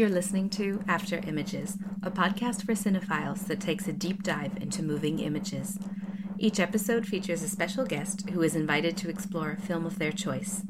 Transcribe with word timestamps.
You're 0.00 0.08
listening 0.08 0.48
to 0.52 0.82
After 0.88 1.18
Images, 1.26 1.76
a 2.02 2.10
podcast 2.10 2.64
for 2.64 2.72
cinephiles 2.72 3.46
that 3.48 3.60
takes 3.60 3.86
a 3.86 3.92
deep 3.92 4.22
dive 4.22 4.56
into 4.56 4.82
moving 4.82 5.18
images. 5.18 5.78
Each 6.38 6.58
episode 6.58 7.06
features 7.06 7.42
a 7.42 7.50
special 7.50 7.84
guest 7.84 8.30
who 8.30 8.40
is 8.40 8.56
invited 8.56 8.96
to 8.96 9.10
explore 9.10 9.50
a 9.50 9.60
film 9.60 9.84
of 9.84 9.98
their 9.98 10.10
choice. 10.10 10.62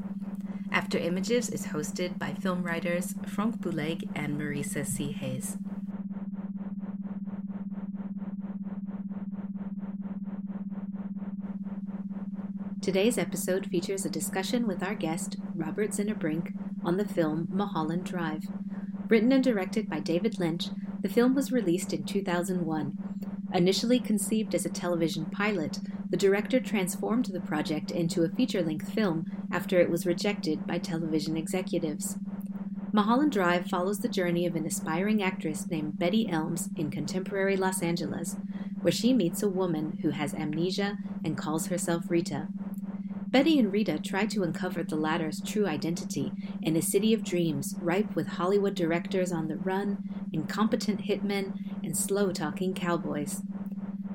After 0.73 0.99
Images 0.99 1.49
is 1.49 1.67
hosted 1.67 2.19
by 2.19 2.35
film 2.35 2.65
writers 2.65 3.15
Franck 3.25 3.59
Boulègue 3.59 4.11
and 4.17 4.37
Marisa 4.37 4.85
C. 4.85 5.13
Hayes. 5.13 5.57
Today's 12.83 13.17
episode 13.17 13.67
features 13.67 14.05
a 14.05 14.11
discussion 14.11 14.67
with 14.67 14.83
our 14.83 14.97
guest, 14.97 15.37
Robert 15.55 15.91
Sinnerbrink, 15.91 16.53
on 16.85 16.97
the 16.97 17.07
film 17.07 17.47
Mulholland 17.49 18.03
Drive. 18.03 18.49
Written 19.11 19.33
and 19.33 19.43
directed 19.43 19.91
by 19.91 19.99
David 19.99 20.39
Lynch, 20.39 20.69
the 21.01 21.09
film 21.09 21.35
was 21.35 21.51
released 21.51 21.93
in 21.93 22.05
2001. 22.05 22.97
Initially 23.53 23.99
conceived 23.99 24.55
as 24.55 24.65
a 24.65 24.71
television 24.71 25.27
pilot, 25.27 25.81
the 26.09 26.17
director 26.17 26.61
transformed 26.61 27.25
the 27.27 27.41
project 27.41 27.91
into 27.91 28.23
a 28.23 28.29
feature 28.29 28.63
length 28.63 28.93
film 28.93 29.25
after 29.51 29.81
it 29.81 29.91
was 29.91 30.07
rejected 30.07 30.65
by 30.65 30.79
television 30.79 31.37
executives. 31.37 32.19
Mulholland 32.93 33.33
Drive 33.33 33.67
follows 33.67 33.99
the 33.99 34.09
journey 34.09 34.47
of 34.47 34.55
an 34.55 34.65
aspiring 34.65 35.21
actress 35.21 35.67
named 35.69 35.99
Betty 35.99 36.29
Elms 36.31 36.69
in 36.77 36.93
contemporary 36.93 37.57
Los 37.57 37.83
Angeles, 37.83 38.37
where 38.81 38.93
she 38.93 39.13
meets 39.13 39.43
a 39.43 39.49
woman 39.49 39.99
who 40.03 40.11
has 40.11 40.35
amnesia 40.35 40.99
and 41.25 41.37
calls 41.37 41.67
herself 41.67 42.05
Rita. 42.09 42.47
Betty 43.31 43.61
and 43.61 43.73
Rita 43.73 44.01
try 44.01 44.27
to 44.27 44.43
uncover 44.43 44.83
the 44.83 44.97
latter's 44.97 45.41
true 45.41 45.65
identity 45.65 46.33
in 46.63 46.75
a 46.75 46.83
city 46.83 47.15
of 47.15 47.23
dreams 47.23 47.77
ripe 47.81 48.17
with 48.17 48.27
Hollywood 48.27 48.75
directors 48.75 49.31
on 49.31 49.47
the 49.47 49.57
run, 49.57 49.99
incompetent 50.33 51.03
hitmen, 51.03 51.55
and 51.85 51.97
slow 51.97 52.33
talking 52.33 52.75
cowboys. 52.75 53.43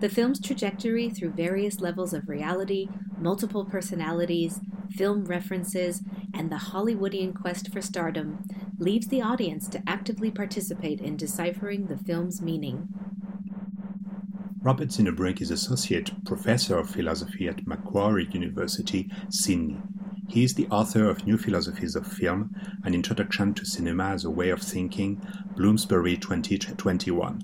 The 0.01 0.09
film's 0.09 0.41
trajectory 0.41 1.09
through 1.09 1.31
various 1.31 1.79
levels 1.79 2.13
of 2.13 2.27
reality, 2.27 2.89
multiple 3.17 3.63
personalities, 3.63 4.59
film 4.91 5.23
references, 5.23 6.01
and 6.33 6.51
the 6.51 6.57
Hollywoodian 6.57 7.33
quest 7.33 7.71
for 7.71 7.81
stardom 7.81 8.43
leaves 8.77 9.07
the 9.07 9.21
audience 9.21 9.69
to 9.69 9.81
actively 9.87 10.29
participate 10.29 10.99
in 10.99 11.15
deciphering 11.15 11.87
the 11.87 11.97
film's 11.97 12.41
meaning. 12.41 12.89
Robert 14.65 14.87
Sinnerbrink 14.87 15.41
is 15.41 15.51
Associate 15.51 16.09
Professor 16.25 16.79
of 16.79 16.89
Philosophy 16.89 17.47
at 17.47 17.67
Macquarie 17.67 18.27
University, 18.31 19.11
Sydney. 19.29 19.77
He 20.27 20.43
is 20.43 20.55
the 20.55 20.67
author 20.69 21.07
of 21.07 21.27
New 21.27 21.37
Philosophies 21.37 21.95
of 21.95 22.07
Film, 22.07 22.55
An 22.83 22.95
Introduction 22.95 23.53
to 23.53 23.63
Cinema 23.63 24.05
as 24.05 24.25
a 24.25 24.31
Way 24.31 24.49
of 24.49 24.63
Thinking, 24.63 25.21
Bloomsbury 25.55 26.17
2021. 26.17 27.43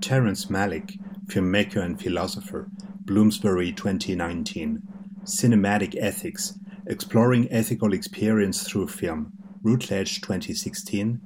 Terrence 0.00 0.44
Malick, 0.46 0.96
filmmaker 1.26 1.84
and 1.84 2.00
philosopher, 2.00 2.70
Bloomsbury 3.04 3.72
2019. 3.72 4.80
Cinematic 5.24 5.96
Ethics, 6.00 6.56
Exploring 6.86 7.50
Ethical 7.50 7.92
Experience 7.92 8.62
Through 8.62 8.86
Film, 8.86 9.32
Routledge 9.64 10.20
2016. 10.20 11.20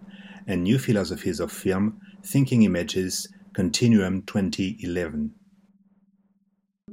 And 0.46 0.62
New 0.62 0.78
Philosophies 0.78 1.38
of 1.38 1.52
Film, 1.52 2.00
Thinking 2.22 2.62
Images, 2.62 3.28
Continuum 3.54 4.22
2011. 4.22 5.32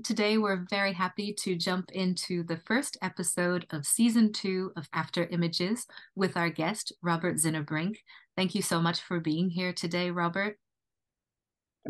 Today, 0.04 0.38
we're 0.38 0.64
very 0.70 0.94
happy 0.94 1.34
to 1.40 1.56
jump 1.56 1.92
into 1.92 2.44
the 2.44 2.58
first 2.58 2.98
episode 3.02 3.66
of 3.72 3.86
season 3.86 4.32
two 4.32 4.72
of 4.78 4.88
After 4.94 5.26
Images 5.26 5.88
with 6.16 6.38
our 6.38 6.52
guest, 6.52 6.94
Robert 7.02 7.38
Sinnerbrink. 7.38 7.96
Thank 8.38 8.54
you 8.54 8.62
so 8.62 8.80
much 8.80 9.02
for 9.02 9.20
being 9.20 9.50
here 9.50 9.74
today, 9.74 10.12
Robert. 10.12 10.58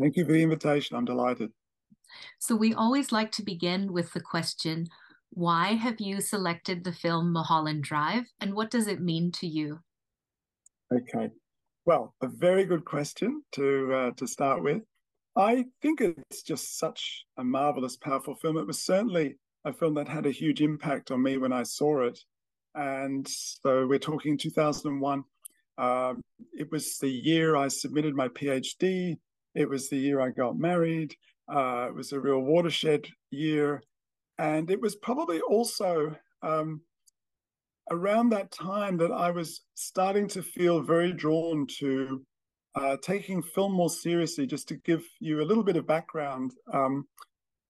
Thank 0.00 0.16
you 0.16 0.24
for 0.24 0.32
the 0.32 0.42
invitation. 0.42 0.96
I'm 0.96 1.04
delighted. 1.04 1.50
So, 2.38 2.56
we 2.56 2.72
always 2.72 3.12
like 3.12 3.30
to 3.32 3.42
begin 3.42 3.92
with 3.92 4.12
the 4.14 4.20
question 4.20 4.88
why 5.34 5.74
have 5.74 6.00
you 6.00 6.22
selected 6.22 6.84
the 6.84 6.92
film 6.92 7.30
Mulholland 7.32 7.84
Drive, 7.84 8.24
and 8.40 8.54
what 8.54 8.70
does 8.70 8.86
it 8.86 9.00
mean 9.00 9.32
to 9.32 9.46
you? 9.46 9.80
Okay. 10.92 11.30
Well, 11.84 12.14
a 12.22 12.28
very 12.28 12.64
good 12.64 12.84
question 12.84 13.42
to 13.52 13.92
uh, 13.92 14.10
to 14.12 14.26
start 14.28 14.62
with. 14.62 14.82
I 15.36 15.64
think 15.80 16.00
it's 16.00 16.42
just 16.42 16.78
such 16.78 17.24
a 17.38 17.42
marvelous, 17.42 17.96
powerful 17.96 18.36
film. 18.36 18.56
It 18.56 18.66
was 18.68 18.78
certainly 18.78 19.36
a 19.64 19.72
film 19.72 19.94
that 19.94 20.06
had 20.06 20.26
a 20.26 20.30
huge 20.30 20.60
impact 20.60 21.10
on 21.10 21.22
me 21.22 21.38
when 21.38 21.52
I 21.52 21.64
saw 21.64 22.02
it. 22.02 22.20
And 22.76 23.26
so 23.28 23.86
we're 23.86 23.98
talking 23.98 24.38
2001. 24.38 25.24
Um, 25.78 26.20
it 26.52 26.70
was 26.70 26.98
the 26.98 27.10
year 27.10 27.56
I 27.56 27.66
submitted 27.68 28.14
my 28.14 28.28
PhD. 28.28 29.16
It 29.56 29.68
was 29.68 29.88
the 29.88 29.98
year 29.98 30.20
I 30.20 30.30
got 30.30 30.56
married. 30.58 31.16
Uh, 31.52 31.86
it 31.88 31.94
was 31.94 32.12
a 32.12 32.20
real 32.20 32.40
watershed 32.40 33.08
year. 33.30 33.82
And 34.38 34.70
it 34.70 34.80
was 34.80 34.94
probably 34.96 35.40
also 35.40 36.14
um, 36.42 36.82
around 37.92 38.30
that 38.30 38.50
time 38.50 38.96
that 38.96 39.12
I 39.12 39.30
was 39.30 39.60
starting 39.74 40.26
to 40.28 40.42
feel 40.42 40.80
very 40.80 41.12
drawn 41.12 41.66
to 41.78 42.24
uh, 42.74 42.96
taking 43.02 43.42
film 43.42 43.72
more 43.72 43.90
seriously. 43.90 44.46
Just 44.46 44.66
to 44.68 44.76
give 44.76 45.02
you 45.20 45.42
a 45.42 45.44
little 45.44 45.62
bit 45.62 45.76
of 45.76 45.86
background, 45.86 46.52
um, 46.72 47.06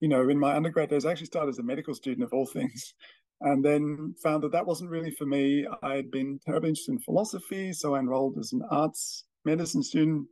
you 0.00 0.08
know, 0.08 0.28
in 0.28 0.38
my 0.38 0.54
undergrad 0.54 0.90
days, 0.90 1.04
I 1.04 1.10
actually 1.10 1.26
started 1.26 1.50
as 1.50 1.58
a 1.58 1.64
medical 1.64 1.94
student 1.94 2.24
of 2.24 2.32
all 2.32 2.46
things, 2.46 2.94
and 3.40 3.64
then 3.64 4.14
found 4.22 4.44
that 4.44 4.52
that 4.52 4.66
wasn't 4.66 4.90
really 4.90 5.10
for 5.10 5.26
me. 5.26 5.66
I 5.82 5.96
had 5.96 6.10
been 6.10 6.38
terribly 6.46 6.70
interested 6.70 6.92
in 6.92 7.00
philosophy, 7.00 7.72
so 7.72 7.94
I 7.94 7.98
enrolled 7.98 8.38
as 8.38 8.52
an 8.52 8.62
arts 8.70 9.24
medicine 9.44 9.82
student, 9.82 10.26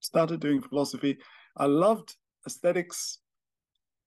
started 0.00 0.40
doing 0.40 0.62
philosophy. 0.62 1.18
I 1.56 1.66
loved 1.66 2.14
aesthetics, 2.46 3.18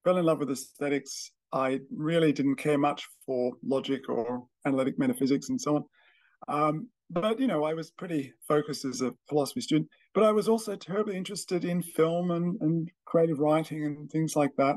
fell 0.06 0.18
in 0.18 0.26
love 0.26 0.40
with 0.40 0.50
aesthetics, 0.50 1.32
I 1.52 1.80
really 1.96 2.32
didn't 2.32 2.58
care 2.58 2.78
much 2.78 3.08
for 3.26 3.54
logic 3.64 4.08
or 4.10 4.46
analytic 4.66 5.00
metaphysics 5.00 5.50
and 5.50 5.60
so 5.60 5.76
on. 5.78 5.86
Um, 6.48 6.90
but 7.10 7.40
you 7.40 7.48
know, 7.48 7.64
I 7.64 7.74
was 7.74 7.92
pretty 7.92 8.34
focused 8.48 8.86
as 8.86 9.02
a 9.02 9.14
philosophy 9.28 9.62
student. 9.62 9.90
But 10.14 10.24
I 10.24 10.32
was 10.32 10.50
also 10.50 10.76
terribly 10.76 11.16
interested 11.16 11.66
in 11.66 11.82
film 11.82 12.32
and, 12.32 12.60
and 12.62 12.90
creative 13.06 13.40
writing 13.40 13.86
and 13.86 14.10
things 14.10 14.36
like 14.36 14.56
that. 14.58 14.76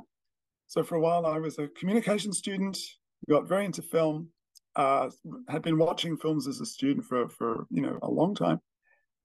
So 0.66 0.82
for 0.82 0.96
a 0.96 1.00
while, 1.00 1.26
I 1.26 1.38
was 1.38 1.58
a 1.58 1.68
communication 1.68 2.32
student. 2.32 2.78
Got 3.28 3.48
very 3.48 3.64
into 3.64 3.82
film. 3.82 4.28
Uh, 4.74 5.10
had 5.48 5.62
been 5.62 5.78
watching 5.78 6.16
films 6.16 6.48
as 6.48 6.60
a 6.60 6.66
student 6.66 7.04
for 7.04 7.28
for 7.28 7.66
you 7.70 7.82
know 7.82 7.98
a 8.02 8.10
long 8.10 8.34
time, 8.34 8.58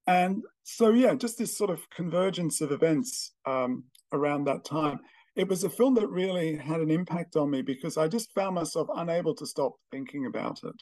and 0.05 0.43
so 0.63 0.89
yeah, 0.89 1.15
just 1.15 1.37
this 1.37 1.57
sort 1.57 1.69
of 1.69 1.89
convergence 1.89 2.59
of 2.59 2.73
events 2.73 3.31
um, 3.45 3.85
around 4.11 4.43
that 4.43 4.65
time 4.65 4.99
it 5.37 5.47
was 5.47 5.63
a 5.63 5.69
film 5.69 5.93
that 5.93 6.09
really 6.09 6.55
had 6.55 6.81
an 6.81 6.89
impact 6.89 7.35
on 7.35 7.51
me 7.51 7.61
because 7.61 7.95
I 7.95 8.07
just 8.07 8.33
found 8.33 8.55
myself 8.55 8.87
unable 8.95 9.35
to 9.35 9.45
stop 9.45 9.73
thinking 9.91 10.25
about 10.25 10.59
it. 10.63 10.81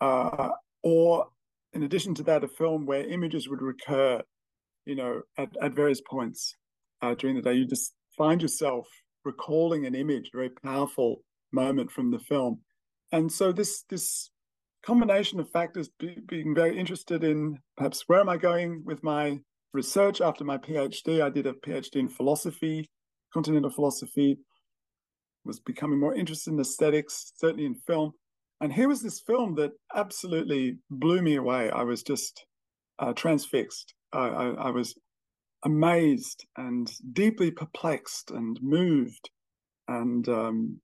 Uh, 0.00 0.48
or, 0.82 1.28
in 1.72 1.84
addition 1.84 2.12
to 2.16 2.24
that, 2.24 2.42
a 2.42 2.48
film 2.48 2.86
where 2.86 3.08
images 3.08 3.48
would 3.48 3.62
recur, 3.62 4.20
you 4.84 4.96
know, 4.96 5.22
at, 5.38 5.48
at 5.62 5.76
various 5.76 6.00
points 6.00 6.56
uh, 7.02 7.14
during 7.14 7.36
the 7.36 7.42
day. 7.42 7.54
You 7.54 7.66
just 7.66 7.94
find 8.18 8.42
yourself 8.42 8.88
recalling 9.24 9.86
an 9.86 9.94
image, 9.94 10.30
a 10.34 10.38
very 10.38 10.50
powerful 10.50 11.22
moment 11.52 11.92
from 11.92 12.10
the 12.10 12.18
film. 12.18 12.60
And 13.12 13.30
so 13.30 13.52
this 13.52 13.84
this 13.88 14.28
combination 14.84 15.38
of 15.38 15.48
factors, 15.50 15.88
be, 16.00 16.16
being 16.26 16.52
very 16.52 16.76
interested 16.76 17.22
in 17.22 17.58
perhaps 17.76 18.02
where 18.08 18.20
am 18.20 18.28
I 18.28 18.38
going 18.38 18.82
with 18.84 19.04
my 19.04 19.38
research 19.72 20.20
after 20.20 20.42
my 20.42 20.58
PhD. 20.58 21.22
I 21.22 21.30
did 21.30 21.46
a 21.46 21.52
PhD 21.52 21.96
in 21.96 22.08
philosophy 22.08 22.90
continental 23.34 23.70
philosophy, 23.70 24.38
was 25.44 25.60
becoming 25.60 26.00
more 26.00 26.14
interested 26.14 26.52
in 26.52 26.60
aesthetics, 26.60 27.32
certainly 27.36 27.66
in 27.66 27.74
film. 27.74 28.12
And 28.60 28.72
here 28.72 28.88
was 28.88 29.02
this 29.02 29.20
film 29.20 29.56
that 29.56 29.72
absolutely 29.94 30.78
blew 30.90 31.20
me 31.20 31.36
away. 31.36 31.70
I 31.70 31.82
was 31.82 32.02
just 32.02 32.46
uh, 32.98 33.12
transfixed. 33.12 33.92
I, 34.12 34.28
I, 34.28 34.46
I 34.68 34.70
was 34.70 34.94
amazed 35.64 36.46
and 36.56 36.90
deeply 37.12 37.50
perplexed 37.50 38.30
and 38.30 38.58
moved. 38.62 39.28
And 39.88 40.26
um, 40.28 40.80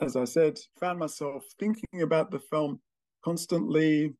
as 0.00 0.16
I 0.16 0.24
said, 0.24 0.58
found 0.80 0.98
myself 0.98 1.44
thinking 1.58 2.02
about 2.02 2.30
the 2.30 2.40
film 2.50 2.80
constantly, 3.24 4.14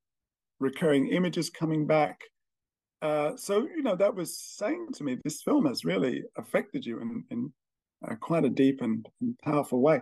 recurring 0.61 1.09
images 1.09 1.51
coming 1.51 1.87
back. 1.87 2.19
Uh, 3.03 3.37
so, 3.37 3.67
you 3.77 3.83
know, 3.83 3.97
that 3.97 4.15
was 4.15 4.39
saying 4.39 4.87
to 4.95 5.03
me, 5.03 5.19
this 5.25 5.43
film 5.43 5.67
has 5.67 5.85
really 5.85 6.23
affected 6.39 6.87
you 6.87 7.01
in, 7.01 7.25
in 7.31 7.53
uh, 8.09 8.15
quite 8.17 8.45
a 8.45 8.51
deep 8.51 8.81
and, 8.81 9.07
and, 9.21 9.39
powerful 9.41 9.81
way. 9.81 10.01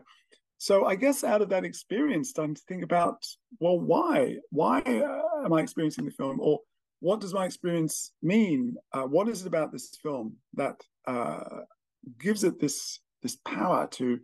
So 0.58 0.84
I 0.84 0.94
guess 0.94 1.24
out 1.24 1.42
of 1.42 1.48
that 1.50 1.64
experience, 1.64 2.30
starting 2.30 2.54
to 2.54 2.62
think 2.68 2.84
about, 2.84 3.24
well, 3.60 3.80
why? 3.80 4.36
Why 4.50 4.80
uh, 4.80 5.44
am 5.44 5.52
I 5.52 5.60
experiencing 5.60 6.04
the 6.04 6.10
film? 6.10 6.38
Or 6.40 6.60
what 7.00 7.20
does 7.20 7.32
my 7.32 7.46
experience 7.46 8.12
mean? 8.22 8.76
Uh, 8.92 9.04
what 9.04 9.28
is 9.28 9.42
it 9.42 9.46
about 9.46 9.72
this 9.72 9.90
film 10.02 10.36
that 10.54 10.80
uh, 11.06 11.60
gives 12.18 12.44
it 12.44 12.60
this 12.60 13.00
this 13.22 13.36
power 13.46 13.86
to 13.92 14.18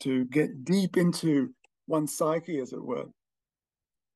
to 0.00 0.26
get 0.26 0.64
deep 0.64 0.96
into 0.96 1.54
one's 1.86 2.16
psyche, 2.16 2.58
as 2.58 2.74
it 2.74 2.84
were? 2.84 3.06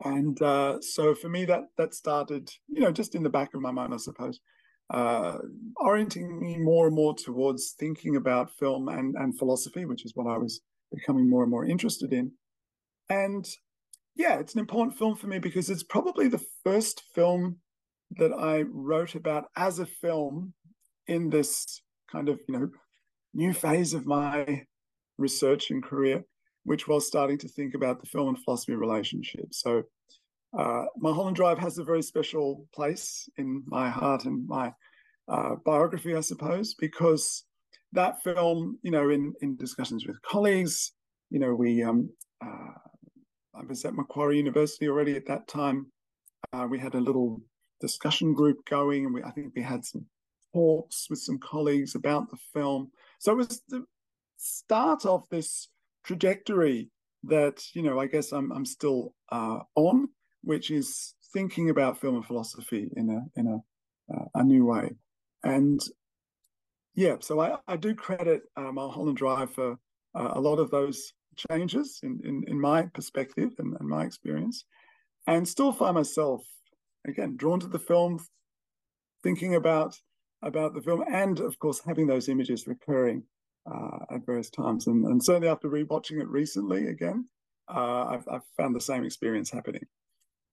And 0.05 0.41
uh, 0.43 0.79
so 0.83 1.15
for 1.15 1.31
me, 1.31 1.47
that 1.47 1.65
that 1.79 1.95
started, 1.95 2.51
you 2.69 2.81
know, 2.81 2.93
just 2.93 3.15
in 3.15 3.23
the 3.23 3.31
back 3.31 3.55
of 3.55 3.63
my 3.63 3.71
mind, 3.71 3.95
I 3.95 3.99
suppose, 3.99 4.41
uh, 4.91 5.39
orienting 5.77 6.41
me 6.41 6.59
more 6.59 6.87
and 6.87 6.97
more 6.97 7.15
towards 7.15 7.75
thinking 7.79 8.17
about 8.17 8.57
film 8.59 8.89
and, 8.89 9.15
and 9.17 9.39
philosophy, 9.39 9.85
which 9.85 10.05
is 10.05 10.13
what 10.15 10.27
I 10.27 10.39
was 10.39 10.61
becoming 10.93 11.29
more 11.29 11.43
and 11.43 11.51
more 11.51 11.65
interested 11.65 12.13
in. 12.13 12.33
And 13.09 13.47
yeah, 14.15 14.39
it's 14.39 14.55
an 14.55 14.61
important 14.61 14.99
film 14.99 15.17
for 15.17 15.27
me 15.27 15.39
because 15.39 15.71
it's 15.71 15.83
probably 15.83 16.29
the 16.29 16.45
first 16.65 17.03
film 17.15 17.57
that 18.19 18.33
I 18.33 18.65
wrote 18.71 19.15
about 19.15 19.45
as 19.57 19.79
a 19.79 19.87
film 19.87 20.53
in 21.07 21.31
this 21.31 21.83
kind 22.11 22.29
of, 22.29 22.39
you 22.49 22.59
know, 22.59 22.69
new 23.35 23.53
phase 23.55 23.95
of 23.95 24.07
my 24.07 24.65
research 25.17 25.71
and 25.71 25.83
career, 25.83 26.25
which 26.65 26.87
was 26.87 27.07
starting 27.07 27.39
to 27.39 27.49
think 27.49 27.75
about 27.75 28.01
the 28.01 28.07
film 28.07 28.29
and 28.29 28.39
philosophy 28.39 28.75
relationship. 28.75 29.47
So 29.53 29.85
uh, 30.57 30.85
Mulholland 30.99 31.37
Drive 31.37 31.59
has 31.59 31.79
a 31.79 31.85
very 31.85 32.03
special 32.03 32.67
place 32.75 33.29
in 33.37 33.63
my 33.67 33.89
heart 33.89 34.25
and 34.25 34.47
my 34.47 34.73
uh, 35.29 35.57
biography, 35.65 36.15
I 36.15 36.21
suppose, 36.21 36.75
because 36.75 37.45
that 37.93 38.23
film, 38.23 38.79
you 38.83 38.91
know, 38.91 39.11
in, 39.11 39.33
in 39.41 39.57
discussions 39.57 40.07
with 40.07 40.21
colleagues, 40.23 40.93
you 41.31 41.39
know, 41.39 41.55
we, 41.55 41.83
um, 41.83 42.11
uh, 42.45 42.73
I 43.55 43.63
was 43.69 43.85
at 43.85 43.95
Macquarie 43.95 44.39
University 44.39 44.89
already 44.89 45.17
at 45.17 45.27
that 45.27 45.49
time. 45.49 45.87
Uh, 46.53 46.67
we 46.69 46.79
had 46.79 46.95
a 46.95 47.01
little 47.01 47.41
discussion 47.81 48.35
group 48.35 48.65
going, 48.67 49.07
and 49.07 49.15
we, 49.15 49.23
I 49.23 49.31
think 49.31 49.53
we 49.55 49.63
had 49.63 49.85
some 49.85 50.07
talks 50.53 51.09
with 51.09 51.19
some 51.19 51.39
colleagues 51.39 51.95
about 51.95 52.31
the 52.31 52.39
film. 52.53 52.91
So 53.19 53.33
it 53.33 53.37
was 53.37 53.63
the 53.69 53.85
start 54.37 55.07
of 55.07 55.29
this 55.31 55.69
trajectory 56.05 56.91
that 57.25 57.63
you 57.75 57.83
know 57.83 58.01
I 58.01 58.07
guess 58.07 58.33
I'm 58.33 58.51
I'm 58.53 58.65
still 58.65 59.15
uh, 59.31 59.61
on, 59.77 60.09
which 60.43 60.71
is 60.71 61.15
thinking 61.33 61.71
about 61.71 62.01
film 62.01 62.17
and 62.17 62.27
philosophy 62.27 62.91
in 62.97 63.11
a 63.11 63.41
in 63.41 63.47
a 63.47 64.15
uh, 64.15 64.25
a 64.35 64.45
new 64.45 64.67
way, 64.67 64.91
and 65.43 65.81
yeah, 66.95 67.17
so 67.21 67.41
I, 67.41 67.57
I 67.67 67.77
do 67.77 67.95
credit 67.95 68.43
uh, 68.57 68.73
Mulholland 68.73 69.17
Drive 69.17 69.53
for 69.55 69.79
uh, 70.15 70.33
a 70.35 70.41
lot 70.41 70.59
of 70.59 70.71
those 70.71 71.13
changes 71.51 72.01
in 72.03 72.21
in, 72.25 72.45
in 72.47 72.61
my 72.61 72.83
perspective 72.83 73.51
and, 73.59 73.77
and 73.79 73.89
my 73.89 74.05
experience, 74.05 74.65
and 75.27 75.47
still 75.49 75.73
find 75.73 75.95
myself 75.95 76.43
again 77.07 77.37
drawn 77.37 77.61
to 77.61 77.69
the 77.69 77.79
film, 77.79 78.19
thinking 79.23 79.55
about 79.55 79.97
about 80.43 80.75
the 80.75 80.83
film, 80.83 81.05
and 81.11 81.41
of 81.41 81.59
course 81.59 81.81
having 81.87 82.07
those 82.07 82.29
images 82.29 82.67
recurring 82.67 83.23
uh, 83.73 83.99
at 84.15 84.27
various 84.27 84.51
times. 84.51 84.87
And, 84.87 85.05
and 85.07 85.25
certainly 85.25 85.49
after 85.49 85.69
rewatching 85.69 86.21
it 86.21 86.29
recently 86.29 86.89
again, 86.89 87.29
uh, 87.73 88.05
I've, 88.05 88.29
I've 88.31 88.43
found 88.57 88.75
the 88.75 88.81
same 88.81 89.05
experience 89.05 89.51
happening. 89.51 89.85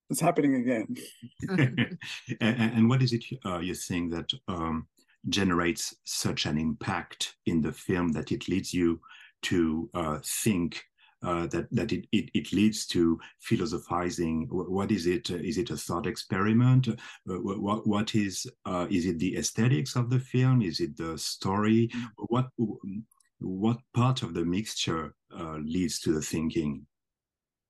It's 0.09 0.19
happening 0.19 0.56
again. 0.56 0.95
and, 2.41 2.73
and, 2.73 2.89
what 2.89 3.01
is 3.01 3.13
it 3.13 3.23
uh, 3.45 3.59
you 3.59 3.75
think 3.75 4.11
that 4.11 4.31
um, 4.47 4.88
generates 5.27 5.95
such 6.03 6.45
an 6.45 6.57
impact 6.57 7.35
in 7.45 7.61
the 7.61 7.71
film 7.71 8.11
that 8.13 8.31
it 8.31 8.47
leads 8.47 8.73
you 8.73 9.00
to 9.44 9.89
uh, 9.94 10.19
think 10.23 10.83
uh, 11.21 11.47
that 11.47 11.67
that 11.71 11.91
it, 11.91 12.07
it, 12.11 12.29
it 12.33 12.53
leads 12.53 12.85
to 12.85 13.19
philosophizing. 13.41 14.47
What 14.50 14.91
is 14.91 15.06
it? 15.06 15.29
Is 15.29 15.57
it 15.57 15.69
a 15.69 15.77
thought 15.77 16.07
experiment? 16.07 16.88
Uh, 16.88 16.95
what 17.25 17.85
what 17.85 18.15
is 18.15 18.47
uh, 18.65 18.88
is 18.89 19.06
it 19.06 19.19
the 19.19 19.38
aesthetics 19.38 19.95
of 19.95 20.09
the 20.09 20.19
film? 20.19 20.61
Is 20.61 20.79
it 20.79 20.95
the 20.95 21.17
story? 21.17 21.89
Mm. 21.94 22.07
What 22.29 22.50
what 23.39 23.79
part 23.94 24.23
of 24.23 24.33
the 24.33 24.45
mixture 24.45 25.13
uh, 25.38 25.57
leads 25.57 26.00
to 26.01 26.13
the 26.13 26.21
thinking? 26.21 26.85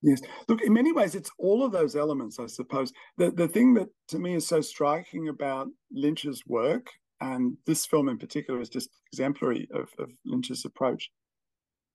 Yes, 0.02 0.22
look. 0.48 0.62
In 0.62 0.72
many 0.72 0.92
ways, 0.92 1.14
it's 1.14 1.30
all 1.38 1.64
of 1.64 1.72
those 1.72 1.94
elements. 1.94 2.38
I 2.38 2.46
suppose 2.46 2.92
the 3.18 3.30
the 3.30 3.48
thing 3.48 3.74
that 3.74 3.88
to 4.08 4.18
me 4.18 4.34
is 4.34 4.48
so 4.48 4.60
striking 4.60 5.28
about 5.28 5.68
Lynch's 5.92 6.42
work, 6.46 6.86
and 7.20 7.56
this 7.66 7.84
film 7.84 8.08
in 8.08 8.16
particular 8.16 8.60
is 8.60 8.70
just 8.70 8.88
exemplary 9.12 9.68
of, 9.74 9.88
of 9.98 10.10
Lynch's 10.24 10.64
approach 10.64 11.10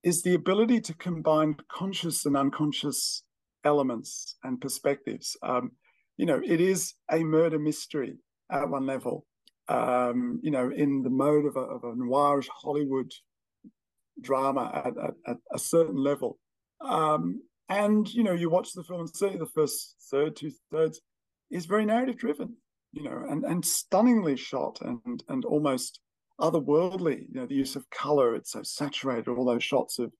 is 0.05 0.21
the 0.21 0.35
ability 0.35 0.79
to 0.79 0.93
combine 0.93 1.57
conscious 1.67 2.25
and 2.25 2.37
unconscious 2.37 3.23
elements 3.65 4.37
and 4.43 4.61
perspectives. 4.61 5.35
Um, 5.41 5.71
you 6.15 6.27
know, 6.27 6.39
it 6.45 6.61
is 6.61 6.93
a 7.11 7.23
murder 7.23 7.57
mystery 7.57 8.19
at 8.51 8.69
one 8.69 8.85
level. 8.85 9.25
Um, 9.67 10.39
you 10.43 10.51
know, 10.51 10.69
in 10.69 11.01
the 11.01 11.09
mode 11.09 11.47
of 11.47 11.55
a, 11.55 11.59
of 11.59 11.83
a 11.83 11.95
noirish 11.95 12.47
Hollywood 12.61 13.11
drama 14.21 14.71
at, 14.85 14.93
at, 15.03 15.13
at 15.27 15.37
a 15.51 15.57
certain 15.57 15.97
level. 15.97 16.37
Um, 16.81 17.41
and 17.69 18.11
you 18.13 18.23
know, 18.23 18.33
you 18.33 18.49
watch 18.49 18.73
the 18.73 18.83
film 18.83 19.01
and 19.01 19.15
see 19.15 19.37
the 19.37 19.47
first 19.53 19.95
third, 20.11 20.35
two 20.35 20.51
thirds 20.71 21.01
is 21.51 21.65
very 21.65 21.85
narrative 21.85 22.17
driven. 22.17 22.55
You 22.93 23.03
know, 23.03 23.25
and 23.29 23.43
and 23.43 23.65
stunningly 23.65 24.37
shot 24.37 24.79
and 24.81 25.23
and 25.27 25.43
almost 25.45 25.99
otherworldly. 26.39 27.25
You 27.29 27.41
know, 27.41 27.45
the 27.45 27.55
use 27.55 27.75
of 27.75 27.89
color, 27.89 28.35
it's 28.35 28.51
so 28.51 28.63
saturated. 28.63 29.27
All 29.27 29.45
those 29.45 29.63
shots 29.63 29.99
of 29.99 30.11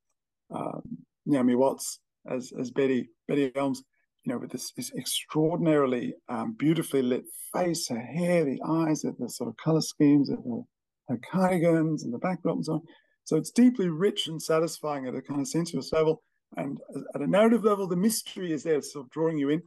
um, 0.54 0.82
Naomi 1.26 1.56
Watts 1.56 2.00
as 2.30 2.52
as 2.60 2.72
Betty 2.72 3.10
Betty 3.28 3.52
Elms, 3.56 3.84
you 4.24 4.34
know, 4.34 4.40
with 4.40 4.52
this, 4.52 4.72
this 4.76 4.92
extraordinarily 4.98 6.16
um, 6.30 6.56
beautifully 6.58 7.02
lit 7.02 7.24
face, 7.54 7.88
her 7.90 8.00
hair, 8.00 8.44
the 8.44 8.60
eyes, 8.68 9.02
the 9.02 9.30
sort 9.30 9.50
of 9.50 9.58
color 9.58 9.82
schemes 9.82 10.30
of 10.30 10.40
her, 10.40 10.62
her 11.10 11.20
cardigans 11.32 12.04
and 12.04 12.14
the 12.14 12.18
backdrop 12.18 12.56
and 12.56 12.66
so 12.66 12.74
on. 12.74 12.82
So 13.24 13.38
it's 13.38 13.52
deeply 13.52 13.90
rich 13.90 14.28
and 14.28 14.42
satisfying 14.42 15.08
at 15.08 15.16
a 15.16 15.22
kind 15.22 15.42
of 15.42 15.48
sensuous 15.48 15.92
level. 15.92 16.22
And 16.58 16.80
at 17.14 17.22
a 17.22 17.28
narrative 17.28 17.64
level, 17.64 17.88
the 17.88 17.96
mystery 17.96 18.52
is 18.52 18.64
there, 18.64 18.82
sort 18.82 19.06
of 19.06 19.12
drawing 19.12 19.38
you 19.38 19.50
in. 19.50 19.64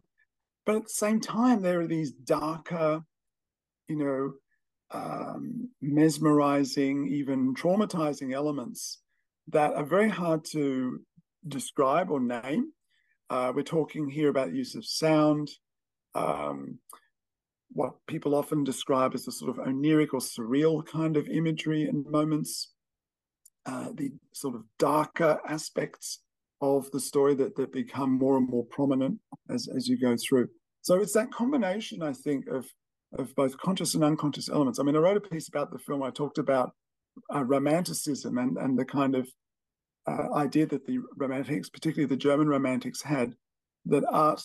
But 0.64 0.76
at 0.76 0.82
the 0.84 0.90
same 0.90 1.20
time, 1.20 1.62
there 1.62 1.80
are 1.80 1.86
these 1.86 2.12
darker, 2.12 3.02
you 3.88 3.96
know, 3.96 4.32
um, 4.90 5.70
mesmerizing, 5.80 7.08
even 7.08 7.54
traumatizing 7.54 8.34
elements 8.34 8.98
that 9.48 9.74
are 9.74 9.84
very 9.84 10.08
hard 10.08 10.44
to 10.46 11.00
describe 11.46 12.10
or 12.10 12.20
name. 12.20 12.72
Uh, 13.30 13.52
we're 13.54 13.62
talking 13.62 14.08
here 14.08 14.28
about 14.28 14.54
use 14.54 14.74
of 14.74 14.86
sound, 14.86 15.50
um, 16.14 16.78
what 17.72 17.94
people 18.06 18.34
often 18.34 18.64
describe 18.64 19.14
as 19.14 19.28
a 19.28 19.32
sort 19.32 19.50
of 19.50 19.64
oneiric 19.64 20.08
or 20.14 20.20
surreal 20.20 20.84
kind 20.84 21.16
of 21.16 21.28
imagery 21.28 21.84
and 21.84 22.06
moments, 22.06 22.72
uh, 23.66 23.88
the 23.94 24.10
sort 24.32 24.54
of 24.54 24.64
darker 24.78 25.38
aspects 25.46 26.20
of 26.60 26.90
the 26.90 27.00
story 27.00 27.34
that, 27.34 27.56
that 27.56 27.72
become 27.72 28.18
more 28.18 28.36
and 28.36 28.48
more 28.48 28.64
prominent 28.64 29.18
as, 29.48 29.68
as 29.74 29.88
you 29.88 29.98
go 29.98 30.16
through. 30.16 30.48
So 30.82 31.00
it's 31.00 31.12
that 31.12 31.32
combination, 31.32 32.02
I 32.02 32.12
think, 32.12 32.46
of 32.48 32.66
of 33.14 33.34
both 33.34 33.56
conscious 33.56 33.94
and 33.94 34.04
unconscious 34.04 34.50
elements. 34.50 34.78
I 34.78 34.82
mean, 34.82 34.94
I 34.94 34.98
wrote 34.98 35.16
a 35.16 35.20
piece 35.20 35.48
about 35.48 35.70
the 35.70 35.78
film. 35.78 36.02
I 36.02 36.10
talked 36.10 36.36
about 36.36 36.72
uh, 37.34 37.42
romanticism 37.42 38.36
and 38.38 38.56
and 38.58 38.78
the 38.78 38.84
kind 38.84 39.14
of 39.14 39.28
uh, 40.06 40.34
idea 40.34 40.66
that 40.66 40.86
the 40.86 40.98
romantics, 41.16 41.68
particularly 41.68 42.06
the 42.06 42.16
German 42.16 42.48
romantics, 42.48 43.02
had 43.02 43.34
that 43.86 44.04
art, 44.10 44.42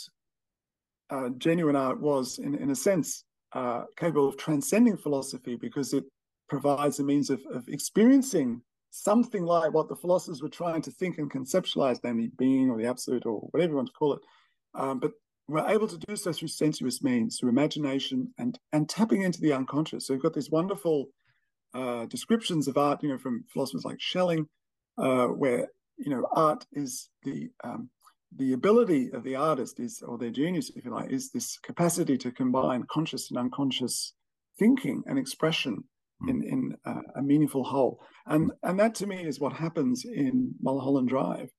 uh, 1.10 1.30
genuine 1.38 1.76
art, 1.76 2.00
was 2.00 2.40
in 2.40 2.56
in 2.56 2.72
a 2.72 2.76
sense 2.76 3.26
uh, 3.54 3.84
capable 3.98 4.28
of 4.28 4.38
transcending 4.38 4.98
philosophy 4.98 5.56
because 5.56 5.94
it 5.94 6.06
provides 6.50 7.00
a 7.00 7.04
means 7.04 7.30
of, 7.30 7.42
of 7.52 7.68
experiencing 7.68 8.62
something 8.96 9.44
like 9.44 9.74
what 9.74 9.90
the 9.90 9.96
philosophers 9.96 10.44
were 10.44 10.50
trying 10.50 10.80
to 10.80 10.92
think 10.92 11.18
and 11.18 11.32
conceptualize, 11.32 12.00
namely 12.04 12.32
being 12.38 12.70
or 12.70 12.78
the 12.78 12.86
absolute 12.86 13.26
or 13.26 13.40
whatever 13.50 13.72
you 13.72 13.76
want 13.76 13.88
to 13.88 13.94
call 13.94 14.14
it. 14.14 14.22
Um, 14.76 15.00
but 15.00 15.14
we're 15.48 15.68
able 15.68 15.88
to 15.88 15.98
do 15.98 16.16
so 16.16 16.32
through 16.32 16.50
sensuous 16.50 17.02
means, 17.02 17.40
through 17.40 17.50
imagination 17.50 18.32
and 18.38 18.58
and 18.72 18.88
tapping 18.88 19.24
into 19.24 19.42
the 19.42 19.52
unconscious. 19.52 20.06
So 20.06 20.14
we've 20.14 20.22
got 20.22 20.36
these 20.36 20.52
wonderful 20.52 21.08
uh, 21.74 22.06
descriptions 22.06 22.68
of 22.68 22.78
art, 22.78 23.02
you 23.02 23.10
know, 23.10 23.18
from 23.18 23.46
philosophers 23.52 23.84
like 23.84 24.00
Schelling, 24.00 24.48
uh, 25.00 25.26
where 25.28 25.70
you 25.98 26.12
know 26.12 26.28
art 26.32 26.64
is 26.72 27.10
the 27.24 27.50
um, 27.64 27.90
the 28.36 28.54
ability 28.54 29.12
of 29.12 29.24
the 29.24 29.36
artist 29.36 29.80
is, 29.80 30.04
or 30.06 30.20
their 30.20 30.30
genius, 30.30 30.72
if 30.76 30.86
you 30.86 30.92
like, 30.92 31.10
is 31.12 31.32
this 31.32 31.58
capacity 31.58 32.18
to 32.18 32.32
combine 32.32 32.84
conscious 32.92 33.30
and 33.32 33.40
unconscious 33.40 34.14
thinking 34.60 35.04
and 35.08 35.18
expression. 35.18 35.84
In 36.28 36.44
in 36.44 36.78
uh, 36.86 37.02
a 37.16 37.22
meaningful 37.22 37.64
whole. 37.64 38.02
And 38.26 38.52
and 38.64 38.80
that 38.80 38.96
to 38.96 39.08
me 39.08 39.26
is 39.26 39.40
what 39.40 39.54
happens 39.54 40.06
in 40.06 40.54
Mulholland 40.62 41.10
Drive. 41.10 41.50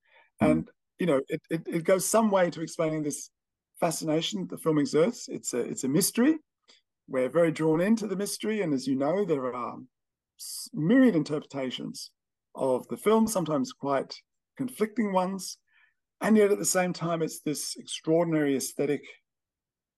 Mm. 0.43 0.51
And 0.51 0.69
you 0.99 1.07
know, 1.07 1.21
it, 1.29 1.41
it, 1.51 1.63
it 1.67 1.85
goes 1.85 2.07
some 2.07 2.31
way 2.31 2.51
to 2.51 2.63
explaining 2.63 3.03
this 3.03 3.31
fascination 3.81 4.47
the 4.49 4.59
film 4.59 4.79
exerts. 4.79 5.29
It's 5.29 5.55
a 5.55 5.59
it's 5.59 5.85
a 5.85 5.89
mystery. 5.89 6.37
We're 7.09 7.29
very 7.29 7.53
drawn 7.53 7.81
into 7.81 8.07
the 8.07 8.17
mystery, 8.17 8.63
and 8.63 8.73
as 8.73 8.87
you 8.87 8.97
know, 8.97 9.25
there 9.25 9.55
are 9.55 9.77
myriad 10.73 11.15
interpretations 11.15 12.11
of 12.55 12.87
the 12.89 12.97
film, 12.97 13.27
sometimes 13.27 13.73
quite 13.73 14.15
conflicting 14.57 15.13
ones, 15.13 15.59
and 16.21 16.37
yet 16.37 16.51
at 16.51 16.59
the 16.59 16.65
same 16.65 16.93
time, 16.93 17.21
it's 17.21 17.41
this 17.41 17.77
extraordinary 17.77 18.57
aesthetic 18.57 19.03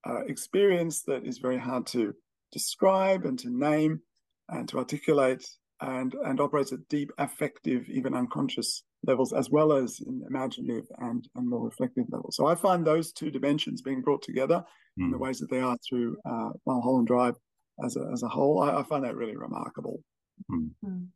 uh, 0.09 0.25
experience 0.27 1.03
that 1.03 1.25
is 1.25 1.39
very 1.39 1.59
hard 1.59 1.87
to 1.87 2.15
describe 2.53 3.25
and 3.25 3.39
to 3.39 3.51
name 3.51 4.01
and 4.49 4.69
to 4.69 4.79
articulate, 4.79 5.45
and 5.81 6.15
and 6.25 6.41
operates 6.41 6.73
at 6.73 6.89
deep 6.89 7.11
affective, 7.19 7.89
even 7.89 8.15
unconscious 8.15 8.83
levels 9.07 9.33
as 9.33 9.51
well 9.51 9.73
as 9.73 10.01
in 10.01 10.23
imaginative 10.29 10.87
and, 10.99 11.29
and 11.37 11.49
more 11.49 11.65
reflective 11.65 12.07
levels. 12.11 12.37
So 12.37 12.47
I 12.47 12.55
find 12.55 12.85
those 12.85 13.13
two 13.13 13.31
dimensions 13.31 13.83
being 13.83 14.03
brought 14.03 14.23
together 14.23 14.65
mm. 14.99 15.05
in 15.05 15.11
the 15.11 15.17
hmm. 15.17 15.23
ways 15.23 15.39
that 15.39 15.51
they 15.51 15.61
are 15.61 15.77
through 15.89 16.17
uh, 16.29 16.51
Mulholland 16.67 17.07
Drive 17.07 17.37
as 17.85 17.97
a, 17.97 18.11
as 18.13 18.23
a 18.23 18.29
whole. 18.29 18.63
I, 18.63 18.81
I 18.81 18.83
find 18.83 19.05
that 19.05 19.17
really 19.17 19.37
remarkable. 19.37 20.03
Mm. 20.51 21.09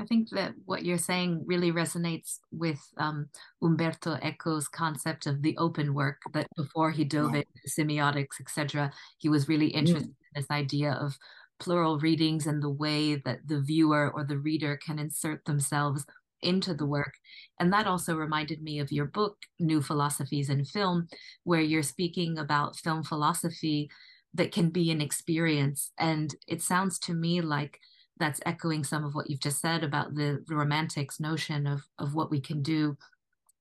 I 0.00 0.04
think 0.04 0.30
that 0.30 0.54
what 0.64 0.84
you're 0.84 0.96
saying 0.96 1.42
really 1.44 1.72
resonates 1.72 2.38
with 2.52 2.80
um, 2.98 3.28
Umberto 3.62 4.16
Eco's 4.22 4.68
concept 4.68 5.26
of 5.26 5.42
the 5.42 5.56
open 5.58 5.92
work. 5.92 6.22
That 6.32 6.46
before 6.56 6.92
he 6.92 7.04
dove 7.04 7.34
into 7.34 7.46
semiotics, 7.68 8.40
etc., 8.40 8.92
he 9.18 9.28
was 9.28 9.48
really 9.48 9.66
interested 9.66 10.10
mm. 10.10 10.14
in 10.34 10.42
this 10.42 10.50
idea 10.52 10.92
of 10.92 11.18
plural 11.58 11.98
readings 11.98 12.46
and 12.46 12.62
the 12.62 12.70
way 12.70 13.16
that 13.16 13.40
the 13.46 13.60
viewer 13.60 14.10
or 14.14 14.24
the 14.24 14.38
reader 14.38 14.76
can 14.76 14.98
insert 14.98 15.44
themselves 15.44 16.04
into 16.42 16.74
the 16.74 16.86
work. 16.86 17.14
And 17.58 17.72
that 17.72 17.86
also 17.86 18.14
reminded 18.14 18.62
me 18.62 18.78
of 18.78 18.92
your 18.92 19.06
book, 19.06 19.36
New 19.58 19.82
Philosophies 19.82 20.50
in 20.50 20.64
Film, 20.64 21.08
where 21.44 21.60
you're 21.60 21.82
speaking 21.82 22.38
about 22.38 22.76
film 22.76 23.02
philosophy 23.02 23.90
that 24.34 24.52
can 24.52 24.70
be 24.70 24.90
an 24.90 25.00
experience. 25.00 25.90
And 25.98 26.34
it 26.46 26.62
sounds 26.62 26.98
to 27.00 27.14
me 27.14 27.40
like 27.40 27.80
that's 28.18 28.40
echoing 28.46 28.84
some 28.84 29.04
of 29.04 29.14
what 29.14 29.30
you've 29.30 29.40
just 29.40 29.60
said 29.60 29.82
about 29.82 30.14
the, 30.14 30.44
romantics 30.48 31.20
notion 31.20 31.66
of, 31.66 31.82
of 31.98 32.14
what 32.14 32.30
we 32.30 32.40
can 32.40 32.62
do 32.62 32.96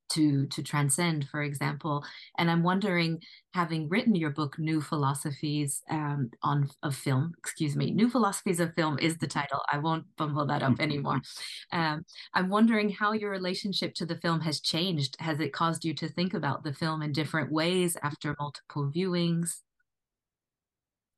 to 0.09 0.45
to 0.47 0.63
transcend 0.63 1.27
for 1.29 1.41
example. 1.41 2.03
And 2.37 2.49
i'm 2.49 2.63
wondering 2.63 3.21
having 3.53 3.89
written 3.89 4.15
your 4.15 4.29
book 4.29 4.59
new 4.59 4.81
philosophies 4.81 5.81
um, 5.89 6.29
on 6.43 6.69
of 6.83 6.95
film 6.95 7.33
excuse 7.37 7.75
me 7.75 7.91
new 7.91 8.09
philosophies 8.09 8.59
of 8.59 8.73
film 8.75 8.97
is 8.99 9.17
the 9.17 9.27
title. 9.27 9.61
I 9.71 9.77
won't 9.79 10.05
bumble 10.17 10.45
that 10.47 10.63
up 10.63 10.79
anymore. 10.79 11.21
Um, 11.71 12.05
i'm 12.33 12.49
wondering 12.49 12.89
how 12.89 13.11
your 13.11 13.29
relationship 13.29 13.93
to 13.95 14.05
the 14.05 14.17
film 14.17 14.41
has 14.41 14.61
changed. 14.61 15.17
Has 15.19 15.39
it 15.39 15.53
caused 15.53 15.83
you 15.83 15.93
to 15.95 16.07
think 16.07 16.33
about 16.33 16.63
the 16.63 16.73
film 16.73 17.01
in 17.01 17.11
different 17.11 17.51
ways 17.51 17.97
after 18.03 18.35
multiple 18.39 18.89
viewings? 18.95 19.61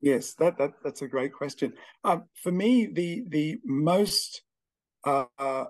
Yes 0.02 0.34
that, 0.36 0.58
that 0.58 0.74
that's 0.84 1.02
a 1.02 1.08
great 1.08 1.34
question. 1.34 1.74
Um, 2.04 2.24
for 2.42 2.52
me 2.52 2.88
the 2.88 3.24
the 3.28 3.60
most 3.66 4.42
uh, 5.04 5.66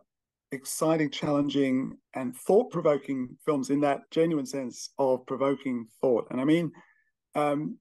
exciting, 0.51 1.09
challenging, 1.09 1.97
and 2.15 2.35
thought 2.35 2.71
provoking 2.71 3.37
films 3.45 3.69
in 3.69 3.79
that 3.81 4.01
genuine 4.11 4.45
sense 4.45 4.89
of 4.97 5.25
provoking 5.25 5.85
thought. 6.01 6.27
And 6.31 6.41
I 6.41 6.45
mean, 6.45 6.71
um, 7.35 7.77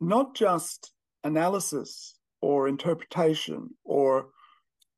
not 0.00 0.34
just 0.34 0.92
analysis 1.24 2.18
or 2.40 2.68
interpretation 2.68 3.70
or, 3.84 4.28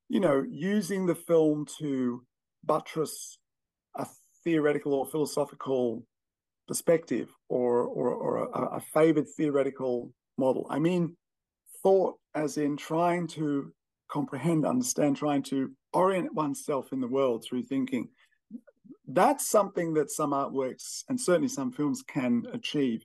you 0.08 0.20
know, 0.20 0.44
using 0.48 1.06
the 1.06 1.14
film 1.14 1.66
to 1.78 2.24
buttress 2.64 3.38
a 3.96 4.06
theoretical 4.44 4.94
or 4.94 5.06
philosophical 5.06 6.04
perspective 6.68 7.28
or, 7.48 7.82
or, 7.82 8.14
or 8.14 8.36
a, 8.48 8.76
a 8.76 8.80
favored 8.80 9.26
theoretical 9.36 10.12
model. 10.38 10.66
I 10.70 10.78
mean, 10.78 11.16
thought 11.82 12.14
as 12.34 12.56
in 12.56 12.76
trying 12.76 13.26
to 13.26 13.72
comprehend, 14.12 14.66
understand, 14.66 15.16
trying 15.16 15.42
to 15.42 15.70
orient 15.92 16.34
oneself 16.34 16.92
in 16.92 17.00
the 17.00 17.08
world 17.08 17.44
through 17.44 17.62
thinking. 17.62 18.08
That's 19.08 19.46
something 19.46 19.94
that 19.94 20.10
some 20.10 20.32
artworks 20.32 21.02
and 21.08 21.18
certainly 21.18 21.48
some 21.48 21.72
films 21.72 22.02
can 22.02 22.44
achieve. 22.52 23.04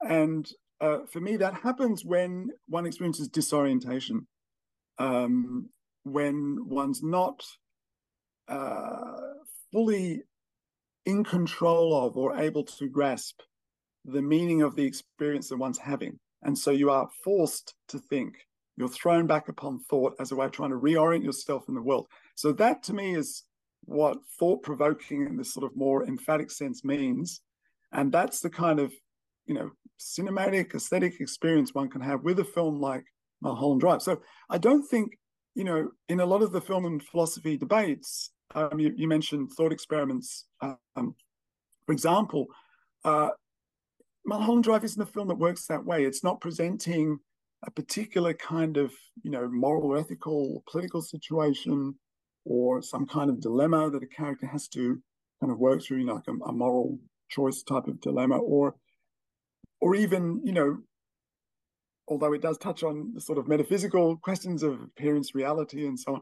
And 0.00 0.48
uh, 0.80 1.00
for 1.10 1.20
me, 1.20 1.36
that 1.38 1.54
happens 1.54 2.04
when 2.04 2.50
one 2.68 2.86
experiences 2.86 3.28
disorientation, 3.28 4.26
um, 4.98 5.68
when 6.04 6.58
one's 6.68 7.02
not 7.02 7.44
uh, 8.46 9.16
fully 9.72 10.22
in 11.04 11.24
control 11.24 12.06
of 12.06 12.16
or 12.16 12.36
able 12.36 12.64
to 12.64 12.88
grasp 12.88 13.40
the 14.04 14.22
meaning 14.22 14.62
of 14.62 14.76
the 14.76 14.84
experience 14.84 15.48
that 15.48 15.58
one's 15.58 15.78
having. 15.78 16.18
And 16.42 16.56
so 16.56 16.70
you 16.70 16.90
are 16.90 17.08
forced 17.24 17.74
to 17.88 17.98
think 17.98 18.36
you're 18.78 18.88
thrown 18.88 19.26
back 19.26 19.48
upon 19.48 19.80
thought 19.90 20.14
as 20.20 20.30
a 20.30 20.36
way 20.36 20.46
of 20.46 20.52
trying 20.52 20.70
to 20.70 20.76
reorient 20.76 21.24
yourself 21.24 21.64
in 21.68 21.74
the 21.74 21.82
world. 21.82 22.06
So 22.36 22.52
that 22.52 22.84
to 22.84 22.94
me 22.94 23.16
is 23.16 23.42
what 23.84 24.18
thought 24.38 24.62
provoking 24.62 25.26
in 25.26 25.36
this 25.36 25.52
sort 25.52 25.64
of 25.64 25.76
more 25.76 26.06
emphatic 26.06 26.50
sense 26.50 26.84
means. 26.84 27.40
And 27.92 28.12
that's 28.12 28.40
the 28.40 28.50
kind 28.50 28.78
of, 28.78 28.92
you 29.46 29.54
know, 29.54 29.70
cinematic 29.98 30.74
aesthetic 30.74 31.20
experience 31.20 31.74
one 31.74 31.90
can 31.90 32.02
have 32.02 32.22
with 32.22 32.38
a 32.38 32.44
film 32.44 32.80
like 32.80 33.04
Mulholland 33.40 33.80
Drive. 33.80 34.02
So 34.02 34.20
I 34.48 34.58
don't 34.58 34.86
think, 34.86 35.18
you 35.56 35.64
know, 35.64 35.90
in 36.08 36.20
a 36.20 36.26
lot 36.26 36.42
of 36.42 36.52
the 36.52 36.60
film 36.60 36.84
and 36.84 37.02
philosophy 37.02 37.56
debates, 37.56 38.30
um, 38.54 38.78
you, 38.78 38.92
you, 38.96 39.08
mentioned 39.08 39.50
thought 39.56 39.72
experiments. 39.72 40.46
Um, 40.60 41.14
for 41.84 41.92
example, 41.92 42.46
uh, 43.04 43.30
Mulholland 44.24 44.64
Drive 44.64 44.84
isn't 44.84 45.02
a 45.02 45.06
film 45.06 45.28
that 45.28 45.38
works 45.38 45.66
that 45.66 45.84
way. 45.84 46.04
It's 46.04 46.22
not 46.22 46.40
presenting 46.40 47.18
a 47.66 47.70
particular 47.70 48.34
kind 48.34 48.76
of 48.76 48.92
you 49.22 49.30
know 49.30 49.48
moral 49.48 49.96
ethical 49.96 50.62
political 50.70 51.02
situation 51.02 51.94
or 52.44 52.80
some 52.80 53.06
kind 53.06 53.30
of 53.30 53.40
dilemma 53.40 53.90
that 53.90 54.02
a 54.02 54.06
character 54.06 54.46
has 54.46 54.68
to 54.68 55.02
kind 55.40 55.52
of 55.52 55.58
work 55.58 55.82
through, 55.82 55.98
you 55.98 56.04
know, 56.04 56.14
like 56.14 56.28
a, 56.28 56.44
a 56.44 56.52
moral 56.52 56.98
choice 57.30 57.62
type 57.62 57.86
of 57.86 58.00
dilemma, 58.00 58.38
or 58.38 58.74
or 59.80 59.94
even 59.94 60.40
you 60.44 60.52
know 60.52 60.78
although 62.08 62.32
it 62.32 62.40
does 62.40 62.56
touch 62.56 62.82
on 62.82 63.12
the 63.14 63.20
sort 63.20 63.38
of 63.38 63.46
metaphysical 63.46 64.16
questions 64.16 64.62
of 64.62 64.80
appearance, 64.80 65.34
reality, 65.34 65.86
and 65.86 66.00
so 66.00 66.14
on, 66.14 66.20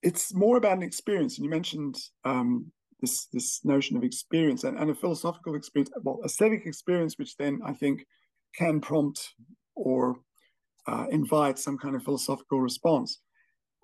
it's 0.00 0.32
more 0.32 0.56
about 0.56 0.76
an 0.76 0.82
experience. 0.82 1.36
And 1.36 1.44
you 1.44 1.50
mentioned 1.50 1.96
um, 2.24 2.70
this 3.00 3.26
this 3.32 3.64
notion 3.64 3.96
of 3.96 4.04
experience 4.04 4.64
and, 4.64 4.78
and 4.78 4.90
a 4.90 4.94
philosophical 4.94 5.54
experience, 5.54 5.90
well, 6.02 6.20
aesthetic 6.24 6.66
experience, 6.66 7.18
which 7.18 7.36
then 7.36 7.60
I 7.64 7.72
think 7.72 8.04
can 8.56 8.80
prompt 8.80 9.34
or 9.74 10.16
uh, 10.86 11.06
invite 11.10 11.58
some 11.58 11.78
kind 11.78 11.96
of 11.96 12.02
philosophical 12.02 12.60
response. 12.60 13.20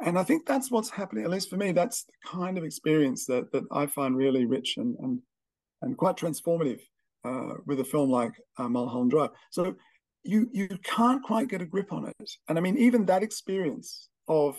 And 0.04 0.18
I 0.18 0.22
think 0.22 0.46
that's 0.46 0.70
what's 0.70 0.90
happening, 0.90 1.24
at 1.24 1.30
least 1.30 1.50
for 1.50 1.56
me, 1.56 1.72
that's 1.72 2.04
the 2.04 2.12
kind 2.26 2.56
of 2.56 2.64
experience 2.64 3.26
that 3.26 3.52
that 3.52 3.64
I 3.70 3.86
find 3.86 4.16
really 4.16 4.46
rich 4.46 4.76
and 4.78 4.96
and, 5.00 5.20
and 5.82 5.96
quite 5.96 6.16
transformative 6.16 6.80
uh, 7.24 7.54
with 7.66 7.80
a 7.80 7.84
film 7.84 8.10
like 8.10 8.32
uh, 8.58 8.68
Mulholland 8.68 9.10
Drive. 9.10 9.30
So 9.50 9.76
you 10.22 10.48
you 10.52 10.68
can't 10.82 11.22
quite 11.22 11.48
get 11.48 11.62
a 11.62 11.66
grip 11.66 11.92
on 11.92 12.06
it. 12.06 12.30
And 12.48 12.56
I 12.56 12.62
mean, 12.62 12.78
even 12.78 13.04
that 13.06 13.22
experience 13.22 14.08
of 14.28 14.56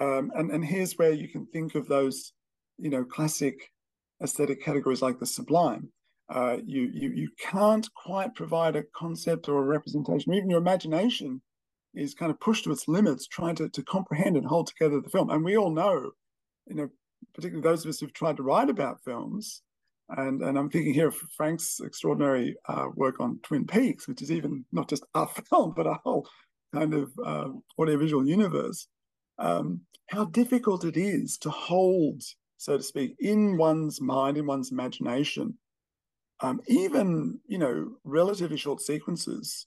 um, 0.00 0.32
and 0.34 0.50
and 0.50 0.64
here's 0.64 0.98
where 0.98 1.12
you 1.12 1.28
can 1.28 1.46
think 1.46 1.76
of 1.76 1.86
those, 1.86 2.32
you 2.78 2.90
know, 2.90 3.04
classic 3.04 3.70
aesthetic 4.22 4.64
categories 4.64 5.02
like 5.02 5.20
the 5.20 5.26
sublime 5.26 5.92
uh, 6.30 6.58
you, 6.64 6.90
you 6.92 7.10
you 7.10 7.28
can't 7.40 7.88
quite 7.94 8.34
provide 8.34 8.76
a 8.76 8.84
concept 8.94 9.48
or 9.48 9.58
a 9.58 9.66
representation. 9.66 10.34
Even 10.34 10.50
your 10.50 10.60
imagination 10.60 11.40
is 11.94 12.14
kind 12.14 12.30
of 12.30 12.38
pushed 12.40 12.64
to 12.64 12.72
its 12.72 12.86
limits, 12.86 13.26
trying 13.26 13.56
to, 13.56 13.68
to 13.70 13.82
comprehend 13.82 14.36
and 14.36 14.46
hold 14.46 14.66
together 14.66 15.00
the 15.00 15.08
film. 15.08 15.30
And 15.30 15.42
we 15.42 15.56
all 15.56 15.70
know, 15.70 16.10
you 16.66 16.74
know, 16.74 16.88
particularly 17.34 17.62
those 17.62 17.84
of 17.84 17.88
us 17.88 18.00
who've 18.00 18.12
tried 18.12 18.36
to 18.36 18.42
write 18.42 18.68
about 18.68 19.02
films, 19.04 19.62
and 20.10 20.42
and 20.42 20.58
I'm 20.58 20.68
thinking 20.68 20.92
here 20.92 21.08
of 21.08 21.16
Franck's 21.36 21.80
extraordinary 21.80 22.56
uh, 22.68 22.86
work 22.94 23.20
on 23.20 23.40
Twin 23.42 23.66
Peaks, 23.66 24.06
which 24.06 24.20
is 24.20 24.30
even 24.30 24.64
not 24.70 24.88
just 24.88 25.04
a 25.14 25.26
film 25.50 25.72
but 25.74 25.86
a 25.86 25.98
whole 26.04 26.28
kind 26.74 26.92
of 26.92 27.10
uh, 27.24 27.48
audiovisual 27.78 28.26
universe. 28.26 28.86
Um, 29.38 29.80
how 30.10 30.24
difficult 30.26 30.84
it 30.84 30.96
is 30.96 31.38
to 31.38 31.50
hold, 31.50 32.22
so 32.56 32.76
to 32.76 32.82
speak, 32.82 33.14
in 33.20 33.56
one's 33.56 34.00
mind, 34.00 34.36
in 34.36 34.46
one's 34.46 34.72
imagination, 34.72 35.54
um, 36.40 36.60
even 36.66 37.40
you 37.46 37.58
know 37.58 37.92
relatively 38.04 38.56
short 38.56 38.80
sequences 38.80 39.66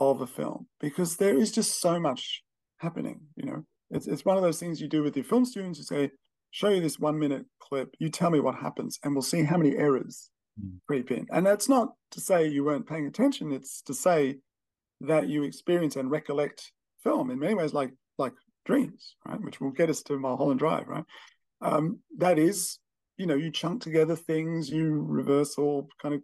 of 0.00 0.20
a 0.20 0.26
film 0.26 0.66
because 0.80 1.16
there 1.16 1.36
is 1.36 1.52
just 1.52 1.80
so 1.80 1.98
much 1.98 2.42
happening 2.78 3.20
you 3.36 3.46
know? 3.46 3.64
It's, 3.90 4.06
it's 4.06 4.24
one 4.24 4.36
of 4.36 4.42
those 4.42 4.58
things 4.58 4.80
you 4.80 4.88
do 4.88 5.02
with 5.02 5.16
your 5.16 5.24
film 5.24 5.44
students 5.44 5.78
you 5.78 5.84
say 5.84 6.10
show 6.50 6.68
you 6.68 6.80
this 6.80 6.98
one 6.98 7.18
minute 7.18 7.44
clip 7.60 7.94
you 7.98 8.08
tell 8.08 8.30
me 8.30 8.40
what 8.40 8.56
happens 8.56 8.98
and 9.02 9.14
we'll 9.14 9.22
see 9.22 9.42
how 9.42 9.56
many 9.56 9.76
errors 9.76 10.30
mm. 10.62 10.78
creep 10.86 11.10
in. 11.10 11.26
And 11.30 11.46
that's 11.46 11.68
not 11.68 11.92
to 12.12 12.20
say 12.20 12.46
you 12.46 12.64
weren't 12.64 12.88
paying 12.88 13.06
attention 13.06 13.52
it's 13.52 13.82
to 13.82 13.94
say 13.94 14.36
that 15.02 15.28
you 15.28 15.44
experience 15.44 15.96
and 15.96 16.10
recollect 16.10 16.72
film 17.02 17.30
in 17.30 17.38
many 17.38 17.54
ways 17.54 17.74
like 17.74 17.92
like 18.18 18.32
dreams 18.64 19.16
right? 19.26 19.40
Which 19.40 19.60
will 19.60 19.70
get 19.70 19.90
us 19.90 20.02
to 20.04 20.18
mulholland 20.18 20.58
drive 20.58 20.88
right? 20.88 21.04
Um, 21.60 22.00
that 22.18 22.38
is 22.38 22.78
you 23.16 23.26
know, 23.26 23.34
you 23.34 23.50
chunk 23.50 23.82
together 23.82 24.16
things, 24.16 24.70
you 24.70 25.04
reverse 25.08 25.56
or 25.56 25.86
kind 26.00 26.14
of 26.14 26.22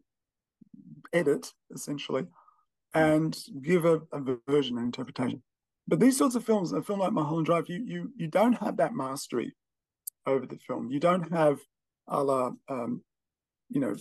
edit 1.13 1.53
essentially, 1.75 2.27
and 2.95 3.37
give 3.63 3.85
a, 3.85 4.01
a 4.13 4.37
version 4.49 4.77
and 4.77 4.87
interpretation. 4.87 5.43
But 5.89 6.01
these 6.01 6.17
sorts 6.17 6.35
of 6.35 6.45
films, 6.45 6.73
a 6.73 6.83
film 6.83 7.01
like 7.01 7.13
Mulholland 7.13 7.47
Drive, 7.47 7.69
you 7.69 7.83
you 7.85 8.13
you 8.17 8.29
don't 8.29 8.55
have 8.55 8.77
that 8.77 8.95
mastery 8.95 9.55
over 10.27 10.47
the 10.47 10.59
film. 10.59 10.91
You 10.91 11.01
don't 11.01 11.33
have 11.33 11.59
a 12.09 12.23
la, 12.23 12.53
um, 12.69 13.03
you 13.69 13.81
know, 13.81 13.97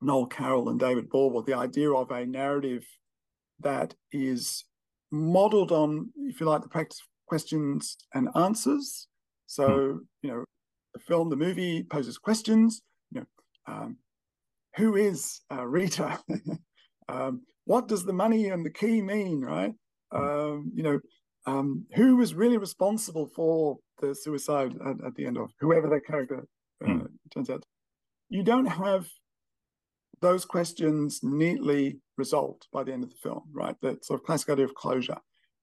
Noel 0.00 0.26
Carroll 0.26 0.68
and 0.68 0.80
David 0.80 1.08
Bordwell, 1.08 1.44
the 1.44 1.54
idea 1.54 1.90
of 1.90 2.10
a 2.10 2.24
narrative 2.24 2.84
that 3.60 3.94
is 4.12 4.64
modeled 5.10 5.72
on, 5.72 6.10
if 6.16 6.40
you 6.40 6.46
like, 6.46 6.62
the 6.62 6.68
practice 6.68 7.02
questions 7.26 7.96
and 8.14 8.28
answers. 8.34 9.08
So, 9.46 9.66
hmm. 9.66 9.98
you 10.22 10.30
know, 10.30 10.44
film, 11.06 11.30
the 11.30 11.36
movie 11.36 11.84
poses 11.84 12.18
questions. 12.18 12.82
You 13.10 13.20
know, 13.20 13.26
um, 13.66 13.96
who 14.76 14.96
is 14.96 15.40
uh, 15.52 15.66
Rita? 15.66 16.18
um, 17.08 17.42
what 17.64 17.88
does 17.88 18.04
the 18.04 18.12
money 18.12 18.48
and 18.48 18.64
the 18.64 18.70
key 18.70 19.00
mean? 19.00 19.40
Right? 19.40 19.72
Um, 20.12 20.70
you 20.74 20.82
know, 20.82 21.00
um, 21.46 21.86
who 21.94 22.16
was 22.16 22.34
really 22.34 22.58
responsible 22.58 23.28
for 23.34 23.78
the 24.00 24.14
suicide 24.14 24.74
at, 24.84 25.04
at, 25.04 25.14
the 25.14 25.26
end 25.26 25.38
of 25.38 25.50
whoever 25.60 25.88
that 25.88 26.06
character 26.06 26.46
uh, 26.84 26.88
mm. 26.88 27.06
turns 27.32 27.50
out. 27.50 27.64
You 28.28 28.42
don't 28.42 28.66
have 28.66 29.08
those 30.20 30.44
questions 30.44 31.20
neatly 31.22 32.00
resolved 32.16 32.66
by 32.72 32.82
the 32.82 32.92
end 32.92 33.04
of 33.04 33.10
the 33.10 33.16
film, 33.22 33.44
right? 33.52 33.76
That 33.82 34.04
sort 34.04 34.20
of 34.20 34.26
classic 34.26 34.50
idea 34.50 34.64
of 34.64 34.74
closure. 34.74 35.18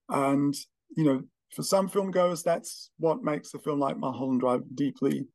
And, 0.10 0.54
you 0.96 1.04
know, 1.04 1.24
for 1.54 1.64
some 1.64 1.88
film 1.88 2.12
goers, 2.12 2.44
that's 2.44 2.90
what 2.98 3.24
makes 3.24 3.54
a 3.54 3.60
film 3.60 3.80
like 3.80 3.98
Mulholland 3.98 4.42
Drive 4.42 4.62
deeply 4.76 5.28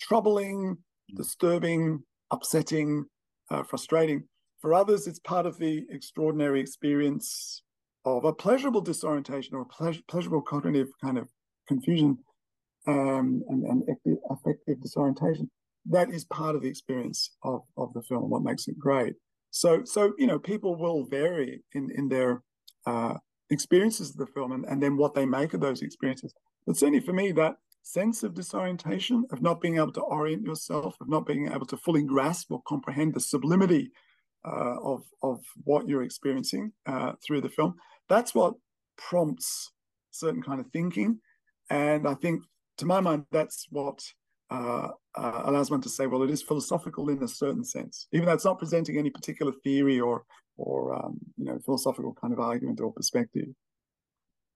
troubling, 0.00 0.76
hmm. 1.10 1.16
disturbing, 1.16 2.02
upsetting, 2.30 3.04
uh, 3.50 3.62
frustrating. 3.62 4.24
For 4.60 4.74
others, 4.74 5.06
it's 5.06 5.18
part 5.20 5.46
of 5.46 5.58
the 5.58 5.84
extraordinary 5.90 6.60
experience 6.60 7.62
of 8.04 8.24
a 8.24 8.32
pleasurable 8.32 8.80
disorientation 8.80 9.54
or 9.54 9.62
a 9.62 9.66
pleasure, 9.66 10.00
pleasurable 10.08 10.42
cognitive 10.42 10.88
kind 11.02 11.18
of 11.18 11.28
confusion 11.68 12.18
um, 12.86 13.42
and, 13.48 13.64
and 13.64 14.18
affective 14.30 14.80
disorientation. 14.80 15.50
That 15.86 16.10
is 16.10 16.24
part 16.24 16.56
of 16.56 16.62
the 16.62 16.68
experience 16.68 17.30
of, 17.42 17.60
of 17.76 17.92
the 17.92 18.02
film, 18.02 18.30
what 18.30 18.42
makes 18.42 18.68
it 18.68 18.78
great. 18.78 19.14
So, 19.50 19.84
so 19.84 20.12
you 20.18 20.26
know, 20.26 20.38
people 20.38 20.76
will 20.76 21.04
vary 21.04 21.62
in 21.74 21.90
in 21.94 22.08
their 22.08 22.42
uh, 22.86 23.14
experiences 23.54 24.10
of 24.10 24.16
the 24.16 24.32
film 24.34 24.52
and, 24.52 24.64
and 24.66 24.82
then 24.82 24.96
what 24.96 25.14
they 25.14 25.26
make 25.38 25.54
of 25.54 25.60
those 25.60 25.80
experiences. 25.82 26.34
But 26.66 26.76
certainly 26.76 27.00
for 27.00 27.14
me, 27.14 27.32
that 27.32 27.56
sense 27.82 28.22
of 28.22 28.34
disorientation, 28.34 29.24
of 29.32 29.42
not 29.42 29.60
being 29.60 29.76
able 29.76 29.92
to 29.92 30.00
orient 30.00 30.42
yourself, 30.42 30.96
of 31.00 31.08
not 31.08 31.26
being 31.26 31.52
able 31.54 31.66
to 31.66 31.76
fully 31.76 32.02
grasp 32.02 32.50
or 32.50 32.62
comprehend 32.66 33.14
the 33.14 33.20
sublimity 33.20 33.90
uh, 34.46 34.76
of 34.92 35.02
of 35.22 35.38
what 35.64 35.88
you're 35.88 36.02
experiencing 36.02 36.72
uh, 36.86 37.12
through 37.22 37.40
the 37.42 37.48
film, 37.48 37.74
that's 38.08 38.34
what 38.34 38.54
prompts 38.96 39.70
certain 40.10 40.42
kind 40.42 40.60
of 40.60 40.66
thinking. 40.72 41.18
And 41.70 42.06
I 42.06 42.14
think, 42.14 42.42
to 42.78 42.86
my 42.86 43.00
mind, 43.00 43.24
that's 43.30 43.66
what 43.70 43.98
uh, 44.50 44.88
uh, 45.14 45.42
allows 45.44 45.70
one 45.70 45.80
to 45.82 45.88
say, 45.88 46.06
well, 46.06 46.22
it 46.22 46.30
is 46.30 46.42
philosophical 46.42 47.08
in 47.08 47.22
a 47.22 47.28
certain 47.28 47.64
sense, 47.64 48.06
even 48.12 48.26
though 48.26 48.34
it's 48.34 48.44
not 48.44 48.58
presenting 48.58 48.98
any 48.98 49.10
particular 49.10 49.52
theory 49.64 50.00
or 50.00 50.24
or 50.56 50.94
um, 50.94 51.18
you 51.36 51.44
know 51.44 51.58
philosophical 51.64 52.14
kind 52.20 52.32
of 52.32 52.40
argument 52.40 52.80
or 52.80 52.92
perspective. 52.92 53.48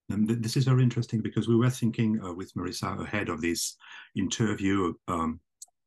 And 0.09 0.27
this 0.27 0.57
is 0.57 0.65
very 0.65 0.81
interesting 0.81 1.21
because 1.21 1.47
we 1.47 1.55
were 1.55 1.69
thinking 1.69 2.19
uh, 2.23 2.33
with 2.33 2.53
Marisa 2.55 2.99
ahead 2.99 3.29
of 3.29 3.41
this 3.41 3.75
interview 4.15 4.93
um, 5.07 5.39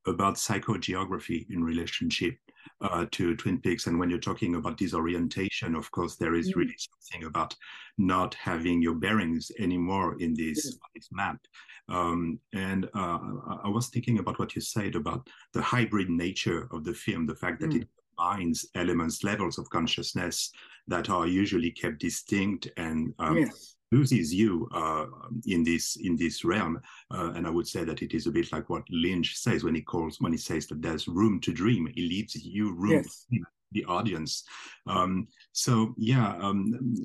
about 0.06 0.36
psychogeography 0.36 1.46
in 1.50 1.64
relationship 1.64 2.36
uh, 2.80 3.06
to 3.12 3.36
Twin 3.36 3.60
Peaks. 3.60 3.86
And 3.86 3.98
when 3.98 4.10
you're 4.10 4.18
talking 4.20 4.54
about 4.54 4.76
disorientation, 4.76 5.74
of 5.74 5.90
course, 5.90 6.16
there 6.16 6.34
is 6.34 6.52
mm. 6.52 6.56
really 6.56 6.76
something 6.78 7.26
about 7.26 7.54
not 7.98 8.34
having 8.34 8.80
your 8.80 8.94
bearings 8.94 9.50
anymore 9.58 10.16
in 10.20 10.34
this, 10.34 10.78
this 10.94 11.08
map. 11.10 11.38
Um, 11.88 12.38
and 12.52 12.88
uh, 12.94 13.18
I 13.64 13.68
was 13.68 13.88
thinking 13.88 14.18
about 14.18 14.38
what 14.38 14.54
you 14.54 14.60
said 14.60 14.94
about 14.94 15.28
the 15.52 15.62
hybrid 15.62 16.08
nature 16.08 16.68
of 16.72 16.84
the 16.84 16.94
film, 16.94 17.26
the 17.26 17.34
fact 17.34 17.60
that 17.60 17.70
mm. 17.70 17.82
it 17.82 17.88
combines 18.22 18.66
elements, 18.74 19.24
levels 19.24 19.58
of 19.58 19.68
consciousness 19.70 20.50
that 20.88 21.10
are 21.10 21.26
usually 21.26 21.70
kept 21.70 21.98
distinct 21.98 22.68
and 22.76 23.14
um, 23.18 23.38
yes 23.38 23.76
loses 23.92 24.32
you 24.32 24.66
uh, 24.74 25.04
in 25.46 25.62
this 25.62 25.96
in 25.96 26.16
this 26.16 26.46
realm. 26.46 26.80
Uh, 27.10 27.32
and 27.34 27.46
I 27.46 27.50
would 27.50 27.68
say 27.68 27.84
that 27.84 28.00
it 28.00 28.14
is 28.14 28.26
a 28.26 28.30
bit 28.30 28.50
like 28.50 28.70
what 28.70 28.84
Lynch 28.88 29.36
says 29.36 29.64
when 29.64 29.74
he 29.74 29.82
calls 29.82 30.16
when 30.18 30.32
he 30.32 30.38
says 30.38 30.66
that 30.68 30.80
there's 30.80 31.06
room 31.06 31.40
to 31.40 31.52
dream. 31.52 31.86
He 31.94 32.08
leaves 32.08 32.34
you 32.34 32.74
room. 32.74 33.02
Yes. 33.04 33.26
The 33.72 33.84
audience. 33.84 34.44
Um, 34.86 35.28
so 35.52 35.94
yeah, 35.98 36.36
um, 36.38 36.96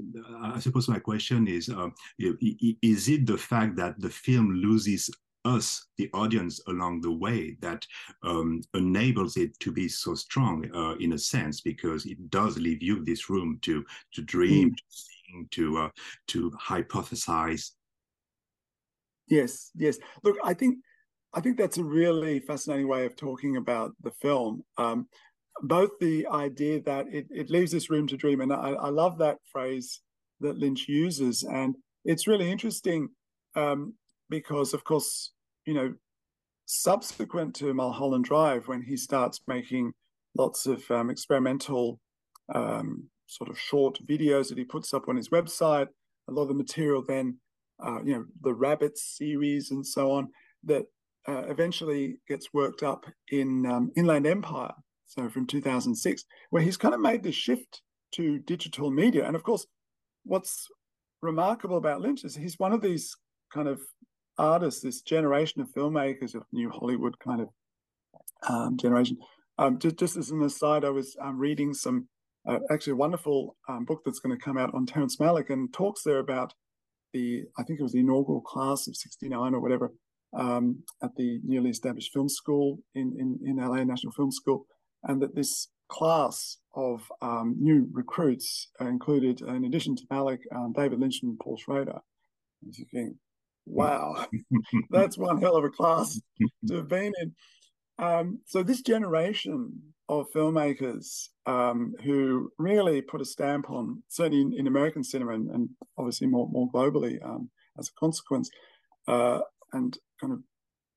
I 0.42 0.60
suppose 0.60 0.88
my 0.88 1.00
question 1.00 1.48
is: 1.48 1.70
uh, 1.70 1.90
Is 2.82 3.10
it 3.10 3.26
the 3.26 3.38
fact 3.38 3.76
that 3.78 4.00
the 4.00 4.10
film 4.10 4.54
loses 4.54 5.10
us, 5.48 5.88
the 5.98 6.10
audience, 6.14 6.62
along 6.68 7.02
the 7.02 7.12
way 7.12 7.58
that 7.62 7.86
um, 8.24 8.62
enables 8.74 9.38
it 9.38 9.58
to 9.60 9.72
be 9.72 9.88
so 9.88 10.16
strong 10.16 10.70
uh, 10.76 10.96
in 11.00 11.14
a 11.14 11.18
sense 11.18 11.62
because 11.62 12.06
it 12.06 12.30
does 12.30 12.58
leave 12.58 12.84
you 12.84 13.04
this 13.04 13.30
room 13.30 13.60
to 13.62 13.86
to 14.14 14.22
dream, 14.22 14.72
mm. 14.72 15.50
to 15.50 15.74
to 15.74 15.78
uh, 15.78 15.90
to 16.28 16.52
hypothesize. 16.52 17.72
Yes, 19.28 19.72
yes. 19.76 19.98
Look, 20.24 20.38
I 20.44 20.54
think 20.54 20.78
I 21.34 21.42
think 21.42 21.58
that's 21.58 21.78
a 21.78 21.84
really 21.84 22.40
fascinating 22.40 22.88
way 22.88 23.06
of 23.06 23.16
talking 23.16 23.58
about 23.58 23.92
the 24.02 24.12
film. 24.12 24.64
Um, 24.78 25.08
both 25.62 25.90
the 26.00 26.28
idea 26.28 26.82
that 26.84 27.08
it, 27.12 27.28
it 27.32 27.50
leaves 27.50 27.72
this 27.72 27.90
room 27.90 28.08
to 28.08 28.18
dream, 28.18 28.42
and 28.42 28.54
I, 28.54 28.72
I 28.72 28.90
love 28.90 29.18
that 29.18 29.38
phrase 29.52 30.02
that 30.40 30.58
Lynch 30.58 30.88
uses, 30.88 31.44
and 31.44 31.76
it's 32.06 32.28
really 32.28 32.50
interesting 32.50 33.10
um, 33.56 33.94
because, 34.30 34.74
of 34.74 34.84
course, 34.84 35.32
you 35.68 35.74
know, 35.74 35.94
subsequent 36.66 37.54
to 37.56 37.74
Mulholland 37.74 38.26
Drive, 38.26 38.68
when 38.68 38.82
he 38.82 38.98
starts 38.98 39.42
making 39.48 39.92
lots 40.36 40.66
of 40.66 40.90
um, 40.90 41.10
experimental 41.10 42.00
um, 42.56 43.10
sort 43.28 43.50
of 43.50 43.60
short 43.60 44.00
videos 44.10 44.48
that 44.50 44.58
he 44.58 44.64
puts 44.64 44.94
up 44.94 45.10
on 45.10 45.18
his 45.18 45.30
website. 45.30 45.88
A 46.30 46.32
lot 46.32 46.44
of 46.44 46.48
the 46.48 46.54
material 46.54 47.04
then, 47.06 47.38
uh, 47.86 48.02
you 48.04 48.14
know, 48.14 48.26
the 48.42 48.54
Rabbits 48.54 49.18
series 49.18 49.72
and 49.72 49.86
so 49.86 50.12
on, 50.12 50.30
that 50.64 50.86
uh, 51.28 51.44
eventually 51.48 52.18
gets 52.28 52.54
worked 52.54 52.82
up 52.82 53.06
in 53.30 53.66
um, 53.66 53.92
Inland 53.98 54.26
Empire. 54.26 54.74
So 55.06 55.30
from 55.30 55.48
2006, 55.48 56.24
where 56.50 56.64
he's 56.64 56.78
kind 56.78 56.94
of 56.94 57.02
made 57.02 57.24
the 57.24 57.32
shift 57.32 57.82
to 58.14 58.40
digital 58.40 58.90
media. 58.90 59.26
And 59.26 59.36
of 59.36 59.44
course, 59.44 59.66
what's 60.24 60.68
remarkable 61.22 61.78
about 61.78 62.02
Lynch 62.02 62.24
is 62.24 62.36
he's 62.36 62.60
one 62.60 62.72
of 62.72 62.82
these 62.82 63.16
kind 63.54 63.68
of 63.68 63.82
artists, 64.38 64.82
this 64.82 65.02
generation 65.02 65.62
of 65.62 65.70
filmmakers 65.70 66.36
of 66.36 66.44
New 66.52 66.70
Hollywood 66.70 67.20
kind 67.20 67.42
of 67.42 67.50
um, 68.48 68.78
generation. 68.78 69.18
Um, 69.58 69.80
just, 69.80 69.98
just, 69.98 70.18
as 70.18 70.30
an 70.30 70.44
aside, 70.44 70.86
I 70.86 70.90
was 70.90 71.16
um, 71.22 71.40
reading 71.40 71.74
some 71.74 72.08
uh, 72.48 72.60
actually 72.72 72.94
a 72.94 72.98
wonderful 72.98 73.58
um, 73.68 73.86
book 73.86 74.02
that's 74.06 74.20
going 74.20 74.38
to 74.38 74.44
come 74.44 74.58
out 74.58 74.74
on 74.74 74.86
Terrence 74.86 75.18
Malick 75.18 75.50
and 75.50 75.74
talks 75.74 76.04
there 76.04 76.20
about 76.20 76.54
the, 77.14 77.44
I 77.58 77.64
think 77.64 77.80
it 77.80 77.84
was 77.84 77.94
the 77.94 78.00
inaugural 78.00 78.42
class 78.42 78.88
of 78.88 78.96
69 78.96 79.54
or 79.54 79.60
whatever, 79.60 79.94
um, 80.38 80.84
at 81.02 81.16
the 81.18 81.40
newly 81.44 81.72
established 81.72 82.14
film 82.14 82.30
school 82.30 82.80
in, 82.94 83.14
in, 83.18 83.40
in 83.44 83.58
LA, 83.58 83.84
National 83.84 84.14
Film 84.14 84.32
School, 84.32 84.66
and 85.04 85.22
that 85.22 85.36
this 85.36 85.70
class 85.90 86.58
of 86.76 87.02
um, 87.22 87.56
new 87.60 87.88
recruits 87.92 88.70
included, 88.80 89.42
in 89.42 89.66
addition 89.66 89.96
to 89.96 90.04
Malick, 90.12 90.40
David 90.76 91.00
Lynch 91.00 91.20
and 91.24 91.40
Paul 91.40 91.58
Schrader. 91.58 92.00
And 92.62 92.76
you 92.76 92.86
think, 92.94 93.16
wow, 93.68 94.26
that's 94.90 95.18
one 95.18 95.42
hell 95.42 95.56
of 95.56 95.64
a 95.64 95.70
class 95.70 96.20
to 96.68 96.76
have 96.76 96.88
been 96.88 97.14
in. 97.22 97.34
Um, 98.00 98.40
so 98.46 98.64
this 98.64 98.82
generation 98.82 99.72
of 100.10 100.28
filmmakers 100.34 101.30
um, 101.46 101.94
who 102.04 102.52
really 102.58 103.02
put 103.02 103.22
a 103.22 103.26
stamp 103.26 103.70
on, 103.70 104.04
certainly 104.08 104.42
in, 104.42 104.54
in 104.58 104.68
American 104.68 105.04
cinema 105.04 105.34
and, 105.34 105.50
and, 105.50 105.70
obviously 105.98 106.28
more 106.28 106.48
more 106.52 106.70
globally 106.72 107.24
um, 107.26 107.50
as 107.80 107.90
a 107.90 108.00
consequence, 108.00 108.50
uh, 109.08 109.40
and 109.74 109.98
kind 110.22 110.34
of 110.34 110.40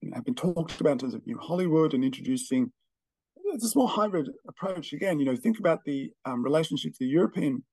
you 0.01 0.11
know, 0.11 0.17
have 0.17 0.25
been 0.25 0.35
talked 0.35 0.81
about 0.81 0.93
in 0.93 0.99
terms 0.99 1.15
of 1.15 1.27
New 1.27 1.39
Hollywood 1.39 1.95
and 1.95 2.05
introducing 2.05 2.71
it's 3.53 3.65
a 3.65 3.69
small 3.69 3.87
hybrid 3.87 4.29
approach. 4.49 4.93
Again, 4.93 5.19
you 5.19 5.25
know, 5.25 5.37
think 5.37 5.59
about 5.59 5.85
the 5.85 6.11
um, 6.25 6.43
relationship 6.43 6.93
to 6.93 6.99
the 7.01 7.07
European 7.07 7.65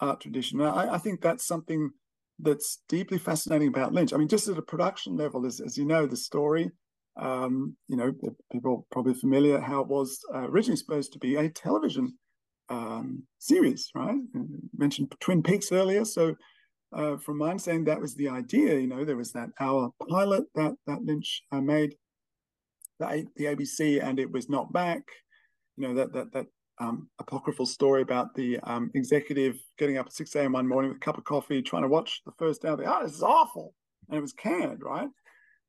art 0.00 0.20
tradition. 0.20 0.60
I, 0.60 0.94
I, 0.94 0.98
think 0.98 1.20
that's 1.20 1.46
something 1.46 1.90
that's 2.38 2.82
deeply 2.88 3.18
fascinating 3.18 3.68
about 3.68 3.92
Lynch. 3.92 4.12
I 4.12 4.16
mean, 4.16 4.28
just 4.28 4.48
at 4.48 4.58
a 4.58 4.62
production 4.62 5.16
level, 5.16 5.46
as, 5.46 5.60
as 5.60 5.76
you 5.76 5.84
know, 5.84 6.06
the 6.06 6.16
story 6.16 6.70
um, 7.16 7.76
you 7.88 7.96
know, 7.96 8.12
people 8.52 8.86
probably 8.90 9.14
familiar 9.14 9.58
how 9.58 9.80
it 9.80 9.88
was 9.88 10.20
uh, 10.34 10.48
originally 10.48 10.76
supposed 10.76 11.12
to 11.12 11.18
be 11.18 11.36
a 11.36 11.48
television 11.48 12.12
um, 12.68 13.22
series, 13.38 13.90
right? 13.94 14.16
Mentioned 14.76 15.14
Twin 15.20 15.42
Peaks 15.42 15.72
earlier, 15.72 16.04
so 16.04 16.34
uh, 16.94 17.16
from 17.16 17.38
my 17.38 17.50
understanding, 17.50 17.84
that 17.84 18.00
was 18.00 18.14
the 18.14 18.28
idea. 18.28 18.78
You 18.78 18.86
know, 18.86 19.04
there 19.04 19.16
was 19.16 19.32
that 19.32 19.48
hour 19.60 19.90
pilot 20.08 20.44
that 20.54 20.74
that 20.86 21.04
Lynch 21.04 21.42
uh, 21.52 21.60
made, 21.60 21.94
the, 22.98 23.26
the 23.36 23.44
ABC, 23.44 24.02
and 24.02 24.18
it 24.18 24.30
was 24.30 24.48
not 24.48 24.72
back. 24.72 25.02
You 25.76 25.88
know 25.88 25.94
that 25.94 26.12
that 26.12 26.32
that 26.32 26.46
um, 26.78 27.08
apocryphal 27.18 27.66
story 27.66 28.02
about 28.02 28.34
the 28.34 28.58
um, 28.60 28.90
executive 28.94 29.56
getting 29.78 29.98
up 29.98 30.06
at 30.06 30.12
6 30.12 30.34
a.m. 30.36 30.52
one 30.52 30.68
morning 30.68 30.90
with 30.90 30.98
a 30.98 31.04
cup 31.04 31.18
of 31.18 31.24
coffee, 31.24 31.62
trying 31.62 31.82
to 31.82 31.88
watch 31.88 32.22
the 32.26 32.32
first 32.38 32.64
hour. 32.64 32.82
Oh, 32.86 33.04
this 33.04 33.14
is 33.14 33.22
awful. 33.22 33.74
And 34.08 34.18
it 34.18 34.22
was 34.22 34.32
canned, 34.32 34.82
right? 34.82 35.08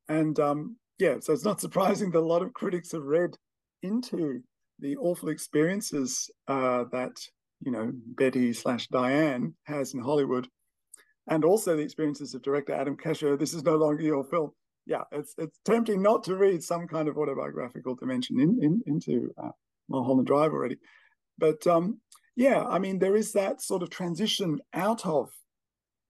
And 0.10 0.40
um, 0.40 0.78
yeah, 1.00 1.16
so 1.20 1.34
it's 1.34 1.46
not 1.46 1.62
surprising 1.68 2.12
that 2.12 2.20
a 2.20 2.22
lot 2.22 2.42
of 2.42 2.54
critics 2.54 2.92
have 2.92 3.04
read 3.04 3.36
into 3.84 4.42
the 4.80 4.96
awful 4.98 5.30
experiences 5.30 6.30
uh, 6.48 6.86
that 6.92 7.16
you 7.62 7.72
know 7.72 7.92
Betty 7.94 8.54
slash 8.54 8.88
Diane 8.88 9.56
has 9.64 9.94
in 9.94 10.00
Hollywood, 10.00 10.48
and 11.28 11.44
also 11.44 11.76
the 11.76 11.82
experiences 11.82 12.34
of 12.34 12.44
director 12.44 12.74
Adam 12.74 12.96
Kesher. 12.98 13.40
This 13.40 13.54
is 13.54 13.64
no 13.64 13.76
longer 13.76 14.04
your 14.04 14.24
film. 14.24 14.52
yeah, 14.86 15.04
it's 15.12 15.34
it's 15.38 15.60
tempting 15.66 16.02
not 16.02 16.24
to 16.26 16.36
read 16.36 16.64
some 16.64 16.88
kind 16.88 17.08
of 17.08 17.18
autobiographical 17.18 17.96
dimension 17.96 18.40
in, 18.40 18.60
in 18.62 18.82
into 18.86 19.34
uh, 19.42 19.52
Mulholland 19.90 20.28
Drive 20.28 20.52
already, 20.52 20.78
but 21.38 21.66
um, 21.68 22.00
yeah, 22.36 22.64
I 22.64 22.80
mean 22.80 23.00
there 23.00 23.16
is 23.16 23.34
that 23.34 23.62
sort 23.62 23.84
of 23.84 23.90
transition 23.90 24.60
out 24.74 25.06
of 25.06 25.30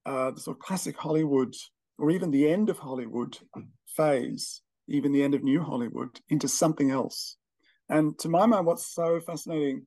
uh, 0.06 0.32
the 0.32 0.42
sort 0.42 0.58
of 0.58 0.62
classic 0.62 0.98
Hollywood 0.98 1.54
or 1.98 2.12
even 2.12 2.32
the 2.32 2.50
end 2.50 2.70
of 2.70 2.78
Hollywood 2.78 3.38
phase, 3.88 4.62
even 4.88 5.12
the 5.12 5.24
end 5.24 5.34
of 5.34 5.44
New 5.44 5.62
Hollywood, 5.62 6.20
into 6.30 6.48
something 6.48 6.92
else. 6.92 7.38
And 7.90 8.18
to 8.20 8.30
my 8.30 8.46
mind, 8.46 8.66
what's 8.66 8.94
so 8.94 9.20
fascinating, 9.20 9.86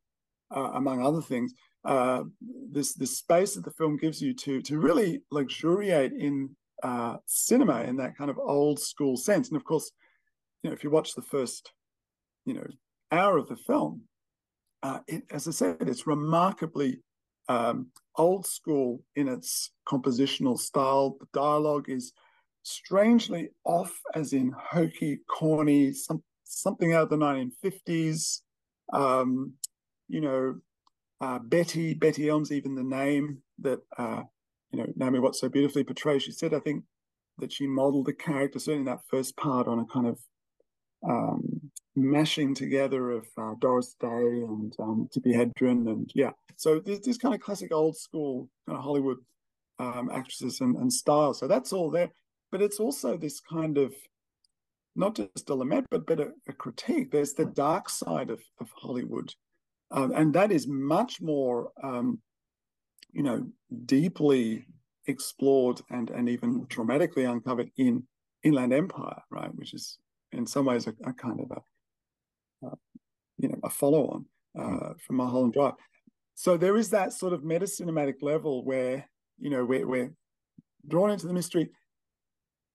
uh, 0.54 0.70
among 0.74 1.02
other 1.02 1.22
things, 1.22 1.52
uh, 1.84 2.24
this 2.70 2.94
this 2.94 3.16
space 3.18 3.54
that 3.54 3.64
the 3.64 3.70
film 3.72 3.96
gives 3.96 4.20
you 4.20 4.34
to 4.34 4.60
to 4.62 4.78
really 4.78 5.22
luxuriate 5.30 6.12
in 6.12 6.50
uh, 6.82 7.16
cinema 7.26 7.82
in 7.82 7.96
that 7.96 8.16
kind 8.16 8.30
of 8.30 8.38
old 8.38 8.78
school 8.78 9.16
sense. 9.16 9.48
And 9.48 9.56
of 9.56 9.64
course, 9.64 9.90
you 10.62 10.70
know, 10.70 10.74
if 10.74 10.84
you 10.84 10.90
watch 10.90 11.14
the 11.14 11.22
first, 11.22 11.72
you 12.44 12.54
know, 12.54 12.66
hour 13.10 13.38
of 13.38 13.48
the 13.48 13.56
film, 13.56 14.02
uh, 14.82 15.00
it, 15.06 15.24
as 15.30 15.46
I 15.46 15.50
said, 15.50 15.76
it's 15.80 16.06
remarkably 16.06 17.02
um, 17.48 17.88
old 18.16 18.46
school 18.46 19.02
in 19.16 19.28
its 19.28 19.72
compositional 19.88 20.58
style. 20.58 21.16
The 21.20 21.26
dialogue 21.32 21.88
is 21.88 22.12
strangely 22.62 23.50
off, 23.64 23.98
as 24.14 24.32
in 24.32 24.54
hokey, 24.56 25.20
corny, 25.28 25.92
some, 25.92 26.22
something 26.44 26.92
out 26.92 27.04
of 27.04 27.10
the 27.10 27.16
1950s. 27.16 28.40
Um, 28.92 29.54
you 30.08 30.20
know, 30.20 30.56
uh, 31.20 31.38
Betty, 31.38 31.94
Betty 31.94 32.28
Elms, 32.28 32.52
even 32.52 32.74
the 32.74 32.82
name 32.82 33.38
that 33.58 33.80
uh, 33.98 34.22
you 34.72 34.78
know 34.78 34.86
Naomi 34.96 35.18
Watts 35.18 35.40
so 35.40 35.48
beautifully 35.48 35.84
portrays. 35.84 36.22
She 36.22 36.32
said, 36.32 36.54
I 36.54 36.60
think 36.60 36.84
that 37.38 37.52
she 37.52 37.66
modeled 37.66 38.06
the 38.06 38.12
character 38.12 38.58
certainly 38.58 38.80
in 38.80 38.86
that 38.86 39.04
first 39.08 39.36
part 39.36 39.68
on 39.68 39.78
a 39.78 39.84
kind 39.86 40.06
of 40.06 40.18
um, 41.08 41.59
mashing 41.96 42.54
together 42.54 43.10
of 43.10 43.26
uh, 43.36 43.54
Doris 43.58 43.94
Day 44.00 44.06
and 44.08 44.74
um, 44.78 45.08
Tippi 45.14 45.34
Hedren, 45.34 45.88
and 45.88 46.10
yeah, 46.14 46.30
so 46.56 46.78
there's 46.78 47.00
this 47.00 47.18
kind 47.18 47.34
of 47.34 47.40
classic 47.40 47.72
old 47.72 47.96
school 47.96 48.48
kind 48.66 48.78
of 48.78 48.84
Hollywood 48.84 49.18
um, 49.78 50.10
actresses 50.12 50.60
and, 50.60 50.76
and 50.76 50.92
style. 50.92 51.34
So 51.34 51.48
that's 51.48 51.72
all 51.72 51.90
there, 51.90 52.10
but 52.52 52.62
it's 52.62 52.78
also 52.80 53.16
this 53.16 53.40
kind 53.40 53.78
of 53.78 53.94
not 54.96 55.14
just 55.16 55.48
a 55.50 55.54
lament, 55.54 55.86
but 55.90 56.06
but 56.06 56.20
a, 56.20 56.32
a 56.48 56.52
critique. 56.52 57.10
There's 57.10 57.34
the 57.34 57.46
dark 57.46 57.88
side 57.88 58.30
of 58.30 58.40
of 58.60 58.70
Hollywood, 58.74 59.34
um, 59.90 60.12
and 60.14 60.32
that 60.34 60.52
is 60.52 60.66
much 60.66 61.20
more, 61.20 61.70
um, 61.82 62.20
you 63.12 63.22
know, 63.22 63.46
deeply 63.86 64.66
explored 65.06 65.80
and 65.90 66.10
and 66.10 66.28
even 66.28 66.66
dramatically 66.68 67.24
uncovered 67.24 67.70
in 67.76 68.04
Inland 68.42 68.72
Empire, 68.72 69.22
right? 69.30 69.54
Which 69.54 69.74
is 69.74 69.98
in 70.32 70.46
some 70.46 70.66
ways 70.66 70.86
a, 70.86 70.94
a 71.04 71.12
kind 71.12 71.40
of 71.40 71.50
a, 71.50 71.60
uh, 72.64 72.76
you 73.38 73.48
know, 73.48 73.58
a 73.64 73.70
follow-on 73.70 74.24
uh, 74.58 74.62
mm. 74.62 75.00
from 75.00 75.16
Mulholland 75.16 75.54
Drive. 75.54 75.74
So 76.34 76.56
there 76.56 76.76
is 76.76 76.90
that 76.90 77.12
sort 77.12 77.32
of 77.32 77.44
meta 77.44 77.66
cinematic 77.66 78.22
level 78.22 78.64
where 78.64 79.08
you 79.38 79.50
know 79.50 79.64
we're, 79.64 79.86
we're 79.86 80.12
drawn 80.88 81.10
into 81.10 81.26
the 81.26 81.34
mystery, 81.34 81.68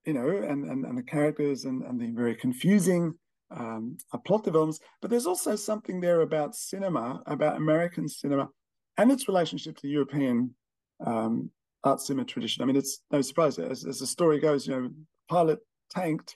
you 0.05 0.13
know, 0.13 0.27
and 0.27 0.65
and, 0.65 0.85
and 0.85 0.97
the 0.97 1.03
characters 1.03 1.65
and 1.65 1.83
and 1.83 1.99
the 1.99 2.11
very 2.11 2.35
confusing 2.35 3.13
um, 3.51 3.97
plot 4.25 4.43
developments. 4.43 4.79
But 5.01 5.09
there's 5.09 5.25
also 5.25 5.55
something 5.55 5.99
there 5.99 6.21
about 6.21 6.55
cinema, 6.55 7.21
about 7.25 7.57
American 7.57 8.07
cinema, 8.07 8.49
and 8.97 9.11
its 9.11 9.27
relationship 9.27 9.77
to 9.77 9.87
European 9.87 10.53
um, 11.05 11.49
art 11.83 12.01
cinema 12.01 12.25
tradition. 12.25 12.63
I 12.63 12.65
mean, 12.65 12.75
it's 12.75 13.01
no 13.11 13.21
surprise 13.21 13.59
as, 13.59 13.85
as 13.85 13.99
the 13.99 14.07
story 14.07 14.39
goes. 14.39 14.67
You 14.67 14.75
know, 14.75 14.89
pilot 15.29 15.59
tanked, 15.89 16.35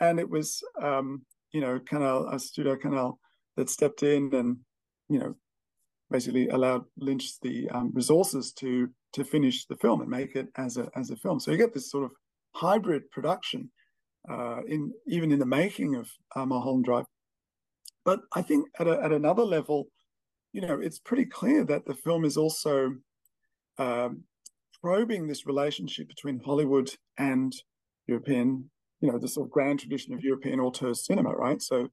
and 0.00 0.18
it 0.20 0.28
was 0.28 0.62
um, 0.80 1.22
you 1.52 1.60
know 1.60 1.80
Canal, 1.80 2.28
a 2.28 2.38
studio 2.38 2.76
Canal 2.76 3.18
that 3.56 3.70
stepped 3.70 4.02
in 4.02 4.34
and 4.34 4.58
you 5.08 5.18
know 5.18 5.34
basically 6.10 6.48
allowed 6.48 6.84
Lynch 6.96 7.40
the 7.40 7.68
um, 7.70 7.90
resources 7.94 8.52
to 8.54 8.88
to 9.12 9.24
finish 9.24 9.66
the 9.66 9.76
film 9.76 10.00
and 10.00 10.10
make 10.10 10.36
it 10.36 10.48
as 10.56 10.76
a 10.76 10.88
as 10.96 11.10
a 11.10 11.16
film. 11.16 11.40
So 11.40 11.50
you 11.50 11.56
get 11.56 11.74
this 11.74 11.90
sort 11.90 12.04
of 12.04 12.10
hybrid 12.54 13.10
production 13.10 13.70
uh, 14.28 14.60
in 14.66 14.92
even 15.06 15.32
in 15.32 15.38
the 15.38 15.46
making 15.46 15.96
of 15.96 16.10
uh, 16.36 16.46
Mulholland 16.46 16.84
Drive. 16.84 17.06
But 18.04 18.20
I 18.34 18.42
think 18.42 18.66
at, 18.78 18.88
a, 18.88 19.02
at 19.02 19.12
another 19.12 19.42
level, 19.42 19.88
you 20.52 20.62
know, 20.62 20.80
it's 20.80 20.98
pretty 20.98 21.26
clear 21.26 21.64
that 21.64 21.86
the 21.86 21.94
film 21.94 22.24
is 22.24 22.36
also 22.36 22.94
um, 23.78 24.24
probing 24.82 25.26
this 25.26 25.46
relationship 25.46 26.08
between 26.08 26.40
Hollywood 26.40 26.90
and 27.18 27.52
European, 28.06 28.70
you 29.00 29.10
know, 29.10 29.18
the 29.18 29.28
sort 29.28 29.46
of 29.46 29.52
grand 29.52 29.80
tradition 29.80 30.14
of 30.14 30.22
European 30.22 30.60
auteur 30.60 30.94
cinema, 30.94 31.30
right? 31.30 31.60
So, 31.60 31.88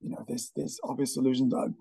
you 0.00 0.10
know, 0.10 0.24
there's 0.26 0.52
there's 0.56 0.80
obvious 0.84 1.16
allusions. 1.16 1.52
I'm 1.52 1.74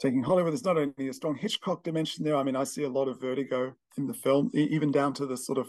taking 0.00 0.22
Hollywood, 0.22 0.52
there's 0.52 0.64
not 0.64 0.78
only 0.78 1.08
a 1.08 1.12
strong 1.12 1.36
Hitchcock 1.36 1.84
dimension 1.84 2.24
there. 2.24 2.36
I 2.36 2.42
mean, 2.42 2.56
I 2.56 2.64
see 2.64 2.84
a 2.84 2.88
lot 2.88 3.08
of 3.08 3.20
vertigo 3.20 3.74
in 3.96 4.06
the 4.06 4.14
film, 4.14 4.50
even 4.54 4.90
down 4.90 5.12
to 5.14 5.26
the 5.26 5.36
sort 5.36 5.58
of 5.58 5.68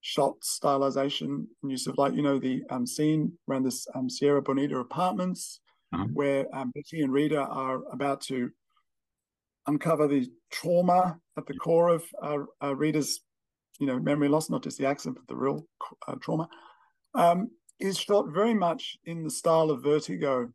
shot 0.00 0.34
stylization 0.40 1.46
and 1.62 1.70
use 1.70 1.86
of 1.86 1.98
light. 1.98 2.14
You 2.14 2.22
know, 2.22 2.38
the 2.38 2.62
um, 2.70 2.86
scene 2.86 3.32
around 3.48 3.64
this 3.64 3.86
um, 3.94 4.08
Sierra 4.08 4.40
Bonita 4.40 4.78
apartments 4.78 5.60
uh-huh. 5.92 6.06
where 6.12 6.46
um, 6.54 6.70
Betty 6.74 7.02
and 7.02 7.12
Rita 7.12 7.40
are 7.40 7.80
about 7.92 8.20
to 8.22 8.50
uncover 9.66 10.06
the 10.06 10.30
trauma 10.50 11.18
at 11.36 11.46
the 11.46 11.54
core 11.54 11.88
of 11.88 12.04
uh, 12.22 12.38
uh, 12.62 12.74
Rita's, 12.74 13.20
you 13.78 13.86
know, 13.86 13.98
memory 13.98 14.28
loss, 14.28 14.50
not 14.50 14.62
just 14.62 14.78
the 14.78 14.86
accident, 14.86 15.16
but 15.16 15.26
the 15.32 15.38
real 15.38 15.66
uh, 16.06 16.14
trauma, 16.20 16.48
um, 17.14 17.50
is 17.80 17.98
shot 17.98 18.26
very 18.32 18.54
much 18.54 18.98
in 19.04 19.24
the 19.24 19.30
style 19.30 19.70
of 19.70 19.82
Vertigo, 19.82 20.50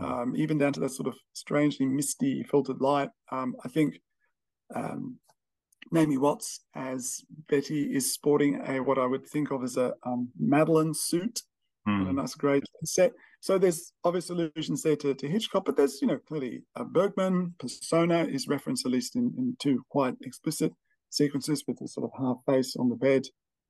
mm. 0.00 0.04
um, 0.04 0.36
even 0.36 0.58
down 0.58 0.72
to 0.74 0.80
that 0.80 0.90
sort 0.90 1.08
of 1.08 1.16
strangely 1.32 1.86
misty 1.86 2.42
filtered 2.44 2.80
light. 2.80 3.10
Um, 3.30 3.54
I 3.64 3.68
think 3.68 4.00
um, 4.74 5.18
Naomi 5.90 6.18
Watts 6.18 6.60
as 6.74 7.22
Betty 7.48 7.94
is 7.94 8.12
sporting 8.12 8.60
a 8.66 8.80
what 8.80 8.98
I 8.98 9.06
would 9.06 9.26
think 9.26 9.50
of 9.50 9.62
as 9.62 9.76
a 9.76 9.94
um, 10.04 10.28
Madeleine 10.38 10.94
suit, 10.94 11.42
mm. 11.86 12.08
a 12.08 12.12
nice 12.12 12.34
grey 12.34 12.60
set. 12.84 13.12
So 13.40 13.56
there's 13.56 13.92
obvious 14.04 14.30
allusions 14.30 14.82
there 14.82 14.96
to, 14.96 15.14
to 15.14 15.28
Hitchcock, 15.28 15.64
but 15.64 15.76
there's 15.76 16.00
you 16.02 16.08
know 16.08 16.18
clearly 16.18 16.62
a 16.76 16.84
Bergman 16.84 17.54
persona 17.58 18.24
is 18.24 18.48
referenced 18.48 18.84
at 18.84 18.92
least 18.92 19.16
in, 19.16 19.32
in 19.36 19.56
two 19.58 19.84
quite 19.90 20.14
explicit 20.22 20.72
sequences 21.10 21.64
with 21.66 21.78
the 21.78 21.88
sort 21.88 22.04
of 22.04 22.18
half 22.18 22.36
face 22.46 22.76
on 22.76 22.88
the 22.88 22.96
bed, 22.96 23.22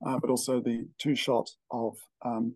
uh, 0.05 0.17
but 0.19 0.29
also 0.29 0.61
the 0.61 0.87
two 0.97 1.15
shots 1.15 1.57
of 1.71 1.97
um, 2.23 2.55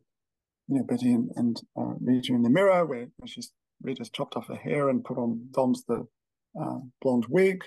you 0.67 0.77
know 0.77 0.83
Betty 0.83 1.13
and, 1.13 1.29
and 1.35 1.61
uh, 1.77 1.93
Rita 2.01 2.33
in 2.33 2.43
the 2.43 2.49
mirror 2.49 2.85
where 2.85 3.07
she's 3.25 3.51
Rita's 3.81 4.09
chopped 4.09 4.35
off 4.35 4.47
her 4.47 4.55
hair 4.55 4.89
and 4.89 5.03
put 5.03 5.17
on 5.17 5.47
Dom's 5.51 5.83
the 5.85 6.07
uh, 6.59 6.79
blonde 7.01 7.25
wig 7.29 7.63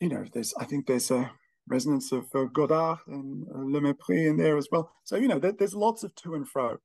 you 0.00 0.08
know, 0.08 0.24
there's 0.32 0.54
I 0.58 0.64
think 0.64 0.86
there's 0.86 1.10
a 1.10 1.30
resonance 1.68 2.12
of 2.12 2.26
uh, 2.34 2.44
Godard 2.44 2.98
and 3.06 3.46
uh, 3.54 3.58
Le 3.58 3.80
Mépris 3.80 4.28
in 4.28 4.36
there 4.36 4.56
as 4.56 4.68
well. 4.70 4.92
So 5.04 5.16
you 5.16 5.28
know, 5.28 5.38
there, 5.38 5.52
there's 5.52 5.74
lots 5.74 6.02
of 6.02 6.14
to 6.16 6.34
and 6.34 6.48
fro, 6.48 6.78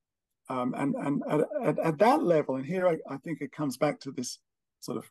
um, 0.49 0.73
and 0.77 0.95
and 0.95 1.21
at, 1.29 1.41
at, 1.63 1.79
at, 1.79 1.97
that 1.99 2.23
level, 2.23 2.55
and 2.55 2.65
here 2.65 2.87
I, 2.87 2.97
I, 3.09 3.17
think 3.17 3.41
it 3.41 3.51
comes 3.51 3.77
back 3.77 3.99
to 4.01 4.11
this 4.11 4.39
sort 4.79 4.97
of 4.97 5.05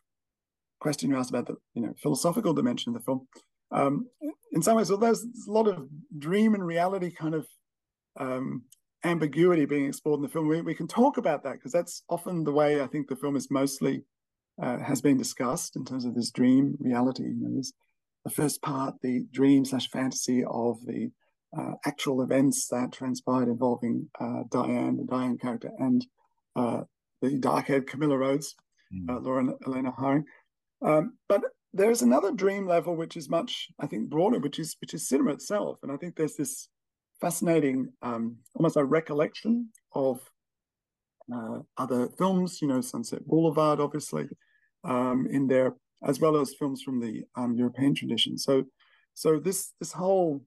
question 0.79 1.11
you 1.11 1.17
asked 1.17 1.29
about 1.29 1.47
the 1.47 1.55
you 1.73 1.81
know 1.81 1.93
philosophical 2.01 2.53
dimension 2.53 2.95
of 2.95 3.01
the 3.01 3.05
film. 3.05 3.27
Um, 3.71 4.07
in 4.51 4.61
some 4.61 4.77
ways, 4.77 4.89
well, 4.89 4.99
there's, 4.99 5.23
a 5.23 5.51
lot 5.51 5.67
of 5.67 5.87
dream 6.17 6.53
and 6.53 6.65
reality 6.65 7.11
kind 7.11 7.35
of 7.35 7.47
um, 8.19 8.63
ambiguity 9.03 9.65
being 9.65 9.85
explored 9.85 10.19
in 10.19 10.23
the 10.23 10.29
film. 10.29 10.47
We, 10.47 10.61
we 10.61 10.75
can 10.75 10.87
talk 10.87 11.17
about 11.17 11.43
that 11.43 11.53
because 11.53 11.71
that's 11.71 12.03
often 12.09 12.43
the 12.43 12.51
way 12.51 12.81
I 12.81 12.87
think 12.87 13.07
the 13.07 13.15
film 13.15 13.35
is 13.35 13.49
mostly 13.49 14.03
uh, 14.61 14.79
has 14.79 15.01
been 15.01 15.17
discussed 15.17 15.75
in 15.75 15.85
terms 15.85 16.05
of 16.05 16.15
this 16.15 16.31
dream 16.31 16.77
reality. 16.79 17.23
You 17.23 17.35
know, 17.39 17.55
this 17.55 17.73
the 18.23 18.29
first 18.29 18.61
part, 18.61 18.95
the 19.01 19.25
dream 19.31 19.65
slash 19.65 19.89
fantasy 19.89 20.43
of 20.43 20.85
the 20.85 21.11
uh, 21.57 21.73
actual 21.85 22.21
events 22.21 22.67
that 22.67 22.91
transpired 22.91 23.47
involving 23.47 24.09
uh, 24.19 24.43
Diane, 24.51 24.97
the 24.97 25.05
Diane 25.09 25.37
character, 25.37 25.71
and 25.79 26.05
uh, 26.55 26.81
the 27.21 27.37
dark-haired 27.39 27.87
Camilla 27.87 28.17
Rhodes, 28.17 28.55
mm. 28.93 29.23
Laura 29.23 29.53
Elena 29.65 29.91
Harring. 29.97 30.25
Um, 30.85 31.17
but 31.27 31.41
there's 31.73 32.01
another 32.01 32.31
dream 32.31 32.67
level 32.67 32.95
which 32.95 33.15
is 33.15 33.29
much, 33.29 33.69
I 33.79 33.87
think, 33.87 34.09
broader, 34.09 34.39
which 34.39 34.59
is 34.59 34.75
which 34.81 34.93
is 34.93 35.07
cinema 35.07 35.31
itself, 35.31 35.79
and 35.83 35.91
I 35.91 35.97
think 35.97 36.15
there's 36.15 36.35
this 36.35 36.67
fascinating, 37.19 37.89
um, 38.01 38.37
almost 38.55 38.77
a 38.77 38.83
recollection 38.83 39.69
of 39.93 40.19
uh, 41.33 41.59
other 41.77 42.09
films. 42.17 42.61
You 42.61 42.67
know, 42.67 42.81
Sunset 42.81 43.25
Boulevard, 43.25 43.79
obviously, 43.79 44.27
um, 44.83 45.27
in 45.31 45.47
there 45.47 45.75
as 46.03 46.19
well 46.19 46.35
as 46.35 46.55
films 46.55 46.81
from 46.81 46.99
the 46.99 47.23
um, 47.35 47.55
European 47.55 47.93
tradition. 47.93 48.37
So, 48.37 48.65
so 49.13 49.39
this 49.39 49.73
this 49.79 49.93
whole, 49.93 50.43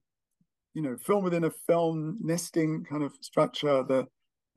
you 0.73 0.81
know, 0.81 0.97
film 0.97 1.23
within 1.23 1.45
a 1.45 1.51
film 1.51 2.19
nesting 2.21 2.85
kind 2.85 3.03
of 3.03 3.13
structure, 3.21 3.83
the 3.83 4.05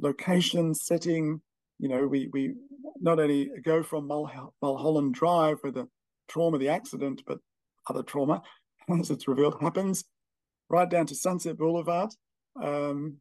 location 0.00 0.74
setting, 0.74 1.40
you 1.78 1.88
know, 1.88 2.06
we 2.06 2.28
we 2.32 2.54
not 3.00 3.20
only 3.20 3.50
go 3.64 3.82
from 3.82 4.06
Mul- 4.06 4.52
Mulholland 4.60 5.14
Drive 5.14 5.58
where 5.62 5.72
the 5.72 5.88
trauma, 6.28 6.58
the 6.58 6.68
accident, 6.68 7.22
but 7.26 7.38
other 7.88 8.02
trauma, 8.02 8.42
as 9.00 9.10
it's 9.10 9.28
revealed, 9.28 9.56
happens, 9.60 10.04
right 10.68 10.88
down 10.88 11.06
to 11.06 11.14
Sunset 11.14 11.58
Boulevard. 11.58 12.10
Um, 12.62 13.18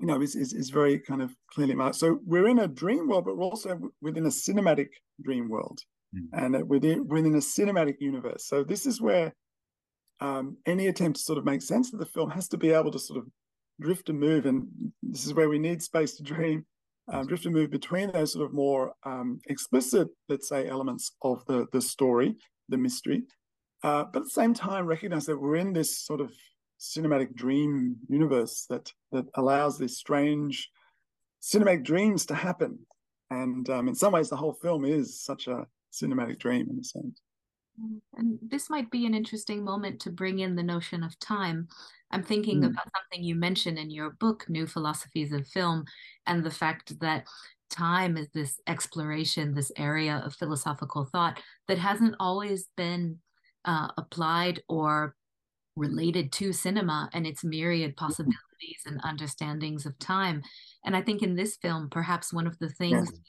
you 0.00 0.06
know, 0.06 0.20
is, 0.20 0.34
is, 0.34 0.52
is 0.52 0.70
very 0.70 0.98
kind 0.98 1.22
of 1.22 1.34
clearly 1.52 1.74
marked. 1.74 1.96
So 1.96 2.18
we're 2.26 2.48
in 2.48 2.58
a 2.58 2.68
dream 2.68 3.08
world, 3.08 3.24
but 3.24 3.36
we're 3.36 3.44
also 3.44 3.78
within 4.00 4.26
a 4.26 4.28
cinematic 4.28 4.88
dream 5.22 5.48
world 5.48 5.80
mm. 6.14 6.26
and 6.32 6.68
within, 6.68 7.06
within 7.06 7.34
a 7.34 7.38
cinematic 7.38 7.94
universe. 8.00 8.46
So 8.48 8.64
this 8.64 8.86
is 8.86 9.00
where 9.00 9.32
um, 10.20 10.56
any 10.66 10.88
attempt 10.88 11.18
to 11.18 11.22
sort 11.22 11.38
of 11.38 11.44
make 11.44 11.62
sense 11.62 11.92
of 11.92 12.00
the 12.00 12.06
film 12.06 12.30
has 12.30 12.48
to 12.48 12.56
be 12.56 12.70
able 12.70 12.90
to 12.90 12.98
sort 12.98 13.18
of 13.18 13.26
drift 13.80 14.08
and 14.08 14.18
move. 14.18 14.46
And 14.46 14.66
this 15.02 15.26
is 15.26 15.34
where 15.34 15.48
we 15.48 15.58
need 15.58 15.82
space 15.82 16.16
to 16.16 16.22
dream, 16.22 16.66
um, 17.12 17.26
drift 17.26 17.44
and 17.44 17.54
move 17.54 17.70
between 17.70 18.10
those 18.12 18.32
sort 18.32 18.46
of 18.46 18.54
more 18.54 18.94
um, 19.04 19.40
explicit, 19.46 20.08
let's 20.28 20.48
say, 20.48 20.68
elements 20.68 21.12
of 21.22 21.44
the, 21.46 21.66
the 21.72 21.80
story, 21.80 22.36
the 22.68 22.78
mystery. 22.78 23.22
Uh, 23.82 24.04
but 24.12 24.20
at 24.20 24.24
the 24.24 24.30
same 24.30 24.54
time, 24.54 24.86
recognize 24.86 25.26
that 25.26 25.40
we're 25.40 25.56
in 25.56 25.72
this 25.72 26.00
sort 26.00 26.20
of 26.20 26.32
cinematic 26.80 27.34
dream 27.34 27.96
universe 28.08 28.66
that 28.68 28.92
that 29.12 29.26
allows 29.34 29.78
these 29.78 29.96
strange 29.96 30.68
cinematic 31.42 31.84
dreams 31.84 32.26
to 32.26 32.34
happen. 32.34 32.78
And 33.30 33.68
um, 33.68 33.88
in 33.88 33.94
some 33.94 34.12
ways, 34.12 34.30
the 34.30 34.36
whole 34.36 34.54
film 34.54 34.84
is 34.84 35.22
such 35.22 35.46
a 35.46 35.66
cinematic 35.92 36.38
dream 36.38 36.68
in 36.70 36.78
a 36.78 36.84
sense. 36.84 37.20
And 38.16 38.38
this 38.40 38.70
might 38.70 38.90
be 38.90 39.06
an 39.06 39.14
interesting 39.14 39.64
moment 39.64 40.00
to 40.00 40.10
bring 40.10 40.38
in 40.38 40.54
the 40.54 40.62
notion 40.62 41.02
of 41.02 41.18
time. 41.18 41.68
I'm 42.10 42.22
thinking 42.22 42.60
mm. 42.60 42.66
about 42.66 42.88
something 42.96 43.24
you 43.24 43.34
mentioned 43.34 43.78
in 43.78 43.90
your 43.90 44.10
book, 44.10 44.44
New 44.48 44.66
Philosophies 44.66 45.32
of 45.32 45.46
Film, 45.48 45.84
and 46.26 46.44
the 46.44 46.50
fact 46.50 46.98
that 47.00 47.26
time 47.70 48.16
is 48.16 48.28
this 48.32 48.60
exploration, 48.66 49.54
this 49.54 49.72
area 49.76 50.22
of 50.24 50.34
philosophical 50.34 51.04
thought 51.04 51.40
that 51.66 51.78
hasn't 51.78 52.14
always 52.20 52.68
been 52.76 53.18
uh, 53.64 53.88
applied 53.96 54.62
or 54.68 55.16
related 55.76 56.30
to 56.32 56.52
cinema 56.52 57.10
and 57.12 57.26
its 57.26 57.42
myriad 57.42 57.90
mm-hmm. 57.90 58.04
possibilities 58.06 58.82
and 58.86 59.00
understandings 59.02 59.86
of 59.86 59.98
time. 59.98 60.42
And 60.84 60.96
I 60.96 61.02
think 61.02 61.22
in 61.22 61.34
this 61.34 61.56
film, 61.56 61.88
perhaps 61.90 62.32
one 62.32 62.46
of 62.46 62.58
the 62.58 62.68
things 62.68 63.10
yes. 63.10 63.20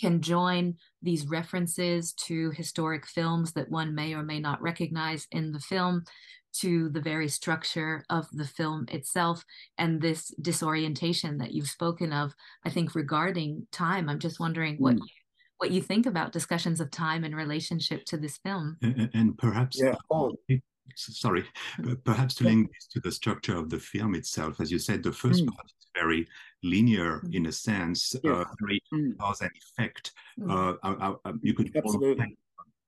Can 0.00 0.20
join 0.20 0.74
these 1.02 1.26
references 1.26 2.12
to 2.12 2.50
historic 2.52 3.06
films 3.06 3.52
that 3.52 3.70
one 3.70 3.94
may 3.94 4.14
or 4.14 4.22
may 4.22 4.40
not 4.40 4.62
recognize 4.62 5.26
in 5.30 5.52
the 5.52 5.60
film 5.60 6.04
to 6.52 6.90
the 6.90 7.00
very 7.00 7.28
structure 7.28 8.04
of 8.10 8.26
the 8.32 8.46
film 8.46 8.86
itself 8.90 9.44
and 9.78 10.00
this 10.00 10.28
disorientation 10.40 11.38
that 11.38 11.52
you've 11.52 11.68
spoken 11.68 12.12
of 12.12 12.34
i 12.64 12.70
think 12.70 12.94
regarding 12.94 13.66
time 13.72 14.08
i'm 14.08 14.18
just 14.18 14.38
wondering 14.38 14.76
what 14.76 14.94
mm. 14.94 14.98
you 14.98 15.06
what 15.58 15.70
you 15.70 15.80
think 15.80 16.06
about 16.06 16.32
discussions 16.32 16.80
of 16.80 16.90
time 16.90 17.24
in 17.24 17.34
relationship 17.34 18.04
to 18.04 18.16
this 18.16 18.36
film 18.38 18.76
and, 18.82 19.10
and 19.14 19.38
perhaps 19.38 19.80
yeah. 19.80 19.94
oh 20.10 20.32
sorry, 20.96 21.44
perhaps 22.04 22.34
to 22.36 22.44
link 22.44 22.70
this 22.72 22.86
to 22.88 23.00
the 23.00 23.12
structure 23.12 23.56
of 23.56 23.70
the 23.70 23.78
film 23.78 24.14
itself. 24.14 24.60
As 24.60 24.70
you 24.70 24.78
said, 24.78 25.02
the 25.02 25.12
first 25.12 25.44
mm. 25.44 25.48
part 25.48 25.66
is 25.66 25.86
very 25.94 26.26
linear 26.62 27.20
mm. 27.20 27.34
in 27.34 27.46
a 27.46 27.52
sense, 27.52 28.14
yeah. 28.22 28.32
uh, 28.32 28.44
very 28.60 28.82
mm. 28.92 29.16
cause 29.18 29.40
and 29.40 29.50
effect. 29.56 30.12
Mm. 30.38 30.76
Uh, 30.82 31.16
uh, 31.24 31.32
you 31.42 31.54
could 31.54 31.74
Absolutely. 31.76 32.36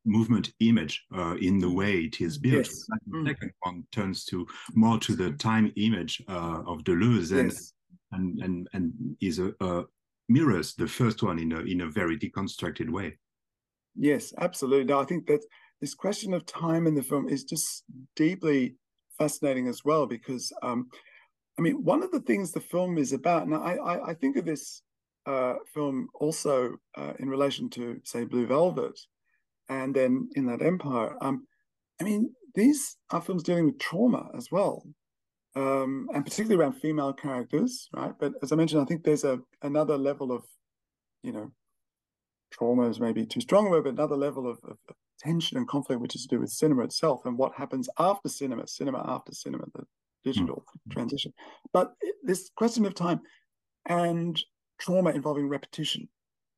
movement 0.04 0.52
image 0.60 1.04
uh, 1.16 1.36
in 1.40 1.58
the 1.58 1.70
way 1.70 2.00
it 2.00 2.20
is 2.20 2.38
built. 2.38 2.66
Yes. 2.66 2.86
The 2.86 3.16
mm. 3.16 3.26
second 3.28 3.52
one 3.60 3.84
turns 3.92 4.24
to 4.26 4.46
more 4.74 4.98
to 5.00 5.14
the 5.16 5.32
time 5.32 5.72
image 5.76 6.22
uh, 6.28 6.62
of 6.66 6.84
Deleuze 6.84 7.32
and, 7.32 7.50
yes. 7.50 7.72
and 8.12 8.40
and 8.42 8.68
and 8.72 8.92
is 9.20 9.38
a, 9.38 9.52
a 9.60 9.84
mirrors 10.28 10.74
the 10.74 10.88
first 10.88 11.22
one 11.22 11.38
in 11.38 11.52
a 11.52 11.60
in 11.60 11.82
a 11.82 11.88
very 11.88 12.18
deconstructed 12.18 12.90
way. 12.90 13.18
Yes, 13.96 14.32
absolutely. 14.38 14.86
No, 14.86 15.00
I 15.00 15.04
think 15.04 15.26
that 15.26 15.44
this 15.84 15.94
question 15.94 16.32
of 16.32 16.46
time 16.46 16.86
in 16.86 16.94
the 16.94 17.02
film 17.02 17.28
is 17.28 17.44
just 17.44 17.84
deeply 18.16 18.74
fascinating 19.18 19.68
as 19.68 19.84
well 19.84 20.06
because 20.06 20.50
um, 20.62 20.88
I 21.58 21.60
mean 21.60 21.84
one 21.84 22.02
of 22.02 22.10
the 22.10 22.20
things 22.22 22.52
the 22.52 22.60
film 22.60 22.96
is 22.96 23.12
about, 23.12 23.42
and 23.42 23.54
I 23.54 23.74
I, 23.90 24.10
I 24.10 24.14
think 24.14 24.38
of 24.38 24.46
this 24.46 24.80
uh, 25.26 25.56
film 25.74 26.08
also 26.14 26.76
uh, 26.96 27.12
in 27.18 27.28
relation 27.28 27.68
to 27.70 28.00
say 28.02 28.24
Blue 28.24 28.46
Velvet, 28.46 28.98
and 29.68 29.94
then 29.94 30.30
Inland 30.34 30.62
Empire. 30.62 31.16
Um, 31.20 31.46
I 32.00 32.04
mean 32.04 32.32
these 32.54 32.96
are 33.10 33.20
films 33.20 33.42
dealing 33.42 33.66
with 33.66 33.78
trauma 33.78 34.30
as 34.34 34.50
well, 34.50 34.86
um, 35.54 36.08
and 36.14 36.24
particularly 36.24 36.58
around 36.62 36.80
female 36.80 37.12
characters, 37.12 37.90
right? 37.92 38.14
But 38.18 38.32
as 38.42 38.52
I 38.52 38.56
mentioned, 38.56 38.80
I 38.80 38.86
think 38.86 39.04
there's 39.04 39.24
a 39.24 39.38
another 39.60 39.98
level 39.98 40.32
of, 40.32 40.44
you 41.22 41.32
know, 41.32 41.52
trauma 42.56 42.88
is 42.88 43.00
maybe 43.00 43.26
too 43.26 43.40
strong 43.40 43.66
a 43.66 43.70
word, 43.70 43.84
but 43.84 43.94
another 43.94 44.16
level 44.16 44.48
of, 44.48 44.58
of, 44.64 44.78
tension 45.20 45.56
and 45.56 45.68
conflict, 45.68 46.00
which 46.00 46.16
is 46.16 46.22
to 46.22 46.28
do 46.28 46.40
with 46.40 46.50
cinema 46.50 46.82
itself 46.82 47.24
and 47.24 47.38
what 47.38 47.54
happens 47.54 47.88
after 47.98 48.28
cinema, 48.28 48.66
cinema 48.66 49.02
after 49.08 49.32
cinema, 49.32 49.64
the 49.74 49.84
digital 50.24 50.56
mm-hmm. 50.56 50.90
transition. 50.90 51.32
But 51.72 51.94
this 52.22 52.50
question 52.56 52.84
of 52.84 52.94
time 52.94 53.20
and 53.86 54.38
trauma 54.78 55.10
involving 55.10 55.48
repetition 55.48 56.08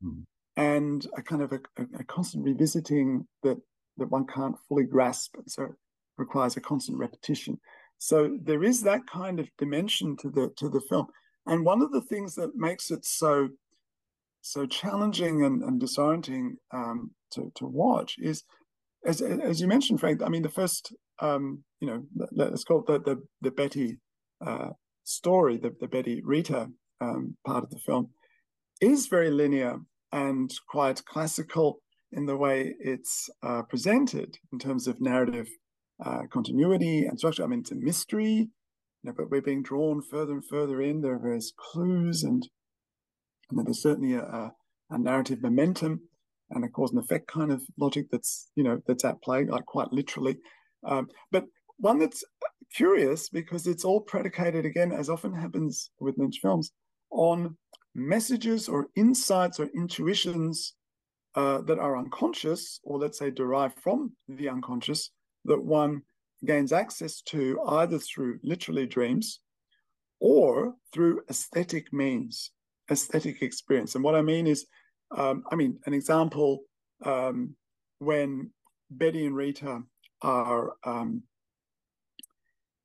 mm-hmm. 0.03 0.23
and 0.57 1.07
a 1.17 1.23
kind 1.23 1.43
of 1.43 1.53
a, 1.53 1.61
a, 1.99 2.05
constant 2.05 2.45
revisiting 2.45 3.27
that 3.43 3.59
that 3.99 4.11
one 4.11 4.27
can't 4.27 4.57
fully 4.69 4.85
grasp. 4.85 5.37
So 5.47 5.65
it 5.65 5.73
requires 6.17 6.57
a 6.57 6.61
constant 6.61 6.99
repetition. 6.99 7.61
So 7.99 8.37
there 8.43 8.65
is 8.65 8.83
that 8.83 9.07
kind 9.07 9.39
of 9.39 9.49
dimension 9.59 10.17
to 10.19 10.31
the 10.31 10.51
to 10.57 10.69
the 10.69 10.81
film. 10.81 11.07
And 11.47 11.65
one 11.65 11.83
of 11.83 11.93
the 11.93 12.01
things 12.01 12.35
that 12.35 12.57
makes 12.57 12.91
it 12.91 13.05
so 13.05 13.49
so 14.47 14.67
challenging 14.67 15.45
and, 15.45 15.63
and 15.63 15.81
disorienting 15.81 16.53
um, 16.73 17.11
to, 17.33 17.51
to 17.57 17.67
watch 17.67 18.15
is, 18.19 18.45
as, 19.05 19.21
as 19.21 19.61
you 19.61 19.67
mentioned, 19.67 20.01
Franck, 20.01 20.23
I 20.23 20.29
mean, 20.29 20.43
the 20.43 20.49
first, 20.49 20.95
um, 21.21 21.65
you 21.81 21.89
know, 21.89 22.03
let's 22.33 22.65
call 22.65 22.81
it 22.81 22.87
the, 22.87 22.99
the, 22.99 23.23
the 23.43 23.51
Betty 23.51 23.99
uh, 24.45 24.71
story, 25.05 25.57
the, 25.59 25.75
the 25.81 25.89
Betty 25.89 26.21
Rita 26.25 26.69
um, 27.01 27.37
part 27.47 27.65
of 27.65 27.71
the 27.71 27.81
film, 27.85 28.11
is 28.81 29.09
very 29.09 29.31
linear 29.31 29.79
and 30.13 30.51
quite 30.69 31.05
classical 31.05 31.81
in 32.13 32.27
the 32.27 32.37
way 32.37 32.75
it's 32.79 33.29
uh, 33.43 33.63
presented 33.63 34.39
in 34.53 34.59
terms 34.59 34.87
of 34.87 35.01
narrative 35.01 35.49
uh, 36.05 36.23
continuity 36.33 37.05
and 37.05 37.19
structure. 37.19 37.43
I 37.43 37.47
mean, 37.47 37.61
it's 37.61 37.73
a 37.73 37.77
mystery, 37.77 38.33
you 38.33 38.49
know, 39.03 39.13
but 39.17 39.31
we're 39.31 39.43
being 39.43 39.63
drawn 39.63 40.03
further 40.03 40.33
and 40.33 40.45
further 40.45 40.81
in. 40.81 41.01
There 41.01 41.15
are 41.15 41.19
various 41.19 41.53
clues 41.57 42.23
and 42.23 42.49
and 43.51 43.67
there's 43.67 43.83
certainly 43.83 44.15
a, 44.15 44.23
a, 44.23 44.53
a 44.91 44.99
narrative 44.99 45.43
momentum 45.43 46.01
and 46.51 46.65
a 46.65 46.69
cause 46.69 46.91
and 46.91 47.01
effect 47.01 47.27
kind 47.27 47.51
of 47.51 47.63
logic 47.77 48.07
that's 48.11 48.51
you 48.55 48.63
know 48.63 48.81
that's 48.87 49.05
at 49.05 49.23
play, 49.23 49.45
like 49.45 49.67
quite 49.67 49.93
literally. 49.93 50.37
Um, 50.85 51.09
but 51.33 51.45
one 51.79 51.99
that's 51.99 52.25
curious 52.75 53.29
because 53.29 53.67
it's 53.67 53.85
all 53.85 54.01
predicated 54.01 54.65
again, 54.65 54.93
as 54.93 55.11
often 55.11 55.33
happens 55.33 55.91
with 55.99 56.19
Lynch 56.19 56.39
films, 56.41 56.73
on 57.11 57.57
messages 57.95 58.69
or 58.69 58.89
insights 58.97 59.59
or 59.59 59.69
intuitions 59.75 60.75
uh, 61.35 61.61
that 61.63 61.79
are 61.79 61.97
unconscious, 61.97 62.81
or 62.83 62.99
let's 62.99 63.19
say 63.19 63.31
derived 63.31 63.79
from 63.81 64.13
the 64.29 64.49
unconscious, 64.49 65.11
that 65.45 65.63
one 65.63 66.03
gains 66.45 66.73
access 66.73 67.21
to 67.23 67.59
either 67.69 67.99
through 67.99 68.39
literally 68.43 68.87
dreams 68.87 69.41
or 70.21 70.75
through 70.93 71.23
aesthetic 71.29 71.93
means 71.93 72.53
aesthetic 72.91 73.43
experience. 73.43 73.95
And 73.95 74.05
what 74.05 74.15
I 74.15 74.23
mean 74.23 74.47
is, 74.47 74.67
um, 75.17 75.45
I 75.51 75.57
mean, 75.57 75.79
an 75.87 75.95
example 75.95 76.61
um, 77.05 77.55
when 77.99 78.51
Betty 78.91 79.27
and 79.27 79.37
Rita 79.37 79.83
are, 80.23 80.73
um, 80.85 81.23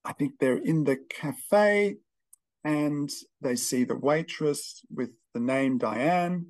I 0.05 0.13
think 0.13 0.33
they're 0.39 0.57
in 0.57 0.83
the 0.83 0.97
cafe 1.09 1.97
and 2.63 3.09
they 3.41 3.55
see 3.55 3.83
the 3.83 3.95
waitress 3.95 4.81
with 4.93 5.09
the 5.33 5.39
name 5.39 5.77
Diane, 5.77 6.45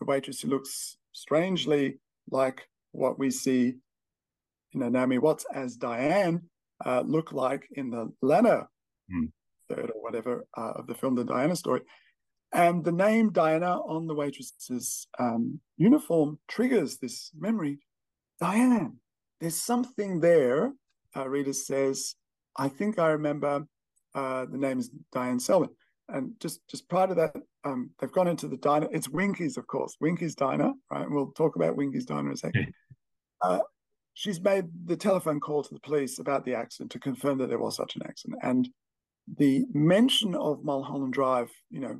the 0.00 0.06
waitress 0.06 0.40
who 0.40 0.48
looks 0.48 0.96
strangely 1.12 1.98
like 2.30 2.62
what 2.92 3.18
we 3.18 3.30
see, 3.30 3.74
you 4.72 4.80
know, 4.80 4.88
Naomi 4.88 5.18
Watts 5.18 5.46
as 5.54 5.76
Diane 5.76 6.42
uh, 6.84 7.02
look 7.06 7.32
like 7.32 7.66
in 7.72 7.90
the 7.90 8.12
Lana 8.22 8.66
mm. 9.12 9.28
third 9.68 9.90
or 9.94 10.02
whatever 10.02 10.46
uh, 10.56 10.72
of 10.76 10.86
the 10.86 10.94
film, 10.94 11.14
the 11.14 11.24
Diana 11.24 11.56
story. 11.56 11.80
And 12.54 12.84
the 12.84 12.92
name 12.92 13.32
Diana 13.32 13.80
on 13.80 14.06
the 14.06 14.14
waitress's 14.14 15.08
um, 15.18 15.60
uniform 15.76 16.38
triggers 16.46 16.98
this 16.98 17.32
memory. 17.36 17.80
Diane, 18.40 18.98
there's 19.40 19.60
something 19.60 20.20
there. 20.20 20.72
Uh, 21.16 21.28
Rita 21.28 21.52
says, 21.52 22.14
I 22.56 22.68
think 22.68 23.00
I 23.00 23.08
remember 23.08 23.66
uh, 24.14 24.46
the 24.46 24.56
name 24.56 24.78
is 24.78 24.90
Diane 25.12 25.40
Selwyn. 25.40 25.70
And 26.08 26.32
just 26.38 26.60
just 26.68 26.88
prior 26.88 27.08
to 27.08 27.14
that, 27.14 27.34
um, 27.64 27.90
they've 27.98 28.12
gone 28.12 28.28
into 28.28 28.46
the 28.46 28.58
diner. 28.58 28.88
It's 28.92 29.08
Winky's, 29.08 29.56
of 29.56 29.66
course, 29.66 29.96
Winky's 30.00 30.34
Diner, 30.34 30.72
right? 30.90 31.10
We'll 31.10 31.32
talk 31.32 31.56
about 31.56 31.76
Winky's 31.76 32.04
Diner 32.04 32.28
in 32.28 32.34
a 32.34 32.36
second. 32.36 32.72
Uh, 33.42 33.60
she's 34.12 34.40
made 34.40 34.66
the 34.84 34.96
telephone 34.96 35.40
call 35.40 35.62
to 35.62 35.74
the 35.74 35.80
police 35.80 36.18
about 36.18 36.44
the 36.44 36.54
accident 36.54 36.92
to 36.92 37.00
confirm 37.00 37.38
that 37.38 37.48
there 37.48 37.58
was 37.58 37.74
such 37.74 37.96
an 37.96 38.02
accident. 38.04 38.38
And 38.42 38.68
the 39.38 39.64
mention 39.72 40.34
of 40.34 40.62
Mulholland 40.62 41.14
Drive, 41.14 41.50
you 41.70 41.80
know, 41.80 41.98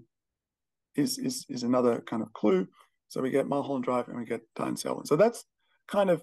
is 0.97 1.19
is 1.19 1.47
is 1.49 1.63
another 1.63 2.03
kind 2.07 2.23
of 2.23 2.33
clue. 2.33 2.67
So 3.09 3.21
we 3.21 3.31
get 3.31 3.49
Mulholland 3.49 3.85
Drive 3.85 4.09
and 4.09 4.19
we 4.19 4.25
get 4.25 4.43
Diane 4.57 4.77
Selwyn. 4.77 5.07
So 5.07 5.17
that's 5.17 5.45
kind 5.89 6.11
of 6.11 6.23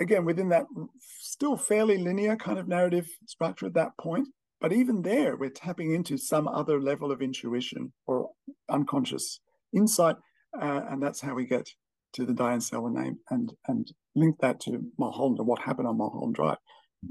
again 0.00 0.24
within 0.24 0.48
that 0.50 0.66
still 0.98 1.56
fairly 1.56 1.98
linear 1.98 2.36
kind 2.36 2.58
of 2.58 2.68
narrative 2.68 3.08
structure 3.26 3.66
at 3.66 3.74
that 3.74 3.92
point. 4.00 4.28
but 4.60 4.72
even 4.72 5.02
there, 5.02 5.36
we're 5.36 5.50
tapping 5.50 5.94
into 5.94 6.16
some 6.16 6.48
other 6.48 6.80
level 6.80 7.12
of 7.12 7.20
intuition 7.20 7.92
or 8.06 8.30
unconscious 8.70 9.40
insight, 9.74 10.16
uh, 10.60 10.80
and 10.90 11.02
that's 11.02 11.20
how 11.20 11.34
we 11.34 11.44
get 11.44 11.68
to 12.14 12.24
the 12.24 12.32
Diane 12.32 12.60
Selwyn 12.60 12.94
name 12.94 13.18
and 13.30 13.52
and 13.68 13.92
link 14.14 14.36
that 14.40 14.60
to 14.60 14.82
Mulholland 14.98 15.38
and 15.38 15.46
what 15.46 15.60
happened 15.60 15.88
on 15.88 15.98
Mulholland 15.98 16.34
Drive. 16.34 16.58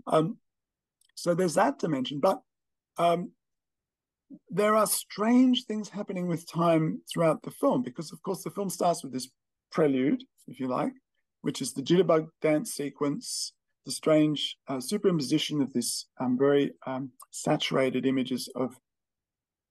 Um, 0.08 0.38
so 1.16 1.36
there's 1.36 1.54
that 1.56 1.78
dimension, 1.80 2.20
but 2.20 2.42
um, 2.98 3.32
there 4.50 4.76
are 4.76 4.88
strange 4.88 5.66
things 5.66 5.90
happening 5.90 6.28
with 6.28 6.52
time 6.52 7.02
throughout 7.12 7.42
the 7.44 7.52
film 7.52 7.82
because, 7.82 8.12
of 8.12 8.22
course, 8.24 8.44
the 8.44 8.52
film 8.52 8.70
starts 8.70 9.04
with 9.04 9.14
this 9.14 9.30
prelude, 9.72 10.24
if 10.48 10.60
you 10.60 10.68
like, 10.68 10.94
which 11.42 11.62
is 11.62 11.74
the 11.74 11.82
jitterbug 11.82 12.28
dance 12.42 12.74
sequence, 12.74 13.54
the 13.86 13.92
strange 13.92 14.58
uh, 14.68 14.78
superimposition 14.78 15.62
of 15.62 15.74
this 15.74 16.06
um, 16.20 16.38
very 16.38 16.72
um, 16.88 17.12
saturated 17.32 18.06
images 18.06 18.50
of 18.56 18.78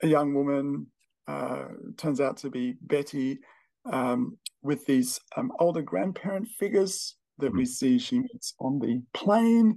a 0.02 0.06
young 0.06 0.34
woman, 0.34 0.86
uh, 1.28 1.64
turns 1.96 2.20
out 2.20 2.36
to 2.36 2.50
be 2.50 2.74
Betty, 2.82 3.38
um, 3.90 4.36
with 4.62 4.84
these 4.86 5.20
um, 5.36 5.52
older 5.58 5.82
grandparent 5.82 6.48
figures 6.58 7.16
that 7.38 7.48
mm-hmm. 7.48 7.58
we 7.58 7.64
see 7.64 7.98
she 7.98 8.20
meets 8.20 8.54
on 8.60 8.78
the 8.78 9.02
plane 9.14 9.76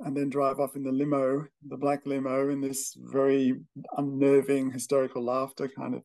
and 0.00 0.16
then 0.16 0.30
drive 0.30 0.58
off 0.58 0.76
in 0.76 0.82
the 0.82 0.92
limo, 0.92 1.46
the 1.66 1.76
black 1.76 2.00
limo, 2.06 2.50
in 2.50 2.60
this 2.60 2.96
very 2.98 3.54
unnerving 3.96 4.72
hysterical 4.72 5.24
laughter 5.24 5.68
kind 5.68 5.94
of 5.94 6.02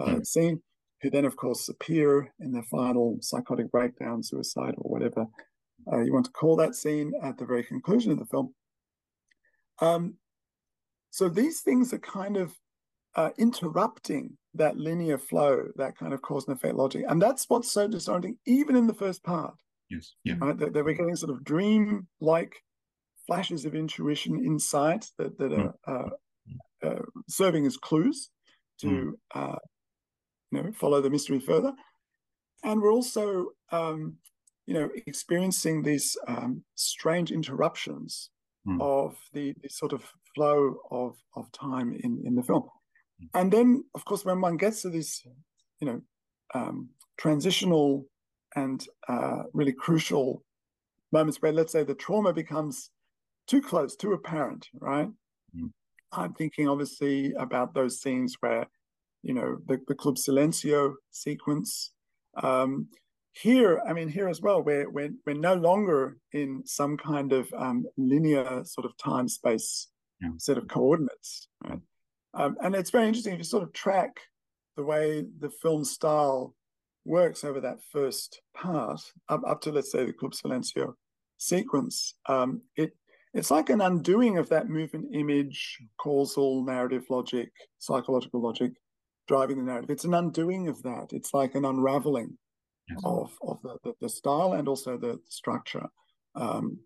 uh, 0.00 0.14
mm. 0.16 0.26
scene, 0.26 0.60
who 1.02 1.10
then, 1.10 1.24
of 1.24 1.36
course, 1.36 1.68
appear 1.68 2.32
in 2.40 2.52
the 2.52 2.62
final 2.70 3.18
psychotic 3.20 3.70
breakdown, 3.70 4.22
suicide, 4.22 4.74
or 4.78 4.90
whatever 4.90 5.26
uh, 5.92 6.00
you 6.00 6.12
want 6.12 6.26
to 6.26 6.32
call 6.32 6.56
that 6.56 6.74
scene 6.74 7.12
at 7.22 7.38
the 7.38 7.44
very 7.44 7.62
conclusion 7.62 8.12
of 8.12 8.18
the 8.18 8.26
film. 8.26 8.54
Um, 9.80 10.14
so 11.10 11.28
these 11.28 11.60
things 11.60 11.92
are 11.92 11.98
kind 11.98 12.36
of 12.36 12.54
uh, 13.16 13.30
interrupting 13.38 14.36
that 14.54 14.76
linear 14.76 15.18
flow, 15.18 15.68
that 15.76 15.96
kind 15.96 16.12
of 16.12 16.22
cause 16.22 16.46
and 16.48 16.56
effect 16.56 16.74
logic. 16.74 17.04
And 17.08 17.20
that's 17.20 17.44
what's 17.48 17.70
so 17.70 17.88
disorienting, 17.88 18.36
even 18.46 18.76
in 18.76 18.86
the 18.86 18.94
first 18.94 19.22
part. 19.22 19.54
Yes. 19.90 20.14
Yeah. 20.24 20.34
Right? 20.40 20.58
That, 20.58 20.72
that 20.72 20.84
we're 20.84 20.94
getting 20.94 21.16
sort 21.16 21.32
of 21.32 21.44
dream 21.44 22.08
like 22.20 22.56
flashes 23.26 23.64
of 23.64 23.74
intuition, 23.74 24.44
insight 24.44 25.10
that, 25.18 25.38
that 25.38 25.52
are 25.52 25.74
mm. 25.88 26.10
uh, 26.82 26.86
uh, 26.86 27.02
serving 27.28 27.66
as 27.66 27.76
clues 27.76 28.30
to 28.80 28.86
mm. 28.86 29.12
uh, 29.34 29.58
you 30.50 30.62
know 30.62 30.72
follow 30.72 31.00
the 31.00 31.10
mystery 31.10 31.40
further. 31.40 31.72
And 32.62 32.80
we're 32.80 32.92
also 32.92 33.48
um, 33.72 34.16
you 34.66 34.74
know 34.74 34.90
experiencing 35.06 35.82
these 35.82 36.16
um, 36.28 36.62
strange 36.74 37.30
interruptions 37.32 38.30
mm. 38.66 38.80
of 38.80 39.16
the, 39.32 39.54
the 39.62 39.68
sort 39.68 39.92
of 39.92 40.04
flow 40.34 40.76
of 40.90 41.16
of 41.36 41.50
time 41.52 41.94
in 42.02 42.22
in 42.24 42.34
the 42.34 42.42
film. 42.42 42.62
Mm. 43.22 43.28
And 43.34 43.52
then, 43.52 43.84
of 43.94 44.04
course, 44.04 44.24
when 44.24 44.40
one 44.40 44.56
gets 44.56 44.82
to 44.82 44.90
these, 44.90 45.22
you 45.80 45.86
know, 45.86 46.00
um, 46.54 46.88
transitional 47.16 48.06
and 48.56 48.86
uh, 49.08 49.44
really 49.52 49.72
crucial 49.72 50.42
moments 51.12 51.40
where, 51.40 51.52
let's 51.52 51.72
say, 51.72 51.84
the 51.84 51.94
trauma 51.94 52.32
becomes 52.32 52.90
too 53.46 53.60
close, 53.60 53.96
too 53.96 54.12
apparent, 54.12 54.68
right? 54.80 55.08
Mm. 55.56 55.70
I'm 56.12 56.34
thinking 56.34 56.68
obviously 56.68 57.32
about 57.34 57.74
those 57.74 58.00
scenes 58.00 58.36
where, 58.40 58.66
you 59.22 59.34
know, 59.34 59.58
the, 59.66 59.80
the 59.88 59.94
Club 59.94 60.16
Silencio 60.16 60.94
sequence. 61.10 61.92
Um, 62.42 62.88
here, 63.32 63.82
I 63.86 63.92
mean, 63.92 64.08
here 64.08 64.28
as 64.28 64.40
well, 64.40 64.62
we're, 64.62 64.88
we're, 64.88 65.10
we're 65.26 65.34
no 65.34 65.54
longer 65.54 66.16
in 66.32 66.62
some 66.64 66.96
kind 66.96 67.32
of 67.32 67.52
um, 67.56 67.84
linear 67.96 68.62
sort 68.64 68.84
of 68.84 68.96
time 68.96 69.28
space 69.28 69.88
yeah. 70.20 70.30
set 70.38 70.58
of 70.58 70.68
coordinates, 70.68 71.48
right? 71.64 71.80
Um, 72.34 72.56
and 72.62 72.74
it's 72.74 72.90
very 72.90 73.06
interesting 73.06 73.32
if 73.32 73.38
you 73.38 73.44
sort 73.44 73.62
of 73.62 73.72
track 73.72 74.18
the 74.76 74.84
way 74.84 75.24
the 75.40 75.50
film 75.50 75.84
style 75.84 76.54
works 77.04 77.44
over 77.44 77.60
that 77.60 77.78
first 77.92 78.40
part 78.56 79.00
up, 79.28 79.42
up 79.46 79.60
to, 79.62 79.72
let's 79.72 79.92
say, 79.92 80.04
the 80.04 80.12
Club 80.12 80.32
Silencio 80.32 80.94
sequence. 81.38 82.14
Um, 82.26 82.62
it 82.76 82.92
it's 83.34 83.50
like 83.50 83.68
an 83.68 83.80
undoing 83.80 84.38
of 84.38 84.48
that 84.48 84.68
movement 84.68 85.06
image, 85.12 85.78
causal 85.98 86.64
narrative 86.64 87.04
logic, 87.10 87.50
psychological 87.78 88.40
logic 88.40 88.72
driving 89.26 89.58
the 89.58 89.64
narrative. 89.64 89.90
It's 89.90 90.04
an 90.04 90.14
undoing 90.14 90.68
of 90.68 90.82
that. 90.84 91.08
It's 91.10 91.34
like 91.34 91.56
an 91.56 91.64
unraveling 91.64 92.38
yes. 92.88 93.00
of, 93.04 93.32
of 93.42 93.60
the, 93.62 93.76
the, 93.82 93.94
the, 94.00 94.08
style 94.08 94.52
and 94.52 94.68
also 94.68 94.96
the 94.96 95.18
structure 95.28 95.86
um, 96.36 96.78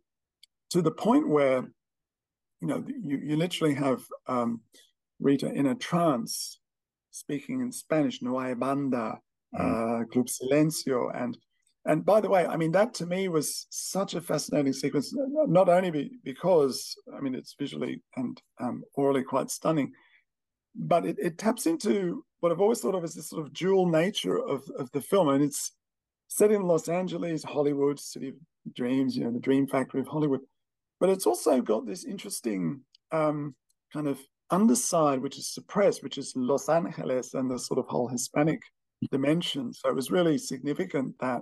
to 0.71 0.81
the 0.81 0.91
point 0.91 1.29
where, 1.29 1.71
you 2.61 2.69
know, 2.69 2.83
you, 2.87 3.19
you 3.19 3.37
literally 3.37 3.75
have 3.75 4.03
um, 4.27 4.63
Rita 5.21 5.53
in 5.53 5.67
a 5.67 5.75
trance 5.75 6.61
speaking 7.11 7.61
in 7.61 7.73
Spanish, 7.73 8.23
No 8.23 8.39
hay 8.39 8.55
banda, 8.55 9.19
mm. 9.55 9.61
uh, 9.61 10.05
Club 10.07 10.29
Silencio, 10.29 11.11
and 11.15 11.37
and 11.89 12.05
by 12.05 12.21
the 12.21 12.29
way, 12.29 12.47
I 12.47 12.59
mean, 12.59 12.73
that 12.73 12.93
to 12.95 13.07
me 13.07 13.29
was 13.29 13.67
such 13.71 14.13
a 14.13 14.21
fascinating 14.21 14.75
sequence, 14.75 15.11
not 15.17 15.71
only 15.71 15.91
be, 15.91 16.11
because, 16.23 16.95
I 17.17 17.21
mean, 17.21 17.35
it's 17.35 17.55
visually 17.59 18.03
and 18.17 18.41
um, 18.61 18.85
aurally 18.99 19.25
quite 19.25 19.51
stunning, 19.51 19.93
but 20.75 21.07
it, 21.07 21.17
it, 21.19 21.39
taps 21.39 21.65
into 21.65 22.27
what 22.41 22.53
I've 22.53 22.61
always 22.61 22.81
thought 22.81 22.95
of 22.95 23.05
as 23.05 23.15
this 23.15 23.31
sort 23.31 23.47
of 23.47 23.55
dual 23.55 23.89
nature 23.89 24.39
of, 24.39 24.65
of 24.79 24.91
the 24.93 25.01
film. 25.01 25.31
And 25.31 25.43
it's 25.43 25.73
set 26.29 26.53
in 26.53 26.65
Los 26.65 26.91
Angeles, 26.91 27.43
Hollywood, 27.43 27.99
city 27.99 28.29
of 28.29 28.35
dreams, 28.75 29.17
you 29.17 29.25
know, 29.25 29.33
the 29.33 29.41
dream 29.41 29.67
factory 29.67 30.03
of 30.03 30.09
Hollywood. 30.09 30.41
But 31.01 31.09
it's 31.09 31.27
also 31.27 31.63
got 31.63 31.87
this 31.87 32.05
interesting 32.05 32.83
um, 33.13 33.55
kind 33.95 34.09
of 34.09 34.21
underside, 34.51 35.23
which 35.23 35.39
is 35.39 35.55
suppressed, 35.55 36.03
which 36.03 36.19
is 36.19 36.35
Los 36.37 36.69
Angeles 36.69 37.33
and 37.33 37.51
the 37.51 37.59
sort 37.59 37.79
of 37.79 37.87
whole 37.87 38.09
Hispanic 38.09 38.61
dimension. 39.11 39.73
So 39.73 39.89
it 39.89 39.97
was 39.97 40.11
really 40.11 40.37
significant 40.37 41.15
that 41.21 41.41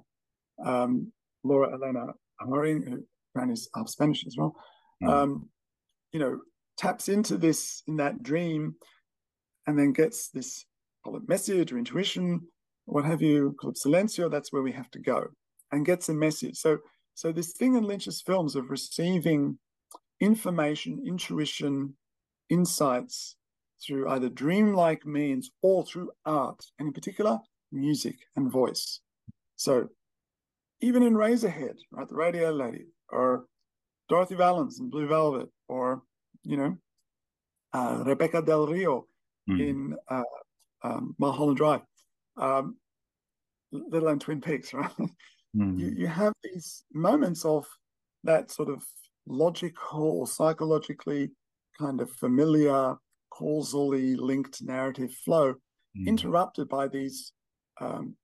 um, 0.65 1.13
Laura 1.45 1.73
Elena 1.73 2.13
Harring, 2.41 2.83
who 2.83 3.05
ran 3.35 3.51
his 3.51 3.69
uh, 3.75 3.85
Spanish 3.85 4.27
as 4.27 4.37
well, 4.37 4.55
mm. 5.03 5.09
um, 5.09 5.49
you 6.13 6.21
know, 6.21 6.41
taps 6.77 7.09
into 7.09 7.37
this 7.37 7.83
in 7.87 7.97
that 7.97 8.23
dream 8.23 8.75
and 9.67 9.79
then 9.79 9.93
gets 9.93 10.29
this 10.29 10.65
call 11.05 11.17
it 11.17 11.29
message 11.29 11.73
or 11.73 11.79
intuition, 11.79 12.41
what 12.87 13.05
have 13.05 13.23
you, 13.23 13.55
called 13.61 13.77
silencio, 13.77 14.31
that's 14.31 14.53
where 14.53 14.63
we 14.63 14.73
have 14.73 14.91
to 14.91 14.99
go, 14.99 15.27
and 15.73 15.87
gets 15.87 16.09
a 16.09 16.15
message. 16.15 16.57
So 16.57 16.79
so 17.15 17.33
this 17.33 17.53
thing 17.53 17.77
in 17.77 17.85
Lynch's 17.85 18.21
films 18.21 18.57
of 18.57 18.71
receiving 18.71 19.59
information, 20.21 21.03
intuition, 21.07 21.95
insights 22.51 23.37
through 23.85 24.09
either 24.09 24.29
dreamlike 24.29 25.07
means 25.07 25.51
or 25.63 25.85
through 25.85 26.11
art, 26.25 26.65
and 26.79 26.89
in 26.89 26.93
particular, 26.93 27.39
music 27.73 28.17
and 28.37 28.51
voice. 28.51 29.01
So 29.57 29.89
even 30.81 31.03
in 31.03 31.15
Eraserhead, 31.15 31.77
right, 31.91 32.09
the 32.09 32.15
Radio 32.15 32.51
Lady, 32.51 32.87
or 33.11 33.47
Dorothy 34.09 34.35
Vallens 34.35 34.81
in 34.81 34.91
Blue 34.91 35.07
Velvet, 35.07 35.49
or 35.69 36.03
you 36.43 36.57
know, 36.57 36.77
uh, 37.73 38.03
Rebekah 38.05 38.43
Del 38.43 38.67
Rio 38.67 39.07
mm. 39.49 39.61
in 39.61 39.97
uh, 40.09 40.23
um, 40.83 41.15
Mulholland 41.19 41.57
Drive, 41.57 41.83
um, 42.37 42.77
let 43.73 44.03
alone 44.03 44.19
Twin 44.19 44.41
Peaks, 44.41 44.73
right? 44.75 44.91
Mm. 45.57 45.79
You, 45.79 45.93
you 45.97 46.07
have 46.07 46.33
these 46.43 46.85
moments 46.93 47.45
of 47.45 47.67
that 48.25 48.51
sort 48.51 48.69
of 48.69 48.85
logical 49.27 50.21
or 50.21 50.27
psychologically 50.27 51.31
kind 51.79 52.01
of 52.01 52.11
familiar, 52.13 52.97
causally 53.31 54.17
linked 54.17 54.63
narrative 54.63 55.13
flow, 55.25 55.55
mm. 55.97 56.07
interrupted 56.07 56.69
by 56.69 56.89
these 56.89 57.33
um, 57.81 58.15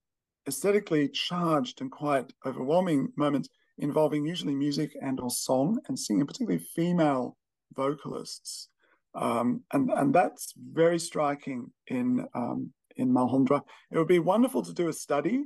aesthetically 0.47 1.09
charged 1.09 1.81
and 1.81 1.91
quite 1.91 2.33
overwhelming 2.45 3.13
moments 3.17 3.49
involving 3.79 4.27
usually 4.27 4.55
music 4.55 4.93
and 5.01 5.21
or 5.21 5.31
song 5.31 5.81
and 5.89 5.99
singing, 5.99 6.27
particularly 6.27 6.65
female 6.75 7.37
vocalists. 7.75 8.69
Um, 9.15 9.63
and 9.73 9.91
and 9.91 10.15
that's 10.15 10.55
very 10.57 10.99
striking 10.99 11.71
in 11.89 12.27
um, 12.35 12.73
in 12.97 13.13
Mulholland 13.13 13.49
Drive. 13.49 13.63
It 13.91 13.99
would 13.99 14.09
be 14.09 14.19
wonderful 14.19 14.63
to 14.63 14.73
do 14.73 14.89
a 14.89 14.93
study 14.93 15.45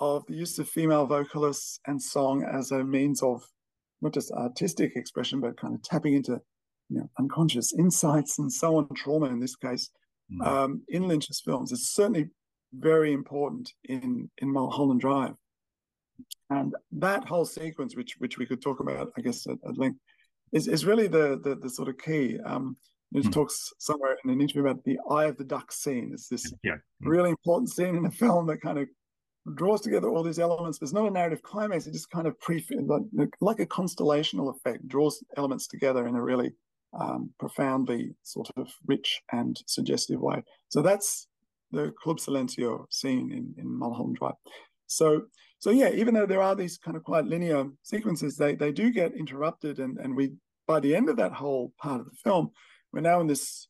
of 0.00 0.24
the 0.26 0.34
use 0.34 0.58
of 0.58 0.68
female 0.68 1.06
vocalists 1.06 1.80
and 1.86 2.00
song 2.00 2.44
as 2.44 2.70
a 2.70 2.84
means 2.84 3.22
of 3.22 3.42
not 4.00 4.12
just 4.12 4.30
artistic 4.32 4.92
expression, 4.94 5.40
but 5.40 5.58
kind 5.58 5.74
of 5.74 5.82
tapping 5.82 6.14
into 6.14 6.40
you 6.88 6.98
know 6.98 7.10
unconscious 7.18 7.72
insights 7.78 8.38
and 8.38 8.52
so 8.52 8.76
on, 8.76 8.88
trauma 8.94 9.26
in 9.26 9.40
this 9.40 9.56
case. 9.56 9.90
Mm. 10.30 10.46
Um, 10.46 10.82
in 10.88 11.08
Lynch's 11.08 11.40
films, 11.42 11.72
it's 11.72 11.94
certainly 11.94 12.28
very 12.72 13.12
important 13.12 13.72
in 13.84 14.30
in 14.38 14.52
Mulholland 14.52 15.00
Drive. 15.00 15.34
And 16.50 16.74
that 16.92 17.24
whole 17.24 17.44
sequence, 17.44 17.96
which 17.96 18.16
which 18.18 18.38
we 18.38 18.46
could 18.46 18.62
talk 18.62 18.80
about, 18.80 19.12
I 19.16 19.20
guess, 19.20 19.46
at, 19.46 19.58
at 19.68 19.78
length, 19.78 19.98
is 20.52 20.68
is 20.68 20.84
really 20.84 21.08
the 21.08 21.40
the, 21.42 21.56
the 21.56 21.70
sort 21.70 21.88
of 21.88 21.98
key. 21.98 22.38
Um, 22.44 22.76
it 23.12 23.24
mm. 23.24 23.32
talks 23.32 23.72
somewhere 23.78 24.16
in 24.22 24.30
an 24.30 24.40
interview 24.40 24.66
about 24.66 24.84
the 24.84 24.98
eye 25.10 25.24
of 25.24 25.38
the 25.38 25.44
duck 25.44 25.72
scene. 25.72 26.10
It's 26.12 26.28
this 26.28 26.52
yeah. 26.62 26.72
mm. 26.72 26.78
really 27.00 27.30
important 27.30 27.70
scene 27.70 27.96
in 27.96 28.02
the 28.02 28.10
film 28.10 28.46
that 28.48 28.60
kind 28.60 28.78
of 28.78 28.88
draws 29.54 29.80
together 29.80 30.10
all 30.10 30.22
these 30.22 30.38
elements. 30.38 30.78
There's 30.78 30.92
not 30.92 31.06
a 31.06 31.10
narrative 31.10 31.42
climax; 31.42 31.86
it 31.86 31.92
just 31.92 32.10
kind 32.10 32.26
of 32.26 32.38
pre 32.40 32.64
like, 32.80 33.30
like 33.40 33.60
a 33.60 33.66
constellational 33.66 34.54
effect, 34.54 34.86
draws 34.88 35.22
elements 35.36 35.66
together 35.66 36.06
in 36.06 36.16
a 36.16 36.22
really 36.22 36.52
um, 36.98 37.30
profoundly 37.38 38.14
sort 38.22 38.50
of 38.56 38.68
rich 38.86 39.20
and 39.32 39.60
suggestive 39.66 40.20
way. 40.20 40.42
So 40.68 40.82
that's 40.82 41.28
the 41.70 41.92
Club 42.02 42.18
Silencio 42.18 42.86
scene 42.90 43.30
in, 43.32 43.54
in 43.62 43.78
Mulholland 43.78 44.16
Drive. 44.16 44.34
So 44.86 45.22
so 45.60 45.70
yeah, 45.70 45.90
even 45.90 46.14
though 46.14 46.26
there 46.26 46.42
are 46.42 46.54
these 46.54 46.78
kind 46.78 46.96
of 46.96 47.02
quite 47.02 47.26
linear 47.26 47.66
sequences, 47.82 48.36
they 48.36 48.54
they 48.54 48.72
do 48.72 48.90
get 48.90 49.14
interrupted, 49.14 49.80
and 49.80 49.98
and 49.98 50.16
we 50.16 50.34
by 50.66 50.80
the 50.80 50.94
end 50.94 51.08
of 51.08 51.16
that 51.16 51.32
whole 51.32 51.72
part 51.78 52.00
of 52.00 52.06
the 52.06 52.16
film, 52.22 52.50
we're 52.92 53.00
now 53.00 53.20
in 53.20 53.26
this 53.26 53.68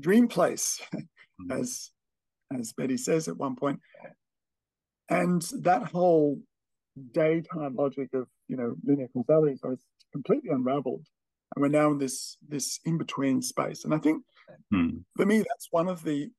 dream 0.00 0.28
place, 0.28 0.80
mm-hmm. 0.94 1.52
as 1.52 1.90
as 2.58 2.72
Betty 2.72 2.96
says 2.96 3.28
at 3.28 3.36
one 3.36 3.56
point, 3.56 3.80
and 5.08 5.42
that 5.62 5.84
whole 5.84 6.38
daytime 7.12 7.76
logic 7.76 8.08
of 8.12 8.26
you 8.48 8.56
know 8.56 8.74
linear 8.84 9.08
causality 9.08 9.52
is 9.52 9.84
completely 10.12 10.50
unraveled, 10.50 11.06
and 11.56 11.62
we're 11.62 11.68
now 11.68 11.90
in 11.90 11.98
this 11.98 12.36
this 12.46 12.80
in 12.84 12.98
between 12.98 13.40
space. 13.40 13.84
And 13.84 13.94
I 13.94 13.98
think 13.98 14.22
hmm. 14.70 14.98
for 15.16 15.24
me, 15.24 15.38
that's 15.38 15.68
one 15.70 15.88
of 15.88 16.02
the 16.04 16.30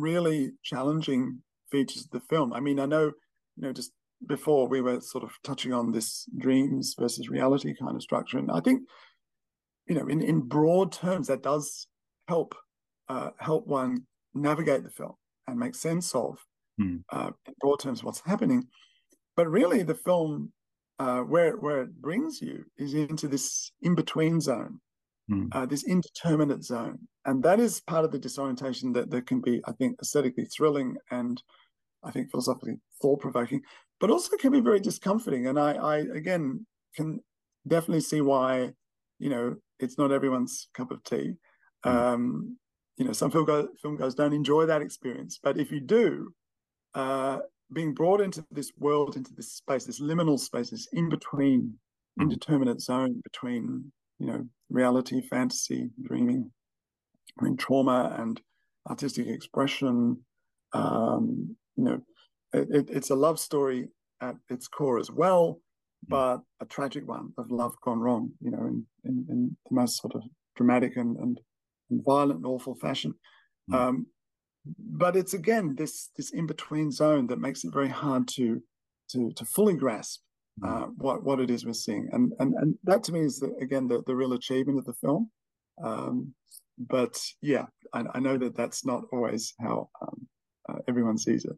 really 0.00 0.50
challenging 0.62 1.42
features 1.70 2.04
of 2.04 2.10
the 2.10 2.26
film. 2.28 2.52
I 2.52 2.60
mean, 2.60 2.80
I 2.80 2.86
know 2.86 3.12
you 3.56 3.62
know 3.62 3.72
just 3.72 3.92
before 4.26 4.68
we 4.68 4.80
were 4.80 5.00
sort 5.00 5.24
of 5.24 5.30
touching 5.44 5.72
on 5.72 5.92
this 5.92 6.26
dreams 6.38 6.94
versus 6.98 7.28
reality 7.28 7.74
kind 7.78 7.94
of 7.94 8.02
structure, 8.02 8.38
and 8.38 8.50
I 8.50 8.60
think 8.60 8.82
you 9.86 9.94
know 9.94 10.06
in 10.06 10.22
in 10.22 10.40
broad 10.40 10.92
terms 10.92 11.28
that 11.28 11.42
does 11.42 11.86
help 12.26 12.54
uh, 13.08 13.30
help 13.38 13.66
one 13.66 14.04
navigate 14.34 14.84
the 14.84 14.90
film 14.90 15.14
and 15.46 15.58
make 15.58 15.74
sense 15.74 16.14
of 16.14 16.38
mm. 16.80 17.02
uh, 17.10 17.30
in 17.46 17.54
broad 17.60 17.80
terms 17.80 18.04
what's 18.04 18.22
happening. 18.24 18.64
But 19.36 19.48
really, 19.48 19.82
the 19.82 19.94
film 19.94 20.52
uh, 20.98 21.20
where 21.20 21.56
where 21.56 21.82
it 21.82 22.00
brings 22.00 22.40
you 22.42 22.64
is 22.76 22.94
into 22.94 23.28
this 23.28 23.70
in 23.82 23.94
between 23.94 24.40
zone, 24.40 24.80
mm. 25.30 25.68
this 25.68 25.84
indeterminate 25.84 26.64
zone, 26.64 26.98
and 27.28 27.42
that 27.42 27.60
is 27.60 27.80
part 27.80 28.06
of 28.06 28.10
the 28.10 28.18
disorientation 28.18 28.92
that 28.94 29.10
that 29.10 29.26
can 29.26 29.42
be, 29.42 29.60
I 29.66 29.72
think, 29.72 29.98
aesthetically 30.00 30.46
thrilling 30.46 30.96
and 31.10 31.42
I 32.02 32.10
think 32.10 32.30
philosophically 32.30 32.76
thought 33.02 33.20
provoking, 33.20 33.60
but 34.00 34.10
also 34.10 34.36
can 34.38 34.50
be 34.50 34.60
very 34.60 34.80
discomforting. 34.80 35.46
And 35.46 35.58
I, 35.58 35.72
I 35.74 35.96
again 35.98 36.66
can 36.96 37.20
definitely 37.66 38.00
see 38.00 38.22
why, 38.22 38.72
you 39.18 39.28
know, 39.28 39.56
it's 39.78 39.98
not 39.98 40.10
everyone's 40.10 40.68
cup 40.72 40.90
of 40.90 41.04
tea. 41.04 41.34
Mm. 41.84 41.90
Um, 41.90 42.56
you 42.96 43.04
know, 43.04 43.12
some 43.12 43.30
film, 43.30 43.44
go, 43.44 43.68
film 43.82 43.96
goes 43.96 44.14
don't 44.14 44.32
enjoy 44.32 44.64
that 44.64 44.80
experience, 44.80 45.38
but 45.42 45.58
if 45.58 45.70
you 45.70 45.80
do, 45.80 46.32
uh, 46.94 47.40
being 47.72 47.92
brought 47.92 48.22
into 48.22 48.42
this 48.50 48.72
world, 48.78 49.16
into 49.16 49.34
this 49.34 49.52
space, 49.52 49.84
this 49.84 50.00
liminal 50.00 50.38
space, 50.38 50.70
this 50.70 50.88
in 50.94 51.10
between, 51.10 51.74
mm. 52.18 52.22
indeterminate 52.22 52.80
zone 52.80 53.20
between, 53.22 53.92
you 54.18 54.26
know, 54.26 54.46
reality, 54.70 55.20
fantasy, 55.28 55.90
dreaming, 56.02 56.50
Mean, 57.40 57.56
trauma 57.56 58.16
and 58.18 58.40
artistic 58.88 59.26
expression. 59.28 60.18
Um, 60.72 61.56
you 61.76 61.84
know, 61.84 62.00
it, 62.52 62.88
it's 62.90 63.10
a 63.10 63.14
love 63.14 63.38
story 63.38 63.88
at 64.20 64.36
its 64.48 64.68
core 64.68 64.98
as 64.98 65.10
well, 65.10 65.60
mm. 66.04 66.08
but 66.08 66.40
a 66.60 66.66
tragic 66.66 67.06
one 67.06 67.32
of 67.38 67.50
love 67.50 67.74
gone 67.82 68.00
wrong. 68.00 68.30
You 68.40 68.50
know, 68.50 68.66
in 68.66 68.86
in, 69.04 69.26
in 69.28 69.56
the 69.68 69.74
most 69.74 70.00
sort 70.00 70.14
of 70.14 70.22
dramatic 70.56 70.96
and 70.96 71.16
and, 71.16 71.40
and 71.90 72.04
violent 72.04 72.38
and 72.38 72.46
awful 72.46 72.74
fashion. 72.74 73.14
Mm. 73.70 73.74
Um, 73.74 74.06
but 74.78 75.16
it's 75.16 75.34
again 75.34 75.74
this 75.76 76.10
this 76.16 76.30
in 76.30 76.46
between 76.46 76.90
zone 76.90 77.26
that 77.28 77.40
makes 77.40 77.64
it 77.64 77.72
very 77.72 77.88
hard 77.88 78.28
to 78.28 78.62
to 79.10 79.30
to 79.32 79.44
fully 79.44 79.74
grasp 79.74 80.20
mm. 80.62 80.68
uh, 80.68 80.86
what 80.96 81.22
what 81.22 81.40
it 81.40 81.50
is 81.50 81.64
we're 81.64 81.72
seeing, 81.72 82.08
and 82.12 82.32
and 82.38 82.54
and 82.54 82.74
that 82.84 83.02
to 83.04 83.12
me 83.12 83.20
is 83.20 83.38
the, 83.38 83.54
again 83.60 83.86
the 83.86 84.02
the 84.06 84.16
real 84.16 84.32
achievement 84.32 84.78
of 84.78 84.84
the 84.84 84.94
film. 84.94 85.30
Um, 85.82 86.34
but 86.78 87.18
yeah, 87.42 87.66
I, 87.92 88.04
I, 88.14 88.20
know 88.20 88.36
that 88.38 88.56
that's 88.56 88.84
not 88.84 89.04
always 89.12 89.54
how 89.60 89.90
um, 90.00 90.26
uh, 90.68 90.78
everyone 90.86 91.18
sees 91.18 91.44
it. 91.44 91.56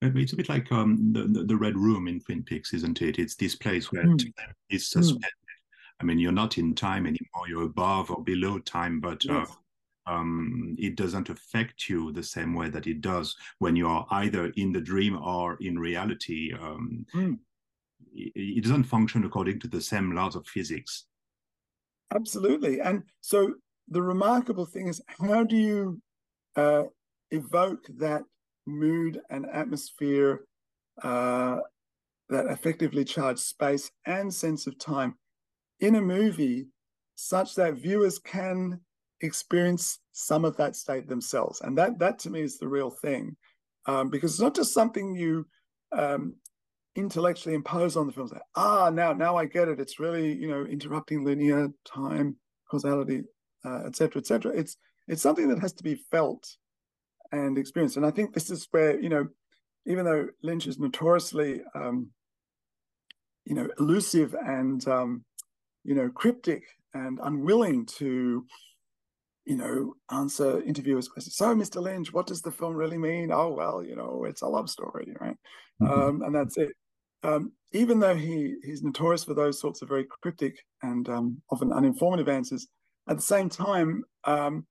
It's 0.00 0.32
a 0.32 0.36
bit 0.36 0.48
like 0.48 0.70
um, 0.70 1.12
the, 1.12 1.24
the, 1.24 1.44
the 1.44 1.56
red 1.56 1.76
room 1.76 2.06
in 2.06 2.20
Twin 2.20 2.42
Peaks, 2.44 2.72
isn't 2.72 3.02
it? 3.02 3.18
It's 3.18 3.34
this 3.34 3.56
place 3.56 3.90
where 3.90 4.04
mm. 4.04 4.32
it's 4.70 4.90
suspended. 4.90 5.22
Mm. 5.22 6.00
I 6.00 6.04
mean, 6.04 6.18
you're 6.20 6.30
not 6.30 6.58
in 6.58 6.74
time 6.74 7.04
anymore. 7.04 7.48
You're 7.48 7.64
above 7.64 8.10
or 8.10 8.22
below 8.22 8.60
time, 8.60 9.00
but 9.00 9.24
uh, 9.28 9.40
yes. 9.40 9.50
uh, 10.06 10.12
um, 10.12 10.76
it 10.78 10.94
doesn't 10.94 11.28
affect 11.28 11.88
you 11.88 12.12
the 12.12 12.22
same 12.22 12.54
way 12.54 12.70
that 12.70 12.86
it 12.86 13.00
does 13.00 13.36
when 13.58 13.74
you 13.74 13.88
are 13.88 14.06
either 14.10 14.52
in 14.56 14.72
the 14.72 14.80
dream 14.80 15.18
or 15.18 15.56
in 15.60 15.78
reality. 15.78 16.52
Um, 16.54 17.04
mm. 17.14 17.38
it, 18.14 18.32
it, 18.34 18.64
doesn't 18.64 18.84
function 18.84 19.24
according 19.24 19.58
to 19.60 19.68
the 19.68 19.80
same 19.80 20.14
laws 20.14 20.36
of 20.36 20.46
physics. 20.46 21.06
Absolutely. 22.14 22.80
And 22.80 23.02
so 23.20 23.54
the 23.90 24.02
remarkable 24.02 24.66
thing 24.66 24.88
is, 24.88 25.00
how 25.20 25.44
do 25.44 25.56
you 25.56 26.00
uh, 26.56 26.84
evoke 27.30 27.84
that 27.98 28.22
mood 28.66 29.20
and 29.30 29.46
atmosphere, 29.46 30.44
uh, 31.02 31.58
that 32.28 32.46
effectively 32.46 33.04
charged 33.04 33.40
space 33.40 33.90
and 34.04 34.32
sense 34.32 34.66
of 34.66 34.78
time 34.78 35.14
in 35.80 35.94
a 35.94 36.00
movie 36.00 36.66
such 37.14 37.54
that 37.54 37.74
viewers 37.74 38.18
can 38.18 38.80
experience 39.22 39.98
some 40.12 40.44
of 40.44 40.56
that 40.56 40.76
state 40.76 41.08
themselves. 41.08 41.60
And 41.62 41.76
that 41.78 41.98
that 41.98 42.18
to 42.20 42.30
me 42.30 42.42
is 42.42 42.58
the 42.58 42.68
real 42.68 42.90
thing. 42.90 43.36
Um, 43.86 44.10
because 44.10 44.32
it's 44.32 44.40
not 44.40 44.54
just 44.54 44.74
something 44.74 45.14
you 45.14 45.46
um, 45.92 46.34
intellectually 46.94 47.54
impose 47.54 47.96
on 47.96 48.06
the 48.06 48.12
film. 48.12 48.28
Like, 48.30 48.42
ah, 48.54 48.90
now 48.90 49.12
now 49.14 49.36
I 49.36 49.46
get 49.46 49.68
it. 49.68 49.80
It's 49.80 49.98
really 49.98 50.34
you 50.34 50.48
know 50.48 50.64
interrupting 50.64 51.24
linear 51.24 51.68
time, 51.86 52.36
causality, 52.70 53.22
etc., 53.64 54.12
uh, 54.16 54.18
etc. 54.18 54.52
Et 54.52 54.60
it's 54.60 54.76
it's 55.06 55.22
something 55.22 55.48
that 55.48 55.60
has 55.60 55.72
to 55.74 55.82
be 55.82 55.96
felt 56.10 56.46
and 57.32 57.58
experienced. 57.58 57.96
And 57.96 58.06
I 58.06 58.10
think 58.10 58.32
this 58.32 58.50
is 58.50 58.68
where 58.70 59.00
you 59.00 59.08
know, 59.08 59.26
even 59.86 60.04
though 60.04 60.28
Lynch 60.42 60.66
is 60.66 60.78
notoriously 60.78 61.62
um, 61.74 62.10
you 63.44 63.54
know 63.54 63.68
elusive 63.78 64.34
and 64.34 64.86
um, 64.88 65.24
you 65.84 65.94
know 65.94 66.08
cryptic 66.10 66.64
and 66.94 67.18
unwilling 67.22 67.86
to 67.86 68.44
you 69.48 69.56
know, 69.56 69.94
answer 70.10 70.62
interviewers' 70.62 71.08
questions. 71.08 71.36
So, 71.36 71.54
Mr. 71.54 71.80
Lynch, 71.80 72.12
what 72.12 72.26
does 72.26 72.42
the 72.42 72.50
film 72.50 72.74
really 72.74 72.98
mean? 72.98 73.32
Oh, 73.32 73.48
well, 73.48 73.82
you 73.82 73.96
know, 73.96 74.26
it's 74.28 74.42
a 74.42 74.46
love 74.46 74.68
story, 74.68 75.14
right? 75.22 75.36
Mm-hmm. 75.80 76.00
Um, 76.00 76.22
and 76.22 76.34
that's 76.34 76.58
it. 76.58 76.72
Um, 77.22 77.52
even 77.72 77.98
though 77.98 78.14
he 78.14 78.56
he's 78.62 78.82
notorious 78.82 79.24
for 79.24 79.32
those 79.32 79.58
sorts 79.58 79.80
of 79.80 79.88
very 79.88 80.06
cryptic 80.22 80.58
and 80.82 81.08
um, 81.08 81.40
often 81.50 81.70
uninformative 81.70 82.28
answers, 82.28 82.68
at 83.08 83.16
the 83.16 83.22
same 83.22 83.48
time, 83.48 84.04
um, 84.24 84.66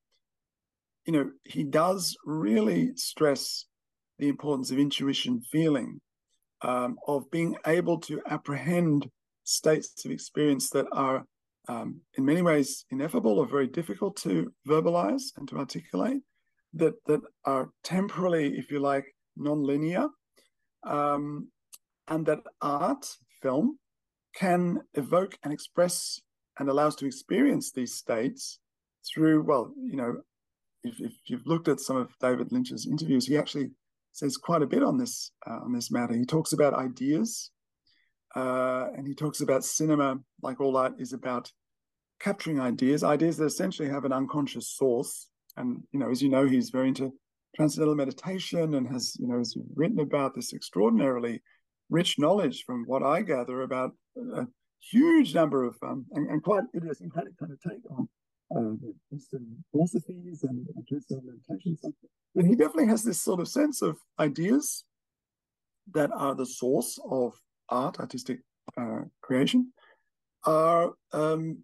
you 1.05 1.13
know, 1.13 1.31
he 1.43 1.63
does 1.63 2.15
really 2.25 2.91
stress 2.95 3.65
the 4.19 4.27
importance 4.27 4.71
of 4.71 4.79
intuition, 4.79 5.41
feeling, 5.41 5.99
um, 6.61 6.97
of 7.07 7.29
being 7.31 7.55
able 7.65 7.99
to 7.99 8.21
apprehend 8.27 9.09
states 9.43 10.05
of 10.05 10.11
experience 10.11 10.69
that 10.69 10.85
are 10.91 11.25
um, 11.69 12.01
in 12.17 12.25
many 12.25 12.41
ways 12.41 12.85
ineffable 12.91 13.39
or 13.39 13.47
very 13.47 13.67
difficult 13.67 14.15
to 14.17 14.51
verbalize 14.67 15.31
and 15.37 15.47
to 15.49 15.57
articulate, 15.57 16.21
that 16.73 16.93
that 17.05 17.21
are 17.45 17.69
temporally, 17.83 18.57
if 18.57 18.71
you 18.71 18.79
like, 18.79 19.05
non-linear, 19.35 20.07
um, 20.83 21.47
and 22.07 22.25
that 22.25 22.39
art, 22.61 23.05
film, 23.41 23.77
can 24.35 24.79
evoke 24.93 25.37
and 25.43 25.51
express 25.51 26.19
and 26.59 26.69
allow 26.69 26.87
us 26.87 26.95
to 26.95 27.05
experience 27.05 27.71
these 27.71 27.95
states 27.95 28.59
through, 29.07 29.43
well, 29.43 29.73
you 29.77 29.95
know, 29.95 30.17
if, 30.83 30.99
if 30.99 31.13
you've 31.25 31.45
looked 31.45 31.67
at 31.67 31.79
some 31.79 31.97
of 31.97 32.09
David 32.19 32.51
Lynch's 32.51 32.87
interviews, 32.87 33.27
he 33.27 33.37
actually 33.37 33.71
says 34.13 34.37
quite 34.37 34.61
a 34.61 34.67
bit 34.67 34.83
on 34.83 34.97
this 34.97 35.31
uh, 35.45 35.59
on 35.63 35.73
this 35.73 35.91
matter. 35.91 36.13
He 36.15 36.25
talks 36.25 36.53
about 36.53 36.73
ideas 36.73 37.51
uh, 38.35 38.87
and 38.95 39.07
he 39.07 39.13
talks 39.13 39.41
about 39.41 39.63
cinema, 39.63 40.19
like 40.41 40.59
all 40.59 40.77
art, 40.77 40.93
is 40.99 41.13
about 41.13 41.51
capturing 42.19 42.59
ideas, 42.59 43.03
ideas 43.03 43.37
that 43.37 43.45
essentially 43.45 43.89
have 43.89 44.05
an 44.05 44.13
unconscious 44.13 44.69
source. 44.69 45.27
And 45.55 45.83
you 45.91 45.99
know, 45.99 46.09
as 46.09 46.21
you 46.21 46.29
know, 46.29 46.47
he's 46.47 46.69
very 46.69 46.89
into 46.89 47.11
transcendental 47.55 47.95
meditation 47.95 48.75
and 48.75 48.87
has, 48.87 49.15
you 49.19 49.27
know, 49.27 49.37
has 49.37 49.55
written 49.75 49.99
about 49.99 50.35
this 50.35 50.53
extraordinarily 50.53 51.41
rich 51.89 52.19
knowledge 52.19 52.63
from 52.65 52.83
what 52.85 53.03
I 53.03 53.21
gather 53.21 53.61
about 53.61 53.91
a 54.35 54.45
huge 54.79 55.33
number 55.33 55.63
of 55.63 55.75
um, 55.81 56.05
and, 56.13 56.29
and 56.29 56.43
quite 56.43 56.63
idiosyncratic 56.75 57.37
kind 57.37 57.51
of 57.51 57.59
take 57.61 57.81
on 57.89 58.07
uh, 58.55 59.15
Eastern 59.15 59.63
philosophies 59.71 60.43
and 60.43 60.65
transcendental 60.87 61.33
meditation. 61.33 61.77
And 62.35 62.47
he 62.47 62.55
definitely 62.55 62.87
has 62.87 63.03
this 63.03 63.21
sort 63.21 63.39
of 63.39 63.47
sense 63.47 63.81
of 63.81 63.97
ideas 64.19 64.83
that 65.93 66.11
are 66.13 66.35
the 66.35 66.45
source 66.45 66.99
of 67.09 67.33
art, 67.69 67.99
artistic 67.99 68.39
uh, 68.77 69.01
creation, 69.21 69.71
are 70.45 70.93
um, 71.13 71.59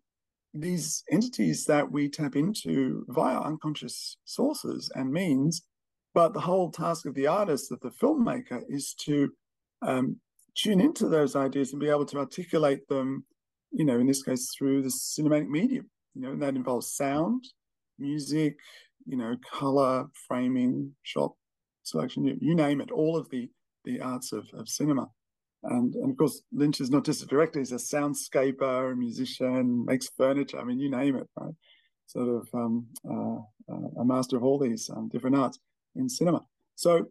these 0.54 1.04
entities 1.12 1.66
that 1.66 1.92
we 1.92 2.10
tap 2.10 2.36
into 2.36 3.06
via 3.10 3.40
unconscious 3.40 4.18
sources 4.26 4.92
and 4.96 5.12
means. 5.12 5.64
But 6.14 6.34
the 6.34 6.42
whole 6.42 6.72
task 6.72 7.06
of 7.06 7.16
the 7.16 7.28
artist, 7.28 7.72
of 7.72 7.80
the 7.80 7.90
filmmaker, 7.90 8.62
is 8.70 8.94
to 9.06 9.32
um, 9.82 10.18
tune 10.56 10.80
into 10.80 11.08
those 11.08 11.36
ideas 11.36 11.72
and 11.72 11.80
be 11.80 11.90
able 11.90 12.06
to 12.06 12.18
articulate 12.18 12.88
them, 12.88 13.26
you 13.72 13.86
know, 13.86 14.00
in 14.00 14.08
this 14.08 14.24
case, 14.24 14.54
through 14.56 14.82
the 14.82 14.90
cinematic 14.90 15.48
medium. 15.48 15.90
You 16.16 16.22
know, 16.22 16.36
that 16.36 16.56
involves 16.56 16.94
sound, 16.94 17.44
music, 17.98 18.58
you 19.06 19.18
know, 19.18 19.36
color, 19.52 20.06
framing, 20.28 20.92
shot 21.02 21.34
selection, 21.84 22.24
you, 22.24 22.38
you 22.40 22.56
name 22.56 22.82
it, 22.82 22.92
all 22.92 23.18
of 23.18 23.30
the 23.30 23.50
the 23.86 24.00
arts 24.00 24.32
of, 24.32 24.48
of 24.54 24.70
cinema. 24.70 25.10
And, 25.64 25.96
and 25.96 26.12
of 26.12 26.18
course, 26.18 26.42
Lynch 26.52 26.82
is 26.82 26.90
not 26.90 27.06
just 27.06 27.24
a 27.24 27.26
director, 27.26 27.60
he's 27.60 27.72
a 27.72 27.76
soundscaper, 27.76 28.92
a 28.92 28.96
musician, 28.96 29.86
makes 29.86 30.10
furniture. 30.18 30.60
I 30.60 30.64
mean, 30.64 30.80
you 30.80 30.90
name 30.90 31.16
it, 31.16 31.28
right? 31.38 31.54
Sort 32.08 32.30
of 32.30 32.48
um, 32.54 32.88
uh, 33.10 33.74
uh, 33.74 34.02
a 34.02 34.06
master 34.06 34.38
of 34.38 34.44
all 34.44 34.60
these 34.60 34.90
um, 34.90 35.10
different 35.10 35.36
arts 35.36 35.60
in 35.96 36.10
cinema. 36.10 36.46
So, 36.76 37.08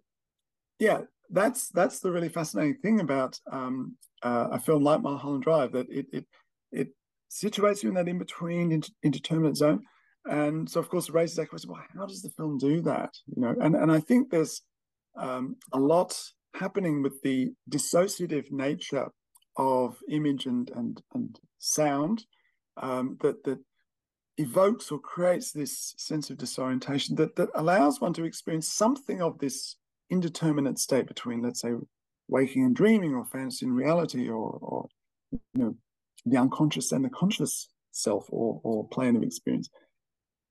yeah, 0.78 1.02
that's 1.32 1.70
that's 1.70 2.00
the 2.00 2.12
really 2.12 2.28
fascinating 2.28 2.76
thing 2.76 3.00
about 3.00 3.38
um, 3.50 3.96
uh, 4.22 4.48
a 4.52 4.60
film 4.60 4.84
like 4.84 5.02
Mulholland 5.02 5.42
Drive 5.42 5.72
that 5.72 5.90
it 5.90 6.06
it 6.12 6.26
it 6.70 6.88
situates 7.30 7.82
you 7.82 7.88
in 7.88 7.94
that 7.96 8.08
in 8.08 8.18
between 8.18 8.82
indeterminate 9.02 9.56
zone, 9.56 9.82
and 10.26 10.68
so 10.68 10.78
of 10.78 10.88
course 10.88 11.08
it 11.08 11.14
raises 11.14 11.36
that 11.36 11.48
question: 11.48 11.70
Well, 11.70 11.82
how 11.96 12.06
does 12.06 12.22
the 12.22 12.30
film 12.30 12.58
do 12.58 12.80
that? 12.82 13.14
You 13.34 13.42
know, 13.42 13.54
and 13.60 13.74
and 13.74 13.90
I 13.90 14.00
think 14.00 14.30
there's 14.30 14.62
um, 15.16 15.56
a 15.72 15.78
lot 15.78 16.16
happening 16.54 17.02
with 17.02 17.20
the 17.22 17.52
dissociative 17.70 18.52
nature 18.52 19.08
of 19.56 19.96
image 20.08 20.46
and 20.46 20.70
and 20.70 21.02
and 21.14 21.38
sound 21.58 22.24
um, 22.76 23.16
that 23.22 23.42
that 23.44 23.58
evokes 24.38 24.90
or 24.90 24.98
creates 24.98 25.52
this 25.52 25.94
sense 25.98 26.30
of 26.30 26.38
disorientation 26.38 27.16
that 27.16 27.36
that 27.36 27.50
allows 27.54 28.00
one 28.00 28.14
to 28.14 28.24
experience 28.24 28.66
something 28.66 29.20
of 29.20 29.38
this 29.38 29.76
indeterminate 30.12 30.78
state 30.78 31.06
between, 31.08 31.42
let's 31.42 31.62
say, 31.62 31.72
waking 32.28 32.64
and 32.64 32.76
dreaming, 32.76 33.14
or 33.14 33.24
fantasy 33.24 33.66
and 33.66 33.74
reality, 33.74 34.28
or 34.28 34.58
or 34.60 34.86
you 35.32 35.40
know 35.54 35.74
the 36.24 36.36
unconscious 36.36 36.92
and 36.92 37.04
the 37.04 37.10
conscious 37.10 37.68
self, 37.90 38.26
or 38.30 38.60
or 38.62 38.86
plane 38.88 39.16
of 39.16 39.22
experience, 39.22 39.70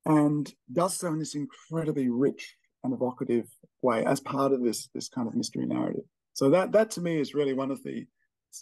and 0.04 0.52
does 0.72 0.98
so 0.98 1.08
in 1.08 1.18
this 1.18 1.34
incredibly 1.34 2.10
rich 2.10 2.56
and 2.84 2.92
evocative 2.92 3.46
way 3.80 4.04
as 4.04 4.20
part 4.20 4.52
of 4.52 4.62
this 4.62 4.88
this 4.94 5.08
kind 5.08 5.28
of 5.28 5.34
mystery 5.34 5.64
narrative. 5.64 6.04
So 6.34 6.50
that 6.50 6.72
that 6.72 6.90
to 6.92 7.00
me 7.00 7.20
is 7.20 7.34
really 7.34 7.54
one 7.54 7.70
of 7.70 7.82
the 7.84 8.04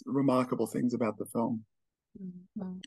remarkable 0.05 0.67
things 0.67 0.93
about 0.93 1.17
the 1.17 1.25
film. 1.25 1.65
Mm-hmm. 2.21 2.77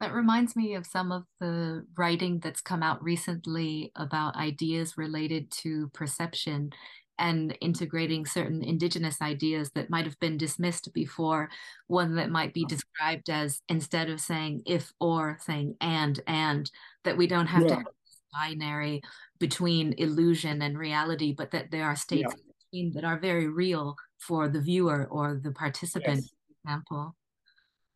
That 0.00 0.12
reminds 0.12 0.56
me 0.56 0.74
of 0.74 0.86
some 0.86 1.12
of 1.12 1.24
the 1.40 1.86
writing 1.96 2.40
that's 2.40 2.60
come 2.60 2.82
out 2.82 3.02
recently 3.02 3.92
about 3.96 4.36
ideas 4.36 4.98
related 4.98 5.50
to 5.62 5.88
perception 5.94 6.70
and 7.18 7.56
integrating 7.60 8.26
certain 8.26 8.62
indigenous 8.62 9.22
ideas 9.22 9.70
that 9.74 9.90
might 9.90 10.04
have 10.04 10.18
been 10.20 10.36
dismissed 10.36 10.92
before 10.92 11.48
one 11.86 12.16
that 12.16 12.30
might 12.30 12.52
be 12.52 12.64
described 12.64 13.30
as 13.30 13.60
instead 13.68 14.10
of 14.10 14.20
saying 14.20 14.62
if 14.66 14.92
or 15.00 15.38
saying 15.40 15.76
and 15.80 16.20
and 16.26 16.70
that 17.04 17.16
we 17.16 17.26
don't 17.26 17.46
have 17.46 17.62
yeah. 17.62 17.68
to 17.68 17.74
have 17.76 17.86
binary 18.34 19.00
between 19.38 19.94
illusion 19.98 20.62
and 20.62 20.78
reality, 20.78 21.32
but 21.32 21.50
that 21.52 21.70
there 21.70 21.84
are 21.84 21.96
states 21.96 22.34
yeah. 22.72 22.90
that 22.94 23.04
are 23.04 23.18
very 23.18 23.48
real 23.48 23.94
for 24.18 24.48
the 24.48 24.60
viewer 24.60 25.06
or 25.10 25.40
the 25.42 25.52
participant, 25.52 26.16
yes. 26.16 26.28
for 26.28 26.68
example. 26.68 27.16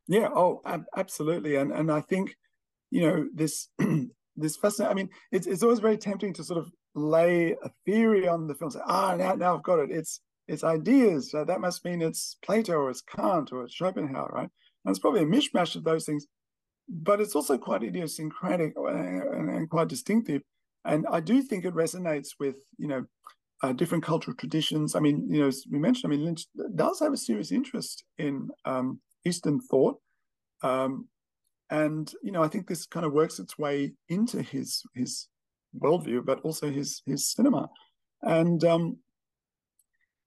Yeah. 0.06 0.28
Oh, 0.32 0.60
ab- 0.64 0.86
absolutely. 0.96 1.56
And 1.56 1.72
and 1.72 1.90
I 1.90 2.00
think, 2.00 2.36
you 2.90 3.02
know, 3.02 3.28
this 3.34 3.68
this 4.36 4.56
fascinating. 4.56 4.90
I 4.90 4.94
mean, 4.94 5.08
it's 5.32 5.46
it's 5.46 5.62
always 5.62 5.80
very 5.80 5.98
tempting 5.98 6.32
to 6.34 6.44
sort 6.44 6.58
of 6.58 6.70
lay 6.94 7.52
a 7.52 7.70
theory 7.84 8.26
on 8.26 8.46
the 8.46 8.54
film. 8.54 8.70
Say, 8.70 8.80
ah, 8.86 9.14
now 9.16 9.34
now 9.34 9.56
I've 9.56 9.62
got 9.62 9.78
it. 9.78 9.90
It's 9.90 10.20
it's 10.46 10.64
ideas. 10.64 11.30
So 11.30 11.44
that 11.44 11.60
must 11.60 11.84
mean 11.84 12.02
it's 12.02 12.36
Plato 12.42 12.74
or 12.74 12.90
it's 12.90 13.02
Kant 13.02 13.52
or 13.52 13.64
it's 13.64 13.74
Schopenhauer, 13.74 14.30
right? 14.32 14.48
And 14.84 14.90
it's 14.90 14.98
probably 14.98 15.22
a 15.22 15.26
mishmash 15.26 15.76
of 15.76 15.84
those 15.84 16.06
things, 16.06 16.26
but 16.88 17.20
it's 17.20 17.34
also 17.36 17.58
quite 17.58 17.82
idiosyncratic 17.82 18.72
and, 18.76 19.50
and 19.50 19.70
quite 19.70 19.88
distinctive. 19.88 20.42
And 20.84 21.06
I 21.10 21.20
do 21.20 21.42
think 21.42 21.64
it 21.64 21.74
resonates 21.74 22.28
with, 22.40 22.56
you 22.78 22.88
know, 22.88 23.04
uh, 23.62 23.72
different 23.72 24.04
cultural 24.04 24.36
traditions. 24.36 24.94
I 24.94 25.00
mean, 25.00 25.26
you 25.28 25.40
know, 25.40 25.48
as 25.48 25.64
we 25.70 25.78
mentioned, 25.78 26.10
I 26.10 26.16
mean, 26.16 26.24
Lynch 26.24 26.46
does 26.74 27.00
have 27.00 27.12
a 27.12 27.16
serious 27.16 27.52
interest 27.52 28.04
in 28.16 28.48
um, 28.64 29.00
Eastern 29.26 29.60
thought. 29.60 29.96
Um, 30.62 31.08
and, 31.68 32.10
you 32.22 32.32
know, 32.32 32.42
I 32.42 32.48
think 32.48 32.66
this 32.66 32.86
kind 32.86 33.04
of 33.04 33.12
works 33.12 33.38
its 33.38 33.58
way 33.58 33.92
into 34.08 34.40
his 34.40 34.82
his 34.94 35.28
worldview, 35.76 36.24
but 36.24 36.40
also 36.40 36.70
his 36.70 37.02
his 37.06 37.32
cinema. 37.32 37.68
And, 38.22 38.62
um, 38.64 38.98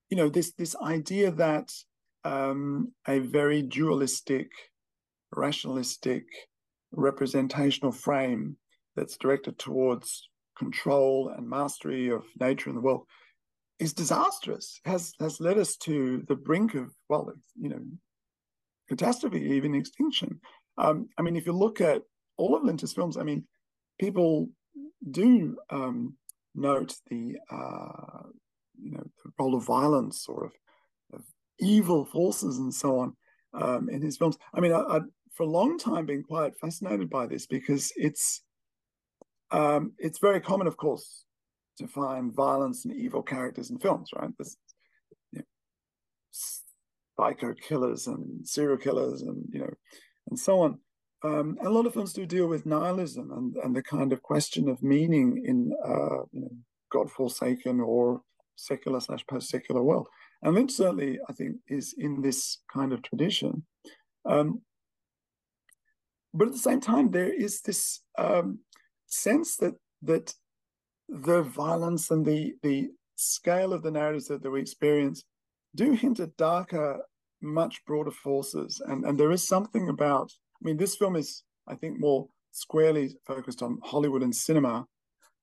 you 0.08 0.16
know, 0.16 0.28
this 0.28 0.52
this 0.52 0.76
idea 0.76 1.30
that 1.32 1.72
um, 2.24 2.92
a 3.08 3.18
very 3.18 3.62
dualistic, 3.62 4.50
rationalistic, 5.34 6.24
representational 6.92 7.92
frame 7.92 8.56
that's 8.96 9.16
directed 9.16 9.58
towards 9.58 10.28
control 10.56 11.32
and 11.36 11.48
mastery 11.48 12.10
of 12.10 12.24
nature 12.38 12.68
and 12.70 12.76
the 12.76 12.82
world 12.82 13.06
is 13.78 13.92
disastrous, 13.92 14.80
has 14.84 15.12
has 15.18 15.40
led 15.40 15.58
us 15.58 15.76
to 15.76 16.22
the 16.28 16.36
brink 16.36 16.74
of, 16.74 16.90
well, 17.08 17.32
you 17.58 17.68
know, 17.68 17.80
catastrophe, 18.88 19.40
even 19.40 19.74
extinction. 19.74 20.40
Um, 20.78 21.08
I 21.18 21.22
mean, 21.22 21.36
if 21.36 21.46
you 21.46 21.52
look 21.52 21.80
at 21.80 22.02
all 22.36 22.56
of 22.56 22.64
Lynch's 22.64 22.92
films, 22.92 23.16
I 23.16 23.24
mean, 23.24 23.44
people 23.98 24.48
do 25.10 25.56
um, 25.70 26.16
note 26.54 26.94
the 27.08 27.36
uh, 27.50 28.28
you 28.80 28.92
know 28.92 29.04
the 29.24 29.32
role 29.38 29.54
of 29.54 29.64
violence 29.64 30.26
or 30.28 30.46
of, 30.46 30.52
of 31.14 31.22
evil 31.58 32.04
forces 32.04 32.58
and 32.58 32.74
so 32.74 32.98
on 32.98 33.16
um, 33.54 33.88
in 33.88 34.02
his 34.02 34.16
films. 34.16 34.38
I 34.54 34.60
mean, 34.60 34.72
I, 34.72 34.80
I, 34.80 35.00
for 35.32 35.44
a 35.44 35.50
long 35.50 35.78
time 35.78 36.06
been 36.06 36.22
quite 36.22 36.56
fascinated 36.58 37.08
by 37.08 37.26
this 37.26 37.46
because 37.46 37.92
it's 37.96 38.42
um, 39.50 39.92
it's 39.98 40.18
very 40.18 40.40
common, 40.40 40.66
of 40.66 40.76
course, 40.76 41.24
to 41.78 41.86
find 41.86 42.34
violence 42.34 42.84
and 42.84 42.94
evil 42.94 43.22
characters 43.22 43.70
in 43.70 43.78
films, 43.78 44.10
right? 44.14 44.30
Know, 45.32 45.42
psycho 47.16 47.54
killers 47.54 48.06
and 48.06 48.46
serial 48.46 48.78
killers 48.78 49.22
and 49.22 49.44
you 49.52 49.60
know 49.60 49.72
and 50.30 50.38
so 50.38 50.60
on. 50.60 50.78
Um, 51.24 51.56
a 51.62 51.68
lot 51.68 51.86
of 51.86 51.94
films 51.94 52.12
do 52.12 52.26
deal 52.26 52.48
with 52.48 52.66
nihilism 52.66 53.30
and, 53.30 53.56
and 53.62 53.76
the 53.76 53.82
kind 53.82 54.12
of 54.12 54.22
question 54.22 54.68
of 54.68 54.82
meaning 54.82 55.42
in 55.44 55.72
uh, 55.84 56.24
you 56.32 56.40
know, 56.40 56.50
God-forsaken 56.90 57.80
or 57.80 58.22
secular 58.56 59.00
slash 59.00 59.24
post-secular 59.26 59.82
world. 59.82 60.08
And 60.42 60.54
Lynch 60.54 60.72
certainly, 60.72 61.20
I 61.28 61.32
think, 61.32 61.56
is 61.68 61.94
in 61.96 62.22
this 62.22 62.58
kind 62.72 62.92
of 62.92 63.02
tradition. 63.02 63.64
Um, 64.24 64.62
but 66.34 66.48
at 66.48 66.52
the 66.54 66.58
same 66.58 66.80
time, 66.80 67.10
there 67.10 67.32
is 67.32 67.60
this 67.62 68.00
um, 68.18 68.60
sense 69.06 69.56
that 69.56 69.74
that 70.02 70.34
the 71.08 71.42
violence 71.42 72.10
and 72.10 72.26
the 72.26 72.54
the 72.62 72.88
scale 73.14 73.72
of 73.72 73.82
the 73.82 73.90
narratives 73.90 74.26
that, 74.26 74.42
that 74.42 74.50
we 74.50 74.60
experience 74.60 75.24
do 75.74 75.92
hint 75.92 76.18
at 76.20 76.36
darker, 76.36 77.02
much 77.40 77.84
broader 77.86 78.10
forces. 78.10 78.80
And 78.84 79.04
and 79.04 79.18
there 79.18 79.30
is 79.30 79.46
something 79.46 79.88
about, 79.88 80.32
I 80.62 80.64
mean, 80.64 80.76
this 80.76 80.96
film 80.96 81.16
is, 81.16 81.42
I 81.66 81.74
think, 81.74 81.98
more 81.98 82.28
squarely 82.52 83.16
focused 83.26 83.62
on 83.62 83.78
Hollywood 83.82 84.22
and 84.22 84.34
cinema. 84.34 84.86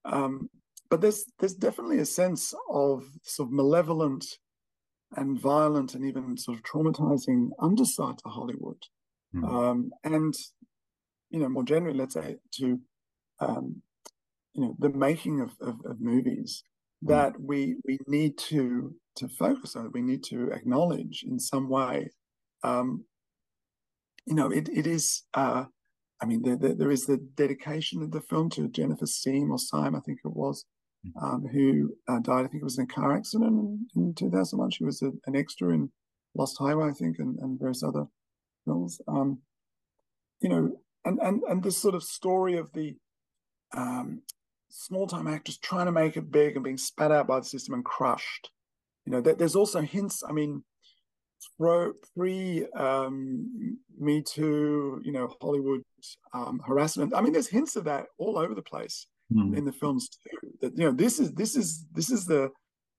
Um, 0.05 0.49
but 0.89 1.01
there's 1.01 1.25
there's 1.39 1.55
definitely 1.55 1.99
a 1.99 2.05
sense 2.05 2.53
of 2.71 3.03
sort 3.23 3.49
of 3.49 3.53
malevolent 3.53 4.25
and 5.15 5.39
violent 5.39 5.93
and 5.93 6.05
even 6.05 6.37
sort 6.37 6.57
of 6.57 6.63
traumatizing 6.63 7.49
underside 7.59 8.17
to 8.19 8.29
Hollywood. 8.29 8.81
Mm. 9.35 9.49
Um, 9.49 9.91
and 10.03 10.33
you 11.29 11.39
know, 11.39 11.49
more 11.49 11.63
generally, 11.63 11.97
let's 11.97 12.13
say 12.13 12.37
to 12.59 12.79
um, 13.39 13.81
you 14.53 14.61
know 14.61 14.75
the 14.79 14.89
making 14.89 15.41
of, 15.41 15.51
of, 15.61 15.75
of 15.85 15.99
movies 15.99 16.63
hmm. 17.01 17.11
that 17.11 17.33
we 17.39 17.75
we 17.85 17.97
need 18.07 18.37
to 18.37 18.95
to 19.15 19.27
focus 19.27 19.75
on 19.75 19.91
we 19.93 20.01
need 20.01 20.23
to 20.23 20.51
acknowledge 20.51 21.23
in 21.27 21.39
some 21.39 21.69
way 21.69 22.09
um, 22.63 23.05
you 24.25 24.35
know 24.35 24.49
it, 24.49 24.69
it 24.69 24.87
is 24.87 25.23
uh, 25.33 25.65
i 26.21 26.25
mean 26.25 26.41
there, 26.41 26.57
there, 26.57 26.75
there 26.75 26.91
is 26.91 27.05
the 27.05 27.17
dedication 27.35 28.01
of 28.01 28.11
the 28.11 28.21
film 28.21 28.49
to 28.49 28.67
jennifer 28.69 29.05
Siem 29.05 29.51
or 29.51 29.59
Syme 29.59 29.95
i 29.95 29.99
think 29.99 30.19
it 30.23 30.35
was 30.35 30.65
hmm. 31.03 31.25
um, 31.25 31.47
who 31.51 31.95
uh, 32.07 32.19
died 32.19 32.45
i 32.45 32.47
think 32.47 32.61
it 32.61 32.63
was 32.63 32.77
in 32.77 32.85
a 32.85 32.87
car 32.87 33.15
accident 33.15 33.51
in, 33.51 33.87
in 33.95 34.13
2001 34.13 34.71
she 34.71 34.83
was 34.83 35.01
a, 35.01 35.11
an 35.25 35.35
extra 35.35 35.69
in 35.69 35.91
lost 36.35 36.57
highway 36.59 36.89
i 36.89 36.93
think 36.93 37.17
and, 37.19 37.39
and 37.39 37.59
various 37.59 37.83
other 37.83 38.05
films 38.65 38.99
um, 39.07 39.39
you 40.41 40.49
know 40.49 40.71
and 41.05 41.19
and 41.19 41.43
and 41.43 41.63
this 41.63 41.77
sort 41.77 41.95
of 41.95 42.03
story 42.03 42.57
of 42.57 42.71
the 42.73 42.95
um, 43.75 44.21
small 44.69 45.07
time 45.07 45.27
actors 45.27 45.57
trying 45.57 45.85
to 45.85 45.91
make 45.91 46.17
it 46.17 46.31
big 46.31 46.55
and 46.55 46.63
being 46.63 46.77
spat 46.77 47.11
out 47.11 47.27
by 47.27 47.39
the 47.39 47.45
system 47.45 47.73
and 47.73 47.85
crushed. 47.85 48.51
You 49.05 49.13
know, 49.13 49.21
there's 49.21 49.55
also 49.55 49.81
hints. 49.81 50.23
I 50.27 50.31
mean, 50.31 50.63
pre 51.57 52.65
um, 52.75 53.77
Me 53.97 54.21
Too, 54.21 55.01
you 55.03 55.11
know, 55.11 55.33
Hollywood 55.41 55.81
um, 56.33 56.61
harassment. 56.65 57.13
I 57.15 57.21
mean, 57.21 57.33
there's 57.33 57.47
hints 57.47 57.75
of 57.75 57.83
that 57.85 58.05
all 58.17 58.37
over 58.37 58.53
the 58.53 58.61
place 58.61 59.07
mm. 59.33 59.55
in 59.55 59.65
the 59.65 59.71
films 59.71 60.09
too. 60.09 60.49
That 60.61 60.77
you 60.77 60.85
know, 60.85 60.91
this 60.91 61.19
is 61.19 61.33
this 61.33 61.55
is 61.55 61.85
this 61.93 62.09
is 62.09 62.25
the 62.25 62.49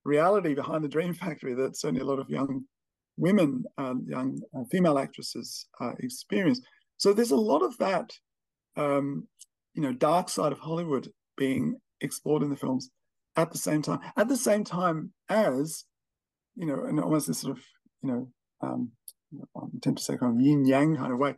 reality 0.05 0.55
behind 0.55 0.84
the 0.84 0.88
Dream 0.88 1.14
Factory 1.14 1.55
that 1.55 1.76
certainly 1.76 2.03
a 2.03 2.07
lot 2.07 2.18
of 2.18 2.30
young 2.30 2.64
women, 3.16 3.64
uh, 3.78 3.95
young 4.07 4.41
uh, 4.57 4.64
female 4.70 4.99
actresses 4.99 5.66
uh, 5.80 5.93
experience. 6.01 6.61
So 6.97 7.12
there's 7.12 7.30
a 7.32 7.36
lot 7.36 7.62
of 7.62 7.76
that 7.78 8.11
um, 8.76 9.26
you 9.74 9.82
know 9.82 9.93
dark 9.93 10.28
side 10.28 10.53
of 10.53 10.59
Hollywood 10.59 11.11
being 11.36 11.78
explored 12.01 12.43
in 12.43 12.51
the 12.51 12.57
films 12.57 12.91
at 13.36 13.51
the 13.51 13.59
same 13.59 13.82
time. 13.82 14.01
At 14.16 14.28
the 14.28 14.36
same 14.36 14.64
time 14.64 15.12
as 15.28 15.84
you 16.57 16.66
know, 16.66 16.84
and 16.84 17.01
almost 17.01 17.26
this 17.26 17.38
sort 17.38 17.57
of 17.57 17.64
you 18.03 18.11
know, 18.11 18.28
um, 18.62 18.92
I'm 19.57 19.80
tempted 19.80 19.98
to 19.98 20.03
say 20.03 20.16
kind 20.16 20.36
of 20.36 20.44
yin 20.44 20.64
yang 20.64 20.96
kind 20.96 21.12
of 21.12 21.18
way, 21.18 21.34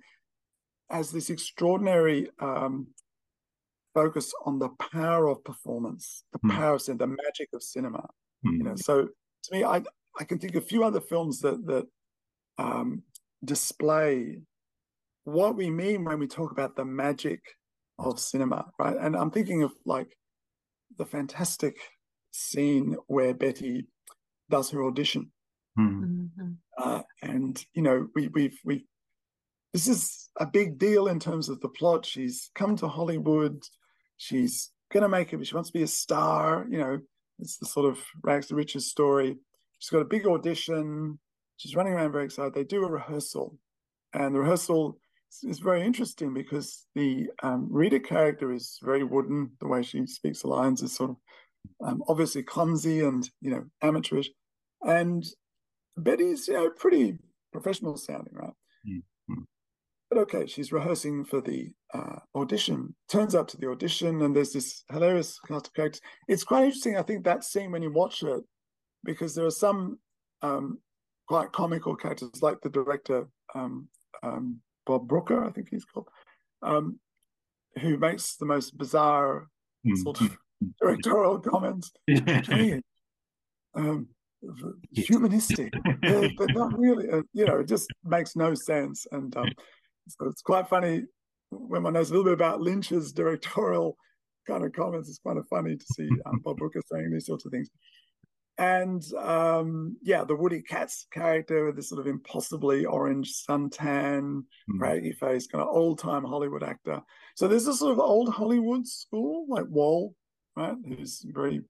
as 0.90 1.10
this 1.10 1.30
extraordinary 1.30 2.28
um, 2.40 2.88
focus 3.94 4.32
on 4.44 4.58
the 4.58 4.70
power 4.92 5.28
of 5.28 5.44
performance, 5.44 6.24
the 6.32 6.38
mm. 6.38 6.50
power 6.50 6.74
of 6.74 6.82
cinema, 6.82 7.06
the 7.06 7.16
magic 7.24 7.48
of 7.54 7.62
cinema. 7.62 8.06
Mm. 8.46 8.58
You 8.58 8.64
know, 8.64 8.76
so 8.76 9.08
to 9.44 9.54
me, 9.54 9.64
I 9.64 9.82
I 10.18 10.24
can 10.24 10.38
think 10.38 10.54
of 10.54 10.62
a 10.62 10.66
few 10.66 10.84
other 10.84 11.00
films 11.00 11.40
that 11.40 11.66
that 11.66 11.86
um, 12.58 13.02
display 13.44 14.38
what 15.24 15.56
we 15.56 15.70
mean 15.70 16.04
when 16.04 16.18
we 16.18 16.26
talk 16.26 16.50
about 16.52 16.76
the 16.76 16.84
magic 16.84 17.40
of 17.98 18.18
cinema, 18.18 18.66
right? 18.78 18.96
And 19.00 19.16
I'm 19.16 19.30
thinking 19.30 19.62
of 19.62 19.72
like 19.84 20.16
the 20.98 21.06
fantastic 21.06 21.76
scene 22.32 22.96
where 23.06 23.34
Betty 23.34 23.86
does 24.50 24.70
her 24.70 24.84
audition, 24.84 25.30
mm-hmm. 25.78 26.52
uh, 26.78 27.02
and 27.22 27.64
you 27.74 27.82
know 27.82 28.08
we 28.14 28.28
we've 28.28 28.58
we 28.64 28.86
this 29.72 29.88
is 29.88 30.28
a 30.38 30.46
big 30.46 30.78
deal 30.78 31.08
in 31.08 31.18
terms 31.18 31.48
of 31.48 31.60
the 31.60 31.68
plot. 31.68 32.04
She's 32.04 32.50
come 32.54 32.76
to 32.76 32.88
Hollywood, 32.88 33.62
she's 34.16 34.70
gonna 34.92 35.08
make 35.08 35.32
it. 35.32 35.46
She 35.46 35.54
wants 35.54 35.70
to 35.70 35.78
be 35.78 35.82
a 35.82 35.88
star. 35.88 36.66
You 36.68 36.78
know, 36.78 36.98
it's 37.38 37.58
the 37.58 37.66
sort 37.66 37.86
of 37.86 37.98
rags 38.22 38.48
to 38.48 38.54
riches 38.54 38.90
story. 38.90 39.36
She's 39.78 39.90
got 39.90 40.02
a 40.02 40.06
big 40.06 40.26
audition. 40.26 41.18
She's 41.56 41.74
running 41.74 41.94
around 41.94 42.12
very 42.12 42.24
excited. 42.24 42.54
They 42.54 42.64
do 42.64 42.84
a 42.84 42.90
rehearsal, 42.90 43.58
and 44.12 44.34
the 44.34 44.40
rehearsal 44.40 44.98
is 45.42 45.60
very 45.60 45.82
interesting 45.82 46.34
because 46.34 46.86
the 46.94 47.28
um, 47.42 47.68
Rita 47.70 48.00
character 48.00 48.52
is 48.52 48.78
very 48.82 49.04
wooden. 49.04 49.52
The 49.60 49.68
way 49.68 49.82
she 49.82 50.06
speaks 50.06 50.42
the 50.42 50.48
lines 50.48 50.82
is 50.82 50.94
sort 50.94 51.10
of 51.10 51.16
um, 51.84 52.02
obviously 52.08 52.42
clumsy 52.42 53.00
and 53.00 53.28
you 53.40 53.50
know 53.50 53.64
amateurish, 53.82 54.30
and 54.82 55.24
Betty's 55.96 56.48
you 56.48 56.54
know 56.54 56.70
pretty 56.70 57.18
professional 57.52 57.96
sounding, 57.96 58.34
right? 58.34 58.54
Mm-hmm. 58.88 59.42
But 60.10 60.18
okay, 60.20 60.46
she's 60.46 60.72
rehearsing 60.72 61.24
for 61.24 61.40
the 61.40 61.70
uh, 61.94 62.18
audition. 62.34 62.94
Turns 63.08 63.34
up 63.34 63.48
to 63.48 63.56
the 63.56 63.70
audition, 63.70 64.22
and 64.22 64.36
there's 64.36 64.52
this 64.52 64.84
hilarious 64.90 65.38
cast 65.46 65.68
of 65.68 65.74
characters. 65.74 66.02
It's 66.28 66.44
quite 66.44 66.64
interesting, 66.64 66.98
I 66.98 67.02
think, 67.02 67.24
that 67.24 67.44
scene 67.44 67.70
when 67.70 67.82
you 67.82 67.90
watch 67.90 68.22
it, 68.22 68.42
because 69.04 69.34
there 69.34 69.46
are 69.46 69.50
some 69.50 69.98
um, 70.42 70.78
quite 71.26 71.52
comical 71.52 71.96
characters, 71.96 72.42
like 72.42 72.60
the 72.60 72.68
director 72.68 73.26
um, 73.54 73.88
um, 74.22 74.60
Bob 74.86 75.08
Brooker, 75.08 75.44
I 75.44 75.50
think 75.50 75.68
he's 75.70 75.84
called, 75.84 76.08
um, 76.62 76.98
who 77.80 77.96
makes 77.96 78.36
the 78.36 78.46
most 78.46 78.76
bizarre 78.76 79.48
mm. 79.86 79.96
sort 79.96 80.20
of 80.20 80.36
directorial 80.80 81.40
comments. 81.40 81.92
um, 83.74 84.08
humanistic, 84.92 85.72
uh, 86.06 86.28
but 86.36 86.48
not 86.54 86.78
really. 86.78 87.08
Uh, 87.10 87.22
you 87.32 87.44
know, 87.46 87.60
it 87.60 87.68
just 87.68 87.88
makes 88.04 88.36
no 88.36 88.54
sense. 88.54 89.06
And 89.12 89.36
um, 89.36 89.48
so 90.08 90.26
it's 90.28 90.42
quite 90.42 90.68
funny 90.68 91.04
when 91.50 91.82
one 91.82 91.92
knows 91.92 92.10
a 92.10 92.12
little 92.12 92.24
bit 92.24 92.34
about 92.34 92.60
Lynch's 92.60 93.12
directorial 93.12 93.96
kind 94.46 94.64
of 94.64 94.72
comments. 94.72 95.08
It's 95.08 95.20
kind 95.24 95.38
of 95.38 95.46
funny 95.48 95.76
to 95.76 95.84
see 95.94 96.08
um, 96.26 96.40
Bob 96.44 96.56
Brooker 96.56 96.82
saying 96.90 97.10
these 97.10 97.26
sorts 97.26 97.44
of 97.44 97.52
things 97.52 97.68
and 98.58 99.02
um, 99.14 99.96
yeah, 100.02 100.24
the 100.24 100.36
Woody 100.36 100.62
Katz 100.62 101.06
character 101.12 101.66
with 101.66 101.76
this 101.76 101.88
sort 101.88 102.00
of 102.00 102.06
impossibly 102.06 102.84
orange 102.84 103.32
suntan, 103.48 104.42
mm. 104.70 104.78
craggy 104.78 105.12
face, 105.12 105.46
kind 105.46 105.62
of 105.62 105.68
old 105.68 105.98
time 105.98 106.24
Hollywood 106.24 106.62
actor. 106.62 107.00
So 107.34 107.48
there's 107.48 107.64
this 107.64 107.78
sort 107.78 107.92
of 107.92 107.98
old 107.98 108.28
Hollywood 108.28 108.86
school 108.86 109.46
like 109.48 109.66
Wall, 109.68 110.14
right, 110.54 110.76
who's 110.86 111.24
very 111.32 111.62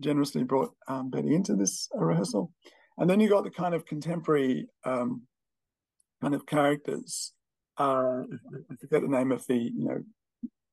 generously 0.00 0.44
brought 0.44 0.72
um, 0.88 1.10
Betty 1.10 1.34
into 1.34 1.54
this 1.54 1.88
uh, 1.96 2.04
rehearsal, 2.04 2.52
and 2.96 3.08
then 3.08 3.20
you 3.20 3.28
got 3.28 3.44
the 3.44 3.50
kind 3.50 3.74
of 3.74 3.86
contemporary 3.86 4.66
um, 4.84 5.22
kind 6.20 6.34
of 6.34 6.46
characters. 6.46 7.32
Uh, 7.78 8.22
I 8.70 8.74
forget 8.80 9.02
the 9.02 9.08
name 9.08 9.32
of 9.32 9.46
the 9.46 9.56
you 9.56 9.84
know 9.84 10.02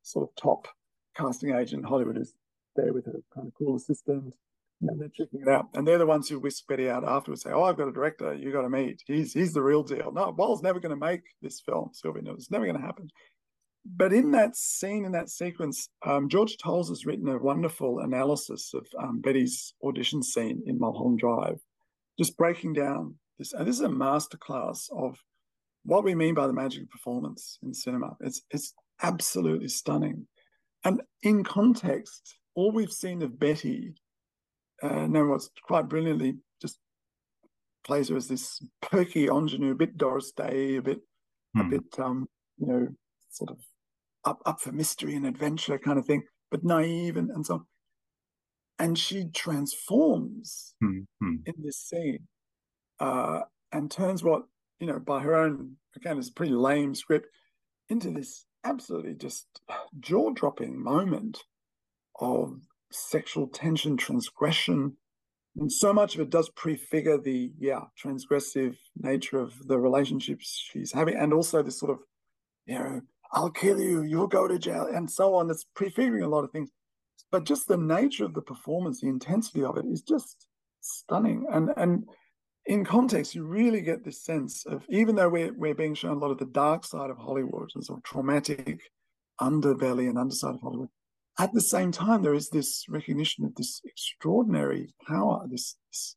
sort 0.02 0.30
of 0.30 0.36
top 0.42 0.68
casting 1.16 1.56
agent 1.56 1.86
Hollywood 1.86 2.18
is 2.18 2.34
there 2.76 2.94
with 2.94 3.06
her 3.06 3.20
kind 3.34 3.48
of 3.48 3.54
cool 3.58 3.76
assistant 3.76 4.34
and 4.82 5.00
they're 5.00 5.10
checking 5.10 5.42
it 5.42 5.48
out. 5.48 5.70
And 5.74 5.88
they're 5.88 5.98
the 5.98 6.06
ones 6.06 6.30
who 6.30 6.40
whisk 6.40 6.68
Betty 6.68 6.90
out 6.90 7.08
afterwards, 7.08 7.44
say, 7.44 7.52
Oh, 7.52 7.64
I've 7.64 7.78
got 7.78 7.88
a 7.88 7.94
director 7.94 8.34
you 8.34 8.52
got 8.52 8.64
to 8.64 8.70
meet. 8.70 9.02
He's 9.06 9.34
he's 9.34 9.54
the 9.54 9.62
real 9.62 9.84
deal. 9.84 10.12
No, 10.12 10.34
Wall's 10.38 10.62
never 10.62 10.80
going 10.80 10.98
to 10.98 11.06
make 11.06 11.22
this 11.42 11.62
film, 11.62 11.90
Sylvia. 11.94 12.24
No, 12.24 12.34
it's 12.34 12.52
never 12.52 12.66
going 12.66 12.80
to 12.80 12.86
happen. 12.86 13.10
But 13.86 14.14
in 14.14 14.32
that 14.32 14.56
scene, 14.56 15.06
in 15.06 15.12
that 15.12 15.30
sequence, 15.30 15.90
um, 16.04 16.28
George 16.28 16.58
Toles 16.58 16.90
has 16.90 17.06
written 17.06 17.30
a 17.30 17.38
wonderful 17.38 18.00
analysis 18.00 18.74
of 18.74 18.88
um, 18.98 19.22
Betty's 19.22 19.76
audition 19.84 20.24
scene 20.24 20.64
in 20.66 20.80
Mulholland 20.80 21.20
Drive, 21.20 21.60
just 22.18 22.36
breaking 22.36 22.74
down 22.74 23.16
this. 23.38 23.54
And 23.54 23.68
this 23.68 23.76
is 23.76 23.86
a 23.86 23.90
masterclass 23.90 24.90
of 24.92 25.18
what 25.84 26.04
we 26.04 26.16
mean 26.16 26.34
by 26.34 26.48
the 26.48 26.54
magic 26.54 26.84
of 26.84 26.90
performance 26.90 27.60
in 27.62 27.74
cinema. 27.76 28.18
It's 28.22 28.42
it's 28.50 28.74
absolutely 29.04 29.68
stunning. 29.68 30.28
And 30.84 31.02
in 31.22 31.44
context, 31.44 32.38
all 32.56 32.72
we've 32.72 32.92
seen 32.92 33.22
of 33.22 33.40
Betty 33.40 33.94
uh, 34.82 35.08
Watts 35.10 35.50
quite 35.64 35.88
brilliantly 35.90 36.38
just 36.60 36.80
plays 37.84 38.10
her 38.10 38.18
as 38.18 38.28
this 38.28 38.64
perky 38.82 39.28
ingenue, 39.28 39.72
a 39.72 39.76
bit 39.76 39.98
Doris 39.98 40.32
Day, 40.32 40.78
a 40.78 40.82
bit, 40.82 41.00
a 41.56 41.64
hmm. 41.64 41.70
bit, 41.70 42.00
um, 42.00 42.28
you 42.58 42.68
know, 42.68 42.88
sort 43.30 43.52
of 43.52 43.58
up 44.26 44.42
up 44.46 44.60
for 44.60 44.72
mystery 44.72 45.16
and 45.16 45.26
adventure 45.26 45.78
kind 45.78 46.00
of 46.00 46.06
thing, 46.06 46.24
but 46.52 46.64
naive 46.64 47.18
and, 47.18 47.30
and 47.30 47.46
so 47.46 47.54
on. 47.56 47.66
And 48.78 48.98
she 48.98 49.26
transforms 49.34 50.76
mm-hmm. 50.84 51.36
in 51.46 51.54
this 51.64 51.78
scene 51.78 52.28
uh, 53.00 53.42
and 53.72 53.90
turns 53.90 54.24
what, 54.24 54.44
you 54.80 54.88
know, 54.88 55.00
by 55.00 55.22
her 55.22 55.36
own, 55.36 55.78
again, 55.96 56.18
it's 56.18 56.30
a 56.30 56.34
pretty 56.34 56.54
lame 56.54 56.94
script, 56.94 57.28
into 57.88 58.12
this 58.12 58.46
absolutely 58.64 59.14
just 59.14 59.48
jaw 60.00 60.32
dropping 60.32 60.82
moment 60.82 61.44
of 62.20 62.60
sexual 62.92 63.48
tension, 63.48 63.96
transgression. 63.96 64.98
And 65.58 65.72
so 65.72 65.94
much 65.94 66.16
of 66.16 66.22
it 66.22 66.30
does 66.30 66.50
prefigure 66.50 67.18
the, 67.18 67.54
yeah, 67.58 67.82
transgressive 68.04 68.76
nature 68.98 69.40
of 69.40 69.68
the 69.68 69.80
relationships 69.80 70.62
she's 70.70 70.92
having. 70.92 71.16
And 71.16 71.32
also 71.34 71.64
this 71.64 71.80
sort 71.80 71.92
of, 71.92 72.00
you 72.66 72.78
know, 72.78 73.02
I'll 73.36 73.52
kill 73.52 73.80
you, 73.80 74.04
you'll 74.04 74.28
go 74.28 74.48
to 74.48 74.58
jail, 74.58 74.88
and 74.92 75.10
so 75.10 75.36
on. 75.36 75.52
It's 75.52 75.66
prefiguring 75.76 76.24
a 76.24 76.30
lot 76.30 76.46
of 76.46 76.52
things. 76.52 76.72
But 77.32 77.44
just 77.44 77.68
the 77.68 77.78
nature 77.78 78.26
of 78.26 78.34
the 78.34 78.42
performance, 78.42 79.02
the 79.02 79.10
intensity 79.10 79.64
of 79.64 79.78
it 79.78 79.86
is 79.86 80.02
just 80.02 80.48
stunning. 80.82 81.46
And 81.52 81.72
and 81.76 82.08
in 82.66 82.86
context, 82.86 83.36
you 83.36 83.44
really 83.44 83.82
get 83.82 84.04
this 84.04 84.24
sense 84.24 84.66
of 84.66 84.86
even 84.90 85.16
though 85.16 85.30
we're 85.30 85.54
we're 85.54 85.76
being 85.76 85.96
shown 85.96 86.18
a 86.18 86.20
lot 86.20 86.32
of 86.32 86.40
the 86.40 86.46
dark 86.46 86.86
side 86.86 87.10
of 87.10 87.18
Hollywood 87.18 87.70
and 87.76 87.84
sort 87.84 88.00
of 88.00 88.04
traumatic 88.04 88.80
underbelly 89.42 90.08
and 90.08 90.18
underside 90.18 90.56
of 90.56 90.62
Hollywood, 90.62 90.90
at 91.38 91.54
the 91.54 91.62
same 91.62 91.92
time, 91.92 92.22
there 92.22 92.34
is 92.34 92.50
this 92.50 92.86
recognition 92.88 93.44
of 93.44 93.56
this 93.56 93.82
extraordinary 93.84 94.94
power, 95.06 95.46
this, 95.50 95.76
this 95.92 96.16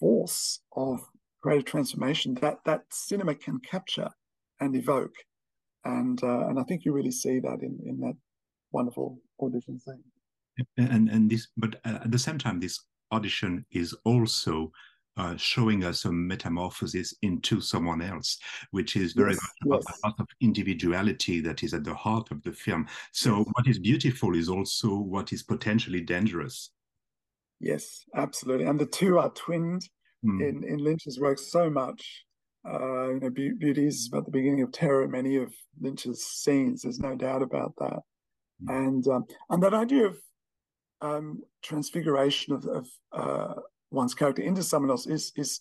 force 0.00 0.60
of 0.74 1.00
creative 1.42 1.64
transformation 1.64 2.34
that 2.34 2.58
that 2.64 2.82
cinema 2.90 3.36
can 3.36 3.60
capture 3.60 4.10
and 4.60 4.74
evoke, 4.74 5.14
and 5.84 6.22
uh, 6.22 6.46
and 6.48 6.58
I 6.58 6.62
think 6.64 6.84
you 6.84 6.92
really 6.92 7.10
see 7.10 7.40
that 7.40 7.58
in 7.62 7.78
in 7.86 8.00
that 8.00 8.16
wonderful 8.72 9.18
audition 9.40 9.78
thing. 9.78 10.02
And 10.76 11.08
and 11.08 11.30
this, 11.30 11.48
but 11.56 11.80
at 11.84 12.10
the 12.10 12.18
same 12.18 12.38
time, 12.38 12.60
this 12.60 12.78
audition 13.10 13.64
is 13.70 13.94
also 14.04 14.72
uh, 15.16 15.36
showing 15.36 15.84
us 15.84 16.04
a 16.04 16.12
metamorphosis 16.12 17.14
into 17.22 17.60
someone 17.60 18.00
else, 18.00 18.38
which 18.70 18.96
is 18.96 19.12
very 19.12 19.32
yes, 19.32 19.40
much 19.64 19.82
yes. 19.86 19.98
a 20.02 20.06
lot 20.06 20.14
of 20.18 20.26
individuality 20.40 21.40
that 21.40 21.62
is 21.62 21.74
at 21.74 21.84
the 21.84 21.94
heart 21.94 22.30
of 22.30 22.42
the 22.42 22.52
film. 22.52 22.86
So, 23.12 23.38
yes. 23.38 23.46
what 23.52 23.66
is 23.66 23.78
beautiful 23.78 24.34
is 24.34 24.48
also 24.48 24.96
what 24.96 25.32
is 25.32 25.42
potentially 25.42 26.00
dangerous. 26.00 26.70
Yes, 27.60 28.04
absolutely. 28.16 28.66
And 28.66 28.80
the 28.80 28.86
two 28.86 29.18
are 29.18 29.30
twinned 29.30 29.88
mm. 30.24 30.40
in, 30.40 30.64
in 30.64 30.78
Lynch's 30.78 31.20
work 31.20 31.38
so 31.38 31.70
much. 31.70 32.24
Uh, 32.64 33.10
you 33.10 33.20
know, 33.20 33.30
Be- 33.30 33.52
Beauty 33.52 33.86
is 33.86 34.08
about 34.10 34.24
the 34.24 34.30
beginning 34.30 34.62
of 34.62 34.72
terror. 34.72 35.08
Many 35.08 35.36
of 35.36 35.52
Lynch's 35.80 36.24
scenes, 36.24 36.82
there's 36.82 37.00
no 37.00 37.16
doubt 37.16 37.42
about 37.42 37.74
that. 37.78 38.00
Mm. 38.64 38.86
And 38.86 39.08
um, 39.08 39.24
and 39.50 39.62
that 39.62 39.74
idea 39.74 40.06
of 40.06 40.18
um, 41.00 41.42
transfiguration 41.62 42.54
of, 42.54 42.66
of 42.66 42.88
uh, 43.12 43.54
one's 43.90 44.14
character 44.14 44.42
into 44.42 44.62
someone 44.62 44.90
else 44.90 45.06
is 45.06 45.32
is 45.36 45.60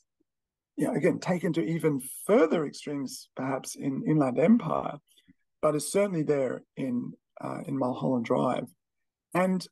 you 0.77 0.87
know, 0.87 0.93
again 0.93 1.19
taken 1.19 1.53
to 1.53 1.63
even 1.63 2.01
further 2.25 2.65
extremes 2.65 3.29
perhaps 3.35 3.75
in 3.75 4.03
Inland 4.07 4.39
Empire, 4.39 4.97
but 5.61 5.75
is 5.75 5.91
certainly 5.91 6.23
there 6.23 6.63
in 6.77 7.11
uh, 7.43 7.59
in 7.67 7.77
Mulholland 7.77 8.25
Drive, 8.25 8.67
and 9.33 9.65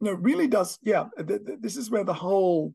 you 0.00 0.10
know 0.10 0.14
really 0.14 0.48
does 0.48 0.78
yeah. 0.82 1.06
Th- 1.16 1.40
th- 1.44 1.58
this 1.60 1.76
is 1.76 1.90
where 1.90 2.04
the 2.04 2.12
whole 2.14 2.74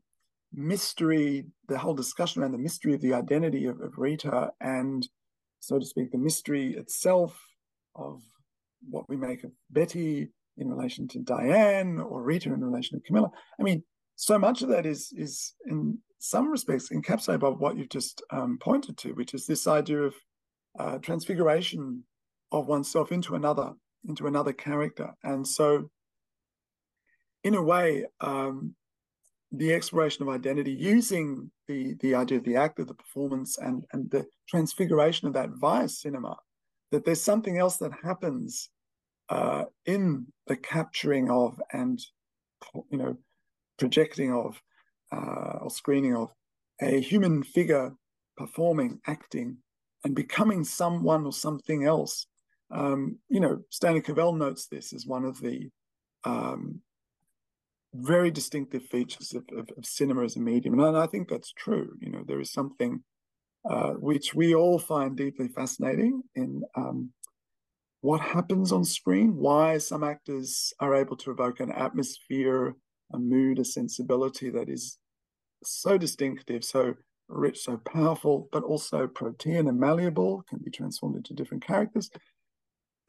mystery, 0.52 1.44
the 1.68 1.78
whole 1.78 1.94
discussion 1.94 2.42
around 2.42 2.52
the 2.52 2.58
mystery 2.58 2.94
of 2.94 3.00
the 3.00 3.14
identity 3.14 3.66
of, 3.66 3.80
of 3.80 3.98
Rita 3.98 4.52
and 4.60 5.06
so 5.60 5.78
to 5.78 5.84
speak, 5.84 6.12
the 6.12 6.18
mystery 6.18 6.74
itself 6.74 7.42
of 7.94 8.22
what 8.88 9.08
we 9.08 9.16
make 9.16 9.42
of 9.42 9.50
Betty 9.70 10.28
in 10.58 10.68
relation 10.70 11.08
to 11.08 11.18
Diane 11.18 11.98
or 11.98 12.22
Rita 12.22 12.52
in 12.52 12.64
relation 12.64 12.98
to 12.98 13.06
Camilla. 13.06 13.30
I 13.58 13.62
mean, 13.62 13.82
so 14.14 14.38
much 14.38 14.62
of 14.62 14.68
that 14.68 14.86
is 14.86 15.12
is 15.16 15.54
in 15.66 15.98
some 16.18 16.48
respects 16.48 16.90
encapsulated 16.90 17.40
by 17.40 17.48
what 17.48 17.76
you've 17.76 17.88
just 17.88 18.22
um, 18.30 18.58
pointed 18.60 18.96
to, 18.98 19.12
which 19.12 19.34
is 19.34 19.46
this 19.46 19.66
idea 19.66 20.02
of 20.02 20.14
uh, 20.78 20.98
transfiguration 20.98 22.04
of 22.52 22.68
oneself 22.68 23.12
into 23.12 23.34
another 23.34 23.72
into 24.08 24.26
another 24.26 24.52
character, 24.52 25.14
and 25.24 25.46
so 25.46 25.90
in 27.42 27.54
a 27.54 27.62
way, 27.62 28.06
um, 28.20 28.74
the 29.52 29.72
exploration 29.72 30.22
of 30.22 30.28
identity 30.28 30.72
using 30.72 31.50
the 31.68 31.94
the 32.00 32.14
idea 32.14 32.38
of 32.38 32.44
the 32.44 32.56
act 32.56 32.78
of 32.78 32.88
the 32.88 32.94
performance 32.94 33.58
and 33.58 33.84
and 33.92 34.10
the 34.10 34.26
transfiguration 34.48 35.28
of 35.28 35.34
that 35.34 35.50
via 35.50 35.88
cinema, 35.88 36.36
that 36.90 37.04
there's 37.04 37.22
something 37.22 37.58
else 37.58 37.76
that 37.78 37.92
happens 38.02 38.70
uh, 39.28 39.64
in 39.86 40.26
the 40.46 40.56
capturing 40.56 41.30
of 41.30 41.60
and 41.72 42.00
you 42.90 42.98
know 42.98 43.16
projecting 43.78 44.32
of 44.32 44.60
uh, 45.12 45.58
or 45.60 45.70
screening 45.70 46.16
of 46.16 46.30
a 46.80 47.00
human 47.00 47.42
figure 47.42 47.92
performing, 48.36 49.00
acting, 49.06 49.56
and 50.04 50.14
becoming 50.14 50.62
someone 50.64 51.24
or 51.24 51.32
something 51.32 51.84
else. 51.84 52.26
Um, 52.70 53.18
you 53.28 53.40
know, 53.40 53.62
Stanley 53.70 54.00
Cavell 54.00 54.32
notes 54.32 54.66
this 54.66 54.92
as 54.92 55.06
one 55.06 55.24
of 55.24 55.40
the 55.40 55.70
um, 56.24 56.80
very 58.00 58.30
distinctive 58.30 58.84
features 58.84 59.34
of, 59.34 59.44
of, 59.56 59.68
of, 59.76 59.84
cinema 59.84 60.24
as 60.24 60.36
a 60.36 60.40
medium, 60.40 60.78
and 60.78 60.96
I 60.96 61.06
think 61.06 61.28
that's 61.28 61.52
true. 61.52 61.92
You 62.00 62.10
know, 62.10 62.24
there 62.26 62.40
is 62.40 62.52
something 62.52 63.02
uh, 63.68 63.92
which 63.92 64.34
we 64.34 64.54
all 64.54 64.78
find 64.78 65.16
deeply 65.16 65.48
fascinating 65.48 66.22
in 66.34 66.62
um, 66.76 67.10
what 68.00 68.20
happens 68.20 68.72
on 68.72 68.84
screen, 68.84 69.36
why 69.36 69.78
some 69.78 70.04
actors 70.04 70.72
are 70.80 70.94
able 70.94 71.16
to 71.16 71.30
evoke 71.30 71.60
an 71.60 71.72
atmosphere, 71.72 72.76
a 73.12 73.18
mood, 73.18 73.58
a 73.58 73.64
sensibility 73.64 74.50
that 74.50 74.68
is 74.68 74.98
so 75.64 75.98
distinctive, 75.98 76.64
so 76.64 76.94
rich, 77.28 77.58
so 77.58 77.76
powerful, 77.78 78.48
but 78.52 78.62
also 78.62 79.06
protean 79.06 79.66
and 79.66 79.80
malleable, 79.80 80.44
can 80.48 80.58
be 80.58 80.70
transformed 80.70 81.16
into 81.16 81.34
different 81.34 81.66
characters, 81.66 82.10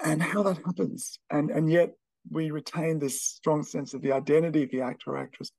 and 0.04 0.22
how 0.22 0.44
that 0.44 0.58
happens. 0.66 1.20
And, 1.30 1.52
and 1.52 1.72
yet 1.72 1.94
we 2.32 2.52
retain 2.52 3.00
this 3.00 3.22
strong 3.22 3.64
sense 3.64 3.94
of 3.94 4.02
the 4.02 4.12
identity 4.12 4.64
of 4.64 4.72
the 4.72 4.82
actor 4.82 5.12
or 5.12 5.18
actress 5.18 5.52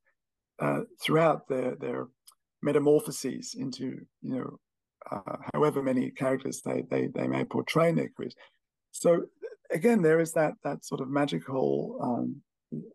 uh, 0.59 0.81
throughout 1.01 1.47
their, 1.47 1.75
their 1.75 2.07
metamorphoses 2.61 3.55
into, 3.57 4.01
you 4.21 4.35
know, 4.35 4.59
uh, 5.11 5.37
however 5.53 5.81
many 5.81 6.11
characters 6.11 6.61
they, 6.65 6.83
they, 6.89 7.07
they 7.07 7.27
may 7.27 7.45
portray 7.45 7.89
in 7.89 7.95
their 7.95 8.09
careers. 8.15 8.35
So 8.91 9.23
again, 9.71 10.01
there 10.01 10.19
is 10.19 10.33
that 10.33 10.53
that 10.63 10.83
sort 10.85 11.01
of 11.01 11.09
magical, 11.09 11.97
um, 12.01 12.41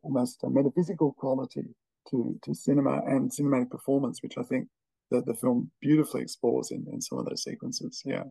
almost 0.03 0.45
a 0.45 0.51
metaphysical 0.51 1.15
quality 1.15 1.63
to 2.11 2.39
to 2.43 2.55
cinema 2.55 3.01
and 3.07 3.31
cinematic 3.33 3.71
performance, 3.71 4.23
which 4.23 4.37
I 4.39 4.43
think 4.43 4.69
that 5.11 5.25
the 5.27 5.35
film 5.35 5.71
beautifully 5.81 6.23
explores 6.23 6.71
in, 6.71 6.85
in 6.93 7.01
some 7.01 7.19
of 7.19 7.27
those 7.27 7.43
sequences. 7.43 8.03
Yeah. 8.05 8.25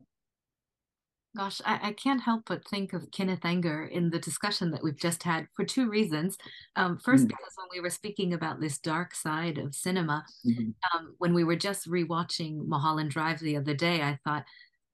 Gosh, 1.36 1.62
I, 1.66 1.80
I, 1.82 1.92
can't 1.94 2.22
help 2.22 2.44
but 2.46 2.68
think 2.68 2.94
of 2.94 3.10
Kenneth 3.12 3.44
Anger 3.44 3.86
in 3.86 4.12
the 4.12 4.20
discussion 4.20 4.70
that 4.70 4.84
we've 4.84 5.00
just 5.00 5.24
had 5.24 5.48
for 5.56 5.66
two 5.66 5.90
reasons. 5.90 6.38
Um, 6.76 7.00
first, 7.00 7.26
mm. 7.26 7.30
because 7.30 7.54
when 7.56 7.68
we 7.72 7.80
were 7.80 7.90
speaking 7.90 8.34
about 8.34 8.62
this 8.62 8.78
dark 8.78 9.16
side 9.16 9.58
of 9.58 9.74
cinema, 9.74 10.26
mm-hmm. 10.46 10.70
um, 10.96 11.16
when 11.18 11.34
we 11.34 11.44
were 11.44 11.56
just 11.56 11.90
rewatching 11.90 12.68
Mulholland 12.68 13.10
Drive 13.10 13.40
the 13.40 13.58
other 13.58 13.74
day, 13.74 14.02
I 14.04 14.20
thought 14.24 14.46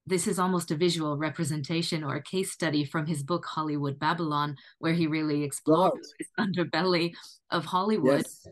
this 0.06 0.26
is 0.26 0.38
almost 0.38 0.70
a 0.70 0.76
visual 0.76 1.18
representation 1.18 2.02
or 2.02 2.16
a 2.16 2.22
case 2.22 2.52
study 2.52 2.86
from 2.86 3.04
his 3.04 3.22
book 3.22 3.44
Hollywood 3.44 3.98
Babylon, 3.98 4.56
where 4.78 4.94
he 4.94 5.06
really 5.06 5.42
explores 5.42 5.92
right. 5.92 6.02
this 6.18 6.28
underbelly 6.66 7.12
of 7.50 7.66
Hollywood. 7.66 8.22
Yes 8.22 8.46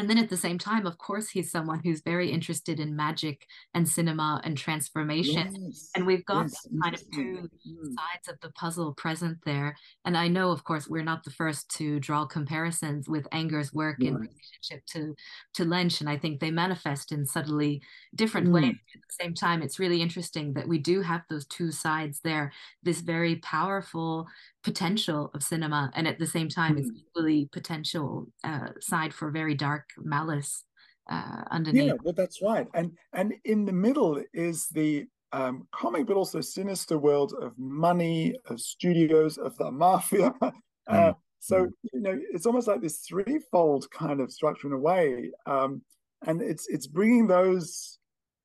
and 0.00 0.08
then 0.08 0.16
at 0.16 0.30
the 0.30 0.36
same 0.36 0.58
time 0.58 0.86
of 0.86 0.96
course 0.96 1.28
he's 1.28 1.50
someone 1.50 1.78
who's 1.84 2.00
very 2.00 2.30
interested 2.30 2.80
in 2.80 2.96
magic 2.96 3.46
and 3.74 3.86
cinema 3.86 4.40
and 4.44 4.56
transformation 4.56 5.54
yes. 5.68 5.90
and 5.94 6.06
we've 6.06 6.24
got 6.24 6.44
yes. 6.44 6.66
kind 6.82 6.94
of 6.94 7.02
two 7.12 7.48
mm. 7.68 7.84
sides 7.84 8.28
of 8.28 8.40
the 8.40 8.50
puzzle 8.52 8.94
present 8.94 9.36
there 9.44 9.76
and 10.06 10.16
i 10.16 10.26
know 10.26 10.50
of 10.50 10.64
course 10.64 10.88
we're 10.88 11.04
not 11.04 11.22
the 11.22 11.30
first 11.30 11.68
to 11.68 12.00
draw 12.00 12.24
comparisons 12.24 13.08
with 13.08 13.26
anger's 13.30 13.72
work 13.74 14.02
in 14.02 14.14
relationship 14.14 14.84
to 14.86 15.14
to 15.52 15.64
lynch 15.64 16.00
and 16.00 16.08
i 16.08 16.16
think 16.16 16.40
they 16.40 16.50
manifest 16.50 17.12
in 17.12 17.26
subtly 17.26 17.82
different 18.14 18.48
mm. 18.48 18.54
ways 18.54 18.74
at 18.94 19.02
the 19.06 19.24
same 19.24 19.34
time 19.34 19.62
it's 19.62 19.78
really 19.78 20.00
interesting 20.00 20.54
that 20.54 20.66
we 20.66 20.78
do 20.78 21.02
have 21.02 21.20
those 21.28 21.46
two 21.46 21.70
sides 21.70 22.20
there 22.24 22.50
this 22.82 23.00
very 23.00 23.36
powerful 23.36 24.26
potential 24.62 25.30
of 25.34 25.42
cinema 25.42 25.90
and 25.94 26.06
at 26.06 26.18
the 26.18 26.26
same 26.26 26.48
time 26.48 26.72
mm-hmm. 26.72 26.88
it's 26.88 26.90
equally 26.98 27.48
potential 27.52 28.26
uh, 28.44 28.68
side 28.80 29.12
for 29.12 29.30
very 29.30 29.54
dark 29.54 29.89
malice 29.98 30.64
uh, 31.10 31.42
underneath. 31.50 31.84
Yeah 31.84 31.92
well 32.02 32.14
that's 32.14 32.42
right. 32.42 32.66
And 32.74 32.92
and 33.12 33.34
in 33.44 33.64
the 33.64 33.72
middle 33.72 34.22
is 34.32 34.68
the 34.68 35.06
um, 35.32 35.66
comic 35.72 36.06
but 36.06 36.16
also 36.16 36.40
sinister 36.40 36.98
world 36.98 37.32
of 37.40 37.52
money 37.56 38.34
of 38.46 38.60
studios 38.60 39.38
of 39.38 39.56
the 39.56 39.70
mafia. 39.70 40.34
Uh, 40.88 40.94
mm-hmm. 40.94 41.18
so 41.38 41.68
you 41.92 42.00
know 42.00 42.18
it's 42.32 42.46
almost 42.46 42.66
like 42.66 42.80
this 42.80 43.04
threefold 43.08 43.88
kind 43.92 44.18
of 44.18 44.32
structure 44.32 44.66
in 44.66 44.72
a 44.72 44.78
way 44.78 45.30
um, 45.46 45.82
and 46.26 46.42
it's 46.42 46.66
it's 46.68 46.88
bringing 46.88 47.28
those 47.28 47.98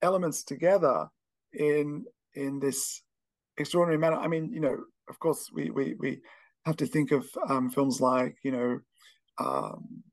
elements 0.04 0.44
together 0.44 1.08
in 1.54 2.06
in 2.36 2.60
this 2.60 3.02
extraordinary 3.58 3.98
manner. 3.98 4.18
I 4.18 4.28
mean 4.28 4.52
you 4.52 4.60
know 4.60 4.78
of 5.10 5.20
course, 5.20 5.50
we 5.54 5.70
we 5.70 5.96
we 6.00 6.22
have 6.66 6.78
to 6.78 6.86
think 6.86 7.12
of 7.12 7.28
um, 7.48 7.70
films 7.70 8.02
like 8.02 8.38
you 8.44 8.52
know 8.52 8.80
um, 9.38 10.04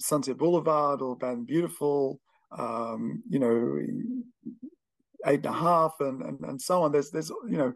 Sunset 0.00 0.38
Boulevard 0.38 1.02
or 1.02 1.16
Bad 1.16 1.38
and 1.38 1.46
Beautiful, 1.46 2.20
um, 2.56 3.22
you 3.28 3.38
know, 3.38 3.78
Eight 5.26 5.44
and 5.44 5.46
a 5.46 5.52
Half, 5.52 5.94
and, 6.00 6.22
and 6.22 6.40
and 6.40 6.60
so 6.60 6.82
on. 6.82 6.92
There's 6.92 7.10
there's 7.10 7.30
you 7.48 7.58
know 7.58 7.72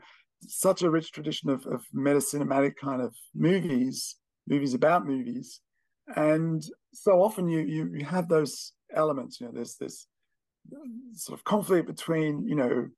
such 0.46 0.82
a 0.82 0.90
rich 0.90 1.12
tradition 1.12 1.50
of, 1.50 1.64
of 1.66 1.84
meta 1.92 2.18
cinematic 2.18 2.74
kind 2.76 3.02
of 3.02 3.14
movies, 3.34 4.16
movies 4.48 4.74
about 4.74 5.06
movies, 5.06 5.60
and 6.16 6.64
so 6.92 7.22
often 7.22 7.48
you 7.48 7.60
you 7.60 7.90
you 7.94 8.04
have 8.04 8.28
those 8.28 8.72
elements. 8.94 9.40
You 9.40 9.46
know, 9.46 9.52
there's 9.52 9.76
this 9.76 10.06
sort 11.12 11.38
of 11.38 11.44
conflict 11.44 11.86
between 11.86 12.46
you 12.48 12.56
know 12.56 12.88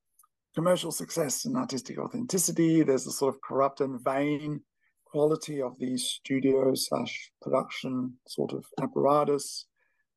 commercial 0.54 0.92
success 0.92 1.44
and 1.44 1.56
artistic 1.56 1.98
authenticity. 1.98 2.82
There's 2.82 3.06
a 3.06 3.12
sort 3.12 3.34
of 3.34 3.40
corrupt 3.42 3.80
and 3.80 4.02
vain 4.02 4.60
quality 5.10 5.62
of 5.62 5.78
these 5.78 6.04
studio 6.04 6.74
slash 6.74 7.30
production 7.40 8.14
sort 8.26 8.52
of 8.52 8.64
apparatus. 8.80 9.66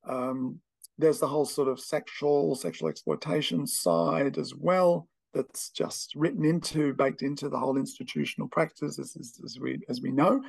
Um, 0.08 0.60
there's 0.98 1.20
the 1.20 1.28
whole 1.28 1.46
sort 1.46 1.68
of 1.68 1.80
sexual 1.80 2.56
sexual 2.56 2.90
exploitation 2.90 3.66
side 3.66 4.38
as 4.38 4.54
well 4.56 5.08
that's 5.34 5.70
just 5.70 6.14
written 6.16 6.44
into 6.44 6.94
baked 6.94 7.22
into 7.22 7.50
the 7.50 7.58
whole 7.58 7.78
institutional 7.78 8.50
practice 8.50 9.00
as, 9.00 9.16
as, 9.18 9.40
as 9.46 9.60
we 9.60 9.80
as 9.88 10.02
we 10.02 10.12
know 10.12 10.42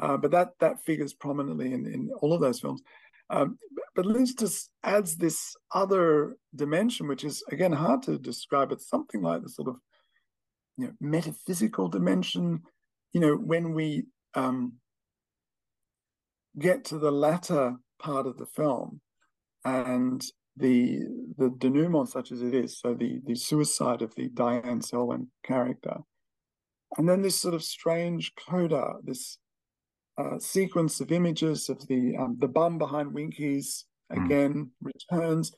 uh, 0.00 0.16
but 0.16 0.30
that 0.30 0.50
that 0.58 0.82
figures 0.84 1.14
prominently 1.14 1.72
in, 1.72 1.86
in 1.86 2.10
all 2.20 2.32
of 2.34 2.40
those 2.40 2.60
films 2.60 2.82
um, 3.30 3.58
but 3.94 4.06
Lynch 4.06 4.36
just 4.36 4.70
adds 4.82 5.16
this 5.16 5.56
other 5.72 6.36
dimension, 6.54 7.08
which 7.08 7.24
is 7.24 7.42
again 7.50 7.72
hard 7.72 8.02
to 8.04 8.18
describe. 8.18 8.72
It's 8.72 8.88
something 8.88 9.22
like 9.22 9.42
the 9.42 9.48
sort 9.48 9.68
of 9.68 9.76
you 10.76 10.86
know, 10.86 10.92
metaphysical 11.00 11.88
dimension. 11.88 12.62
You 13.14 13.20
know, 13.20 13.34
when 13.36 13.72
we 13.72 14.04
um, 14.34 14.74
get 16.58 16.84
to 16.86 16.98
the 16.98 17.10
latter 17.10 17.76
part 17.98 18.26
of 18.26 18.36
the 18.36 18.46
film, 18.46 19.00
and 19.64 20.22
the 20.56 21.00
the 21.38 21.50
denouement, 21.58 22.08
such 22.08 22.30
as 22.32 22.42
it 22.42 22.54
is, 22.54 22.78
so 22.78 22.92
the 22.92 23.20
the 23.24 23.34
suicide 23.34 24.02
of 24.02 24.14
the 24.14 24.28
Diane 24.28 24.82
Selwyn 24.82 25.28
character, 25.44 25.98
and 26.98 27.08
then 27.08 27.22
this 27.22 27.40
sort 27.40 27.54
of 27.54 27.62
strange 27.62 28.32
coda, 28.36 28.94
this 29.02 29.38
uh, 30.18 30.38
sequence 30.38 31.00
of 31.00 31.10
images 31.10 31.68
of 31.68 31.86
the 31.88 32.16
um, 32.18 32.36
the 32.38 32.48
bum 32.48 32.78
behind 32.78 33.12
Winky's 33.12 33.86
hmm. 34.12 34.24
again 34.24 34.54
mm. 34.54 34.90
returns, 35.10 35.52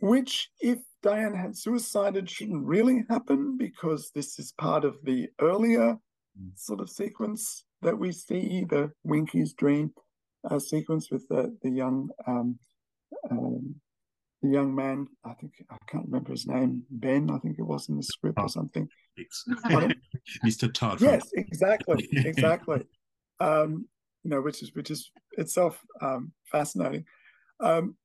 which 0.00 0.50
if 0.60 0.78
Diane 1.02 1.34
had 1.34 1.56
suicided 1.56 2.28
shouldn't 2.28 2.64
really 2.64 3.04
happen 3.08 3.56
because 3.58 4.10
this 4.14 4.38
is 4.38 4.52
part 4.58 4.84
of 4.84 4.96
the 5.04 5.28
earlier. 5.40 5.96
Sort 6.56 6.80
of 6.80 6.90
sequence 6.90 7.64
that 7.82 7.98
we 7.98 8.12
see 8.12 8.64
the 8.68 8.90
Winky's 9.04 9.52
dream 9.54 9.92
uh, 10.48 10.58
sequence 10.58 11.10
with 11.10 11.26
the 11.28 11.56
the 11.62 11.70
young 11.70 12.10
um, 12.26 12.58
um, 13.30 13.74
the 14.42 14.50
young 14.50 14.74
man. 14.74 15.06
I 15.24 15.34
think 15.34 15.52
I 15.70 15.76
can't 15.86 16.06
remember 16.06 16.32
his 16.32 16.46
name. 16.46 16.84
Ben, 16.90 17.30
I 17.30 17.38
think 17.38 17.56
it 17.58 17.66
was 17.66 17.88
in 17.88 17.96
the 17.96 18.02
script 18.02 18.38
or 18.38 18.48
something. 18.48 18.88
Mr. 20.44 20.72
Todd. 20.72 21.00
Yes, 21.00 21.28
exactly, 21.34 22.08
exactly 22.12 22.84
um, 23.40 23.88
you 24.22 24.30
know, 24.30 24.40
which 24.40 24.62
is 24.62 24.74
which 24.74 24.90
is 24.90 25.10
itself 25.32 25.80
um, 26.00 26.32
fascinating. 26.44 27.04
Um, 27.58 27.96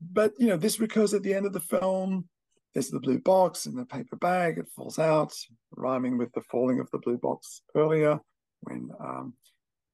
but 0.00 0.32
you 0.38 0.46
know, 0.46 0.56
this 0.56 0.80
recurs 0.80 1.12
at 1.12 1.22
the 1.22 1.34
end 1.34 1.46
of 1.46 1.52
the 1.52 1.60
film. 1.60 2.28
There's 2.74 2.90
the 2.90 3.00
blue 3.00 3.18
box 3.18 3.66
in 3.66 3.74
the 3.74 3.86
paper 3.86 4.16
bag. 4.16 4.58
It 4.58 4.68
falls 4.74 4.98
out, 4.98 5.32
rhyming 5.76 6.18
with 6.18 6.32
the 6.32 6.42
falling 6.50 6.78
of 6.80 6.90
the 6.90 6.98
blue 6.98 7.18
box 7.18 7.62
earlier. 7.74 8.20
when 8.60 8.90
um, 9.00 9.34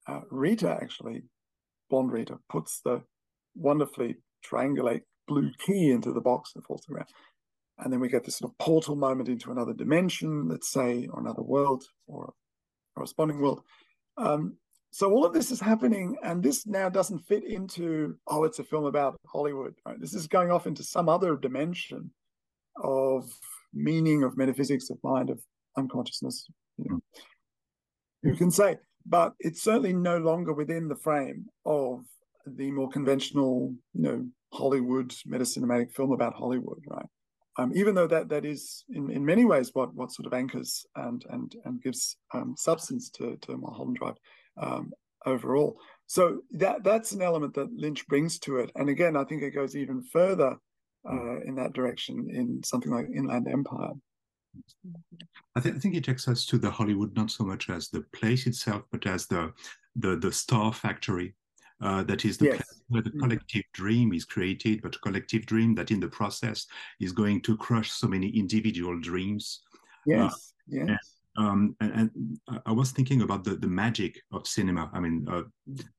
uh, 0.08 0.20
Rita 0.30 0.78
actually, 0.82 1.22
blonde 1.90 2.12
Rita, 2.12 2.38
puts 2.50 2.80
the 2.84 3.02
wonderfully 3.54 4.16
triangulate 4.44 5.02
blue 5.28 5.50
key 5.64 5.90
into 5.90 6.12
the 6.12 6.20
box 6.20 6.52
and 6.54 6.64
falls 6.64 6.84
around. 6.90 7.08
And 7.78 7.92
then 7.92 8.00
we 8.00 8.08
get 8.08 8.24
this 8.24 8.38
sort 8.38 8.52
of 8.52 8.58
portal 8.58 8.96
moment 8.96 9.28
into 9.28 9.50
another 9.50 9.72
dimension, 9.72 10.48
let's 10.48 10.70
say, 10.70 11.08
or 11.12 11.20
another 11.20 11.42
world 11.42 11.84
or 12.06 12.24
a 12.24 12.32
corresponding 12.96 13.40
world. 13.40 13.62
Um, 14.16 14.56
so 14.90 15.10
all 15.10 15.24
of 15.24 15.32
this 15.32 15.50
is 15.50 15.58
happening, 15.58 16.16
and 16.22 16.42
this 16.42 16.66
now 16.66 16.90
doesn't 16.90 17.20
fit 17.20 17.44
into, 17.44 18.16
oh, 18.26 18.44
it's 18.44 18.58
a 18.58 18.64
film 18.64 18.84
about 18.84 19.18
Hollywood. 19.26 19.74
Right? 19.86 19.98
This 19.98 20.12
is 20.12 20.26
going 20.26 20.50
off 20.50 20.66
into 20.66 20.84
some 20.84 21.08
other 21.08 21.36
dimension 21.36 22.10
of 22.82 23.30
meaning, 23.72 24.22
of 24.22 24.36
metaphysics, 24.36 24.90
of 24.90 24.98
mind, 25.02 25.30
of 25.30 25.40
unconsciousness. 25.76 26.46
You, 26.78 26.90
know, 26.90 27.00
you 28.22 28.36
can 28.36 28.50
say, 28.50 28.76
but 29.06 29.34
it's 29.40 29.62
certainly 29.62 29.92
no 29.92 30.18
longer 30.18 30.52
within 30.52 30.88
the 30.88 30.96
frame 30.96 31.46
of 31.64 32.04
the 32.46 32.70
more 32.70 32.88
conventional, 32.88 33.74
you 33.94 34.02
know, 34.02 34.26
Hollywood 34.52 35.10
metacinematic 35.26 35.92
film 35.92 36.12
about 36.12 36.34
Hollywood, 36.34 36.82
right? 36.88 37.06
Um, 37.58 37.72
even 37.74 37.94
though 37.94 38.06
that 38.06 38.28
that 38.30 38.44
is 38.46 38.84
in, 38.90 39.10
in 39.10 39.24
many 39.24 39.44
ways 39.44 39.70
what 39.74 39.94
what 39.94 40.10
sort 40.10 40.26
of 40.26 40.32
anchors 40.32 40.86
and 40.96 41.22
and 41.30 41.54
and 41.64 41.82
gives 41.82 42.16
um, 42.32 42.54
substance 42.56 43.10
to 43.10 43.36
to 43.42 43.56
Mulholland 43.56 43.96
Drive 43.96 44.16
um, 44.60 44.92
overall. 45.26 45.78
So 46.06 46.40
that 46.52 46.82
that's 46.82 47.12
an 47.12 47.22
element 47.22 47.54
that 47.54 47.72
Lynch 47.72 48.06
brings 48.06 48.38
to 48.40 48.56
it, 48.56 48.70
and 48.76 48.88
again, 48.88 49.16
I 49.16 49.24
think 49.24 49.42
it 49.42 49.50
goes 49.54 49.76
even 49.76 50.02
further 50.02 50.56
uh, 51.10 51.40
in 51.40 51.54
that 51.56 51.72
direction 51.72 52.28
in 52.30 52.62
something 52.62 52.92
like 52.92 53.06
Inland 53.14 53.48
Empire. 53.48 53.92
I, 55.56 55.60
th- 55.60 55.74
I, 55.74 55.78
think 55.78 55.94
it 55.94 56.04
takes 56.04 56.28
us 56.28 56.44
to 56.46 56.58
the 56.58 56.70
Hollywood 56.70 57.16
not 57.16 57.30
so 57.30 57.44
much 57.44 57.70
as 57.70 57.88
the 57.88 58.02
place 58.12 58.46
itself, 58.46 58.82
but 58.90 59.06
as 59.06 59.26
the 59.26 59.52
the 59.96 60.16
the 60.16 60.32
star 60.32 60.72
factory 60.72 61.34
uh, 61.82 62.02
that 62.04 62.24
is 62.24 62.38
the 62.38 62.46
yes. 62.46 62.56
place 62.56 62.82
where 62.88 63.02
the 63.02 63.10
mm-hmm. 63.10 63.20
collective 63.20 63.64
dream 63.72 64.12
is 64.12 64.24
created, 64.24 64.80
but 64.82 64.94
a 64.94 64.98
collective 65.00 65.46
dream 65.46 65.74
that 65.74 65.90
in 65.90 66.00
the 66.00 66.08
process 66.08 66.66
is 67.00 67.12
going 67.12 67.40
to 67.42 67.56
crush 67.56 67.90
so 67.90 68.06
many 68.06 68.28
individual 68.28 68.98
dreams. 69.00 69.60
Yes, 70.06 70.54
uh, 70.72 70.86
yes. 70.86 71.16
Um, 71.36 71.74
and, 71.80 71.92
and, 71.92 72.10
I 72.66 72.72
was 72.72 72.90
thinking 72.90 73.22
about 73.22 73.42
the, 73.44 73.56
the 73.56 73.66
magic 73.66 74.20
of 74.32 74.46
cinema. 74.46 74.90
I 74.92 75.00
mean, 75.00 75.26
uh, 75.30 75.42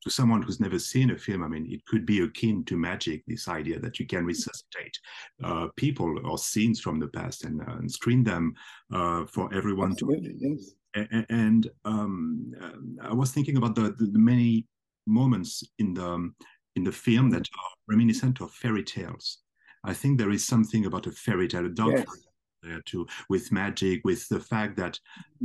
to 0.04 0.10
someone 0.10 0.44
who's 0.44 0.60
never 0.60 0.78
seen 0.78 1.10
a 1.10 1.18
film, 1.18 1.44
I 1.44 1.48
mean, 1.48 1.66
it 1.72 1.84
could 1.86 2.06
be 2.06 2.22
akin 2.22 2.64
to 2.66 2.78
magic. 2.78 3.24
This 3.26 3.48
idea 3.48 3.80
that 3.80 4.00
you 4.00 4.06
can 4.06 4.26
resuscitate 4.26 4.98
uh, 5.44 5.70
people 5.76 6.20
or 6.24 6.38
scenes 6.38 6.80
from 6.80 7.00
the 7.00 7.08
past 7.08 7.46
and, 7.46 7.62
uh, 7.62 7.78
and 7.78 7.92
screen 7.92 8.24
them 8.24 8.54
uh, 8.94 9.26
for 9.26 9.52
everyone 9.54 9.92
Absolutely, 9.92 10.34
to. 10.34 10.38
Yes. 10.40 10.76
And, 10.96 11.26
and 11.30 11.72
um, 11.86 12.54
I 13.02 13.14
was 13.14 13.32
thinking 13.32 13.58
about 13.58 13.74
the, 13.74 13.96
the, 13.98 14.06
the 14.12 14.20
many 14.20 14.68
moments 15.08 15.64
in 15.80 15.94
the 15.96 16.32
in 16.76 16.84
the 16.84 16.92
film 16.92 17.30
that 17.30 17.42
are 17.42 17.72
reminiscent 17.88 18.42
of 18.42 18.52
fairy 18.52 18.84
tales. 18.84 19.40
I 19.84 19.94
think 19.94 20.18
there 20.18 20.32
is 20.32 20.46
something 20.46 20.86
about 20.86 21.08
a 21.08 21.12
fairy 21.12 21.48
tale, 21.48 21.66
a 21.66 21.70
dark 21.70 21.94
yes. 21.98 22.06
There 22.64 22.82
too, 22.86 23.05
with 23.30 23.51
magic, 23.51 24.01
with 24.03 24.28
the 24.30 24.39
fact 24.39 24.78
that 24.78 24.99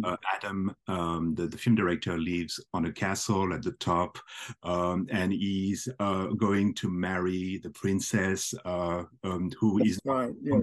uh, 0.04 0.16
Adam, 0.34 0.74
um, 0.86 1.34
the, 1.34 1.46
the, 1.46 1.58
film 1.58 1.74
director, 1.74 2.16
lives 2.18 2.60
on 2.72 2.86
a 2.86 2.92
castle 2.92 3.52
at 3.52 3.62
the 3.62 3.72
top, 3.72 4.18
um, 4.62 5.06
and 5.10 5.32
he's 5.32 5.88
uh, 5.98 6.26
going 6.26 6.74
to 6.74 6.88
marry 6.88 7.58
the 7.62 7.70
princess 7.70 8.54
uh, 8.64 9.02
um, 9.24 9.50
who 9.58 9.78
That's 9.78 9.90
is 9.90 10.00
right. 10.04 10.32
yes. 10.42 10.62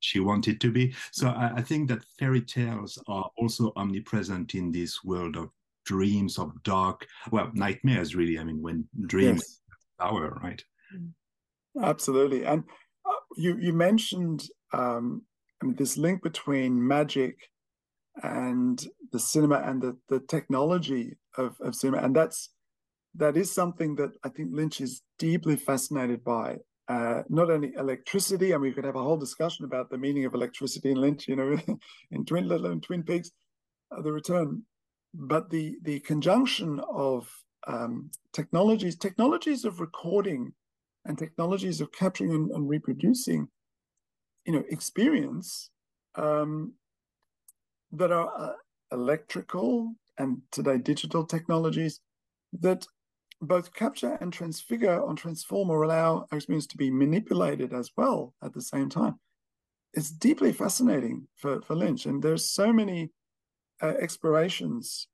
she 0.00 0.20
wanted 0.20 0.60
to 0.60 0.70
be. 0.70 0.94
So 1.12 1.28
I, 1.28 1.54
I 1.56 1.62
think 1.62 1.88
that 1.88 2.04
fairy 2.18 2.42
tales 2.42 2.98
are 3.08 3.30
also 3.38 3.72
omnipresent 3.76 4.54
in 4.54 4.70
this 4.70 5.02
world 5.02 5.36
of 5.36 5.50
dreams 5.84 6.38
of 6.38 6.62
dark, 6.62 7.06
well, 7.30 7.50
nightmares, 7.54 8.14
really. 8.14 8.38
I 8.38 8.44
mean, 8.44 8.60
when 8.60 8.88
dreams 9.06 9.42
yes. 9.42 9.60
power, 9.98 10.38
right? 10.42 10.62
Absolutely. 11.80 12.44
And 12.44 12.64
uh, 13.06 13.12
you 13.36 13.56
you 13.58 13.72
mentioned 13.72 14.44
um, 14.72 15.22
I 15.64 15.66
mean, 15.66 15.76
this 15.76 15.96
link 15.96 16.22
between 16.22 16.86
magic 16.86 17.38
and 18.22 18.86
the 19.12 19.18
cinema 19.18 19.62
and 19.64 19.80
the, 19.80 19.96
the 20.08 20.20
technology 20.20 21.16
of, 21.38 21.56
of 21.60 21.74
cinema. 21.74 22.02
And 22.02 22.14
that's 22.14 22.50
that 23.16 23.36
is 23.36 23.50
something 23.50 23.94
that 23.96 24.10
I 24.24 24.28
think 24.28 24.50
Lynch 24.52 24.80
is 24.80 25.02
deeply 25.18 25.56
fascinated 25.56 26.22
by. 26.22 26.58
Uh, 26.86 27.22
not 27.30 27.50
only 27.50 27.72
electricity, 27.78 28.52
and 28.52 28.60
we 28.60 28.72
could 28.72 28.84
have 28.84 28.96
a 28.96 29.02
whole 29.02 29.16
discussion 29.16 29.64
about 29.64 29.88
the 29.88 29.96
meaning 29.96 30.26
of 30.26 30.34
electricity 30.34 30.90
in 30.90 31.00
Lynch, 31.00 31.28
you 31.28 31.36
know, 31.36 31.56
in 32.10 32.26
Twin, 32.26 32.46
let 32.46 32.60
alone 32.60 32.82
Twin 32.82 33.02
Peaks, 33.02 33.30
uh, 33.90 34.02
the 34.02 34.12
return 34.12 34.62
but 35.14 35.48
the 35.48 35.76
the 35.82 36.00
conjunction 36.00 36.80
of 36.92 37.26
um, 37.66 38.10
technologies, 38.32 38.98
technologies 38.98 39.64
of 39.64 39.80
recording, 39.80 40.52
and 41.06 41.16
technologies 41.16 41.80
of 41.80 41.90
capturing 41.92 42.32
and, 42.32 42.50
and 42.50 42.68
reproducing, 42.68 43.48
you 44.44 44.52
know, 44.52 44.64
experience 44.68 45.70
um, 46.16 46.74
that 47.92 48.12
are 48.12 48.30
uh, 48.36 48.52
electrical 48.92 49.94
and 50.18 50.38
today 50.50 50.78
digital 50.78 51.24
technologies 51.24 52.00
that 52.60 52.86
both 53.40 53.74
capture 53.74 54.16
and 54.20 54.32
transfigure 54.32 54.98
or 54.98 55.14
transform 55.14 55.70
or 55.70 55.82
allow 55.82 56.26
our 56.30 56.38
experience 56.38 56.66
to 56.66 56.76
be 56.76 56.90
manipulated 56.90 57.72
as 57.72 57.90
well 57.96 58.34
at 58.42 58.54
the 58.54 58.62
same 58.62 58.88
time. 58.88 59.18
It's 59.92 60.10
deeply 60.10 60.52
fascinating 60.52 61.28
for, 61.36 61.60
for 61.62 61.74
Lynch, 61.74 62.06
and 62.06 62.22
there's 62.22 62.50
so 62.50 62.72
many 62.72 63.10
uh, 63.82 63.94
explorations 64.00 65.08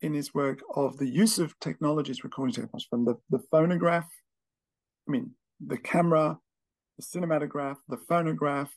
in 0.00 0.14
his 0.14 0.34
work 0.34 0.60
of 0.74 0.98
the 0.98 1.08
use 1.08 1.38
of 1.38 1.58
technologies, 1.60 2.24
recording 2.24 2.54
technologies, 2.54 2.86
from 2.88 3.04
the, 3.04 3.14
the 3.30 3.42
phonograph, 3.50 4.08
I 5.08 5.12
mean, 5.12 5.32
the 5.64 5.78
camera, 5.78 6.38
the 6.98 7.04
cinematograph, 7.04 7.76
the 7.88 7.96
phonograph, 7.96 8.70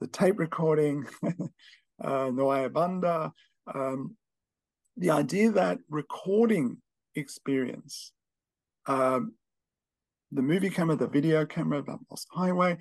the 0.00 0.06
tape 0.06 0.38
recording, 0.38 1.06
uh, 2.02 2.30
No 2.32 2.52
hay 2.52 2.68
banda, 2.68 3.32
um, 3.72 4.16
the 4.96 5.10
idea 5.10 5.50
that 5.52 5.78
recording 5.88 6.78
experience, 7.14 8.12
um, 8.86 9.34
the 10.30 10.42
movie 10.42 10.70
camera, 10.70 10.96
the 10.96 11.06
video 11.06 11.44
camera, 11.46 11.82
the 11.82 11.98
Lost 12.10 12.28
Highway, 12.30 12.78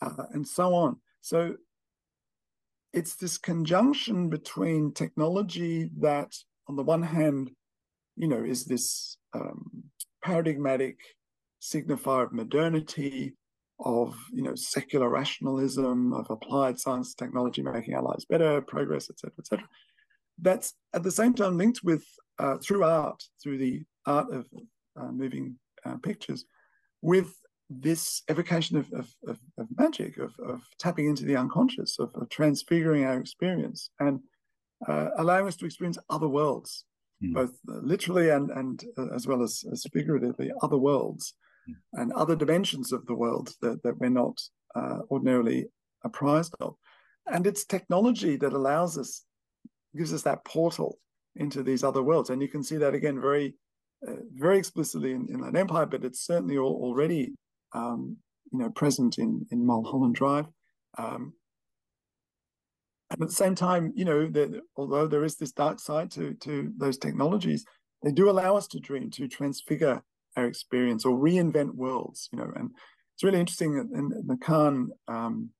uh, 0.00 0.24
and 0.32 0.46
so 0.46 0.74
on. 0.74 0.96
So 1.20 1.56
it's 2.92 3.16
this 3.16 3.38
conjunction 3.38 4.28
between 4.28 4.92
technology 4.92 5.90
that, 5.98 6.32
on 6.68 6.76
the 6.76 6.82
one 6.82 7.02
hand, 7.02 7.50
you 8.16 8.28
know, 8.28 8.42
is 8.42 8.64
this 8.64 9.18
um, 9.34 9.84
paradigmatic 10.24 10.98
signifier 11.60 12.24
of 12.24 12.32
modernity, 12.32 13.34
of 13.78 14.16
you 14.32 14.42
know 14.42 14.54
secular 14.54 15.08
rationalism, 15.08 16.12
of 16.12 16.30
applied 16.30 16.78
science, 16.78 17.14
technology 17.14 17.62
making 17.62 17.94
our 17.94 18.02
lives 18.02 18.24
better, 18.24 18.60
progress, 18.60 19.10
etc., 19.10 19.32
etc. 19.38 19.68
That's 20.40 20.74
at 20.92 21.02
the 21.02 21.10
same 21.10 21.34
time 21.34 21.56
linked 21.56 21.80
with 21.82 22.04
uh, 22.38 22.58
through 22.58 22.84
art, 22.84 23.22
through 23.42 23.58
the 23.58 23.82
art 24.06 24.32
of 24.32 24.46
uh, 25.00 25.10
moving 25.12 25.56
uh, 25.84 25.96
pictures, 26.02 26.44
with 27.02 27.34
this 27.68 28.22
evocation 28.30 28.76
of, 28.76 28.92
of, 28.92 29.14
of, 29.26 29.38
of 29.58 29.66
magic, 29.76 30.18
of, 30.18 30.32
of, 30.38 30.62
tapping 30.78 31.06
into 31.06 31.24
the 31.24 31.36
unconscious, 31.36 31.98
of, 31.98 32.10
transfiguring 32.30 33.04
our 33.04 33.18
experience 33.18 33.90
and 33.98 34.20
uh, 34.86 35.08
allowing 35.18 35.46
us 35.46 35.56
to 35.56 35.64
experience 35.64 35.98
other 36.10 36.28
worlds, 36.28 36.84
mm. 37.22 37.34
both 37.34 37.52
literally 37.64 38.30
and, 38.30 38.50
and 38.50 38.84
uh, 38.98 39.08
as 39.14 39.26
well 39.26 39.42
as, 39.42 39.64
as, 39.72 39.84
figuratively, 39.92 40.50
other 40.62 40.76
worlds. 40.76 41.34
And 41.94 42.12
other 42.12 42.36
dimensions 42.36 42.92
of 42.92 43.06
the 43.06 43.14
world 43.14 43.54
that, 43.60 43.82
that 43.82 43.98
we're 43.98 44.08
not 44.08 44.40
uh, 44.74 44.98
ordinarily 45.10 45.66
apprised 46.04 46.54
of. 46.60 46.74
And 47.26 47.46
it's 47.46 47.64
technology 47.64 48.36
that 48.36 48.52
allows 48.52 48.98
us, 48.98 49.24
gives 49.96 50.12
us 50.12 50.22
that 50.22 50.44
portal 50.44 50.98
into 51.34 51.62
these 51.62 51.82
other 51.82 52.02
worlds. 52.02 52.30
And 52.30 52.40
you 52.40 52.48
can 52.48 52.62
see 52.62 52.76
that 52.76 52.94
again 52.94 53.20
very, 53.20 53.54
uh, 54.06 54.12
very 54.34 54.58
explicitly 54.58 55.12
in, 55.12 55.28
Inland 55.28 55.56
Empire, 55.56 55.86
but 55.86 56.04
it's 56.04 56.24
certainly 56.24 56.56
all, 56.56 56.80
already 56.82 57.32
um, 57.72 58.16
you 58.52 58.58
know, 58.58 58.70
present 58.70 59.18
in 59.18 59.46
in 59.50 59.66
Mulholland 59.66 60.14
Drive. 60.14 60.46
Um, 60.98 61.32
and 63.10 63.22
at 63.22 63.28
the 63.28 63.34
same 63.34 63.54
time, 63.54 63.92
you 63.94 64.04
know, 64.04 64.26
that 64.28 64.60
although 64.76 65.06
there 65.06 65.24
is 65.24 65.36
this 65.36 65.52
dark 65.52 65.80
side 65.80 66.10
to 66.12 66.34
to 66.34 66.72
those 66.76 66.98
technologies, 66.98 67.64
they 68.02 68.12
do 68.12 68.30
allow 68.30 68.56
us 68.56 68.66
to 68.68 68.80
dream, 68.80 69.10
to 69.10 69.28
transfigure 69.28 70.02
our 70.36 70.46
experience 70.46 71.04
or 71.04 71.16
reinvent 71.16 71.74
worlds. 71.74 72.28
You 72.32 72.38
know, 72.38 72.52
and 72.56 72.70
it's 73.14 73.24
really 73.24 73.40
interesting 73.40 73.74
that 73.74 73.98
in, 73.98 74.08
the 74.26 74.36
Cannes 74.36 74.90
um, 75.08 75.50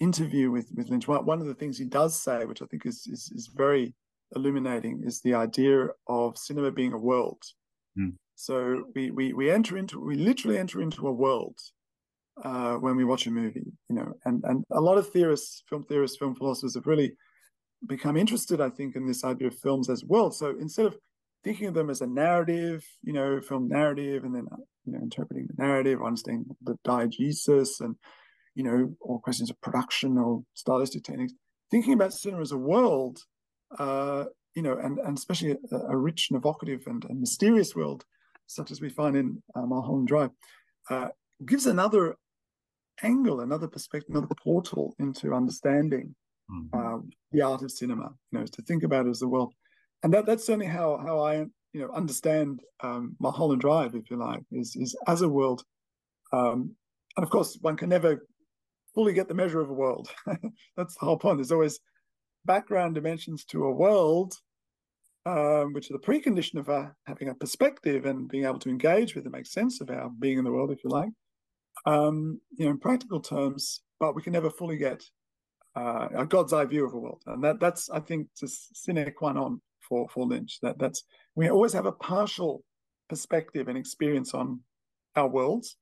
interview 0.00 0.50
with 0.50 0.70
with 0.74 0.88
Lynch. 0.88 1.08
One 1.08 1.40
of 1.40 1.46
the 1.46 1.54
things 1.54 1.78
he 1.78 1.84
does 1.84 2.20
say, 2.20 2.44
which 2.44 2.62
I 2.62 2.66
think 2.66 2.86
is 2.86 3.06
is, 3.06 3.30
is 3.34 3.50
very 3.54 3.94
illuminating, 4.36 5.02
is 5.04 5.20
the 5.20 5.34
idea 5.34 5.88
of 6.08 6.38
cinema 6.38 6.70
being 6.70 6.92
a 6.92 6.98
world. 6.98 7.42
Mm. 7.98 8.14
So 8.34 8.84
we 8.94 9.10
we 9.10 9.32
we 9.32 9.50
enter 9.50 9.78
into 9.78 10.00
we 10.00 10.16
literally 10.16 10.58
enter 10.58 10.82
into 10.82 11.06
a 11.08 11.12
world 11.12 11.58
uh, 12.42 12.74
when 12.74 12.96
we 12.96 13.04
watch 13.04 13.26
a 13.26 13.30
movie, 13.30 13.72
you 13.88 13.96
know, 13.96 14.12
and 14.24 14.42
and 14.44 14.64
a 14.72 14.80
lot 14.80 14.98
of 14.98 15.10
theorists, 15.10 15.62
film 15.68 15.84
theorists, 15.84 16.18
film 16.18 16.34
philosophers 16.34 16.74
have 16.74 16.86
really 16.86 17.14
become 17.86 18.16
interested, 18.16 18.60
I 18.60 18.70
think, 18.70 18.96
in 18.96 19.06
this 19.06 19.24
idea 19.24 19.48
of 19.48 19.58
films 19.58 19.88
as 19.90 20.04
well. 20.04 20.30
So 20.30 20.54
instead 20.58 20.86
of 20.86 20.96
thinking 21.44 21.66
of 21.68 21.74
them 21.74 21.90
as 21.90 22.00
a 22.00 22.06
narrative, 22.06 22.84
you 23.02 23.12
know, 23.12 23.40
film 23.40 23.68
narrative, 23.68 24.24
and 24.24 24.34
then 24.34 24.46
you 24.84 24.92
know 24.92 25.00
interpreting 25.00 25.46
the 25.46 25.62
narrative, 25.62 26.00
understanding 26.02 26.46
the 26.62 26.76
diegesis, 26.84 27.80
and 27.80 27.96
you 28.54 28.64
know 28.64 28.94
all 29.00 29.20
questions 29.20 29.50
of 29.50 29.60
production 29.60 30.18
or 30.18 30.42
stylistic 30.54 31.04
techniques. 31.04 31.34
Thinking 31.70 31.92
about 31.92 32.12
cinema 32.12 32.42
as 32.42 32.52
a 32.52 32.56
world, 32.56 33.18
uh, 33.78 34.24
you 34.54 34.62
know, 34.62 34.76
and 34.78 34.98
and 34.98 35.16
especially 35.16 35.52
a, 35.52 35.76
a 35.76 35.96
rich 35.96 36.28
and 36.30 36.38
evocative 36.38 36.82
and, 36.86 37.04
and, 37.04 37.20
mysterious 37.20 37.76
world, 37.76 38.04
such 38.46 38.70
as 38.70 38.80
we 38.80 38.88
find 38.88 39.16
in 39.16 39.42
Mulholland 39.54 40.08
Drive, 40.08 40.30
uh, 40.90 41.08
gives 41.46 41.66
another 41.66 42.16
angle, 43.02 43.40
another 43.40 43.68
perspective, 43.68 44.14
another 44.14 44.34
portal 44.42 44.94
into 44.98 45.34
understanding 45.34 46.14
mm-hmm. 46.50 46.78
uh, 46.78 47.00
the 47.32 47.42
art 47.42 47.62
of 47.62 47.70
cinema. 47.70 48.10
You 48.30 48.38
know, 48.38 48.46
to 48.46 48.62
think 48.62 48.82
about 48.82 49.06
it 49.06 49.10
as 49.10 49.22
a 49.22 49.28
world, 49.28 49.52
and 50.04 50.14
that 50.14 50.26
that's 50.26 50.46
certainly 50.46 50.66
how 50.66 50.98
how 50.98 51.18
I 51.18 51.38
you 51.72 51.80
know 51.80 51.90
understand 51.92 52.60
um, 52.80 53.16
Mulholland 53.18 53.60
Drive, 53.60 53.96
if 53.96 54.10
you 54.10 54.16
like, 54.16 54.42
is 54.52 54.76
is 54.76 54.96
as 55.08 55.22
a 55.22 55.28
world. 55.28 55.64
Um, 56.32 56.76
and 57.16 57.24
of 57.24 57.30
course, 57.30 57.58
one 57.60 57.76
can 57.76 57.88
never 57.88 58.24
fully 58.94 59.12
get 59.12 59.26
the 59.26 59.34
measure 59.34 59.60
of 59.60 59.70
a 59.70 59.74
world. 59.74 60.08
that's 60.76 60.94
the 60.94 61.04
whole 61.04 61.18
point. 61.18 61.38
There's 61.38 61.52
always 61.52 61.80
background 62.44 62.94
dimensions 62.94 63.44
to 63.46 63.64
a 63.64 63.72
world, 63.72 64.34
um, 65.26 65.72
which 65.72 65.90
are 65.90 65.94
the 65.94 66.06
precondition 66.06 66.60
of 66.60 66.68
uh, 66.68 66.86
having 67.06 67.28
a 67.28 67.34
perspective 67.34 68.06
and 68.06 68.28
being 68.28 68.44
able 68.44 68.60
to 68.60 68.70
engage 68.70 69.16
with 69.16 69.24
and 69.24 69.32
make 69.32 69.46
sense 69.46 69.80
of 69.80 69.90
our 69.90 70.10
being 70.20 70.38
in 70.38 70.44
the 70.44 70.52
world, 70.52 70.70
if 70.70 70.84
you 70.84 70.90
like 70.90 71.10
um, 71.86 72.40
you 72.56 72.64
know, 72.64 72.72
in 72.72 72.78
practical 72.78 73.20
terms, 73.20 73.80
but 74.00 74.14
we 74.14 74.22
can 74.22 74.32
never 74.32 74.50
fully 74.50 74.76
get 74.76 75.02
uh, 75.76 76.08
a 76.14 76.26
God's 76.26 76.52
eye 76.52 76.64
view 76.64 76.86
of 76.86 76.94
a 76.94 76.98
world, 76.98 77.22
and 77.26 77.42
that 77.42 77.60
that's 77.60 77.90
I 77.90 78.00
think 78.00 78.28
just 78.38 78.76
sine 78.76 79.12
qua 79.16 79.32
non 79.32 79.60
for 79.88 80.08
for 80.08 80.26
Lynch. 80.26 80.58
That 80.62 80.78
that's 80.78 81.04
we 81.34 81.50
always 81.50 81.72
have 81.72 81.86
a 81.86 81.92
partial 81.92 82.62
perspective 83.08 83.68
and 83.68 83.78
experience 83.78 84.34
on 84.34 84.60
our 85.16 85.28
worlds, 85.28 85.76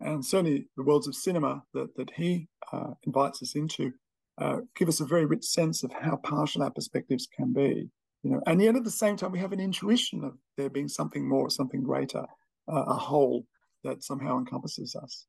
and 0.00 0.24
certainly 0.24 0.66
the 0.76 0.84
worlds 0.84 1.06
of 1.08 1.14
cinema 1.14 1.62
that 1.74 1.94
that 1.96 2.10
he 2.16 2.48
uh, 2.72 2.92
invites 3.04 3.42
us 3.42 3.54
into 3.54 3.92
uh, 4.40 4.58
give 4.76 4.88
us 4.88 5.00
a 5.00 5.06
very 5.06 5.26
rich 5.26 5.44
sense 5.44 5.82
of 5.82 5.92
how 5.92 6.16
partial 6.16 6.62
our 6.62 6.70
perspectives 6.70 7.26
can 7.26 7.52
be. 7.52 7.90
You 8.22 8.30
know, 8.32 8.42
and 8.46 8.60
yet 8.60 8.76
at 8.76 8.84
the 8.84 8.90
same 8.90 9.16
time 9.16 9.32
we 9.32 9.38
have 9.38 9.52
an 9.52 9.60
intuition 9.60 10.24
of 10.24 10.34
there 10.56 10.70
being 10.70 10.88
something 10.88 11.28
more, 11.28 11.50
something 11.50 11.82
greater, 11.82 12.24
uh, 12.70 12.84
a 12.86 12.94
whole 12.94 13.44
that 13.84 14.02
somehow 14.02 14.38
encompasses 14.38 14.96
us. 14.96 15.26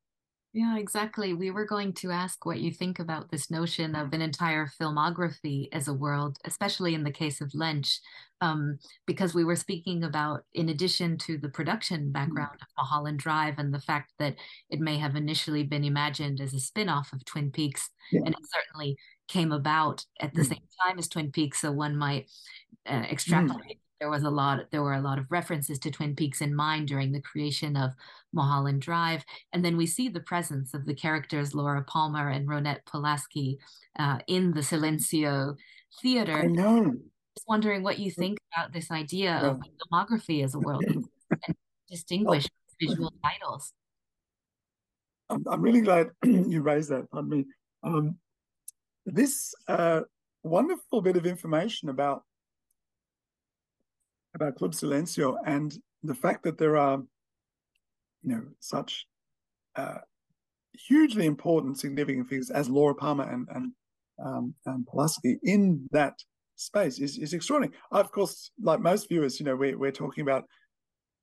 Yeah, 0.51 0.77
exactly. 0.77 1.35
We 1.35 1.51
were 1.51 1.65
going 1.65 1.93
to 1.93 2.09
ask 2.09 2.43
what 2.43 2.59
you 2.59 2.71
think 2.71 2.97
about 2.97 3.29
this 3.29 3.51
notion 3.51 3.95
of 3.95 4.13
an 4.13 4.21
entire 4.21 4.67
filmography 4.81 5.67
as 5.71 5.87
a 5.87 5.93
world, 5.93 6.39
especially 6.43 6.95
in 6.95 7.03
the 7.03 7.11
case 7.11 7.39
of 7.39 7.53
Lynch, 7.53 7.99
um, 8.41 8.79
because 9.05 9.35
we 9.35 9.43
were 9.43 9.55
speaking 9.55 10.03
about, 10.03 10.45
in 10.53 10.69
addition 10.69 11.19
to 11.19 11.37
the 11.37 11.49
production 11.49 12.01
mm-hmm. 12.01 12.11
background 12.13 12.55
mm-hmm. 12.55 12.63
of 12.63 12.83
Mulholland 12.83 13.19
Drive 13.19 13.59
and 13.59 13.71
the 13.71 13.79
fact 13.79 14.13
that 14.17 14.37
it 14.71 14.79
may 14.79 14.97
have 14.97 15.15
initially 15.15 15.61
been 15.61 15.83
imagined 15.83 16.41
as 16.41 16.55
a 16.55 16.59
spin 16.59 16.89
off 16.89 17.13
of 17.13 17.23
Twin 17.25 17.51
Peaks, 17.51 17.91
yeah. 18.11 18.21
and 18.25 18.29
it 18.29 18.41
certainly 18.51 18.97
came 19.27 19.51
about 19.51 20.03
at 20.19 20.33
the 20.33 20.41
mm-hmm. 20.41 20.53
same 20.53 20.67
time 20.83 20.97
as 20.97 21.07
Twin 21.07 21.31
Peaks, 21.31 21.61
so 21.61 21.71
one 21.71 21.95
might 21.95 22.25
uh, 22.87 22.93
mm-hmm. 22.93 23.59
There 23.99 24.09
was 24.09 24.23
a 24.23 24.29
lot 24.29 24.59
there 24.71 24.81
were 24.81 24.93
a 24.93 25.01
lot 25.01 25.19
of 25.19 25.25
references 25.29 25.77
to 25.79 25.91
twin 25.91 26.15
peaks 26.15 26.41
in 26.41 26.55
mind 26.55 26.87
during 26.87 27.11
the 27.11 27.21
creation 27.21 27.75
of 27.75 27.91
mulholland 28.33 28.81
drive. 28.81 29.23
And 29.53 29.63
then 29.63 29.77
we 29.77 29.85
see 29.85 30.09
the 30.09 30.19
presence 30.21 30.73
of 30.73 30.85
the 30.85 30.93
characters 30.93 31.53
laura 31.53 31.83
palmer 31.83 32.29
and 32.29 32.47
ronette 32.47 32.85
pulaski 32.85 33.59
uh, 33.97 34.19
in 34.27 34.51
the 34.53 34.61
silencio 34.61 35.55
theater. 36.01 36.37
I 36.37 36.47
know. 36.47 36.93
Just 37.35 37.47
wondering 37.47 37.83
what 37.83 37.99
you 37.99 38.11
think 38.11 38.37
about 38.53 38.73
this 38.73 38.91
idea 38.91 39.35
of 39.37 39.59
filmography 39.91 40.43
as 40.43 40.55
a 40.55 40.59
world 40.59 40.83
and 40.87 41.55
distinguish 41.89 42.45
oh. 42.47 42.87
visual 42.87 43.13
titles. 43.23 43.73
I'm, 45.29 45.43
I'm 45.49 45.61
really 45.61 45.81
glad 45.81 46.09
you 46.23 46.61
raised 46.61 46.89
that 46.89 47.09
pardon 47.11 47.29
me. 47.29 47.45
Um, 47.83 48.17
this 49.05 49.53
uh, 49.67 50.01
wonderful 50.43 51.01
bit 51.01 51.17
of 51.17 51.25
information 51.25 51.89
about 51.89 52.23
about 54.39 54.55
Club 54.55 54.71
Silencio 54.71 55.35
and 55.45 55.77
the 56.03 56.15
fact 56.15 56.43
that 56.43 56.57
there 56.57 56.77
are, 56.77 56.99
you 58.23 58.31
know, 58.31 58.43
such 58.59 59.05
uh, 59.75 59.99
hugely 60.87 61.25
important, 61.25 61.79
significant 61.79 62.29
figures 62.29 62.49
as 62.49 62.69
Laura 62.69 62.95
Palmer 62.95 63.29
and 63.29 63.47
and 63.53 63.71
um, 64.23 64.53
and 64.65 64.85
Pulaski 64.87 65.37
in 65.43 65.87
that 65.91 66.13
space 66.55 66.99
is 66.99 67.17
is 67.17 67.33
extraordinary. 67.33 67.75
Of 67.91 68.11
course, 68.11 68.51
like 68.61 68.79
most 68.79 69.09
viewers, 69.09 69.39
you 69.39 69.45
know, 69.45 69.55
we're 69.55 69.77
we're 69.77 69.91
talking 69.91 70.21
about 70.21 70.45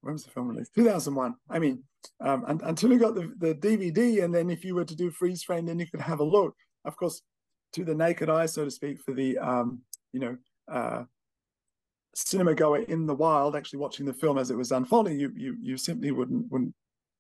when 0.02 0.12
was 0.12 0.24
the 0.24 0.30
film 0.30 0.48
released? 0.48 0.74
2001. 0.74 1.34
I 1.50 1.58
mean, 1.58 1.82
um, 2.20 2.44
and, 2.46 2.62
until 2.62 2.92
you 2.92 2.98
got 2.98 3.14
the, 3.14 3.32
the 3.38 3.54
DVD, 3.54 4.22
and 4.22 4.32
then 4.32 4.50
if 4.50 4.64
you 4.64 4.74
were 4.74 4.84
to 4.84 4.94
do 4.94 5.10
freeze 5.10 5.42
frame, 5.42 5.66
then 5.66 5.80
you 5.80 5.86
could 5.86 6.00
have 6.00 6.20
a 6.20 6.24
look. 6.24 6.54
Of 6.84 6.96
course, 6.96 7.22
to 7.72 7.84
the 7.84 7.94
naked 7.94 8.30
eye, 8.30 8.46
so 8.46 8.64
to 8.64 8.70
speak, 8.70 9.00
for 9.02 9.14
the 9.14 9.38
um, 9.38 9.80
you 10.12 10.20
know 10.20 10.36
uh, 10.70 11.04
cinema 12.16 12.54
goer 12.54 12.78
in 12.78 13.06
the 13.06 13.14
wild, 13.14 13.54
actually 13.54 13.78
watching 13.78 14.06
the 14.06 14.14
film 14.14 14.38
as 14.38 14.50
it 14.50 14.56
was 14.56 14.72
unfolding, 14.72 15.18
you 15.18 15.32
you 15.36 15.56
you 15.60 15.76
simply 15.76 16.10
wouldn't 16.10 16.50
wouldn't 16.50 16.74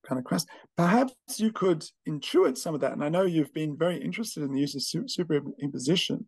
kind 0.06 0.18
of 0.18 0.24
grasp. 0.24 0.48
Perhaps 0.76 1.14
you 1.38 1.52
could 1.52 1.84
intuit 2.08 2.56
some 2.56 2.74
of 2.74 2.80
that. 2.80 2.92
And 2.92 3.04
I 3.04 3.08
know 3.08 3.22
you've 3.22 3.52
been 3.52 3.76
very 3.76 3.96
interested 3.96 4.42
in 4.42 4.52
the 4.52 4.60
use 4.60 4.74
of 4.74 5.04
superimposition 5.06 6.24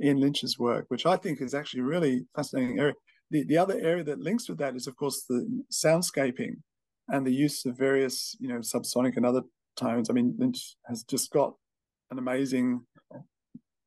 in 0.00 0.20
Lynch's 0.20 0.58
work, 0.58 0.86
which 0.88 1.06
I 1.06 1.16
think 1.16 1.40
is 1.40 1.54
actually 1.54 1.82
really 1.82 2.26
fascinating 2.36 2.78
area. 2.78 2.94
The 3.30 3.44
the 3.44 3.58
other 3.58 3.78
area 3.80 4.04
that 4.04 4.20
links 4.20 4.48
with 4.48 4.58
that 4.58 4.76
is, 4.76 4.86
of 4.86 4.96
course, 4.96 5.24
the 5.28 5.46
soundscaping 5.72 6.56
and 7.08 7.26
the 7.26 7.34
use 7.34 7.64
of 7.64 7.76
various, 7.76 8.36
you 8.38 8.48
know, 8.48 8.58
subsonic 8.58 9.16
and 9.16 9.26
other 9.26 9.42
tones. 9.76 10.10
I 10.10 10.12
mean, 10.12 10.34
Lynch 10.38 10.76
has 10.86 11.02
just 11.02 11.30
got 11.30 11.54
an 12.10 12.18
amazing 12.18 12.86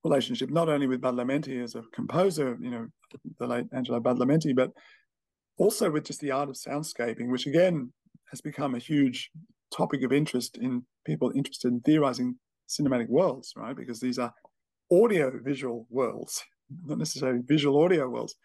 relationship, 0.03 0.49
not 0.49 0.69
only 0.69 0.87
with 0.87 1.01
Badalamenti 1.01 1.63
as 1.63 1.75
a 1.75 1.83
composer, 1.93 2.57
you 2.59 2.71
know, 2.71 2.87
the 3.39 3.47
late 3.47 3.67
Angelo 3.73 3.99
Badalamenti, 3.99 4.55
but 4.55 4.71
also 5.57 5.91
with 5.91 6.05
just 6.05 6.21
the 6.21 6.31
art 6.31 6.49
of 6.49 6.55
soundscaping, 6.55 7.29
which 7.29 7.45
again 7.45 7.91
has 8.29 8.41
become 8.41 8.75
a 8.75 8.79
huge 8.79 9.29
topic 9.71 10.03
of 10.03 10.11
interest 10.11 10.57
in 10.57 10.83
people 11.05 11.31
interested 11.35 11.71
in 11.71 11.79
theorizing 11.81 12.35
cinematic 12.67 13.07
worlds, 13.09 13.53
right? 13.55 13.75
Because 13.75 13.99
these 13.99 14.17
are 14.17 14.33
audio 14.91 15.31
visual 15.43 15.85
worlds, 15.89 16.43
not 16.85 16.97
necessarily 16.97 17.41
visual 17.45 17.81
audio 17.83 18.09
worlds. 18.09 18.35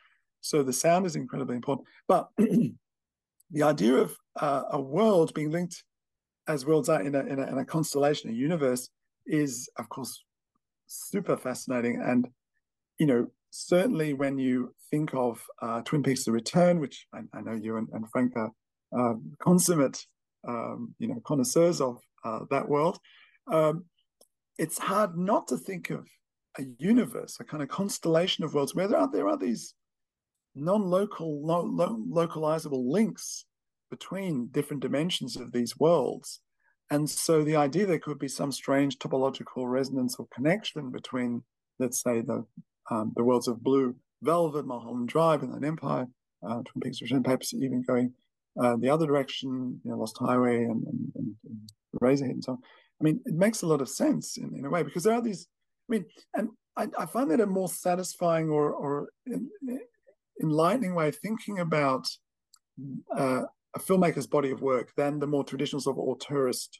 So 0.41 0.63
the 0.63 0.73
sound 0.73 1.07
is 1.07 1.17
incredibly 1.17 1.57
important. 1.57 1.89
But 2.07 2.29
the 2.39 3.63
idea 3.63 3.95
of 3.95 4.17
uh, 4.41 4.63
a 4.73 4.81
world 4.81 5.33
being 5.35 5.51
linked 5.51 5.83
as 6.49 6.67
worlds 6.67 6.89
are 6.89 7.03
in 7.03 7.15
a, 7.15 7.21
in 7.21 7.39
a, 7.39 7.47
in 7.47 7.59
a 7.59 7.65
constellation, 7.65 8.31
a 8.31 8.33
universe, 8.33 8.89
is 9.27 9.69
of 9.79 9.89
course 9.89 10.23
super 10.87 11.37
fascinating. 11.37 12.01
And, 12.01 12.29
you 12.99 13.07
know, 13.07 13.29
certainly 13.51 14.15
when 14.15 14.39
you 14.39 14.75
think 14.91 15.15
of 15.15 15.43
uh, 15.63 15.83
Twin 15.83 16.03
Peaks: 16.03 16.25
The 16.25 16.33
Return, 16.33 16.81
which 16.81 17.07
I, 17.13 17.21
I 17.33 17.41
know 17.41 17.53
you 17.53 17.77
and, 17.77 17.89
and, 17.93 18.09
Franck 18.11 18.33
are 18.37 18.53
uh, 18.97 19.15
consummate, 19.39 20.05
um, 20.47 20.95
you 20.99 21.09
know, 21.09 21.21
connoisseurs 21.25 21.81
of 21.81 22.01
uh, 22.25 22.41
that 22.51 22.69
world, 22.69 22.99
um, 23.53 23.85
it's 24.59 24.79
hard 24.79 25.17
not 25.17 25.49
to 25.49 25.57
think 25.57 25.91
of 25.91 26.07
a 26.59 26.65
universe, 26.79 27.37
a 27.41 27.45
kind 27.45 27.63
of 27.63 27.69
constellation 27.69 28.45
of 28.45 28.55
worlds 28.55 28.75
where 28.75 28.89
there 28.89 28.99
are 28.99 29.11
there 29.11 29.29
are 29.29 29.37
these 29.37 29.75
non-local, 30.55 31.45
lo- 31.47 31.69
lo- 31.71 32.03
localizable 32.09 32.91
links 32.91 33.45
between 33.91 34.49
different 34.49 34.83
dimensions 34.83 35.37
of 35.37 35.53
these 35.53 35.79
worlds. 35.79 36.41
And 36.91 37.09
so 37.09 37.43
the 37.43 37.57
idea 37.57 37.87
there 37.87 37.99
could 37.99 38.19
be 38.19 38.29
some 38.29 38.53
strange 38.53 38.99
topological 38.99 39.69
resonance 39.71 40.17
or 40.19 40.29
connection 40.33 40.91
between, 40.91 41.43
let's 41.79 42.01
say, 42.03 42.21
the 42.21 42.45
um, 42.91 43.13
the 43.17 43.25
worlds 43.25 43.49
of 43.49 43.63
Blue 43.63 43.97
Velvet, 44.23 44.65
Mulholland 44.65 45.09
Drive, 45.09 45.43
Inland 45.43 45.65
Empire, 45.65 46.07
uh, 46.47 46.63
Twin 46.63 46.81
Peaks 46.83 47.03
Return, 47.03 47.25
perhaps 47.25 47.53
even 47.53 47.83
going 47.83 48.13
uh, 48.63 48.77
the 48.77 48.89
other 48.89 49.07
direction, 49.07 49.81
you 49.85 49.91
know, 49.91 49.99
Lost 49.99 50.17
Highway 50.19 50.65
and, 50.65 50.85
and, 50.85 51.13
and, 51.17 51.35
and 51.45 51.71
Eraserhead 52.01 52.31
and 52.31 52.45
so 52.45 52.53
on. 52.53 52.59
I 53.01 53.05
mean, 53.05 53.21
it 53.27 53.35
makes 53.35 53.63
a 53.63 53.67
lot 53.67 53.83
of 53.83 53.89
sense 53.89 54.37
in, 54.37 54.55
in 54.57 54.65
a 54.65 54.71
way 54.71 54.83
because 54.83 55.03
there 55.03 55.15
are 55.15 55.21
these. 55.21 55.49
I 55.89 55.93
mean, 55.93 56.05
and 56.35 56.49
I, 56.77 56.89
I 56.99 57.07
find 57.07 57.31
that 57.31 57.41
a 57.41 57.47
more 57.47 57.69
satisfying 57.69 58.49
or 58.49 58.71
or 58.71 59.11
enlightening 60.41 60.95
way 60.95 61.09
of 61.09 61.17
thinking 61.17 61.59
about 61.59 62.09
uh, 63.17 63.43
a 63.77 63.79
filmmaker's 63.79 64.27
body 64.27 64.51
of 64.51 64.63
work 64.63 64.91
than 64.97 65.19
the 65.19 65.27
more 65.27 65.45
traditional 65.45 65.81
sort 65.81 65.99
of 65.99 66.05
auteurist 66.05 66.79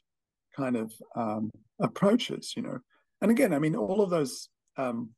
kind 0.55 0.75
of 0.75 0.91
um, 1.15 1.51
approaches, 1.79 2.53
you 2.57 2.63
know. 2.63 2.79
And 3.21 3.29
again, 3.29 3.53
I 3.53 3.59
mean, 3.59 3.75
all 3.75 4.01
of 4.01 4.09
those 4.09 4.49
um, 4.77 5.11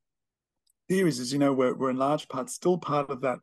theories, 0.90 1.22
as 1.22 1.32
you 1.32 1.40
know, 1.40 1.54
were, 1.54 1.74
were 1.74 1.90
in 1.90 1.96
large 1.96 2.28
part 2.28 2.50
still 2.50 2.78
part 2.78 3.10
of 3.10 3.22
that 3.22 3.40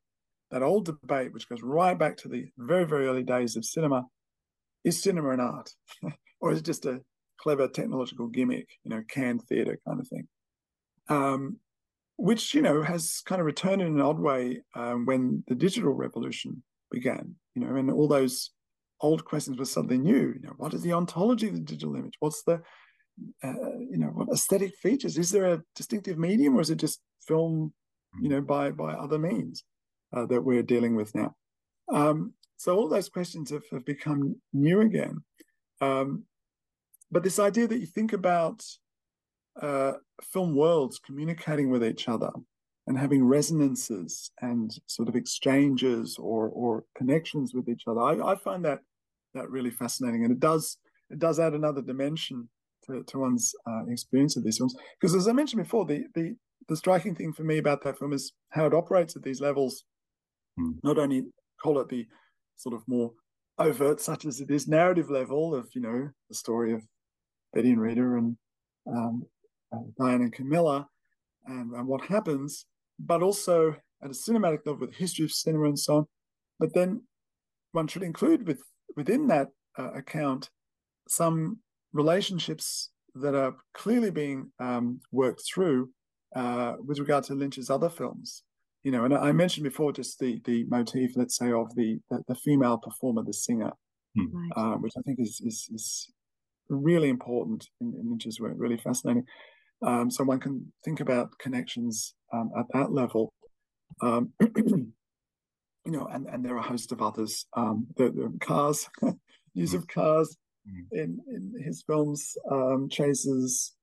that 0.52 0.62
old 0.62 0.84
debate, 0.84 1.32
which 1.32 1.48
goes 1.48 1.62
right 1.62 1.98
back 1.98 2.16
to 2.18 2.28
the 2.28 2.46
very, 2.56 2.84
very 2.84 3.08
early 3.08 3.24
days 3.24 3.56
of 3.56 3.64
cinema. 3.64 4.04
Is 4.84 5.02
cinema 5.02 5.30
an 5.30 5.40
art, 5.40 5.70
or 6.40 6.52
is 6.52 6.58
it 6.60 6.64
just 6.64 6.86
a 6.86 7.00
clever 7.40 7.66
technological 7.66 8.28
gimmick, 8.28 8.68
you 8.84 8.90
know, 8.90 9.02
canned 9.08 9.42
theater 9.48 9.80
kind 9.88 9.98
of 9.98 10.06
thing? 10.06 10.28
Um, 11.08 11.56
which 12.16 12.54
you 12.54 12.62
know 12.62 12.82
has 12.82 13.22
kind 13.24 13.40
of 13.40 13.46
returned 13.46 13.82
in 13.82 13.88
an 13.88 14.00
odd 14.00 14.20
way 14.20 14.62
um, 14.74 15.06
when 15.06 15.42
the 15.48 15.54
digital 15.54 15.92
revolution 15.92 16.62
began. 16.90 17.36
You 17.54 17.62
know, 17.62 17.76
and 17.76 17.90
all 17.90 18.08
those 18.08 18.50
old 19.00 19.24
questions 19.24 19.58
were 19.58 19.64
suddenly 19.64 19.98
new. 19.98 20.34
You 20.34 20.40
know, 20.42 20.54
what 20.56 20.74
is 20.74 20.82
the 20.82 20.92
ontology 20.92 21.48
of 21.48 21.54
the 21.54 21.60
digital 21.60 21.96
image? 21.96 22.14
What's 22.20 22.42
the 22.42 22.62
uh, 23.42 23.78
you 23.78 23.96
know 23.96 24.08
what 24.08 24.28
aesthetic 24.28 24.74
features? 24.76 25.16
Is 25.16 25.30
there 25.30 25.52
a 25.52 25.62
distinctive 25.74 26.18
medium, 26.18 26.56
or 26.56 26.60
is 26.60 26.70
it 26.70 26.78
just 26.78 27.00
film? 27.26 27.72
You 28.20 28.28
know, 28.28 28.40
by 28.40 28.70
by 28.70 28.92
other 28.92 29.18
means 29.18 29.64
uh, 30.14 30.26
that 30.26 30.42
we're 30.42 30.62
dealing 30.62 30.96
with 30.96 31.14
now. 31.14 31.34
Um, 31.92 32.32
so 32.56 32.76
all 32.76 32.88
those 32.88 33.08
questions 33.08 33.50
have, 33.50 33.64
have 33.70 33.84
become 33.84 34.36
new 34.52 34.80
again. 34.80 35.22
Um, 35.80 36.24
but 37.10 37.22
this 37.22 37.38
idea 37.38 37.66
that 37.68 37.78
you 37.78 37.86
think 37.86 38.12
about 38.12 38.64
uh, 39.60 39.92
film 40.22 40.54
worlds 40.54 40.98
communicating 40.98 41.70
with 41.70 41.84
each 41.84 42.08
other 42.08 42.30
and 42.86 42.98
having 42.98 43.24
resonances 43.24 44.30
and 44.40 44.78
sort 44.86 45.08
of 45.08 45.16
exchanges 45.16 46.16
or 46.18 46.48
or 46.48 46.84
connections 46.96 47.52
with 47.54 47.68
each 47.68 47.82
other. 47.86 48.00
I, 48.00 48.32
I 48.32 48.36
find 48.36 48.64
that 48.64 48.80
that 49.34 49.50
really 49.50 49.70
fascinating, 49.70 50.24
and 50.24 50.32
it 50.32 50.40
does 50.40 50.78
it 51.10 51.18
does 51.18 51.38
add 51.38 51.54
another 51.54 51.82
dimension 51.82 52.48
to, 52.86 53.02
to 53.04 53.18
one's 53.18 53.54
uh, 53.66 53.86
experience 53.88 54.36
of 54.36 54.44
these 54.44 54.58
films. 54.58 54.74
Because 55.00 55.14
as 55.14 55.28
I 55.28 55.32
mentioned 55.32 55.62
before, 55.62 55.84
the 55.84 56.04
the 56.14 56.36
the 56.68 56.76
striking 56.76 57.14
thing 57.14 57.32
for 57.32 57.44
me 57.44 57.58
about 57.58 57.82
that 57.84 57.98
film 57.98 58.12
is 58.12 58.32
how 58.50 58.66
it 58.66 58.74
operates 58.74 59.16
at 59.16 59.22
these 59.22 59.40
levels. 59.40 59.84
Mm. 60.58 60.74
Not 60.82 60.98
only 60.98 61.24
call 61.62 61.78
it 61.80 61.88
the 61.88 62.06
sort 62.56 62.74
of 62.74 62.82
more 62.86 63.12
overt, 63.58 64.00
such 64.00 64.24
as 64.24 64.40
it 64.40 64.50
is, 64.50 64.68
narrative 64.68 65.10
level 65.10 65.54
of 65.54 65.68
you 65.74 65.80
know 65.80 66.10
the 66.28 66.34
story 66.34 66.72
of 66.72 66.82
Betty 67.52 67.70
and 67.70 67.80
Rita 67.80 68.02
and 68.02 68.36
um, 68.88 69.22
uh, 69.72 69.78
Diane 69.98 70.22
and 70.22 70.32
Camilla, 70.32 70.88
and, 71.46 71.72
and 71.72 71.86
what 71.86 72.04
happens, 72.06 72.66
but 72.98 73.22
also 73.22 73.76
at 74.02 74.10
a 74.10 74.14
cinematic 74.14 74.60
level 74.66 74.80
with 74.80 74.94
history 74.94 75.24
of 75.24 75.32
cinema 75.32 75.66
and 75.66 75.78
so 75.78 75.96
on. 75.96 76.06
But 76.58 76.74
then 76.74 77.02
one 77.72 77.86
should 77.86 78.02
include 78.02 78.46
with 78.46 78.62
within 78.96 79.26
that 79.28 79.48
uh, 79.78 79.92
account 79.92 80.48
some 81.08 81.58
relationships 81.92 82.90
that 83.14 83.34
are 83.34 83.54
clearly 83.74 84.10
being 84.10 84.50
um, 84.60 85.00
worked 85.12 85.42
through 85.46 85.90
uh, 86.34 86.74
with 86.84 86.98
regard 86.98 87.24
to 87.24 87.34
Lynch's 87.34 87.70
other 87.70 87.88
films. 87.88 88.42
You 88.82 88.92
know, 88.92 89.04
and 89.04 89.14
I 89.14 89.32
mentioned 89.32 89.64
before 89.64 89.92
just 89.92 90.18
the 90.18 90.40
the 90.44 90.64
motif, 90.68 91.16
let's 91.16 91.36
say, 91.36 91.50
of 91.50 91.74
the 91.74 91.98
the, 92.10 92.22
the 92.28 92.34
female 92.34 92.78
performer, 92.78 93.22
the 93.24 93.32
singer, 93.32 93.72
hmm. 94.16 94.50
uh, 94.54 94.74
which 94.76 94.92
I 94.96 95.02
think 95.02 95.18
is 95.18 95.40
is, 95.44 95.68
is 95.72 96.12
really 96.68 97.08
important 97.08 97.68
in, 97.80 97.94
in 98.00 98.10
Lynch's 98.10 98.40
work, 98.40 98.54
really 98.56 98.76
fascinating. 98.76 99.24
Um, 99.84 100.10
so 100.10 100.24
one 100.24 100.40
can 100.40 100.72
think 100.84 101.00
about 101.00 101.38
connections 101.38 102.14
um, 102.32 102.50
at 102.58 102.66
that 102.72 102.92
level. 102.92 103.32
Um, 104.02 104.32
you 104.40 104.92
know, 105.86 106.06
and, 106.12 106.26
and 106.26 106.44
there 106.44 106.54
are 106.54 106.60
a 106.60 106.62
host 106.62 106.92
of 106.92 107.02
others. 107.02 107.46
Um, 107.56 107.86
the, 107.96 108.10
the 108.10 108.32
cars, 108.40 108.88
use 109.54 109.74
of 109.74 109.86
cars 109.86 110.36
mm. 110.68 110.84
in, 110.92 111.20
in 111.28 111.62
his 111.64 111.84
films, 111.86 112.36
um, 112.50 112.88
chases, 112.90 113.74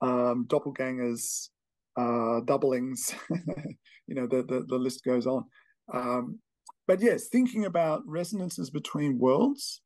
um, 0.00 0.46
doppelgangers, 0.48 1.48
uh, 1.96 2.40
doublings. 2.44 3.14
you 4.06 4.14
know, 4.14 4.26
the, 4.26 4.42
the, 4.42 4.64
the 4.68 4.76
list 4.76 5.04
goes 5.04 5.26
on. 5.26 5.44
Um, 5.92 6.38
but 6.86 7.00
yes, 7.00 7.28
thinking 7.28 7.66
about 7.66 8.02
resonances 8.06 8.70
between 8.70 9.18
worlds 9.18 9.82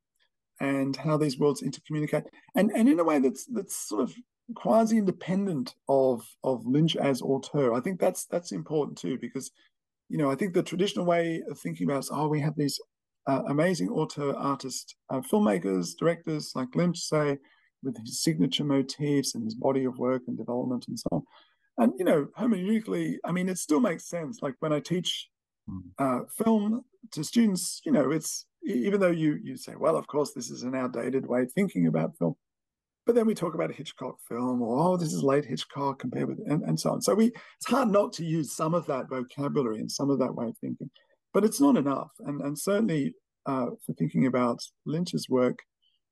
and 0.61 0.96
how 0.96 1.16
these 1.16 1.38
worlds 1.38 1.62
intercommunicate, 1.62 2.24
and 2.55 2.70
and 2.70 2.88
in 2.88 3.00
a 3.00 3.05
way 3.05 3.18
that's 3.18 3.44
that's 3.46 3.88
sort 3.88 4.03
of 4.03 4.14
quasi 4.55 4.99
independent 4.99 5.74
of 5.88 6.26
of 6.45 6.66
Lynch 6.66 6.97
as 6.97 7.22
auteur. 7.22 7.72
I 7.72 7.80
think 7.80 8.01
that's 8.01 8.26
that's 8.26 8.53
important 8.53 8.99
too 8.99 9.18
because 9.20 9.51
you 10.09 10.18
know 10.18 10.30
I 10.30 10.34
think 10.34 10.55
the 10.55 10.62
traditional 10.62 11.05
way 11.05 11.43
of 11.51 11.59
thinking 11.59 11.88
about 11.88 12.05
is 12.05 12.11
oh 12.12 12.28
we 12.28 12.40
have 12.40 12.57
these 12.57 12.80
uh, 13.26 13.43
amazing 13.49 13.88
auteur 13.88 14.34
artist 14.34 14.97
uh, 15.11 15.20
filmmakers 15.20 15.97
directors 15.97 16.53
like 16.55 16.74
Lynch 16.74 16.99
say 16.99 17.38
with 17.82 17.97
his 17.99 18.22
signature 18.22 18.64
motifs 18.64 19.34
and 19.34 19.45
his 19.45 19.55
body 19.55 19.84
of 19.84 19.99
work 19.99 20.22
and 20.26 20.36
development 20.36 20.86
and 20.88 20.99
so 20.99 21.09
on. 21.12 21.22
And 21.78 21.93
you 21.99 22.05
know 22.05 22.28
hermeneutically, 22.38 23.16
I 23.24 23.32
mean 23.32 23.49
it 23.49 23.59
still 23.59 23.80
makes 23.80 24.09
sense. 24.09 24.40
Like 24.43 24.55
when 24.61 24.72
I 24.72 24.80
teach 24.80 25.28
hmm. 25.68 25.78
uh, 25.99 26.20
film 26.36 26.84
to 27.12 27.24
students, 27.24 27.80
you 27.84 27.93
know 27.93 28.11
it's 28.11 28.47
even 28.64 29.01
though 29.01 29.11
you 29.11 29.38
you 29.43 29.57
say 29.57 29.74
well 29.76 29.97
of 29.97 30.07
course 30.07 30.32
this 30.32 30.51
is 30.51 30.62
an 30.62 30.74
outdated 30.74 31.26
way 31.26 31.43
of 31.43 31.53
thinking 31.53 31.86
about 31.86 32.16
film 32.18 32.36
but 33.05 33.14
then 33.14 33.26
we 33.26 33.34
talk 33.34 33.55
about 33.55 33.70
a 33.70 33.74
Hitchcock 33.74 34.16
film, 34.28 34.62
or 34.62 34.78
oh, 34.78 34.96
this 34.96 35.12
is 35.12 35.22
late 35.22 35.44
Hitchcock 35.44 35.98
compared 35.98 36.28
with, 36.28 36.38
and, 36.46 36.62
and 36.62 36.78
so 36.78 36.90
on. 36.90 37.03
So 37.03 37.14
we, 37.14 37.26
it's 37.26 37.68
hard 37.68 37.88
not 37.88 38.12
to 38.14 38.24
use 38.24 38.55
some 38.55 38.74
of 38.74 38.86
that 38.86 39.09
vocabulary 39.09 39.78
and 39.78 39.90
some 39.90 40.11
of 40.11 40.18
that 40.20 40.34
way 40.34 40.46
of 40.46 40.59
thinking, 40.59 40.90
but 41.34 41.44
it's 41.44 41.61
not 41.61 41.76
enough. 41.76 42.11
And 42.20 42.40
and 42.42 42.59
certainly 42.59 43.14
uh, 43.46 43.66
for 43.84 43.92
thinking 43.94 44.26
about 44.26 44.61
Lynch's 44.86 45.28
work, 45.28 45.59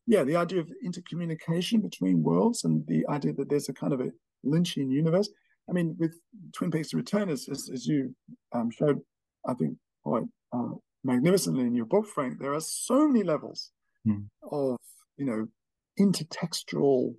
yeah, 0.06 0.24
the 0.24 0.36
idea 0.36 0.60
of 0.60 0.70
intercommunication 0.84 1.80
between 1.80 2.22
worlds 2.22 2.64
and 2.64 2.84
the 2.88 3.06
idea 3.08 3.32
that 3.34 3.48
there's 3.48 3.68
a 3.68 3.74
kind 3.74 3.92
of 3.92 4.00
a 4.00 4.10
Lynchian 4.44 4.90
universe. 4.90 5.30
I 5.68 5.72
mean, 5.72 5.94
with 5.98 6.14
Twin 6.52 6.72
Peaks: 6.72 6.92
Return, 6.92 7.30
as, 7.30 7.48
as, 7.48 7.70
as 7.72 7.86
you 7.86 8.14
um, 8.52 8.70
showed, 8.70 9.00
I 9.46 9.54
think 9.54 9.76
quite 10.02 10.24
uh, 10.52 10.70
magnificently 11.04 11.64
in 11.64 11.74
your 11.74 11.86
book, 11.86 12.06
Franck, 12.08 12.40
there 12.40 12.54
are 12.54 12.60
so 12.60 13.06
many 13.06 13.22
levels 13.22 13.70
mm. 14.06 14.24
of 14.50 14.76
you 15.16 15.26
know 15.26 15.46
intertextual 16.00 17.14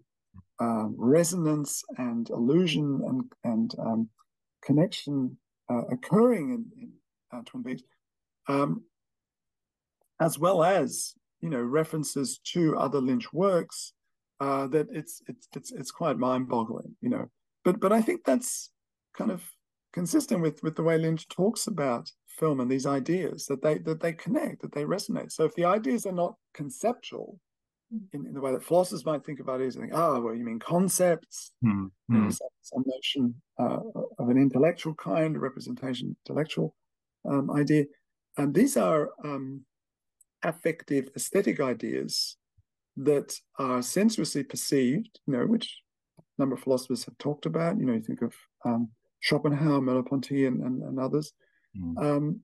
um, 0.59 0.95
resonance 0.97 1.83
and 1.97 2.29
illusion 2.29 3.01
and, 3.07 3.23
and 3.43 3.75
um, 3.79 4.09
connection 4.63 5.37
uh, 5.69 5.83
occurring 5.91 6.51
in, 6.51 6.65
in 6.81 6.91
uh, 7.33 7.41
Twin 7.45 7.63
Peaks, 7.63 7.83
um, 8.47 8.83
as 10.19 10.37
well 10.37 10.63
as 10.63 11.13
you 11.39 11.49
know 11.49 11.61
references 11.61 12.39
to 12.53 12.77
other 12.77 12.99
Lynch 12.99 13.31
works. 13.33 13.93
Uh, 14.39 14.65
that 14.67 14.87
it's 14.91 15.21
it's 15.27 15.47
it's 15.55 15.71
it's 15.71 15.91
quite 15.91 16.17
mind-boggling, 16.17 16.95
you 17.01 17.09
know. 17.09 17.29
But 17.63 17.79
but 17.79 17.93
I 17.93 18.01
think 18.01 18.21
that's 18.25 18.71
kind 19.15 19.31
of 19.31 19.43
consistent 19.93 20.41
with 20.41 20.63
with 20.63 20.75
the 20.75 20.83
way 20.83 20.97
Lynch 20.97 21.27
talks 21.27 21.67
about 21.67 22.11
film 22.27 22.59
and 22.59 22.71
these 22.71 22.87
ideas 22.87 23.45
that 23.45 23.61
they 23.61 23.77
that 23.79 23.99
they 23.99 24.13
connect, 24.13 24.61
that 24.61 24.73
they 24.73 24.83
resonate. 24.83 25.31
So 25.31 25.45
if 25.45 25.53
the 25.55 25.65
ideas 25.65 26.05
are 26.05 26.11
not 26.11 26.35
conceptual, 26.53 27.39
in, 28.13 28.25
in, 28.25 28.33
the 28.33 28.41
way 28.41 28.51
that 28.51 28.63
philosophers 28.63 29.05
might 29.05 29.25
think 29.25 29.39
about 29.39 29.61
it 29.61 29.67
is 29.67 29.75
think, 29.75 29.91
oh, 29.93 30.21
well, 30.21 30.35
you 30.35 30.45
mean 30.45 30.59
concepts, 30.59 31.51
mm-hmm. 31.63 32.29
some 32.61 32.83
notion 32.85 33.35
uh, 33.59 33.79
of 34.19 34.29
an 34.29 34.37
intellectual 34.37 34.93
kind, 34.95 35.35
a 35.35 35.39
representation, 35.39 36.15
intellectual 36.25 36.75
um, 37.29 37.51
idea. 37.51 37.85
And 38.37 38.53
these 38.53 38.77
are 38.77 39.09
um, 39.23 39.61
affective, 40.43 41.09
aesthetic 41.15 41.59
ideas 41.59 42.37
that 42.97 43.33
are 43.59 43.81
sensuously 43.81 44.43
perceived, 44.43 45.19
you 45.27 45.33
know, 45.33 45.45
which 45.45 45.81
a 46.17 46.21
number 46.41 46.55
of 46.55 46.61
philosophers 46.61 47.03
have 47.05 47.17
talked 47.17 47.45
about. 47.45 47.77
You 47.77 47.85
know, 47.85 47.93
you 47.93 48.01
think 48.01 48.21
of 48.21 48.33
um, 48.65 48.89
Schopenhauer, 49.19 49.81
Merleau-Ponty, 49.81 50.45
and, 50.45 50.61
and, 50.61 50.81
and 50.83 50.99
others. 50.99 51.33
Mm. 51.77 52.39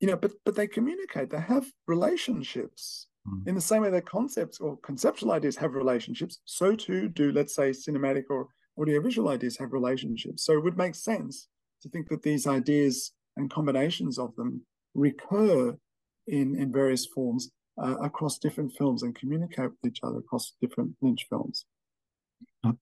you 0.00 0.06
know, 0.06 0.16
but 0.16 0.30
but 0.44 0.54
they 0.54 0.68
communicate. 0.68 1.28
They 1.30 1.40
have 1.40 1.66
relationships 1.88 3.08
in 3.46 3.54
the 3.54 3.60
same 3.60 3.82
way 3.82 3.90
that 3.90 4.06
concepts 4.06 4.60
or 4.60 4.76
conceptual 4.78 5.32
ideas 5.32 5.56
have 5.56 5.74
relationships, 5.74 6.40
so 6.44 6.74
too 6.74 7.08
do, 7.08 7.32
let's 7.32 7.54
say, 7.54 7.70
cinematic 7.70 8.24
or 8.30 8.48
audiovisual 8.78 9.28
ideas 9.28 9.56
have 9.58 9.72
relationships. 9.72 10.44
So 10.44 10.52
it 10.52 10.62
would 10.64 10.76
make 10.76 10.94
sense 10.94 11.48
to 11.82 11.88
think 11.88 12.08
that 12.08 12.22
these 12.22 12.46
ideas 12.46 13.12
and 13.36 13.50
combinations 13.50 14.18
of 14.18 14.34
them 14.36 14.62
recur 14.94 15.76
in, 16.26 16.56
in 16.56 16.72
various 16.72 17.06
forms 17.06 17.50
uh, 17.82 17.96
across 17.98 18.38
different 18.38 18.72
films 18.76 19.02
and 19.02 19.14
communicate 19.14 19.70
with 19.70 19.92
each 19.92 20.00
other 20.02 20.18
across 20.18 20.54
different 20.60 20.96
Lynch 21.00 21.26
films. 21.28 21.64
Uh, 22.64 22.72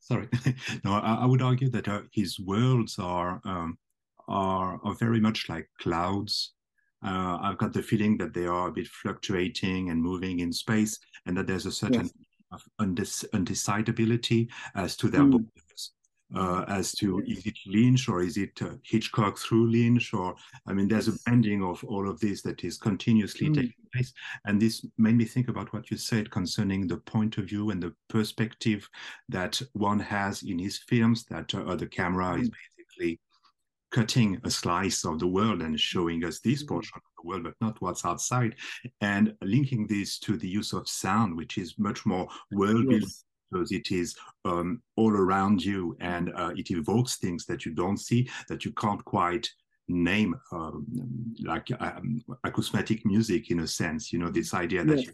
sorry, 0.00 0.28
no, 0.84 0.92
I, 0.92 1.18
I, 1.22 1.26
would 1.26 1.42
argue 1.42 1.68
that 1.70 1.88
uh, 1.88 2.02
his 2.12 2.38
worlds 2.38 2.98
are, 2.98 3.40
um, 3.44 3.78
are 4.28 4.80
are 4.84 4.94
very 4.94 5.20
much 5.20 5.48
like 5.48 5.68
clouds 5.80 6.52
uh, 7.04 7.38
I've 7.40 7.58
got 7.58 7.72
the 7.72 7.82
feeling 7.82 8.16
that 8.18 8.34
they 8.34 8.46
are 8.46 8.68
a 8.68 8.72
bit 8.72 8.88
fluctuating 8.88 9.90
and 9.90 10.02
moving 10.02 10.40
in 10.40 10.52
space, 10.52 10.98
and 11.26 11.36
that 11.36 11.46
there's 11.46 11.66
a 11.66 11.72
certain 11.72 12.10
yes. 12.52 12.62
undec- 12.80 13.28
undecidability 13.30 14.48
as 14.74 14.96
to 14.96 15.08
their 15.08 15.22
mm. 15.22 15.32
borders. 15.32 15.92
Uh, 16.34 16.64
as 16.66 16.90
to 16.90 17.20
is 17.20 17.46
it 17.46 17.56
Lynch 17.68 18.08
or 18.08 18.20
is 18.20 18.36
it 18.36 18.60
uh, 18.60 18.70
Hitchcock 18.82 19.38
through 19.38 19.70
Lynch 19.70 20.12
or 20.12 20.34
I 20.66 20.72
mean 20.72 20.88
there's 20.88 21.06
a 21.06 21.16
bending 21.24 21.62
of 21.62 21.84
all 21.84 22.10
of 22.10 22.18
this 22.18 22.42
that 22.42 22.64
is 22.64 22.78
continuously 22.78 23.48
mm. 23.48 23.54
taking 23.54 23.86
place 23.94 24.12
and 24.44 24.60
this 24.60 24.84
made 24.98 25.14
me 25.14 25.24
think 25.24 25.46
about 25.46 25.72
what 25.72 25.88
you 25.88 25.96
said 25.96 26.28
concerning 26.32 26.88
the 26.88 26.96
point 26.96 27.38
of 27.38 27.44
view 27.44 27.70
and 27.70 27.80
the 27.80 27.94
perspective 28.08 28.90
that 29.28 29.62
one 29.74 30.00
has 30.00 30.42
in 30.42 30.58
his 30.58 30.78
films 30.78 31.26
that 31.26 31.54
uh, 31.54 31.76
the 31.76 31.86
camera 31.86 32.34
mm. 32.34 32.42
is 32.42 32.50
basically 32.50 33.20
cutting 33.96 34.38
a 34.44 34.50
slice 34.50 35.06
of 35.06 35.18
the 35.18 35.26
world 35.26 35.62
and 35.62 35.80
showing 35.80 36.22
us 36.22 36.40
this 36.40 36.62
mm-hmm. 36.62 36.74
portion 36.74 36.92
of 36.96 37.02
the 37.16 37.26
world, 37.26 37.44
but 37.44 37.54
not 37.62 37.80
what's 37.80 38.04
outside, 38.04 38.54
and 39.00 39.34
linking 39.40 39.86
this 39.86 40.18
to 40.18 40.36
the 40.36 40.48
use 40.48 40.74
of 40.74 40.86
sound, 40.86 41.34
which 41.34 41.56
is 41.56 41.78
much 41.78 42.04
more 42.04 42.28
world 42.52 42.88
building. 42.88 43.00
Yes. 43.00 43.24
because 43.50 43.72
it 43.72 43.90
is 43.92 44.14
um, 44.44 44.82
all 44.96 45.12
around 45.12 45.64
you 45.64 45.96
and 46.00 46.30
uh, 46.34 46.52
it 46.56 46.70
evokes 46.70 47.16
things 47.16 47.46
that 47.46 47.64
you 47.64 47.72
don't 47.72 48.00
see 48.08 48.28
that 48.48 48.64
you 48.66 48.72
can't 48.72 49.04
quite 49.04 49.48
name 49.88 50.34
um, 50.52 50.84
like 51.52 51.68
um, 51.80 52.20
acousmatic 52.44 53.00
music 53.04 53.50
in 53.52 53.60
a 53.60 53.66
sense 53.80 54.12
you 54.12 54.18
know 54.18 54.32
this 54.32 54.52
idea 54.52 54.84
that 54.84 54.98
yes. 54.98 55.06
you, 55.06 55.12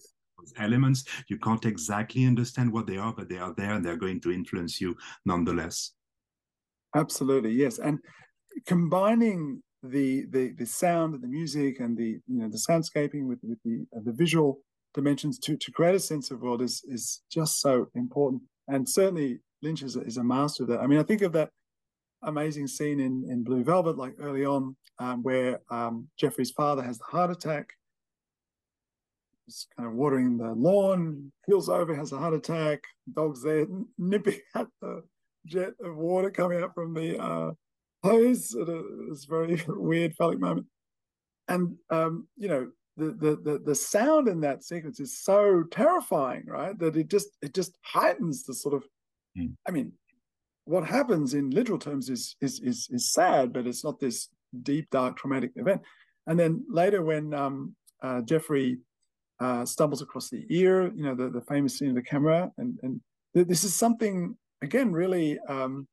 elements 0.66 1.04
you 1.28 1.38
can't 1.46 1.66
exactly 1.66 2.24
understand 2.24 2.72
what 2.72 2.86
they 2.86 2.96
are 2.96 3.12
but 3.12 3.28
they 3.28 3.36
are 3.36 3.54
there 3.58 3.74
and 3.74 3.84
they're 3.84 4.04
going 4.06 4.20
to 4.22 4.32
influence 4.32 4.80
you 4.80 4.96
nonetheless 5.26 5.92
absolutely 6.96 7.52
yes 7.52 7.78
and 7.78 7.98
combining 8.66 9.62
the 9.82 10.26
the 10.30 10.52
the 10.52 10.66
sound 10.66 11.14
and 11.14 11.22
the 11.22 11.28
music 11.28 11.80
and 11.80 11.96
the 11.96 12.20
you 12.26 12.38
know 12.38 12.48
the 12.48 12.62
soundscaping 12.68 13.26
with 13.26 13.40
with 13.42 13.58
the 13.64 13.84
uh, 13.96 14.00
the 14.04 14.12
visual 14.12 14.60
dimensions 14.94 15.38
to 15.38 15.56
to 15.56 15.72
create 15.72 15.94
a 15.94 16.00
sense 16.00 16.30
of 16.30 16.40
world 16.40 16.62
is 16.62 16.82
is 16.86 17.22
just 17.30 17.60
so 17.60 17.88
important. 17.94 18.42
And 18.68 18.88
certainly 18.88 19.40
lynch 19.60 19.82
is 19.82 19.96
a, 19.96 20.00
is 20.00 20.18
a 20.18 20.24
master 20.24 20.62
of 20.62 20.68
that. 20.70 20.80
I 20.80 20.86
mean 20.86 20.98
i 20.98 21.02
think 21.02 21.22
of 21.22 21.32
that 21.32 21.50
amazing 22.22 22.68
scene 22.68 23.00
in 23.00 23.24
in 23.28 23.42
blue 23.42 23.64
velvet 23.64 23.98
like 23.98 24.14
early 24.20 24.44
on 24.44 24.76
um, 25.00 25.22
where 25.24 25.60
um, 25.70 26.08
jeffrey's 26.18 26.52
father 26.52 26.82
has 26.82 26.98
the 26.98 27.04
heart 27.04 27.30
attack. 27.30 27.70
He's 29.46 29.66
kind 29.76 29.88
of 29.88 29.94
watering 29.96 30.38
the 30.38 30.52
lawn 30.52 31.32
keels 31.44 31.68
over 31.68 31.92
has 31.96 32.12
a 32.12 32.18
heart 32.18 32.34
attack. 32.34 32.84
Dog's 33.12 33.42
there 33.42 33.66
nipping 33.98 34.38
at 34.54 34.68
the 34.80 35.02
jet 35.46 35.72
of 35.82 35.96
water 35.96 36.30
coming 36.30 36.62
out 36.62 36.72
from 36.74 36.94
the 36.94 37.20
uh, 37.20 37.50
pose 38.02 38.54
at 38.54 38.68
a, 38.68 38.82
this 39.08 39.24
very 39.24 39.62
weird 39.68 40.14
phallic 40.14 40.40
moment. 40.40 40.66
And 41.48 41.76
um, 41.90 42.28
you 42.36 42.48
know, 42.48 42.70
the, 42.96 43.06
the 43.12 43.36
the 43.36 43.62
the 43.64 43.74
sound 43.74 44.28
in 44.28 44.40
that 44.40 44.64
sequence 44.64 45.00
is 45.00 45.22
so 45.22 45.64
terrifying, 45.70 46.44
right? 46.46 46.78
That 46.78 46.96
it 46.96 47.08
just 47.08 47.28
it 47.42 47.54
just 47.54 47.76
heightens 47.82 48.44
the 48.44 48.54
sort 48.54 48.74
of 48.74 48.84
mm. 49.38 49.52
I 49.66 49.70
mean, 49.70 49.92
what 50.64 50.86
happens 50.86 51.34
in 51.34 51.50
literal 51.50 51.78
terms 51.78 52.08
is 52.10 52.36
is 52.40 52.60
is 52.60 52.88
is 52.90 53.12
sad, 53.12 53.52
but 53.52 53.66
it's 53.66 53.84
not 53.84 53.98
this 53.98 54.28
deep, 54.62 54.88
dark, 54.90 55.16
traumatic 55.16 55.52
event. 55.56 55.82
And 56.26 56.38
then 56.38 56.64
later 56.68 57.02
when 57.02 57.34
um, 57.34 57.74
uh, 58.02 58.20
Jeffrey 58.20 58.78
uh, 59.40 59.64
stumbles 59.64 60.02
across 60.02 60.28
the 60.28 60.44
ear, 60.50 60.92
you 60.94 61.02
know, 61.02 61.14
the, 61.14 61.30
the 61.30 61.40
famous 61.42 61.78
scene 61.78 61.88
of 61.88 61.94
the 61.94 62.02
camera, 62.02 62.50
and 62.58 62.78
and 62.82 63.00
th- 63.34 63.48
this 63.48 63.64
is 63.64 63.74
something 63.74 64.36
again 64.62 64.92
really 64.92 65.38
um, 65.48 65.88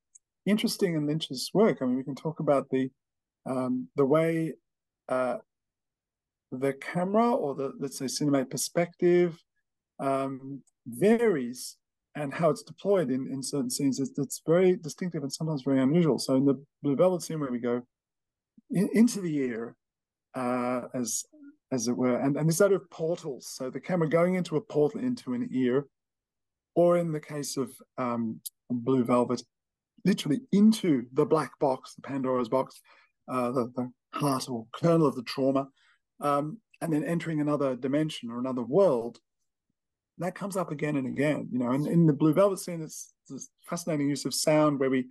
interesting 0.45 0.95
in 0.95 1.07
Lynch's 1.07 1.51
work. 1.53 1.79
I 1.81 1.85
mean, 1.85 1.97
we 1.97 2.03
can 2.03 2.15
talk 2.15 2.39
about 2.39 2.69
the 2.69 2.89
um, 3.45 3.87
the 3.95 4.05
way 4.05 4.53
uh, 5.07 5.37
the 6.51 6.73
camera 6.73 7.31
or 7.31 7.55
the 7.55 7.73
let's 7.79 7.97
say 7.97 8.05
cinematic 8.05 8.49
perspective 8.49 9.41
um, 9.99 10.61
varies 10.87 11.77
and 12.15 12.33
how 12.33 12.49
it's 12.49 12.63
deployed 12.63 13.11
in, 13.11 13.27
in 13.31 13.43
certain 13.43 13.69
scenes. 13.69 13.99
It's, 13.99 14.17
it's, 14.17 14.41
very 14.45 14.75
distinctive 14.75 15.21
and 15.21 15.31
sometimes 15.31 15.61
very 15.61 15.81
unusual. 15.81 16.17
So 16.17 16.35
in 16.35 16.45
the 16.45 16.61
Blue 16.81 16.95
Velvet 16.95 17.21
scene 17.21 17.39
where 17.39 17.51
we 17.51 17.59
go 17.59 17.81
in, 18.71 18.89
into 18.93 19.21
the 19.21 19.37
ear, 19.37 19.75
uh, 20.35 20.81
as 20.93 21.23
as 21.71 21.87
it 21.87 21.95
were, 21.95 22.17
and, 22.17 22.35
and 22.35 22.49
this 22.49 22.57
sort 22.57 22.73
of 22.73 22.89
portals. 22.89 23.47
So 23.55 23.69
the 23.69 23.79
camera 23.79 24.09
going 24.09 24.33
into 24.33 24.55
a 24.55 24.61
portal 24.61 25.01
into 25.01 25.33
an 25.33 25.49
ear, 25.51 25.85
or 26.75 26.97
in 26.97 27.11
the 27.11 27.19
case 27.19 27.57
of 27.57 27.71
um, 27.97 28.41
Blue 28.71 29.03
Velvet, 29.03 29.43
literally 30.05 30.41
into 30.51 31.05
the 31.13 31.25
black 31.25 31.57
box, 31.59 31.95
the 31.95 32.01
Pandora's 32.01 32.49
box, 32.49 32.81
uh, 33.27 33.51
the, 33.51 33.71
the, 33.75 33.91
heart 34.11 34.49
or 34.49 34.65
kernel 34.73 35.05
of 35.05 35.15
the 35.15 35.21
trauma, 35.21 35.67
um, 36.19 36.57
and 36.81 36.91
then 36.91 37.03
entering 37.03 37.39
another 37.41 37.75
dimension 37.75 38.31
or 38.31 38.39
another 38.39 38.63
world. 38.63 39.19
That 40.17 40.33
comes 40.33 40.57
up 40.57 40.71
again 40.71 40.95
and 40.95 41.05
again, 41.05 41.47
you 41.51 41.59
know. 41.59 41.69
And 41.71 41.85
in 41.85 42.07
the 42.07 42.13
Blue 42.13 42.33
Velvet 42.33 42.57
scene, 42.57 42.81
it's 42.81 43.13
this 43.29 43.49
fascinating 43.69 44.09
use 44.09 44.25
of 44.25 44.33
sound 44.33 44.79
where 44.79 44.89
we 44.89 45.05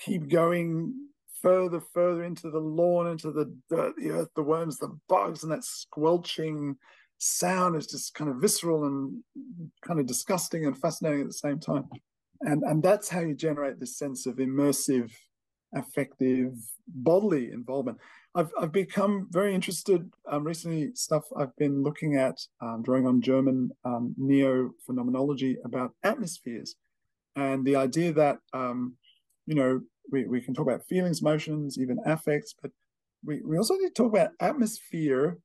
keep 0.00 0.28
going 0.28 0.94
further, 1.40 1.80
further 1.94 2.24
into 2.24 2.50
the 2.50 2.58
lawn, 2.58 3.06
into 3.06 3.30
the 3.30 3.54
dirt, 3.70 3.94
the 3.96 4.10
earth, 4.10 4.28
the 4.34 4.42
worms, 4.42 4.78
the 4.78 4.98
bugs, 5.08 5.44
and 5.44 5.52
that 5.52 5.62
squelching 5.62 6.76
sound 7.18 7.76
is 7.76 7.86
just 7.86 8.14
kind 8.14 8.28
of 8.28 8.38
visceral 8.38 8.84
and 8.84 9.22
kind 9.86 10.00
of 10.00 10.06
disgusting 10.06 10.66
and 10.66 10.76
fascinating 10.76 11.20
at 11.20 11.28
the 11.28 11.32
same 11.32 11.60
time 11.60 11.88
and 12.42 12.62
and 12.62 12.82
that's 12.82 13.08
how 13.08 13.20
you 13.20 13.34
generate 13.34 13.80
this 13.80 13.96
sense 13.96 14.26
of 14.26 14.36
immersive 14.36 15.12
affective 15.74 16.54
bodily 16.86 17.50
involvement. 17.52 17.98
I've 18.34 18.50
i've 18.58 18.72
become 18.72 19.28
very 19.30 19.54
interested 19.54 20.10
um, 20.30 20.44
recently 20.44 20.94
stuff 20.94 21.24
i've 21.36 21.54
been 21.56 21.82
looking 21.82 22.16
at 22.16 22.38
um, 22.60 22.82
drawing 22.82 23.06
on 23.06 23.20
german 23.20 23.70
um, 23.84 24.14
neo 24.16 24.70
phenomenology 24.86 25.58
about 25.64 25.92
atmospheres 26.02 26.76
and 27.36 27.64
the 27.64 27.76
idea 27.76 28.12
that 28.12 28.38
um, 28.54 28.96
you 29.46 29.54
know 29.54 29.80
we, 30.10 30.26
we 30.26 30.40
can 30.40 30.54
talk 30.54 30.66
about 30.66 30.86
feelings 30.86 31.20
emotions 31.20 31.78
even 31.78 31.98
affects 32.06 32.54
but 32.60 32.70
we, 33.24 33.40
we 33.44 33.58
also 33.58 33.74
need 33.74 33.88
to 33.88 34.02
talk 34.02 34.12
about 34.12 34.30
atmosphere 34.40 35.38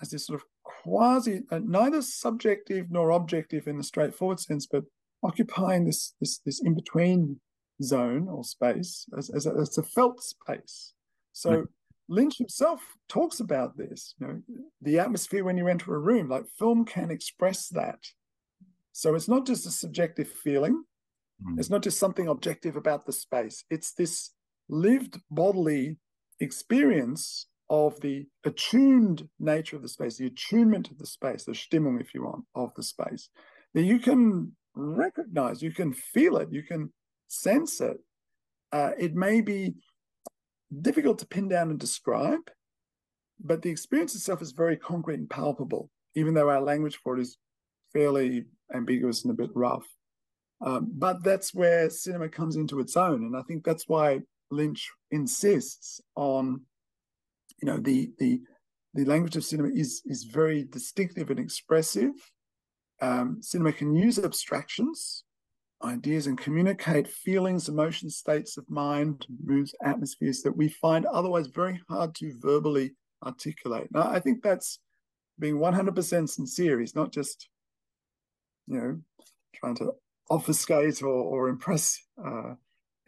as 0.00 0.10
this 0.10 0.26
sort 0.26 0.40
of 0.40 0.46
quasi 0.64 1.42
uh, 1.50 1.60
neither 1.62 2.00
subjective 2.00 2.86
nor 2.90 3.10
objective 3.10 3.68
in 3.68 3.76
the 3.76 3.84
straightforward 3.84 4.40
sense 4.40 4.66
but 4.66 4.84
occupying 5.22 5.84
this 5.84 6.14
this 6.20 6.38
this 6.44 6.60
in 6.60 6.74
between 6.74 7.40
zone 7.82 8.28
or 8.28 8.44
space 8.44 9.06
as, 9.16 9.30
as, 9.30 9.46
a, 9.46 9.52
as 9.52 9.78
a 9.78 9.82
felt 9.82 10.22
space. 10.22 10.92
So. 11.32 11.66
Lynch 12.12 12.38
himself 12.38 12.80
talks 13.08 13.38
about 13.38 13.76
this. 13.76 14.16
You 14.18 14.26
know, 14.26 14.42
the 14.82 14.98
atmosphere 14.98 15.44
when 15.44 15.56
you 15.56 15.68
enter 15.68 15.94
a 15.94 15.98
room, 16.00 16.28
like 16.28 16.42
film 16.58 16.84
can 16.84 17.08
express 17.08 17.68
that. 17.68 18.00
So 18.90 19.14
it's 19.14 19.28
not 19.28 19.46
just 19.46 19.64
a 19.64 19.70
subjective 19.70 20.28
feeling. 20.28 20.82
Mm. 21.46 21.58
It's 21.58 21.70
not 21.70 21.82
just 21.82 22.00
something 22.00 22.26
objective 22.26 22.74
about 22.74 23.06
the 23.06 23.12
space. 23.12 23.64
It's 23.70 23.92
this 23.92 24.32
lived 24.68 25.20
bodily 25.30 25.98
experience 26.40 27.46
of 27.68 28.00
the 28.00 28.26
attuned 28.44 29.28
nature 29.38 29.76
of 29.76 29.82
the 29.82 29.88
space, 29.88 30.16
the 30.16 30.26
attunement 30.26 30.90
of 30.90 30.98
the 30.98 31.06
space, 31.06 31.44
the 31.44 31.52
Stimmung, 31.52 32.00
if 32.00 32.12
you 32.12 32.24
want, 32.24 32.44
of 32.54 32.74
the 32.74 32.82
space, 32.82 33.28
that 33.74 33.84
you 33.84 34.00
can 34.00 34.52
recognize, 34.74 35.62
you 35.62 35.72
can 35.72 35.92
feel 35.92 36.36
it, 36.36 36.48
you 36.50 36.62
can 36.62 36.92
sense 37.28 37.80
it. 37.80 37.98
Uh, 38.72 38.92
it 38.98 39.14
may 39.14 39.40
be 39.40 39.74
difficult 40.80 41.18
to 41.18 41.26
pin 41.26 41.48
down 41.48 41.70
and 41.70 41.78
describe, 41.78 42.50
but 43.42 43.62
the 43.62 43.70
experience 43.70 44.14
itself 44.14 44.42
is 44.42 44.52
very 44.52 44.76
concrete 44.76 45.18
and 45.18 45.30
palpable, 45.30 45.90
even 46.14 46.34
though 46.34 46.48
our 46.48 46.62
language 46.62 46.96
for 47.02 47.16
it 47.16 47.20
is 47.20 47.36
fairly 47.92 48.44
ambiguous 48.74 49.24
and 49.24 49.32
a 49.32 49.36
bit 49.36 49.50
rough. 49.54 49.86
Um, 50.64 50.92
but 50.92 51.24
that's 51.24 51.54
where 51.54 51.88
cinema 51.88 52.28
comes 52.28 52.56
into 52.56 52.80
its 52.80 52.96
own, 52.96 53.24
and 53.24 53.36
I 53.36 53.42
think 53.42 53.64
that's 53.64 53.88
why 53.88 54.20
Lynch 54.50 54.90
insists 55.10 56.00
on, 56.16 56.62
you 57.62 57.66
know, 57.66 57.78
the 57.78 58.10
the 58.18 58.40
the 58.92 59.04
language 59.04 59.36
of 59.36 59.44
cinema 59.44 59.70
is 59.70 60.02
is 60.04 60.24
very 60.24 60.64
distinctive 60.64 61.30
and 61.30 61.40
expressive, 61.40 62.12
um, 63.00 63.38
cinema 63.42 63.72
can 63.72 63.94
use 63.94 64.18
abstractions, 64.18 65.24
ideas, 65.82 66.26
and 66.26 66.38
communicate 66.38 67.08
feelings, 67.08 67.68
emotions, 67.68 68.16
states 68.16 68.56
of 68.56 68.68
mind, 68.70 69.26
moods, 69.42 69.74
atmospheres 69.82 70.42
that 70.42 70.56
we 70.56 70.68
find 70.68 71.06
otherwise 71.06 71.46
very 71.48 71.80
hard 71.88 72.14
to 72.16 72.34
verbally 72.38 72.94
articulate. 73.24 73.88
Now, 73.92 74.08
I 74.10 74.20
think 74.20 74.42
that's 74.42 74.78
being 75.38 75.56
100% 75.56 76.28
sincere. 76.28 76.80
He's 76.80 76.94
not 76.94 77.12
just, 77.12 77.48
you 78.66 78.76
know, 78.76 79.00
trying 79.54 79.76
to 79.76 79.92
obfuscate 80.30 81.02
or, 81.02 81.08
or 81.08 81.48
impress 81.48 81.98
uh, 82.22 82.54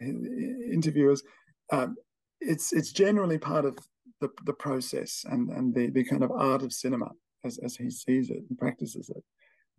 interviewers. 0.01 1.23
Um, 1.71 1.95
it's 2.41 2.73
it's 2.73 2.91
generally 2.91 3.37
part 3.37 3.65
of 3.65 3.77
the, 4.19 4.29
the 4.45 4.53
process 4.53 5.25
and, 5.29 5.49
and 5.49 5.73
the, 5.73 5.89
the 5.89 6.03
kind 6.03 6.23
of 6.23 6.31
art 6.31 6.61
of 6.61 6.73
cinema 6.73 7.11
as, 7.43 7.57
as 7.59 7.75
he 7.75 7.89
sees 7.89 8.29
it 8.29 8.43
and 8.49 8.57
practices 8.57 9.09
it. 9.09 9.23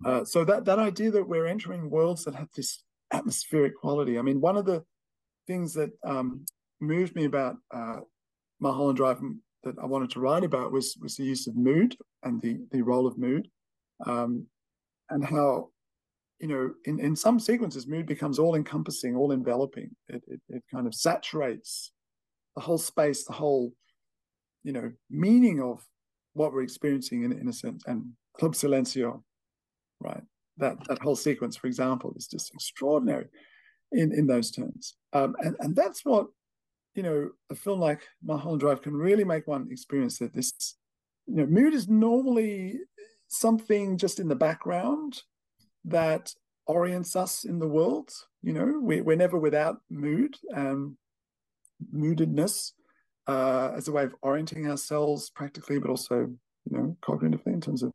Uh, 0.05 0.25
so 0.25 0.45
that 0.45 0.65
that 0.65 0.79
idea 0.79 1.11
that 1.11 1.29
we're 1.29 1.47
entering 1.47 1.91
worlds 1.91 2.25
that 2.25 2.35
have 2.35 2.49
this 2.55 2.83
atmospheric 3.12 3.77
quality. 3.77 4.19
I 4.19 4.23
mean, 4.23 4.41
one 4.41 4.57
of 4.57 4.66
the 4.66 4.85
things 5.47 5.75
that 5.75 5.91
um, 6.05 6.45
moved 6.81 7.15
me 7.15 7.25
about 7.25 7.57
uh, 7.73 8.01
Mulholland 8.61 8.97
Drive 8.97 9.21
that 9.62 9.77
I 9.81 9.87
wanted 9.87 10.11
to 10.11 10.21
write 10.21 10.45
about 10.45 10.73
was 10.73 10.97
was 11.01 11.16
the 11.16 11.25
use 11.25 11.47
of 11.47 11.57
mood 11.57 11.97
and 12.23 12.41
the 12.43 12.59
the 12.71 12.83
role 12.83 13.07
of 13.07 13.19
mood, 13.19 13.49
um, 14.07 14.47
and 15.11 15.25
how 15.25 15.71
you 16.41 16.49
know 16.49 16.73
in 16.85 16.99
in 17.01 17.16
some 17.16 17.39
sequences 17.39 17.87
mood 17.87 18.07
becomes 18.07 18.39
all 18.39 18.57
encompassing, 18.57 19.16
all 19.16 19.33
enveloping. 19.33 19.91
It, 20.09 20.23
it 20.27 20.41
it 20.49 20.62
kind 20.73 20.87
of 20.87 20.95
saturates 20.95 21.93
the 22.57 22.62
whole 22.62 22.79
space, 22.79 23.25
the 23.25 23.33
whole 23.33 23.73
you 24.65 24.73
know 24.73 24.93
meaning 25.09 25.62
of 25.62 25.87
what 26.35 26.53
we're 26.53 26.62
experiencing 26.62 27.25
in 27.25 27.33
in 27.33 27.49
a 27.49 27.53
sense. 27.53 27.85
And 27.87 28.12
Club 28.39 28.55
Silencio 28.55 29.23
right? 30.05 30.22
That 30.59 30.76
that 30.89 31.02
whole 31.02 31.16
sequence, 31.16 31.56
for 31.56 31.66
example, 31.66 32.14
is 32.16 32.28
just 32.28 32.55
extraordinary 32.55 33.26
in 33.93 34.12
in 34.12 34.26
those 34.26 34.51
terms, 34.51 34.94
um, 35.12 35.35
and 35.40 35.56
and 35.60 35.74
that's 35.74 36.05
what 36.05 36.28
you 36.94 37.02
know 37.02 37.31
a 37.51 37.55
film 37.55 37.81
like 37.81 38.02
Mulholland 38.22 38.60
Drive 38.60 38.82
can 38.82 38.94
really 38.94 39.24
make 39.24 39.48
one 39.48 39.68
experience 39.70 40.18
that 40.18 40.32
this 40.32 40.52
you 41.26 41.36
know 41.36 41.47
mood 41.47 41.74
is 41.74 41.89
normally 41.89 42.78
something 43.28 43.98
just 43.98 44.20
in 44.20 44.28
the 44.28 44.36
background 44.36 45.22
that 45.85 46.32
orients 46.66 47.16
us 47.16 47.44
in 47.44 47.59
the 47.59 47.68
world. 47.68 48.10
You 48.43 48.52
know, 48.52 48.81
we, 48.81 49.01
we're 49.01 49.16
never 49.16 49.39
without 49.39 49.78
mood, 49.90 50.36
um, 50.55 50.97
moodedness 51.94 52.72
uh, 53.26 53.72
as 53.76 53.89
a 53.89 53.93
way 53.93 54.05
of 54.05 54.14
orienting 54.22 54.68
ourselves 54.68 55.31
practically, 55.31 55.78
but 55.78 55.90
also, 55.90 56.31
you 56.70 56.76
know, 56.76 56.97
cognitively 57.02 57.52
in 57.52 57.60
terms 57.60 57.82
of 57.82 57.93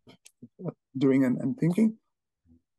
doing 0.99 1.25
and, 1.25 1.37
and 1.37 1.57
thinking. 1.57 1.95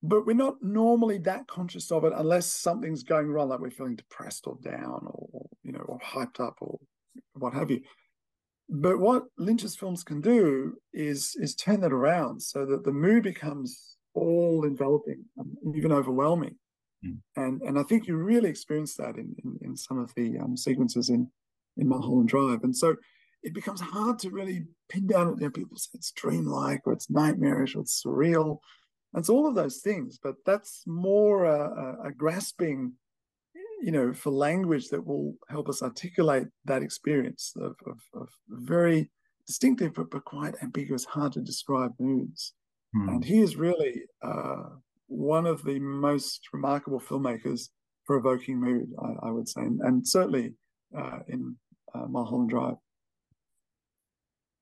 But 0.03 0.27
we're 0.27 0.33
not 0.33 0.63
normally 0.63 1.19
that 1.19 1.47
conscious 1.47 1.93
of 1.93 2.05
it 2.05 2.13
unless 2.17 2.47
something's 2.47 3.03
going 3.03 3.29
wrong, 3.29 3.51
like 3.51 3.61
we're 3.61 3.71
feeling 3.71 3.97
depressed 3.97 4.47
or 4.47 4.57
down 4.63 5.07
or, 5.07 5.47
you 5.63 5.73
know, 5.73 5.81
or 5.81 5.99
hyped 5.99 6.41
up 6.41 6.57
or 6.61 6.79
what 7.35 7.53
have 7.53 7.71
you. 7.71 7.81
But 8.71 8.99
what 8.99 9.25
Lynch's 9.37 9.77
films 9.77 10.05
can 10.05 10.21
do 10.21 10.77
is 10.95 11.37
is 11.41 11.55
turn 11.55 11.81
that 11.81 11.93
around 11.93 12.41
so 12.41 12.65
that 12.67 12.85
the 12.85 12.93
mood 12.93 13.25
becomes 13.25 13.97
all 14.15 14.65
enveloping, 14.65 15.25
and 15.37 15.77
even 15.77 15.93
overwhelming. 15.93 16.57
Mm. 17.05 17.19
And 17.37 17.63
and 17.63 17.79
I 17.79 17.83
think 17.83 18.07
you 18.07 18.17
really 18.17 18.49
experience 18.49 18.95
that 18.97 19.17
in 19.17 19.35
in, 19.45 19.59
in 19.63 19.77
some 19.77 19.99
of 19.99 20.15
the 20.15 20.39
um, 20.39 20.57
sequences 20.57 21.11
in 21.11 21.29
in 21.77 21.89
Mulholland 21.89 22.29
Drive. 22.29 22.63
And 22.63 22.77
so 22.77 22.97
it 23.43 23.55
becomes 23.55 23.81
hard 23.81 24.19
to 24.21 24.31
really 24.31 24.65
pin 24.89 25.07
down. 25.07 25.37
You 25.39 25.45
know, 25.45 25.51
people 25.51 25.77
say 25.77 25.91
it's 25.95 26.12
dreamlike 26.12 26.83
or 26.85 26.93
it's 26.93 27.11
nightmarish 27.11 27.75
or 27.75 27.81
it's 27.81 28.03
surreal. 28.05 28.59
And 29.12 29.21
it's 29.21 29.29
all 29.29 29.47
of 29.47 29.55
those 29.55 29.79
things, 29.79 30.19
but 30.23 30.37
that's 30.47 30.85
more 30.87 31.45
a, 31.45 31.61
a, 32.05 32.09
a 32.09 32.12
grasping, 32.12 32.93
you 33.83 33.91
know, 33.91 34.12
for 34.12 34.31
language 34.31 34.89
that 34.89 35.05
will 35.05 35.35
help 35.49 35.69
us 35.69 35.83
articulate 35.83 36.49
that 36.67 36.83
experience 36.83 37.55
of, 37.57 37.75
of, 37.87 37.99
of 38.15 38.29
very 38.49 39.11
distinctive 39.47 39.95
but, 39.95 40.11
but 40.11 40.25
quite 40.25 40.55
ambiguous, 40.62 41.05
hard 41.05 41.33
to 41.33 41.41
describe 41.41 41.93
moods. 41.99 42.53
Hmm. 42.95 43.09
And 43.09 43.25
he 43.25 43.41
is 43.41 43.57
really 43.57 44.03
uh, 44.23 44.69
one 45.09 45.47
of 45.47 45.65
the 45.65 45.81
most 45.81 46.49
remarkable 46.53 47.01
filmmakers 47.01 47.71
for 48.05 48.17
evoking 48.17 48.61
mood, 48.61 48.91
I, 49.03 49.29
I 49.29 49.31
would 49.31 49.49
say, 49.49 49.62
and, 49.62 49.81
and 49.81 50.07
certainly 50.07 50.55
uh, 50.97 51.21
in 51.29 51.57
uh, 51.95 52.07
Mulholland 52.07 52.51
Drive. 52.51 52.77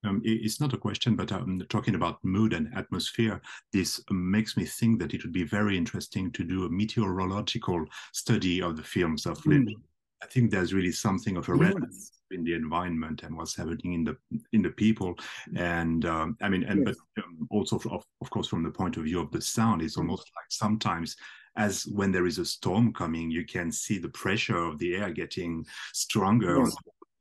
Um, 0.05 0.21
it's 0.23 0.61
not 0.61 0.73
a 0.73 0.77
question, 0.77 1.15
but 1.15 1.31
um, 1.31 1.61
talking 1.69 1.95
about 1.95 2.23
mood 2.23 2.53
and 2.53 2.73
atmosphere, 2.75 3.41
this 3.73 4.01
makes 4.09 4.55
me 4.55 4.63
think 4.63 4.99
that 4.99 5.13
it 5.13 5.23
would 5.23 5.33
be 5.33 5.43
very 5.43 5.77
interesting 5.77 6.31
to 6.31 6.43
do 6.43 6.65
a 6.65 6.69
meteorological 6.69 7.85
study 8.13 8.61
of 8.61 8.77
the 8.77 8.83
films 8.83 9.25
of 9.25 9.45
Lynch. 9.45 9.71
Mm. 9.71 9.81
I 10.23 10.27
think 10.27 10.51
there's 10.51 10.73
really 10.73 10.91
something 10.91 11.37
of 11.37 11.47
a 11.49 11.51
yes. 11.53 11.59
resonance 11.59 12.11
in 12.31 12.43
the 12.43 12.53
environment 12.53 13.23
and 13.23 13.35
what's 13.35 13.55
happening 13.55 13.93
in 13.93 14.03
the 14.03 14.17
in 14.51 14.61
the 14.61 14.69
people, 14.69 15.15
and 15.55 16.05
um, 16.05 16.37
I 16.41 16.49
mean, 16.49 16.63
and 16.63 16.85
yes. 16.85 16.97
but 17.15 17.23
um, 17.23 17.47
also 17.49 17.77
of, 17.77 18.05
of 18.21 18.29
course 18.29 18.47
from 18.47 18.63
the 18.63 18.71
point 18.71 18.97
of 18.97 19.03
view 19.03 19.19
of 19.19 19.31
the 19.31 19.41
sound, 19.41 19.81
it's 19.81 19.97
almost 19.97 20.29
like 20.35 20.45
sometimes 20.49 21.15
as 21.55 21.83
when 21.87 22.11
there 22.11 22.25
is 22.25 22.37
a 22.37 22.45
storm 22.45 22.93
coming, 22.93 23.31
you 23.31 23.45
can 23.45 23.71
see 23.71 23.97
the 23.97 24.09
pressure 24.09 24.57
of 24.57 24.77
the 24.79 24.95
air 24.95 25.09
getting 25.09 25.65
stronger. 25.93 26.59
Yes. 26.59 26.75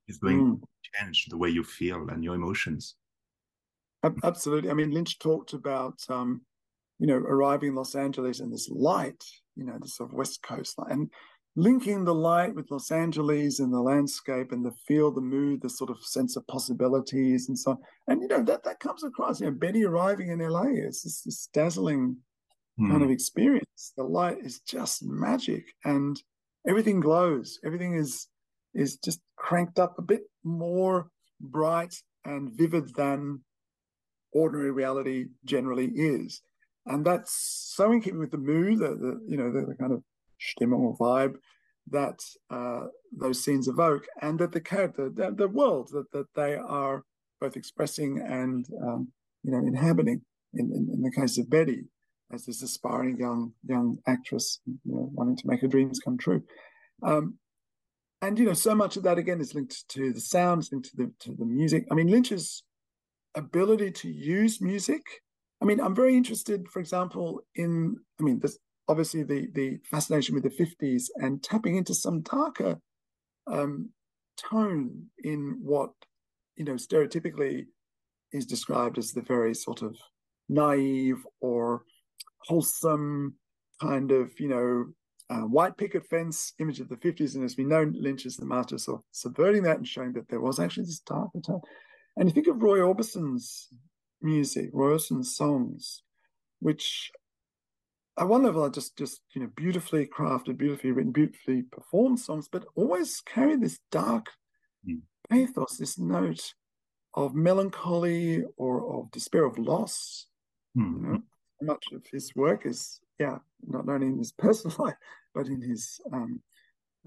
It's 0.06 0.18
going 0.18 0.56
mm. 0.56 0.60
Change 0.94 1.26
the 1.28 1.38
way 1.38 1.48
you 1.48 1.64
feel 1.64 2.08
and 2.08 2.22
your 2.22 2.34
emotions. 2.34 2.94
Absolutely. 4.22 4.70
I 4.70 4.74
mean, 4.74 4.92
Lynch 4.92 5.18
talked 5.18 5.52
about, 5.54 5.98
um, 6.08 6.42
you 6.98 7.06
know, 7.06 7.16
arriving 7.16 7.70
in 7.70 7.74
Los 7.74 7.94
Angeles 7.94 8.40
and 8.40 8.52
this 8.52 8.68
light, 8.70 9.22
you 9.56 9.64
know, 9.64 9.76
the 9.80 9.88
sort 9.88 10.10
of 10.10 10.16
West 10.16 10.42
Coast 10.42 10.78
light, 10.78 10.92
and 10.92 11.10
linking 11.56 12.04
the 12.04 12.14
light 12.14 12.54
with 12.54 12.70
Los 12.70 12.92
Angeles 12.92 13.58
and 13.58 13.72
the 13.72 13.80
landscape 13.80 14.52
and 14.52 14.64
the 14.64 14.72
feel, 14.86 15.10
the 15.10 15.20
mood, 15.20 15.60
the 15.60 15.68
sort 15.68 15.90
of 15.90 15.98
sense 16.04 16.36
of 16.36 16.46
possibilities 16.46 17.48
and 17.48 17.58
so 17.58 17.72
on. 17.72 17.78
And, 18.06 18.22
you 18.22 18.28
know, 18.28 18.42
that, 18.44 18.62
that 18.62 18.78
comes 18.78 19.02
across, 19.02 19.40
you 19.40 19.46
know, 19.46 19.52
Betty 19.52 19.84
arriving 19.84 20.30
in 20.30 20.38
LA 20.38 20.66
is 20.66 21.02
this, 21.02 21.22
this 21.22 21.48
dazzling 21.52 22.16
mm. 22.78 22.90
kind 22.90 23.02
of 23.02 23.10
experience. 23.10 23.92
The 23.96 24.04
light 24.04 24.38
is 24.40 24.60
just 24.60 25.02
magic 25.04 25.64
and 25.84 26.20
everything 26.68 27.00
glows. 27.00 27.58
Everything 27.64 27.94
is 27.94 28.28
is 28.74 28.96
just 28.96 29.20
cranked 29.36 29.78
up 29.78 29.98
a 29.98 30.02
bit 30.02 30.22
more 30.44 31.08
bright 31.40 31.94
and 32.24 32.50
vivid 32.52 32.94
than 32.94 33.40
ordinary 34.32 34.70
reality 34.70 35.26
generally 35.44 35.86
is. 35.94 36.42
And 36.86 37.04
that's 37.04 37.74
so 37.74 37.92
in 37.92 38.00
keeping 38.00 38.18
with 38.18 38.30
the 38.30 38.38
mood, 38.38 38.78
the, 38.78 38.88
the 38.88 39.20
you 39.26 39.36
know, 39.36 39.52
the, 39.52 39.66
the, 39.66 39.74
kind 39.74 39.92
of 39.92 40.02
stimmung 40.40 40.80
or 40.80 40.96
vibe 40.96 41.34
that 41.90 42.18
uh, 42.50 42.86
those 43.12 43.42
scenes 43.42 43.68
evoke, 43.68 44.06
and 44.20 44.38
that 44.38 44.52
the 44.52 44.60
character, 44.60 45.10
the, 45.14 45.34
the 45.34 45.48
world 45.48 45.88
that, 45.92 46.10
that 46.12 46.26
they 46.34 46.54
are 46.54 47.02
both 47.40 47.56
expressing 47.56 48.22
and 48.26 48.66
um, 48.82 49.08
you 49.42 49.52
know 49.52 49.58
inhabiting. 49.58 50.22
In, 50.54 50.70
in, 50.72 50.88
in, 50.94 51.02
the 51.02 51.10
case 51.10 51.36
of 51.36 51.50
Betty, 51.50 51.84
as 52.32 52.46
this 52.46 52.62
aspiring 52.62 53.18
young 53.18 53.52
young 53.66 53.98
actress, 54.06 54.60
you 54.66 54.78
know, 54.86 55.10
wanting 55.12 55.36
to 55.36 55.46
make 55.46 55.60
her 55.60 55.68
dreams 55.68 56.00
come 56.02 56.16
true. 56.16 56.42
Um, 57.02 57.38
and 58.20 58.38
you 58.38 58.44
know, 58.44 58.52
so 58.52 58.74
much 58.74 58.96
of 58.96 59.04
that 59.04 59.18
again 59.18 59.40
is 59.40 59.54
linked 59.54 59.88
to 59.90 60.12
the 60.12 60.20
sounds, 60.20 60.70
linked 60.72 60.90
to 60.90 60.96
the 60.96 61.12
to 61.20 61.34
the 61.34 61.44
music. 61.44 61.86
I 61.90 61.94
mean, 61.94 62.08
Lynch's 62.08 62.62
ability 63.34 63.92
to 63.92 64.10
use 64.10 64.60
music. 64.60 65.02
I 65.60 65.64
mean, 65.64 65.80
I'm 65.80 65.94
very 65.94 66.16
interested, 66.16 66.68
for 66.68 66.80
example, 66.80 67.42
in 67.54 67.96
I 68.20 68.22
mean, 68.22 68.38
there's 68.40 68.58
obviously 68.88 69.22
the 69.22 69.48
the 69.54 69.78
fascination 69.84 70.34
with 70.34 70.44
the 70.44 70.50
50s 70.50 71.08
and 71.16 71.42
tapping 71.42 71.76
into 71.76 71.94
some 71.94 72.22
darker 72.22 72.80
um, 73.46 73.90
tone 74.36 75.06
in 75.22 75.58
what 75.62 75.90
you 76.56 76.64
know 76.64 76.74
stereotypically 76.74 77.66
is 78.32 78.46
described 78.46 78.98
as 78.98 79.12
the 79.12 79.22
very 79.22 79.54
sort 79.54 79.82
of 79.82 79.96
naive 80.48 81.24
or 81.40 81.82
wholesome 82.46 83.34
kind 83.80 84.10
of 84.10 84.30
you 84.40 84.48
know 84.48 84.86
uh, 85.30 85.40
white 85.40 85.76
picket 85.76 86.06
fence 86.06 86.52
image 86.58 86.80
of 86.80 86.88
the 86.88 86.96
50s. 86.96 87.34
And 87.34 87.44
as 87.44 87.56
we 87.56 87.64
know, 87.64 87.90
Lynch 87.94 88.26
is 88.26 88.36
the 88.36 88.46
master 88.46 88.76
of 88.88 89.02
subverting 89.12 89.62
that 89.64 89.76
and 89.76 89.86
showing 89.86 90.12
that 90.14 90.28
there 90.28 90.40
was 90.40 90.58
actually 90.58 90.86
this 90.86 91.00
dark 91.00 91.30
tone. 91.44 91.60
And 92.16 92.28
you 92.28 92.34
think 92.34 92.48
of 92.48 92.62
Roy 92.62 92.80
Orbison's 92.80 93.68
music, 94.20 94.70
Roy 94.72 94.90
Orbison's 94.92 95.36
songs, 95.36 96.02
which 96.60 97.10
at 98.18 98.28
one 98.28 98.42
level 98.42 98.64
are 98.64 98.70
just 98.70 98.96
just 98.98 99.20
you 99.34 99.42
know 99.42 99.50
beautifully 99.54 100.06
crafted, 100.06 100.58
beautifully 100.58 100.90
written, 100.90 101.12
beautifully 101.12 101.62
performed 101.62 102.18
songs, 102.18 102.48
but 102.50 102.64
always 102.74 103.20
carry 103.20 103.56
this 103.56 103.78
dark 103.92 104.30
mm. 104.88 105.00
pathos, 105.30 105.76
this 105.78 105.98
note 105.98 106.54
of 107.14 107.34
melancholy 107.34 108.44
or 108.56 108.98
of 108.98 109.10
despair 109.12 109.44
of 109.44 109.58
loss. 109.58 110.26
Mm. 110.76 111.02
You 111.02 111.06
know, 111.06 111.22
much 111.62 111.84
of 111.92 112.02
his 112.10 112.34
work 112.34 112.66
is 112.66 113.00
yeah, 113.18 113.38
not 113.66 113.88
only 113.88 114.06
in 114.06 114.18
his 114.18 114.32
personal 114.38 114.76
life, 114.78 114.96
but 115.34 115.46
in 115.46 115.60
his 115.60 116.00
um, 116.12 116.40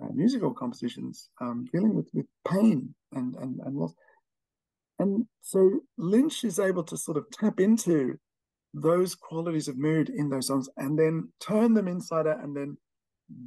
uh, 0.01 0.09
musical 0.13 0.53
compositions, 0.53 1.29
um, 1.39 1.65
dealing 1.71 1.93
with, 1.93 2.07
with 2.13 2.25
pain 2.47 2.93
and, 3.13 3.35
and, 3.35 3.59
and 3.59 3.75
loss. 3.75 3.93
And 4.99 5.25
so 5.41 5.81
Lynch 5.97 6.43
is 6.43 6.59
able 6.59 6.83
to 6.83 6.97
sort 6.97 7.17
of 7.17 7.25
tap 7.31 7.59
into 7.59 8.19
those 8.73 9.15
qualities 9.15 9.67
of 9.67 9.77
mood 9.77 10.09
in 10.09 10.29
those 10.29 10.47
songs 10.47 10.69
and 10.77 10.97
then 10.97 11.29
turn 11.39 11.73
them 11.73 11.87
inside 11.87 12.27
out 12.27 12.43
and 12.43 12.55
then 12.55 12.77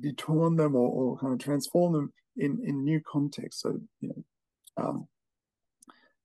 detone 0.00 0.56
them 0.56 0.74
or, 0.74 0.88
or 0.88 1.18
kind 1.18 1.32
of 1.32 1.38
transform 1.38 1.92
them 1.92 2.12
in, 2.36 2.60
in 2.64 2.84
new 2.84 3.00
contexts. 3.00 3.62
So, 3.62 3.80
you 4.00 4.08
know, 4.08 4.24
um, 4.76 5.08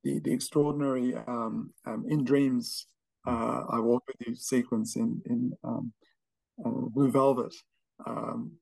the, 0.03 0.19
the 0.19 0.33
extraordinary 0.33 1.15
um, 1.15 1.71
um, 1.85 2.05
in 2.09 2.23
dreams, 2.23 2.87
uh, 3.27 3.63
I 3.69 3.79
walk 3.79 4.03
with 4.07 4.27
you 4.27 4.35
sequence 4.35 4.95
in, 4.95 5.21
in 5.25 5.53
um, 5.63 5.93
Blue 6.63 7.11
Velvet, 7.11 7.53
um, 8.05 8.53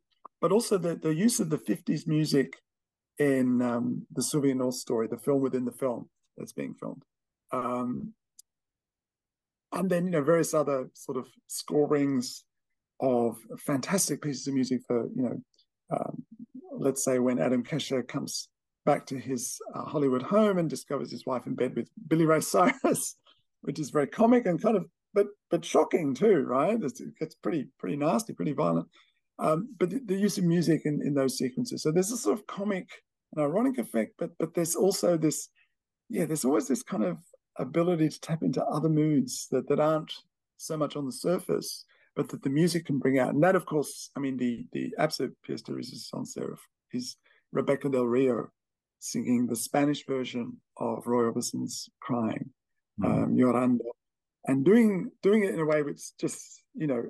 but 0.41 0.51
also 0.51 0.77
the, 0.77 0.95
the 0.95 1.13
use 1.13 1.39
of 1.39 1.49
the 1.49 1.57
50s 1.57 2.07
music 2.07 2.53
in 3.19 3.61
um, 3.61 4.05
the 4.11 4.21
Sylvia 4.21 4.55
North 4.55 4.75
story, 4.75 5.07
the 5.07 5.17
film 5.17 5.41
within 5.41 5.65
the 5.65 5.71
film 5.71 6.09
that's 6.37 6.53
being 6.53 6.75
filmed. 6.75 7.03
Um, 7.51 8.13
and 9.71 9.89
then, 9.89 10.05
you 10.05 10.11
know, 10.11 10.23
various 10.23 10.53
other 10.53 10.89
sort 10.93 11.17
of 11.17 11.27
scorings 11.47 12.43
of 12.99 13.37
fantastic 13.59 14.21
pieces 14.21 14.47
of 14.47 14.53
music 14.53 14.81
for, 14.87 15.07
you 15.15 15.23
know, 15.23 15.41
um, 15.91 16.23
let's 16.71 17.03
say 17.03 17.19
when 17.19 17.39
Adam 17.39 17.63
Kesher 17.63 18.07
comes 18.07 18.49
back 18.85 19.05
to 19.07 19.19
his 19.19 19.59
uh, 19.75 19.83
Hollywood 19.83 20.21
home 20.21 20.57
and 20.57 20.69
discovers 20.69 21.11
his 21.11 21.25
wife 21.25 21.45
in 21.45 21.55
bed 21.55 21.75
with 21.75 21.89
Billy 22.07 22.25
Ray 22.25 22.41
Cyrus, 22.41 23.17
which 23.61 23.79
is 23.79 23.89
very 23.89 24.07
comic 24.07 24.45
and 24.45 24.61
kind 24.61 24.77
of 24.77 24.85
but 25.17 25.29
but 25.49 25.65
shocking 25.65 26.13
too, 26.13 26.43
right? 26.43 26.77
It's, 26.79 27.01
it 27.01 27.17
gets 27.17 27.33
pretty 27.33 27.65
pretty 27.79 27.97
nasty, 27.97 28.33
pretty 28.33 28.53
violent. 28.53 28.87
Um, 29.39 29.73
but 29.79 29.89
the, 29.89 29.99
the, 30.05 30.15
use 30.15 30.37
of 30.37 30.43
music 30.43 30.81
in, 30.85 31.01
in 31.03 31.13
those 31.15 31.37
sequences. 31.37 31.81
So 31.81 31.91
there's 31.91 32.11
a 32.11 32.17
sort 32.17 32.37
of 32.37 32.45
comic 32.45 32.87
and 33.33 33.43
ironic 33.43 33.79
effect, 33.79 34.13
but 34.19 34.29
but 34.37 34.53
there's 34.53 34.75
also 34.75 35.17
this, 35.17 35.49
yeah, 36.07 36.25
there's 36.25 36.45
always 36.45 36.67
this 36.67 36.83
kind 36.83 37.03
of 37.03 37.17
ability 37.57 38.09
to 38.09 38.21
tap 38.21 38.43
into 38.43 38.63
other 38.65 38.89
moods 38.89 39.47
that 39.49 39.67
that 39.69 39.79
aren't 39.79 40.13
so 40.57 40.77
much 40.77 40.95
on 40.95 41.07
the 41.07 41.11
surface, 41.11 41.85
but 42.15 42.29
that 42.29 42.43
the 42.43 42.49
music 42.49 42.85
can 42.85 42.99
bring 42.99 43.17
out. 43.17 43.33
And 43.33 43.43
that, 43.43 43.55
of 43.55 43.65
course, 43.65 44.11
I 44.15 44.19
mean, 44.19 44.37
the 44.37 44.67
the 44.71 44.93
absolute 44.99 45.35
pièce 45.47 45.63
de 45.63 45.71
résistance 45.71 46.33
there 46.35 46.53
is 46.93 47.17
Rebekah 47.51 47.89
Del 47.89 48.05
Rio 48.05 48.51
singing 48.99 49.47
the 49.47 49.55
Spanish 49.55 50.05
version 50.05 50.57
of 50.77 51.07
Roy 51.07 51.23
Orbison's 51.23 51.89
"Crying," 52.01 52.51
mm. 52.99 53.05
um, 53.05 53.35
Llorando, 53.35 53.91
and 54.47 54.65
doing 54.65 55.11
doing 55.21 55.43
it 55.43 55.53
in 55.53 55.59
a 55.59 55.65
way 55.65 55.81
which 55.83 56.17
just 56.19 56.63
you 56.77 56.85
know, 56.85 57.03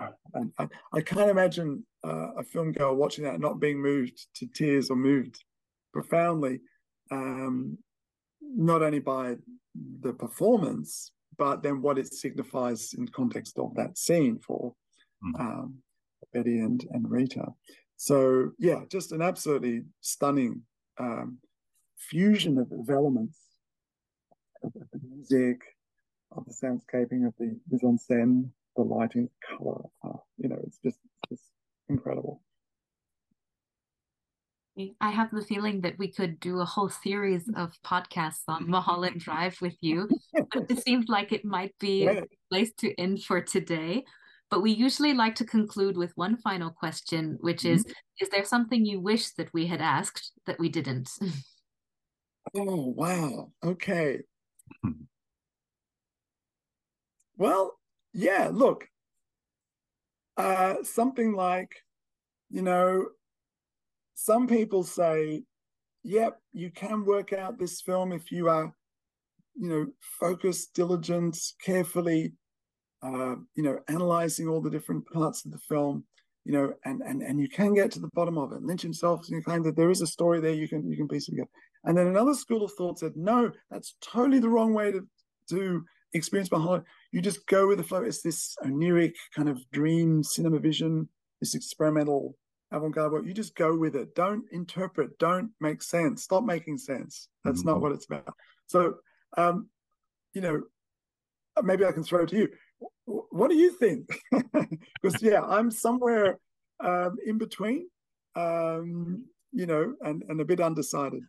uh, 0.00 0.08
and 0.34 0.52
I, 0.58 0.68
I, 0.92 1.00
can't 1.00 1.30
imagine 1.30 1.84
uh, 2.06 2.34
a 2.36 2.42
film 2.44 2.72
goer 2.72 2.92
watching 2.92 3.24
that 3.24 3.40
not 3.40 3.58
being 3.58 3.80
moved 3.80 4.26
to 4.34 4.46
tears 4.46 4.90
or 4.90 4.96
moved 4.96 5.42
profoundly, 5.94 6.60
um, 7.10 7.78
not 8.42 8.82
only 8.82 8.98
by 8.98 9.36
the 10.02 10.12
performance, 10.12 11.10
but 11.38 11.62
then 11.62 11.80
what 11.80 11.98
it 11.98 12.12
signifies 12.12 12.92
in 12.98 13.08
context 13.08 13.58
of 13.58 13.74
that 13.76 13.96
scene 13.96 14.38
for 14.46 14.74
mm. 15.24 15.40
um, 15.40 15.76
Betty 16.34 16.58
and, 16.58 16.84
and 16.90 17.10
Rita. 17.10 17.46
So 17.96 18.50
yeah, 18.58 18.80
just 18.90 19.12
an 19.12 19.22
absolutely 19.22 19.84
stunning 20.02 20.62
um, 20.98 21.38
fusion 21.96 22.58
of, 22.58 22.70
of 22.72 22.90
elements 22.90 23.38
of, 24.62 24.72
of, 24.76 25.00
music, 25.02 25.62
of 26.36 26.44
the 26.46 26.52
soundscaping, 26.52 27.26
of 27.26 27.34
the 27.38 27.56
mise 27.70 27.84
en 27.84 27.98
scène, 27.98 28.50
the 28.76 28.82
lighting, 28.82 29.28
color. 29.48 29.82
Uh, 30.02 30.18
you 30.38 30.48
know, 30.48 30.58
it's 30.66 30.78
just 30.78 30.98
it's 31.30 31.42
just 31.42 31.52
incredible. 31.88 32.42
I 35.00 35.10
have 35.10 35.30
the 35.30 35.44
feeling 35.44 35.82
that 35.82 35.98
we 35.98 36.10
could 36.10 36.40
do 36.40 36.58
a 36.58 36.64
whole 36.64 36.88
series 36.88 37.48
of 37.56 37.72
podcasts 37.86 38.42
on 38.48 38.68
Mulholland 38.68 39.20
Drive 39.20 39.56
with 39.60 39.76
you. 39.80 40.08
But 40.32 40.68
it 40.68 40.82
seems 40.84 41.08
like 41.08 41.30
it 41.30 41.44
might 41.44 41.72
be 41.78 42.08
a 42.08 42.24
place 42.50 42.72
to 42.78 42.92
end 43.00 43.22
for 43.22 43.40
today. 43.40 44.04
But 44.50 44.62
we 44.62 44.72
usually 44.72 45.14
like 45.14 45.36
to 45.36 45.44
conclude 45.44 45.96
with 45.96 46.10
one 46.16 46.36
final 46.38 46.70
question, 46.70 47.38
which 47.40 47.64
is 47.64 47.84
mm-hmm. 47.84 47.92
Is 48.20 48.28
there 48.28 48.44
something 48.44 48.84
you 48.84 49.00
wish 49.00 49.30
that 49.30 49.52
we 49.52 49.66
had 49.66 49.80
asked 49.80 50.32
that 50.46 50.58
we 50.58 50.68
didn't? 50.68 51.10
Oh, 52.54 52.92
wow. 52.94 53.50
Okay. 53.64 54.20
Well, 57.36 57.78
yeah, 58.12 58.50
look, 58.52 58.86
uh, 60.36 60.76
something 60.82 61.32
like, 61.34 61.74
you 62.50 62.62
know, 62.62 63.06
some 64.14 64.46
people 64.46 64.84
say, 64.84 65.42
yep, 66.04 66.38
you 66.52 66.70
can 66.70 67.04
work 67.04 67.32
out 67.32 67.58
this 67.58 67.80
film 67.80 68.12
if 68.12 68.30
you 68.30 68.48
are, 68.48 68.72
you 69.56 69.68
know, 69.68 69.86
focused, 70.20 70.74
diligent, 70.74 71.36
carefully, 71.64 72.32
uh, 73.02 73.36
you 73.54 73.62
know, 73.62 73.78
analyzing 73.88 74.48
all 74.48 74.60
the 74.60 74.70
different 74.70 75.04
parts 75.12 75.44
of 75.44 75.50
the 75.50 75.58
film, 75.58 76.04
you 76.44 76.52
know, 76.52 76.72
and 76.84 77.02
and 77.02 77.22
and 77.22 77.40
you 77.40 77.48
can 77.48 77.74
get 77.74 77.90
to 77.92 78.00
the 78.00 78.10
bottom 78.14 78.38
of 78.38 78.52
it. 78.52 78.62
Lynch 78.62 78.82
himself 78.82 79.26
kind 79.44 79.64
that 79.64 79.76
there 79.76 79.90
is 79.90 80.02
a 80.02 80.06
story 80.06 80.40
there 80.40 80.52
you 80.52 80.68
can 80.68 80.88
you 80.88 80.96
can 80.96 81.08
piece 81.08 81.26
together. 81.26 81.48
And 81.84 81.96
then 81.96 82.06
another 82.06 82.34
school 82.34 82.64
of 82.64 82.72
thought 82.72 82.98
said, 82.98 83.12
no, 83.16 83.50
that's 83.70 83.96
totally 84.00 84.38
the 84.38 84.48
wrong 84.48 84.72
way 84.72 84.92
to 84.92 85.06
to 85.50 85.84
experience 86.14 86.50
Mulholland. 86.50 86.84
You 87.14 87.22
just 87.22 87.46
go 87.46 87.68
with 87.68 87.78
the 87.78 87.84
flow. 87.84 88.02
It's 88.02 88.22
this 88.22 88.56
oneiric 88.64 89.12
kind 89.36 89.48
of 89.48 89.62
dream 89.70 90.24
cinema 90.24 90.58
vision, 90.58 91.08
this 91.40 91.54
experimental 91.54 92.36
avant-garde 92.72 93.12
work. 93.12 93.24
You 93.24 93.32
just 93.32 93.54
go 93.54 93.76
with 93.76 93.94
it. 93.94 94.16
Don't 94.16 94.42
interpret. 94.50 95.16
Don't 95.20 95.50
make 95.60 95.80
sense. 95.80 96.24
Stop 96.24 96.42
making 96.42 96.76
sense. 96.78 97.28
That's 97.44 97.60
mm-hmm. 97.60 97.68
not 97.68 97.80
what 97.80 97.92
it's 97.92 98.06
about. 98.06 98.34
So, 98.66 98.94
um, 99.36 99.68
you 100.32 100.40
know, 100.40 100.62
maybe 101.62 101.84
I 101.84 101.92
can 101.92 102.02
throw 102.02 102.24
it 102.24 102.30
to 102.30 102.36
you. 102.36 102.48
What 103.04 103.48
do 103.48 103.56
you 103.56 103.70
think? 103.70 104.08
because 105.00 105.22
yeah, 105.22 105.42
I'm 105.42 105.70
somewhere 105.70 106.40
um, 106.80 107.16
in 107.24 107.38
between, 107.38 107.88
um, 108.34 109.24
you 109.52 109.66
know, 109.66 109.94
and 110.00 110.24
and 110.28 110.40
a 110.40 110.44
bit 110.44 110.58
undecided. 110.58 111.22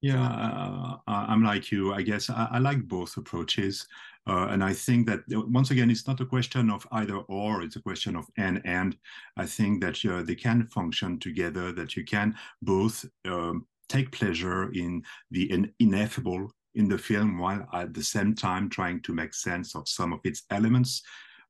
Yeah, 0.00 0.22
uh, 0.24 0.96
I'm 1.08 1.42
like 1.42 1.72
you. 1.72 1.92
I 1.92 2.02
guess 2.02 2.30
I, 2.30 2.48
I 2.52 2.58
like 2.58 2.86
both 2.86 3.16
approaches. 3.16 3.86
Uh, 4.28 4.46
and 4.50 4.62
I 4.62 4.72
think 4.72 5.06
that 5.08 5.20
uh, 5.34 5.40
once 5.48 5.70
again, 5.70 5.90
it's 5.90 6.06
not 6.06 6.20
a 6.20 6.26
question 6.26 6.70
of 6.70 6.86
either 6.92 7.16
or, 7.16 7.62
it's 7.62 7.76
a 7.76 7.82
question 7.82 8.14
of 8.14 8.26
and 8.36 8.60
and. 8.64 8.96
I 9.36 9.46
think 9.46 9.80
that 9.82 10.04
uh, 10.04 10.22
they 10.22 10.34
can 10.36 10.68
function 10.68 11.18
together, 11.18 11.72
that 11.72 11.96
you 11.96 12.04
can 12.04 12.36
both 12.62 13.04
um, 13.24 13.66
take 13.88 14.12
pleasure 14.12 14.70
in 14.72 15.02
the 15.30 15.50
in- 15.50 15.72
ineffable 15.80 16.52
in 16.74 16.88
the 16.88 16.98
film 16.98 17.38
while 17.38 17.66
at 17.72 17.92
the 17.92 18.04
same 18.04 18.34
time 18.34 18.68
trying 18.68 19.00
to 19.02 19.12
make 19.12 19.34
sense 19.34 19.74
of 19.74 19.88
some 19.88 20.12
of 20.12 20.20
its 20.24 20.44
elements 20.50 21.02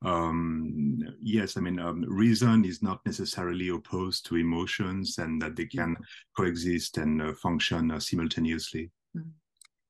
um, 0.05 1.01
yes, 1.21 1.57
I 1.57 1.61
mean, 1.61 1.79
um, 1.81 2.05
reason 2.09 2.65
is 2.65 2.83
not 2.83 3.05
necessarily 3.05 3.69
opposed 3.69 4.27
to 4.27 4.37
emotions 4.37 5.19
and 5.19 5.41
that 5.43 5.57
they 5.57 5.67
can 5.67 5.97
coexist 6.37 6.99
and 6.99 7.21
uh, 7.21 7.35
function 7.35 7.91
uh, 7.91 7.99
simultaneously. 7.99 8.91
Hmm. 9.15 9.31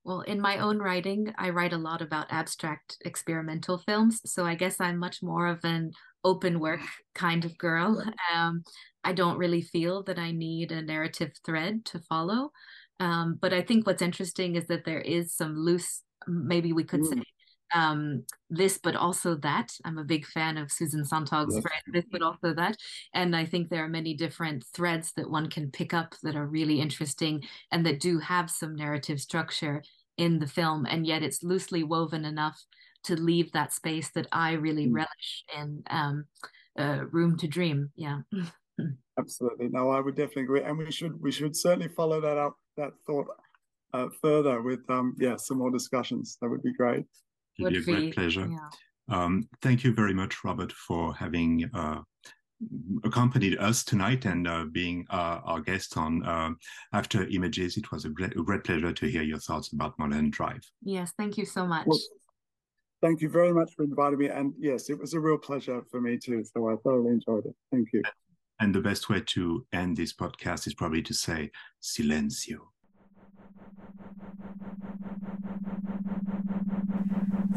Well, 0.04 0.22
in 0.22 0.40
my 0.40 0.58
own 0.58 0.78
writing, 0.78 1.34
I 1.36 1.50
write 1.50 1.74
a 1.74 1.78
lot 1.78 2.00
about 2.00 2.28
abstract 2.30 2.96
experimental 3.04 3.76
films. 3.76 4.22
So 4.24 4.46
I 4.46 4.54
guess 4.54 4.80
I'm 4.80 4.96
much 4.96 5.22
more 5.22 5.46
of 5.46 5.58
an 5.64 5.92
open 6.24 6.60
work 6.60 6.80
kind 7.14 7.44
of 7.44 7.58
girl. 7.58 8.02
Um, 8.34 8.62
I 9.04 9.12
don't 9.12 9.36
really 9.36 9.60
feel 9.60 10.02
that 10.04 10.18
I 10.18 10.30
need 10.30 10.72
a 10.72 10.80
narrative 10.80 11.32
thread 11.44 11.84
to 11.86 11.98
follow. 11.98 12.52
Um, 13.00 13.38
but 13.40 13.52
I 13.52 13.60
think 13.60 13.86
what's 13.86 14.02
interesting 14.02 14.56
is 14.56 14.66
that 14.68 14.86
there 14.86 15.00
is 15.00 15.34
some 15.34 15.56
loose, 15.56 16.02
maybe 16.26 16.72
we 16.72 16.84
could 16.84 17.02
mm. 17.02 17.08
say, 17.10 17.22
um, 17.74 18.24
this, 18.50 18.78
but 18.78 18.96
also 18.96 19.34
that. 19.36 19.72
I'm 19.84 19.98
a 19.98 20.04
big 20.04 20.26
fan 20.26 20.56
of 20.56 20.72
Susan 20.72 21.04
Sontag's 21.04 21.54
yes. 21.54 21.64
this, 21.92 22.04
but 22.10 22.22
also 22.22 22.54
that. 22.54 22.76
And 23.14 23.36
I 23.36 23.44
think 23.44 23.68
there 23.68 23.84
are 23.84 23.88
many 23.88 24.14
different 24.14 24.64
threads 24.74 25.12
that 25.16 25.30
one 25.30 25.48
can 25.48 25.70
pick 25.70 25.94
up 25.94 26.14
that 26.22 26.36
are 26.36 26.46
really 26.46 26.80
interesting 26.80 27.44
and 27.70 27.84
that 27.86 28.00
do 28.00 28.18
have 28.18 28.50
some 28.50 28.74
narrative 28.74 29.20
structure 29.20 29.82
in 30.16 30.38
the 30.38 30.46
film. 30.46 30.86
And 30.86 31.06
yet 31.06 31.22
it's 31.22 31.42
loosely 31.42 31.82
woven 31.82 32.24
enough 32.24 32.62
to 33.04 33.16
leave 33.16 33.52
that 33.52 33.72
space 33.72 34.10
that 34.10 34.26
I 34.32 34.52
really 34.52 34.86
mm. 34.86 34.94
relish 34.94 35.44
in 35.56 35.82
um, 35.88 36.24
uh, 36.78 37.04
Room 37.10 37.36
to 37.38 37.48
Dream. 37.48 37.90
Yeah. 37.96 38.20
Absolutely. 39.18 39.68
No, 39.68 39.90
I 39.90 40.00
would 40.00 40.14
definitely 40.14 40.44
agree. 40.44 40.62
And 40.62 40.78
we 40.78 40.92
should 40.92 41.20
we 41.20 41.32
should 41.32 41.56
certainly 41.56 41.88
follow 41.88 42.20
that 42.20 42.38
up, 42.38 42.56
that 42.76 42.92
thought 43.06 43.26
uh, 43.92 44.08
further 44.22 44.62
with 44.62 44.88
um 44.88 45.16
yeah, 45.18 45.36
some 45.36 45.58
more 45.58 45.70
discussions. 45.70 46.38
That 46.40 46.48
would 46.48 46.62
be 46.62 46.72
great. 46.72 47.04
It'd 47.58 47.72
be 47.72 47.78
a 47.78 47.82
great 47.82 48.14
pleasure. 48.14 48.48
Yeah. 48.50 48.68
Um, 49.10 49.48
thank 49.62 49.84
you 49.84 49.92
very 49.94 50.14
much, 50.14 50.44
Robert, 50.44 50.72
for 50.72 51.14
having 51.14 51.68
uh, 51.74 52.02
accompanied 53.04 53.56
us 53.58 53.84
tonight 53.84 54.24
and 54.24 54.46
uh, 54.46 54.64
being 54.70 55.06
uh, 55.10 55.40
our 55.44 55.60
guest 55.60 55.96
on 55.96 56.24
uh, 56.24 56.50
After 56.92 57.26
Images. 57.28 57.76
It 57.76 57.90
was 57.90 58.04
a 58.04 58.10
great, 58.10 58.36
a 58.36 58.42
great, 58.42 58.64
pleasure 58.64 58.92
to 58.92 59.06
hear 59.06 59.22
your 59.22 59.38
thoughts 59.38 59.72
about 59.72 59.98
Mulholland 59.98 60.32
Drive. 60.32 60.62
Yes, 60.82 61.12
thank 61.16 61.38
you 61.38 61.46
so 61.46 61.66
much. 61.66 61.86
Well, 61.86 62.00
thank 63.00 63.20
you 63.20 63.28
very 63.28 63.52
much 63.52 63.72
for 63.74 63.84
inviting 63.84 64.18
me. 64.18 64.28
And 64.28 64.52
yes, 64.58 64.90
it 64.90 64.98
was 64.98 65.14
a 65.14 65.20
real 65.20 65.38
pleasure 65.38 65.82
for 65.90 66.00
me 66.00 66.18
too. 66.18 66.44
So 66.44 66.68
I 66.68 66.76
thoroughly 66.76 67.10
enjoyed 67.10 67.46
it. 67.46 67.54
Thank 67.70 67.88
you. 67.92 68.02
And 68.60 68.74
the 68.74 68.80
best 68.80 69.08
way 69.08 69.20
to 69.20 69.64
end 69.72 69.96
this 69.96 70.12
podcast 70.12 70.66
is 70.66 70.74
probably 70.74 71.02
to 71.02 71.14
say 71.14 71.50
silencio. 71.80 72.58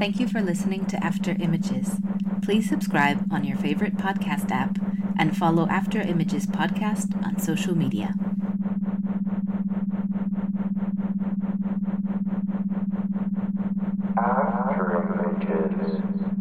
Thank 0.02 0.20
you 0.20 0.28
for 0.28 0.42
listening 0.42 0.88
to 0.88 1.04
After 1.04 1.36
Images. 1.40 2.00
Please 2.42 2.68
subscribe 2.68 3.32
on 3.32 3.44
your 3.44 3.56
favorite 3.56 3.98
podcast 3.98 4.50
app 4.50 4.80
and 5.16 5.38
follow 5.38 5.68
After 5.68 6.02
Images 6.02 6.48
podcast 6.48 7.24
on 7.24 7.38
social 7.38 7.78
media. 7.78 8.16
After 14.18 15.38
Images. 15.38 16.41